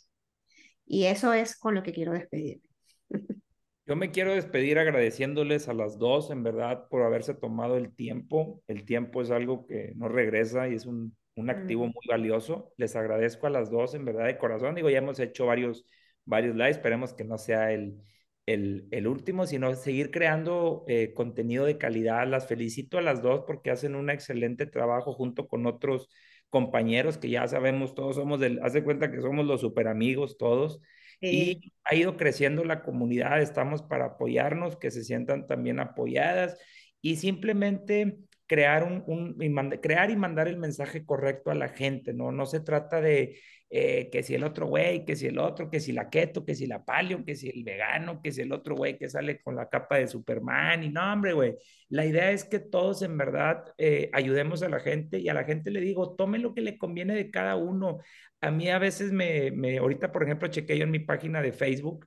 Y 0.87 1.05
eso 1.05 1.33
es 1.33 1.59
con 1.59 1.75
lo 1.75 1.83
que 1.83 1.93
quiero 1.93 2.13
despedirme. 2.13 2.69
Yo 3.87 3.97
me 3.97 4.13
quiero 4.13 4.33
despedir 4.33 4.79
agradeciéndoles 4.79 5.69
a 5.69 5.75
las 5.75 5.99
dos, 5.99 6.31
en 6.31 6.45
verdad, 6.45 6.87
por 6.89 7.03
haberse 7.03 7.35
tomado 7.35 7.77
el 7.77 7.95
tiempo. 7.95 8.63
El 8.69 8.85
tiempo 8.85 9.23
es 9.23 9.31
algo 9.31 9.67
que 9.67 9.93
no 9.97 10.09
regresa 10.09 10.69
y 10.69 10.75
es 10.75 10.87
un 10.87 11.17
un 11.35 11.51
activo 11.51 11.87
muy 11.87 12.07
valioso. 12.09 12.73
Les 12.77 12.97
agradezco 12.97 13.47
a 13.47 13.51
las 13.51 13.71
dos, 13.71 13.95
en 13.95 14.05
verdad, 14.05 14.27
de 14.27 14.39
corazón. 14.39 14.75
Digo, 14.75 14.91
ya 14.91 14.99
hemos 14.99 15.19
hecho 15.19 15.47
varios, 15.47 15.87
varios 16.25 16.55
lives, 16.55 16.77
esperemos 16.77 17.15
que 17.15 17.25
no 17.25 17.39
sea 17.39 17.73
el, 17.73 17.99
el, 18.47 18.89
el 18.91 19.07
último, 19.07 19.47
sino 19.47 19.75
seguir 19.75 20.11
creando 20.11 20.85
eh, 20.89 21.13
contenido 21.15 21.65
de 21.65 21.79
calidad. 21.79 22.27
Las 22.27 22.47
felicito 22.47 22.99
a 22.99 23.03
las 23.03 23.23
dos 23.23 23.45
porque 23.47 23.71
hacen 23.71 23.95
un 23.95 24.11
excelente 24.11 24.67
trabajo 24.67 25.13
junto 25.13 25.47
con 25.49 25.67
otros 25.67 26.09
compañeros 26.51 27.17
que 27.19 27.31
ya 27.31 27.49
sabemos, 27.49 27.95
todos 27.95 28.17
somos 28.17 28.39
del, 28.39 28.61
hace 28.63 28.85
cuenta 28.85 29.11
que 29.11 29.21
somos 29.23 29.47
los 29.47 29.61
super 29.61 29.89
amigos 29.89 30.37
todos. 30.39 30.81
Y 31.25 31.73
ha 31.85 31.95
ido 31.95 32.17
creciendo 32.17 32.65
la 32.65 32.83
comunidad, 32.83 33.41
estamos 33.41 33.81
para 33.83 34.07
apoyarnos, 34.07 34.77
que 34.77 34.91
se 34.91 35.05
sientan 35.05 35.47
también 35.47 35.79
apoyadas 35.79 36.59
y 37.01 37.17
simplemente 37.17 38.19
crear, 38.53 38.85
un, 38.85 39.39
crear 39.81 40.11
y 40.11 40.17
mandar 40.17 40.47
el 40.47 40.59
mensaje 40.59 41.07
correcto 41.07 41.51
a 41.51 41.55
la 41.55 41.71
gente, 41.71 42.13
¿no? 42.13 42.33
No 42.33 42.45
se 42.45 42.61
trata 42.61 43.01
de 43.01 43.39
eh, 43.71 44.11
que 44.13 44.23
si 44.23 44.35
el 44.35 44.45
otro 44.45 44.67
güey, 44.67 45.07
que 45.07 45.17
si 45.17 45.27
el 45.27 45.39
otro, 45.39 45.71
que 45.71 45.81
si 45.81 45.93
la 45.93 46.11
keto, 46.11 46.45
que 46.45 46.55
si 46.55 46.67
la 46.67 46.85
palio, 46.85 47.25
que 47.25 47.35
si 47.35 47.49
el 47.49 47.65
vegano, 47.65 48.21
que 48.21 48.31
si 48.31 48.43
el 48.43 48.53
otro 48.53 48.77
güey 48.77 48.99
que 48.99 49.09
sale 49.09 49.41
con 49.41 49.57
la 49.57 49.71
capa 49.71 49.97
de 49.97 50.07
Superman 50.07 50.83
y 50.83 50.91
no, 50.91 51.15
hombre, 51.15 51.33
güey. 51.33 51.57
La 51.89 52.05
idea 52.05 52.31
es 52.31 52.45
que 52.45 52.59
todos 52.59 53.01
en 53.01 53.17
verdad 53.17 53.65
eh, 53.79 54.11
ayudemos 54.13 54.63
a 54.63 54.69
la 54.69 54.81
gente 54.81 55.19
y 55.19 55.31
a 55.31 55.35
la 55.35 55.45
gente 55.45 55.71
le 55.71 55.81
digo, 55.81 56.15
tome 56.15 56.39
lo 56.39 56.53
que 56.55 56.61
le 56.61 56.77
conviene 56.77 57.15
de 57.15 57.31
cada 57.31 57.57
uno. 57.57 58.01
A 58.43 58.51
mí 58.51 58.69
a 58.69 58.79
veces 58.79 59.13
me, 59.13 59.51
me 59.51 59.79
ahorita 59.79 60.13
por 60.13 60.25
ejemplo, 60.25 60.49
chequé 60.49 60.77
yo 60.77 60.85
en 60.85 60.91
mi 60.91 60.99
página 60.99 61.41
de 61.41 61.53
Facebook, 61.53 62.07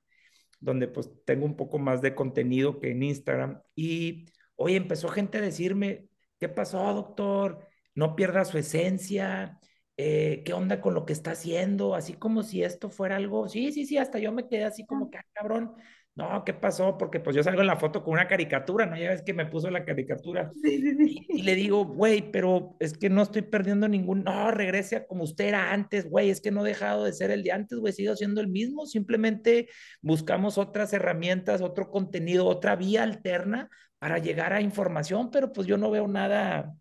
donde 0.60 0.86
pues 0.86 1.10
tengo 1.24 1.44
un 1.44 1.56
poco 1.56 1.80
más 1.80 2.02
de 2.02 2.14
contenido 2.14 2.78
que 2.78 2.92
en 2.92 3.02
Instagram 3.02 3.60
y 3.74 4.26
hoy 4.54 4.76
empezó 4.76 5.08
gente 5.08 5.38
a 5.38 5.40
decirme, 5.40 6.06
¿Qué 6.38 6.48
pasó, 6.48 6.92
doctor? 6.92 7.66
No 7.94 8.14
pierda 8.14 8.44
su 8.44 8.58
esencia. 8.58 9.58
Eh, 9.96 10.42
¿Qué 10.44 10.52
onda 10.52 10.80
con 10.82 10.92
lo 10.92 11.06
que 11.06 11.14
está 11.14 11.30
haciendo? 11.32 11.94
Así 11.94 12.12
como 12.14 12.42
si 12.42 12.62
esto 12.62 12.90
fuera 12.90 13.16
algo. 13.16 13.48
Sí, 13.48 13.72
sí, 13.72 13.86
sí, 13.86 13.96
hasta 13.96 14.18
yo 14.18 14.32
me 14.32 14.46
quedé 14.46 14.64
así 14.64 14.84
como 14.84 15.10
que, 15.10 15.18
ah, 15.18 15.24
cabrón. 15.32 15.74
No, 16.14 16.44
¿qué 16.44 16.54
pasó? 16.54 16.96
Porque 16.96 17.20
pues 17.20 17.36
yo 17.36 17.42
salgo 17.42 17.60
en 17.60 17.66
la 17.66 17.76
foto 17.76 18.02
con 18.02 18.14
una 18.14 18.26
caricatura, 18.26 18.86
¿no? 18.86 18.96
Ya 18.96 19.10
ves 19.10 19.22
que 19.22 19.34
me 19.34 19.44
puso 19.44 19.70
la 19.70 19.84
caricatura. 19.84 20.50
Y, 20.64 21.42
le 21.42 21.54
digo, 21.54 21.84
güey, 21.84 22.30
pero 22.30 22.74
es 22.80 22.96
que 22.96 23.10
no 23.10 23.22
estoy 23.22 23.42
perdiendo 23.42 23.86
ningún. 23.86 24.24
No, 24.24 24.50
regrese 24.50 24.96
a 24.96 25.06
como 25.06 25.24
usted 25.24 25.46
era 25.48 25.72
antes, 25.72 26.08
güey. 26.08 26.30
Es 26.30 26.40
que 26.40 26.50
no 26.50 26.64
he 26.64 26.68
dejado 26.70 27.04
de 27.04 27.12
ser 27.12 27.30
el 27.30 27.42
de 27.42 27.52
antes, 27.52 27.78
güey. 27.78 27.92
Sigo 27.92 28.16
siendo 28.16 28.40
el 28.40 28.48
mismo. 28.48 28.86
Simplemente 28.86 29.68
buscamos 30.00 30.56
otras 30.56 30.94
herramientas, 30.94 31.60
otro 31.60 31.90
contenido, 31.90 32.46
otra 32.46 32.76
vía 32.76 33.02
alterna 33.02 33.68
para 34.06 34.18
llegar 34.20 34.52
a 34.52 34.60
información, 34.60 35.32
pero 35.32 35.52
pues 35.52 35.66
yo 35.66 35.76
no 35.76 35.90
veo 35.90 36.06
nada, 36.06 36.76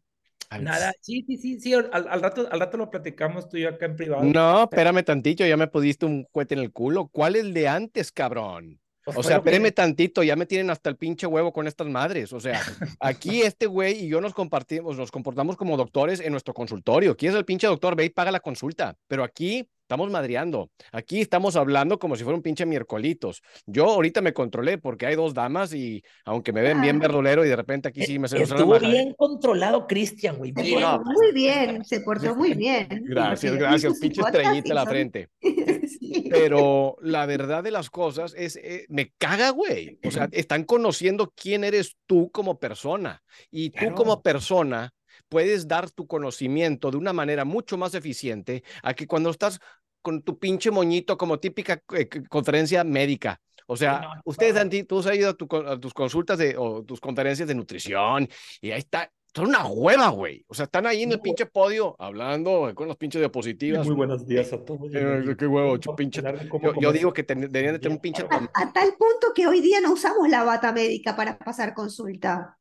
nada. 0.62 0.94
Sí, 1.02 1.26
sí, 1.26 1.38
sí, 1.38 1.60
sí, 1.60 1.74
al, 1.74 1.90
al, 1.92 2.22
rato, 2.22 2.48
al 2.52 2.60
rato 2.60 2.78
lo 2.78 2.92
platicamos 2.92 3.50
tú 3.50 3.58
y 3.58 3.62
yo 3.62 3.70
acá 3.70 3.88
en 3.88 3.96
privado. 3.96 4.24
No, 4.24 4.66
espérame 4.66 5.04
tantito, 5.04 5.44
ya 5.44 5.58
me 5.58 5.66
pudiste 5.66 6.06
un 6.06 6.28
cohete 6.32 6.54
en 6.54 6.60
el 6.60 6.72
culo. 6.72 7.08
¿Cuál 7.08 7.36
es 7.36 7.42
el 7.42 7.56
de 7.56 7.68
antes, 7.68 8.12
cabrón? 8.12 8.80
Pues 9.04 9.18
o 9.18 9.24
sea, 9.24 9.38
espérame 9.38 9.72
tantito, 9.72 10.22
ya 10.22 10.36
me 10.36 10.46
tienen 10.46 10.70
hasta 10.70 10.88
el 10.92 10.98
pinche 10.98 11.26
huevo 11.26 11.52
con 11.52 11.66
estas 11.66 11.88
madres. 11.88 12.32
O 12.32 12.40
sea, 12.40 12.62
aquí 13.00 13.42
este 13.42 13.66
güey 13.66 14.06
y 14.06 14.08
yo 14.08 14.22
nos 14.22 14.36
compartimos, 14.36 14.96
nos 14.96 15.10
comportamos 15.10 15.58
como 15.58 15.78
doctores 15.78 16.20
en 16.20 16.32
nuestro 16.32 16.54
consultorio. 16.54 17.18
¿Quién 17.18 17.32
es 17.32 17.40
el 17.40 17.46
pinche 17.46 17.66
doctor? 17.66 17.96
Ve 17.96 18.06
y 18.06 18.10
paga 18.10 18.30
la 18.30 18.40
consulta. 18.40 18.96
Pero 19.08 19.24
aquí 19.24 19.68
Estamos 19.86 20.10
madreando. 20.10 20.72
Aquí 20.92 21.22
estamos 21.22 21.56
hablando 21.56 22.00
como 22.00 22.16
si 22.16 22.24
fuera 22.24 22.36
un 22.36 22.42
pinche 22.42 22.66
miércolitos. 22.66 23.44
Yo 23.68 23.86
ahorita 23.86 24.20
me 24.20 24.34
controlé 24.34 24.80
porque 24.80 25.06
hay 25.06 25.16
dos 25.16 25.36
damas 25.36 25.76
y 25.76 26.04
aunque 26.26 26.52
me 26.52 26.64
ven 26.64 26.82
bien 26.82 26.98
verdolero 26.98 27.46
y 27.46 27.50
de 27.50 27.56
repente 27.56 27.90
aquí 27.90 28.02
sí 28.02 28.18
me 28.18 28.28
se 28.28 28.42
Estuvo 28.42 28.80
bien 28.80 29.14
controlado 29.14 29.86
Cristian, 29.86 30.38
güey. 30.38 30.52
muy 30.54 31.32
bien, 31.36 31.86
se 31.86 32.02
portó 32.02 32.36
muy 32.36 32.56
bien. 32.56 32.88
Gracias, 33.04 33.56
gracias. 33.58 34.00
Pinche 34.00 34.22
estrellita 34.22 34.70
en 34.70 34.76
la 34.76 34.88
frente. 34.88 35.30
Pero 36.32 36.96
la 37.02 37.28
verdad 37.28 37.64
de 37.64 37.70
las 37.70 37.92
cosas 37.92 38.34
es, 38.36 38.56
eh, 38.56 38.88
me 38.90 39.14
caga, 39.20 39.52
güey. 39.52 40.00
O 40.04 40.10
sea, 40.10 40.30
están 40.32 40.64
conociendo 40.64 41.32
quién 41.36 41.64
eres 41.64 41.96
tú 42.08 42.32
como 42.32 42.58
persona. 42.58 43.22
Y 43.52 43.70
tú 43.70 43.94
como 43.94 44.24
persona 44.24 44.96
puedes 45.30 45.68
dar 45.68 45.90
tu 45.92 46.08
conocimiento 46.08 46.92
de 46.92 46.98
una 46.98 47.14
manera 47.14 47.46
mucho 47.46 47.78
más 47.78 47.94
eficiente 47.96 48.64
a 48.84 48.94
que 48.94 49.08
cuando 49.08 49.30
estás 49.30 49.60
con 50.02 50.22
tu 50.22 50.38
pinche 50.38 50.70
moñito 50.70 51.18
como 51.18 51.40
típica 51.40 51.82
eh, 51.94 52.08
conferencia 52.30 52.84
médica. 52.84 53.42
O 53.68 53.76
sea, 53.76 54.22
ustedes, 54.26 54.56
Andy, 54.56 54.84
tú 54.84 55.00
has 55.00 55.16
ido 55.16 55.32
a, 55.32 55.80
tus 55.80 55.94
consultas 55.94 56.38
de, 56.38 56.56
o 56.56 56.84
tus 56.84 57.00
conferencias 57.00 57.48
de 57.48 57.56
nutrición 57.56 58.30
y 58.62 58.72
ahí 58.72 58.80
está. 58.80 59.12
Son 59.34 59.48
una 59.48 59.66
hueva, 59.66 60.08
güey. 60.10 60.46
O 60.48 60.54
sea, 60.54 60.64
están 60.64 60.86
ahí 60.86 61.04
en 61.04 61.12
el 61.12 61.20
pinche 61.20 61.46
podio 61.46 61.94
hablando 62.00 62.72
con 62.74 62.88
los 62.88 62.96
pinches 62.96 63.20
diapositivas. 63.20 63.86
Muy 63.86 63.96
buenos 63.96 64.26
días 64.26 64.54
a 64.54 64.64
todos. 64.64 64.90
Eh, 64.94 65.36
qué 65.38 65.46
huevo, 65.46 65.78
pinche. 65.94 66.22
Yo, 66.80 66.94
digo 66.94 67.12
que 67.12 67.24
deberían 67.24 67.74
de 67.74 67.80
tener 67.80 67.98
un 67.98 68.02
pinche. 68.02 68.26
a, 68.30 68.72
tal 68.72 68.94
punto 68.98 69.34
que 69.36 69.46
hoy 69.46 69.60
día 69.60 69.82
no 69.82 69.92
usamos 69.92 70.30
la 70.30 70.46
bata 70.46 70.72
médica 70.72 71.18
para 71.18 71.38
pasar 71.38 71.74
consulta. 71.74 72.58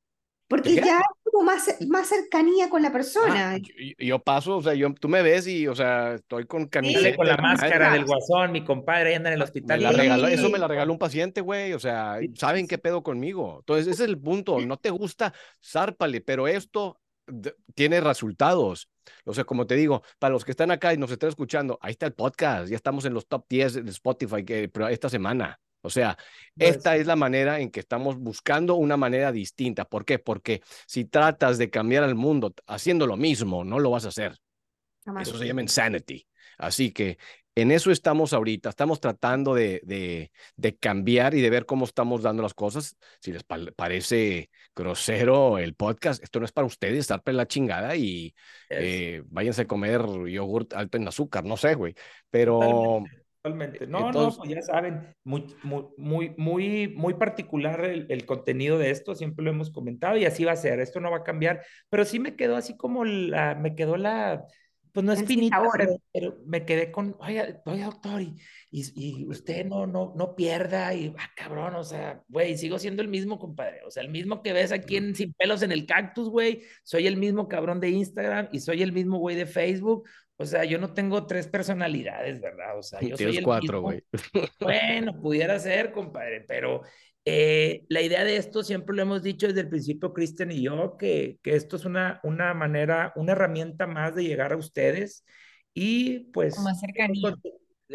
Porque 0.49 0.74
ya 0.74 1.01
como 1.35 1.47
más, 1.47 1.77
más 1.89 2.09
cercanía 2.09 2.70
con 2.70 2.81
la 2.81 2.93
persona. 2.93 3.59
yo, 3.98 4.19
paso, 4.20 4.59
o 4.59 4.62
sea, 4.62 4.74
yo, 4.74 4.94
tú 4.94 5.09
me 5.09 5.20
ves 5.20 5.48
y, 5.48 5.66
o 5.66 5.74
sea, 5.74 6.15
estoy 6.15 6.47
con 6.47 6.69
camiseta. 6.69 7.16
con 7.16 7.27
la 7.27 7.36
máscara 7.36 7.93
del 7.93 8.05
guasón, 8.05 8.52
mi 8.52 8.65
compadre 8.65 9.16
anda 9.16 9.31
en 9.31 9.35
el 9.35 9.43
hospital. 9.43 9.82
eso 10.31 10.48
me 10.48 10.59
la 10.59 10.69
regaló 10.69 10.93
un 10.93 10.98
paciente, 10.98 11.40
güey, 11.40 11.73
o 11.73 11.81
sea, 11.81 12.19
saben 12.35 12.69
qué 12.69 12.78
pedo 12.78 13.02
conmigo. 13.02 13.56
Entonces, 13.61 13.89
ese 13.89 14.05
es 14.05 14.09
el 14.09 14.19
punto. 14.19 14.61
No 14.61 14.77
te 14.77 14.90
gusta, 14.90 15.35
zárpale, 15.61 16.20
pero 16.20 16.47
esto 16.47 17.01
tiene 17.74 18.01
resultados. 18.01 18.89
O 19.24 19.35
sea, 19.35 19.44
como 19.44 19.66
te 19.66 19.74
digo, 19.74 20.02
para 20.19 20.32
los 20.32 20.44
que 20.44 20.52
están 20.52 20.70
acá 20.70 20.94
y 20.94 20.98
nos 20.98 21.11
están 21.11 21.31
escuchando, 21.31 21.78
ahí 21.82 21.93
está 21.93 22.06
el 22.06 22.15
podcast, 22.15 22.69
ya 22.69 22.77
estamos 22.77 23.05
en 23.06 23.15
los 23.15 23.27
top 23.27 23.47
10 23.48 23.85
de 23.85 23.90
Spotify 23.90 24.44
que, 24.44 24.70
esta 24.90 25.09
semana. 25.09 25.59
O 25.85 25.90
sea, 25.90 26.16
esta 26.56 26.97
es 26.97 27.06
la 27.06 27.15
manera 27.15 27.61
en 27.61 27.70
que 27.70 27.81
estamos 27.81 28.16
buscando 28.19 28.74
una 28.74 28.97
manera 28.97 29.32
distinta. 29.32 29.85
¿Por 29.85 30.06
qué? 30.06 30.19
Porque 30.19 30.62
si 30.86 31.05
tratas 31.05 31.59
de 31.59 31.69
cambiar 31.69 32.05
al 32.05 32.15
mundo 32.15 32.55
haciendo 32.66 33.06
lo 33.06 33.19
mismo, 33.19 33.65
no 33.65 33.78
lo 33.78 33.90
vas 33.90 34.06
a 34.06 34.09
hacer. 34.09 34.39
Eso 35.20 35.36
se 35.36 35.47
llama 35.47 35.61
insanity. 35.61 36.27
Así 36.56 36.90
que 36.90 37.19
en 37.55 37.70
eso 37.70 37.90
estamos 37.90 38.32
ahorita. 38.32 38.70
Estamos 38.70 38.98
tratando 38.98 39.55
de, 39.55 40.31
de, 40.56 40.77
cambiar 40.78 41.35
y 41.35 41.43
de 41.43 41.51
ver 41.51 41.66
cómo 41.66 41.85
estamos 41.85 42.23
dando 42.23 42.43
las 42.43 42.55
cosas. 42.55 42.97
Si 43.20 43.31
les 43.31 43.44
parece 43.44 44.48
grosero 44.74 45.59
el 45.59 45.74
podcast, 45.74 46.23
esto 46.23 46.40
no 46.40 46.47
es 46.47 46.52
para 46.52 46.66
ustedes, 46.66 47.01
estar 47.01 47.20
en 47.27 47.36
la 47.36 47.47
chingada 47.47 47.94
y 47.94 48.35
eh, 48.70 49.23
váyanse 49.27 49.62
a 49.62 49.66
comer 49.66 50.02
yogurt 50.28 50.73
alto 50.73 50.97
en 50.97 51.09
azúcar, 51.09 51.44
no 51.44 51.59
sé, 51.59 51.74
güey. 51.74 51.94
Pero... 52.31 52.59
Totalmente. 52.59 53.23
No, 53.88 54.10
no, 54.10 54.34
pues 54.34 54.48
ya 54.48 54.62
saben, 54.62 55.14
muy, 55.22 55.54
muy, 55.62 56.34
muy, 56.38 56.88
muy 56.88 57.12
particular 57.12 57.84
el, 57.84 58.24
contenido 58.24 58.78
de 58.78 58.88
esto, 58.88 59.14
siempre 59.14 59.44
lo 59.44 59.50
hemos 59.50 59.70
comentado 59.70 60.16
y 60.16 60.24
así 60.24 60.46
va 60.46 60.52
a 60.52 60.56
ser, 60.56 60.80
esto 60.80 60.98
no 60.98 61.10
va 61.10 61.18
a 61.18 61.24
cambiar, 61.24 61.60
pero 61.90 62.06
sí 62.06 62.18
me 62.18 62.36
quedó 62.36 62.56
así 62.56 62.74
como 62.74 63.04
la, 63.04 63.54
me 63.54 63.74
quedó 63.74 63.98
la, 63.98 64.46
pues 64.92 65.04
no 65.04 65.12
es 65.12 65.26
finita, 65.26 65.62
pero, 66.10 66.38
me 66.46 66.64
quedé 66.64 66.90
con, 66.90 67.16
oye, 67.18 67.60
oye 67.66 67.82
doctor, 67.82 68.22
y, 68.22 68.34
y, 68.70 69.26
usted 69.26 69.66
no, 69.66 69.86
no, 69.86 70.14
no 70.16 70.34
pierda, 70.34 70.94
y, 70.94 71.14
ah, 71.18 71.30
cabrón, 71.36 71.74
o 71.74 71.84
sea, 71.84 72.22
güey, 72.28 72.56
sigo 72.56 72.78
siendo 72.78 73.02
el 73.02 73.08
mismo, 73.08 73.38
compadre, 73.38 73.82
o 73.84 73.90
sea, 73.90 74.02
el 74.02 74.08
mismo 74.08 74.40
que 74.40 74.54
ves 74.54 74.72
aquí 74.72 74.96
en 74.96 75.14
Sin 75.14 75.34
Pelos 75.34 75.62
en 75.62 75.72
el 75.72 75.84
Cactus, 75.84 76.30
güey, 76.30 76.62
soy 76.82 77.06
el 77.06 77.18
mismo 77.18 77.46
cabrón 77.46 77.78
de 77.78 77.90
Instagram 77.90 78.48
y 78.52 78.60
soy 78.60 78.82
el 78.82 78.92
mismo 78.92 79.18
güey 79.18 79.36
de 79.36 79.44
Facebook, 79.44 80.08
o 80.36 80.44
sea, 80.44 80.65
yo 80.65 80.78
no 80.78 80.93
tengo 80.93 81.27
tres 81.27 81.48
personalidades, 81.48 82.40
¿verdad? 82.40 82.78
O 82.78 82.82
sea, 82.82 83.01
yo 83.02 83.09
soy 83.11 83.16
Tienes 83.16 83.39
el 83.39 83.44
cuatro, 83.44 83.81
güey. 83.81 84.02
Bueno, 84.61 85.20
pudiera 85.20 85.59
ser, 85.59 85.93
compadre, 85.93 86.44
pero 86.47 86.82
eh, 87.24 87.85
la 87.89 88.02
idea 88.02 88.24
de 88.24 88.36
esto 88.36 88.62
siempre 88.62 88.94
lo 88.94 89.02
hemos 89.02 89.23
dicho 89.23 89.47
desde 89.47 89.61
el 89.62 89.69
principio, 89.69 90.12
Cristian 90.12 90.51
y 90.52 90.62
yo, 90.62 90.97
que, 90.98 91.39
que 91.43 91.55
esto 91.56 91.77
es 91.77 91.85
una, 91.85 92.20
una 92.23 92.52
manera, 92.55 93.12
una 93.16 93.32
herramienta 93.32 93.86
más 93.86 94.15
de 94.15 94.24
llegar 94.24 94.52
a 94.52 94.56
ustedes 94.56 95.24
y 95.73 96.31
pues... 96.32 96.55
Con 96.56 96.65
más 96.65 96.81
cercanía. 96.81 97.35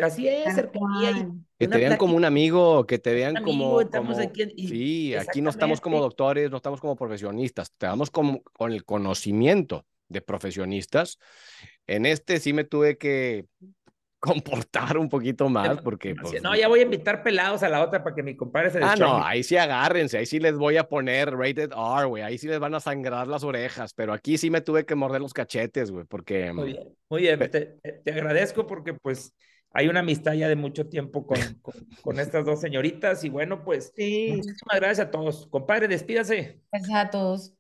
Así 0.02 0.28
es, 0.28 0.54
cercanía 0.54 1.12
y. 1.12 1.26
Que 1.58 1.68
te 1.68 1.78
vean 1.78 1.98
como 1.98 2.16
un 2.16 2.24
amigo, 2.24 2.86
que 2.86 3.00
te 3.00 3.14
vean 3.14 3.36
amigo, 3.36 3.52
como, 3.52 3.82
estamos 3.82 4.18
como- 4.18 4.30
aquí 4.30 4.44
en- 4.44 4.52
y- 4.56 4.68
sí, 4.68 5.16
aquí 5.16 5.42
no 5.42 5.50
estamos 5.50 5.82
como 5.82 6.00
doctores, 6.00 6.50
no 6.50 6.58
estamos 6.58 6.80
como 6.80 6.96
profesionistas, 6.96 7.70
estamos 7.70 8.10
como 8.12 8.42
con 8.44 8.72
el 8.72 8.86
conocimiento 8.86 9.86
de 10.08 10.22
profesionistas. 10.22 11.18
En 11.90 12.06
este 12.06 12.40
sí 12.40 12.54
me 12.54 12.64
tuve 12.64 12.98
que 12.98 13.46
comportar 14.20 14.98
un 14.98 15.08
poquito 15.08 15.48
más 15.48 15.82
porque 15.82 16.14
pues, 16.14 16.42
No, 16.44 16.56
ya 16.56 16.68
voy 16.68 16.82
a 16.82 16.84
invitar 16.84 17.24
pelados 17.24 17.64
a 17.64 17.70
la 17.70 17.82
otra 17.84 18.04
para 18.04 18.16
que 18.16 18.22
mi 18.24 18.36
compadre 18.36 18.70
se 18.70 18.84
Ah, 18.84 18.96
no, 18.98 19.24
ahí 19.24 19.44
sí 19.44 19.56
agárrense, 19.56 20.18
ahí 20.18 20.26
sí 20.26 20.40
les 20.40 20.58
voy 20.58 20.78
a 20.78 20.90
poner 20.90 21.32
rated 21.32 21.72
R, 21.72 22.06
güey, 22.06 22.24
ahí 22.24 22.38
sí 22.38 22.48
les 22.48 22.60
van 22.60 22.76
a 22.76 22.80
sangrar 22.80 23.28
las 23.28 23.44
orejas, 23.44 23.94
pero 23.94 24.14
aquí 24.14 24.38
sí 24.38 24.50
me 24.50 24.62
tuve 24.62 24.86
que 24.86 24.96
morder 24.96 25.22
los 25.22 25.34
cachetes, 25.34 25.90
güey, 25.90 26.06
porque 26.06 26.52
Muy 26.52 26.74
bien, 26.74 26.96
muy 27.10 27.22
bien. 27.22 27.40
Te, 27.40 27.80
te 28.04 28.12
agradezco 28.12 28.68
porque 28.68 28.94
pues 28.94 29.34
hay 29.72 29.88
una 29.88 30.02
amistad 30.02 30.34
ya 30.34 30.50
de 30.50 30.56
mucho 30.56 30.88
tiempo 30.88 31.26
con, 31.26 31.38
con, 31.62 31.74
con 32.02 32.20
estas 32.20 32.46
dos 32.46 32.60
señoritas 32.60 33.24
y 33.24 33.30
bueno, 33.30 33.64
pues 33.64 33.94
Sí. 33.96 34.34
muchísimas 34.36 34.76
gracias 34.76 35.08
a 35.08 35.12
todos. 35.12 35.48
Compadre, 35.48 35.88
despídase. 35.88 36.60
Gracias 36.72 36.98
a 36.98 37.10
todos. 37.10 37.54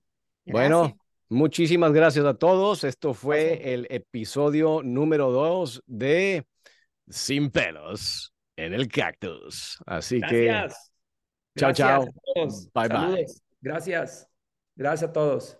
Bueno. 0.45 0.97
Muchísimas 1.29 1.93
gracias 1.93 2.25
a 2.25 2.33
todos. 2.33 2.83
Esto 2.83 3.13
fue 3.13 3.45
Gracias. 3.45 3.67
el 3.67 3.87
episodio 3.89 4.81
número 4.83 5.31
dos 5.31 5.81
de 5.85 6.45
Sin 7.07 7.49
pelos 7.51 8.33
en 8.55 8.73
el 8.73 8.87
cactus. 8.87 9.77
Así 9.85 10.19
que 10.21 10.45
Gracias. 10.45 10.91
Chao, 11.57 11.69
Gracias 11.69 11.77
chao. 11.87 12.05
todos. 12.35 12.69
Bye, 12.73 12.87
bye. 12.89 13.25
Gracias. 13.61 14.27
Gracias 14.75 15.09
a 15.09 15.13
todos. 15.13 15.57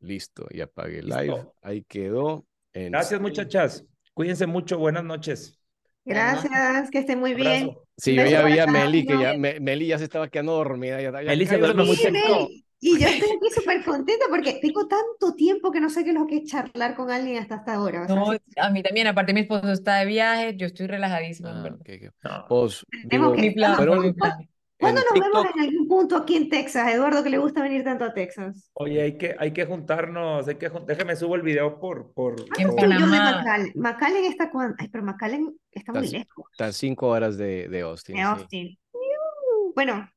listo, 0.00 0.46
ya 0.52 0.64
apagué 0.64 0.98
el 0.98 1.08
live. 1.08 1.46
Ahí 1.62 1.84
quedó. 1.84 2.44
en 2.72 2.90
Gracias, 2.92 3.20
muchachas. 3.20 3.84
Cuídense 4.14 4.46
mucho. 4.46 4.78
Buenas 4.78 5.04
noches. 5.04 5.58
Gracias, 6.04 6.90
que 6.90 6.98
estén 6.98 7.20
muy 7.20 7.34
bien. 7.34 7.76
Sí, 7.96 8.14
yo 8.16 8.26
ya 8.26 8.42
vi 8.44 8.58
a 8.58 8.66
Meli 8.66 9.06
que 9.06 9.16
ya 9.18 9.34
Me- 9.34 9.60
Meli 9.60 9.86
ya 9.86 9.98
se 9.98 10.04
estaba 10.04 10.28
quedando 10.28 10.52
dormida. 10.54 11.00
Ya, 11.00 11.12
ya 11.12 11.20
Meli 11.22 11.46
se 11.46 11.58
duerme 11.58 11.84
muy. 11.84 11.96
Meli, 11.96 12.64
Y 12.84 12.98
yo 12.98 13.06
estoy 13.06 13.28
aquí 13.36 13.50
súper 13.54 13.84
contenta 13.84 14.26
porque 14.28 14.58
tengo 14.60 14.88
tanto 14.88 15.34
tiempo 15.36 15.70
que 15.70 15.80
no 15.80 15.88
sé 15.88 16.02
qué 16.02 16.10
es 16.10 16.16
lo 16.16 16.26
que 16.26 16.38
es 16.38 16.50
charlar 16.50 16.96
con 16.96 17.10
alguien 17.12 17.40
hasta 17.40 17.54
esta 17.54 17.80
hora. 17.80 18.02
o 18.02 18.06
sea, 18.06 18.16
No, 18.16 18.32
sí, 18.32 18.38
a 18.56 18.70
mí 18.70 18.82
también, 18.82 19.06
aparte 19.06 19.32
mi 19.32 19.40
esposo 19.42 19.70
está 19.70 19.98
de 20.00 20.06
viaje, 20.06 20.56
yo 20.56 20.66
estoy 20.66 20.88
relajadísima, 20.88 21.60
Ah, 21.60 21.62
verdad. 21.62 21.78
ok, 21.80 21.88
ok. 22.08 22.14
No. 22.24 22.44
Pues 22.48 22.84
digo, 23.04 23.32
que- 23.34 23.40
Mi 23.40 23.50
plan, 23.52 23.76
mi 24.02 24.12
plan. 24.12 24.48
¿Cuándo 24.78 25.00
nos 25.00 25.12
vemos 25.12 25.42
TikTok. 25.44 25.56
en 25.56 25.62
algún 25.62 25.86
punto 25.86 26.16
aquí 26.16 26.34
en 26.36 26.48
Texas? 26.48 26.92
Eduardo, 26.92 27.22
que 27.22 27.30
le 27.30 27.38
gusta 27.38 27.62
venir 27.62 27.84
tanto 27.84 28.04
a 28.04 28.12
Texas. 28.12 28.68
Oye, 28.74 29.00
hay 29.00 29.16
que, 29.16 29.36
hay 29.38 29.52
que 29.52 29.64
juntarnos. 29.64 30.48
Hay 30.48 30.56
que 30.56 30.68
jun- 30.68 30.84
Déjame 30.84 31.14
subo 31.14 31.36
el 31.36 31.42
video 31.42 31.78
por, 31.78 32.12
por, 32.12 32.34
En 32.58 32.68
por- 32.68 32.80
yo 32.80 32.88
de. 32.88 33.06
McAllen. 33.06 33.72
McAllen 33.76 34.24
está 34.24 34.50
cuando. 34.50 34.74
Ay, 34.80 34.88
pero 34.88 35.04
McAllen 35.04 35.54
está 35.70 35.92
muy 35.92 36.00
Estás- 36.06 36.12
lejos 36.18 36.46
Están 36.50 36.72
cinco 36.72 37.06
horas 37.06 37.38
de, 37.38 37.68
de 37.68 37.80
Austin. 37.82 38.16
de 38.16 38.22
sí. 38.22 38.26
Austin. 38.26 38.78
Iu. 38.92 39.72
Bueno, 39.76 40.10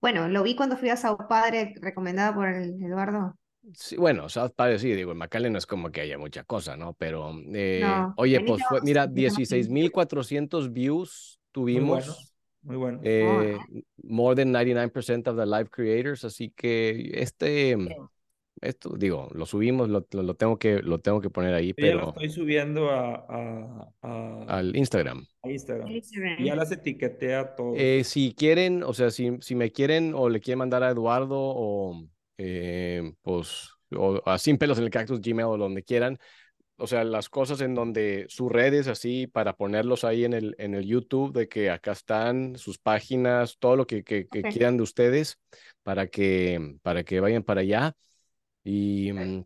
bueno, 0.00 0.28
lo 0.28 0.42
vi 0.42 0.54
cuando 0.56 0.76
fui 0.76 0.88
a 0.90 0.96
Sao 0.96 1.16
Padre, 1.28 1.74
recomendada 1.80 2.34
por 2.34 2.48
el 2.48 2.82
Eduardo. 2.82 3.36
Sí, 3.74 3.96
bueno, 3.96 4.28
South 4.28 4.52
Padre 4.56 4.78
sí, 4.78 4.92
digo, 4.92 5.12
en 5.12 5.18
McAllen 5.18 5.52
no 5.52 5.58
es 5.58 5.66
como 5.66 5.90
que 5.90 6.00
haya 6.00 6.16
mucha 6.16 6.44
cosa, 6.44 6.76
¿no? 6.76 6.94
Pero, 6.94 7.32
eh, 7.52 7.80
No, 7.82 8.14
oye, 8.16 8.40
pues 8.40 8.62
fue, 8.66 8.80
mira, 8.82 9.02
que 9.14 9.26
está 9.26 9.32
más 9.32 9.38
16.400 9.38 10.72
views 10.72 11.38
Muy 11.44 11.52
tuvimos. 11.52 12.06
bueno. 12.06 12.16
Muy 12.62 12.76
bueno. 12.76 13.00
eh, 13.04 13.58
more 14.02 14.34
than 14.34 14.52
99% 14.52 15.28
of 15.30 15.36
the 15.36 15.46
live 15.46 15.68
creators, 15.70 16.24
así 16.24 16.50
que 16.50 17.10
este, 17.14 17.76
esto, 18.60 18.94
digo, 18.96 19.28
lo 19.32 19.46
subimos, 19.46 19.88
lo, 19.88 20.06
lo, 20.10 20.22
lo 20.22 20.34
tengo 20.34 20.58
que, 20.58 20.80
lo 20.82 21.00
tengo 21.00 21.20
que 21.20 21.30
poner 21.30 21.54
ahí, 21.54 21.74
Yo 21.76 21.86
ya 21.86 21.94
lo 21.94 21.98
pero 22.00 22.08
estoy 22.10 22.30
subiendo 22.30 22.90
a, 22.90 23.14
a, 23.28 23.88
a- 24.02 24.44
al 24.58 24.76
Instagram. 24.76 25.26
a 25.42 25.50
Instagram. 25.50 25.88
Instagram. 25.88 26.36
Y 26.40 26.44
ya 26.44 26.56
las 26.56 26.72
etiqueté 26.72 27.34
a 27.34 27.54
todos. 27.54 27.74
Eh, 27.78 28.02
si 28.04 28.34
quieren, 28.36 28.82
o 28.82 28.92
sea, 28.94 29.10
si, 29.10 29.36
si 29.40 29.54
me 29.54 29.70
quieren 29.70 30.12
o 30.14 30.28
le 30.28 30.40
quieren 30.40 30.58
mandar 30.58 30.82
a 30.82 30.90
Eduardo 30.90 31.36
o 31.38 32.04
eh, 32.38 33.12
pues 33.22 33.70
o 33.94 34.20
a 34.26 34.38
Sin 34.38 34.58
Pelos 34.58 34.78
en 34.78 34.84
el 34.84 34.90
Cactus 34.90 35.20
Gmail 35.20 35.46
o 35.46 35.56
donde 35.56 35.82
quieran, 35.82 36.18
o 36.76 36.86
sea, 36.86 37.02
las 37.02 37.28
cosas 37.28 37.60
en 37.60 37.74
donde 37.74 38.26
sus 38.28 38.52
redes 38.52 38.86
así 38.86 39.26
para 39.26 39.54
ponerlos 39.56 40.04
ahí 40.04 40.24
en 40.24 40.32
el, 40.32 40.54
en 40.58 40.74
el 40.74 40.84
YouTube 40.84 41.32
de 41.32 41.48
que 41.48 41.70
acá 41.70 41.92
están 41.92 42.56
sus 42.56 42.78
páginas, 42.78 43.56
todo 43.58 43.74
lo 43.74 43.86
que, 43.86 44.04
que, 44.04 44.28
que 44.28 44.40
Ok. 44.40 44.48
quieran 44.50 44.76
de 44.76 44.84
ustedes 44.84 45.38
para 45.82 46.06
que, 46.06 46.76
para 46.82 47.02
que 47.02 47.18
vayan 47.20 47.42
para 47.42 47.62
allá. 47.62 47.94
Y, 48.64 49.12
mm, 49.12 49.44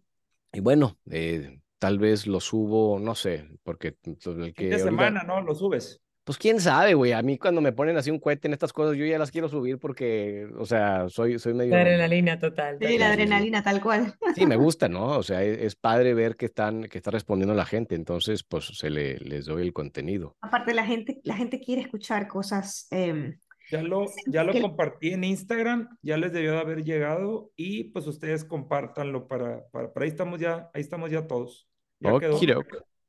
y 0.54 0.60
bueno, 0.60 0.98
eh, 1.10 1.58
tal 1.78 1.98
vez 1.98 2.26
lo 2.26 2.40
subo, 2.40 2.98
no 2.98 3.14
sé, 3.14 3.48
porque 3.62 3.92
pues, 3.92 4.26
el 4.26 4.54
que 4.54 4.66
de 4.66 4.72
ahorita- 4.74 4.84
semana, 4.90 5.22
¿no? 5.22 5.40
Lo 5.42 5.54
subes. 5.54 6.00
pues 6.24 6.38
quién 6.38 6.60
sabe, 6.60 6.94
güey. 6.94 7.10
A 7.12 7.20
mí 7.22 7.36
cuando 7.36 7.60
me 7.60 7.72
ponen 7.72 7.96
así 7.96 8.08
un 8.10 8.20
cohete 8.20 8.46
en 8.46 8.52
estas 8.52 8.72
cosas, 8.72 8.96
yo 8.96 9.04
ya 9.04 9.18
las 9.18 9.32
quiero 9.32 9.48
subir 9.48 9.78
porque, 9.78 10.46
o 10.56 10.64
sea, 10.64 11.08
soy, 11.08 11.38
soy 11.40 11.52
medio... 11.52 11.72
La 11.74 11.80
adrenalina 11.82 12.38
total. 12.38 12.78
Sí, 12.80 12.96
la 12.96 13.08
adrenalina 13.10 13.62
tal 13.64 13.80
cual. 13.82 14.14
Sí, 14.36 14.46
me 14.46 14.54
gusta, 14.56 14.88
¿no? 14.88 15.18
O 15.18 15.22
sea, 15.24 15.42
es, 15.42 15.58
es 15.58 15.74
padre 15.74 16.14
ver 16.14 16.36
que 16.36 16.46
están, 16.46 16.84
que 16.84 16.98
está 16.98 17.10
respondiendo 17.10 17.54
la 17.54 17.66
gente, 17.66 17.96
entonces, 17.96 18.44
pues, 18.44 18.66
se 18.66 18.88
le, 18.90 19.18
les 19.18 19.46
doy 19.46 19.62
el 19.62 19.72
contenido. 19.72 20.36
Aparte, 20.40 20.72
la 20.74 20.86
gente, 20.86 21.20
la 21.24 21.34
gente 21.36 21.58
quiere 21.60 21.82
escuchar 21.82 22.28
cosas. 22.28 22.86
em, 22.92 23.36
Ya 23.72 23.82
lo, 23.82 24.06
ya 24.26 24.44
lo 24.44 24.52
compartí 24.60 25.12
en 25.12 25.24
Instagram, 25.24 25.88
ya 26.02 26.16
les 26.18 26.32
debió 26.32 26.52
de 26.52 26.58
haber 26.60 26.84
llegado 26.84 27.50
y 27.56 27.84
pues 27.84 28.06
ustedes 28.06 28.44
compártanlo 28.44 29.26
para, 29.26 29.66
para, 29.70 29.92
para 29.92 30.04
ahí 30.04 30.10
estamos 30.10 30.38
ya, 30.40 30.70
ahí 30.74 30.82
estamos 30.82 31.10
ya 31.10 31.26
todos. 31.26 31.68
Ya 32.00 32.18
quedó. 32.18 32.36
Okidok. 32.36 32.66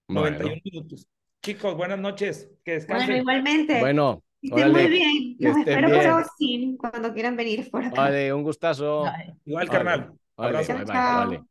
91 0.08 0.50
Bueno, 0.50 0.62
minutos. 0.64 1.08
Chicos, 1.44 1.76
buenas 1.76 2.00
noches, 2.00 2.50
que 2.64 2.80
bueno, 2.88 3.04
descansen. 3.04 3.18
igualmente. 3.18 3.80
bueno, 3.82 4.24
estén 4.42 4.72
muy 4.72 4.88
bien. 4.88 5.38
que 5.38 5.50
Los 5.50 5.58
estén 5.58 5.80
espero 5.80 5.90
por 5.90 6.00
bien. 6.00 6.12
Austin 6.12 6.78
cuando 6.78 7.14
quieran 7.14 7.36
venir 7.36 7.70
por 7.70 7.84
acá. 7.84 8.02
vale, 8.02 8.34
un 8.34 8.44
gustazo. 8.44 9.06
Ay. 9.06 9.34
Igual, 9.46 9.68
Vale, 9.68 9.70
carnal. 9.70 10.20
Vale, 10.38 10.58
Abrazo. 10.60 10.74
vale. 10.86 11.44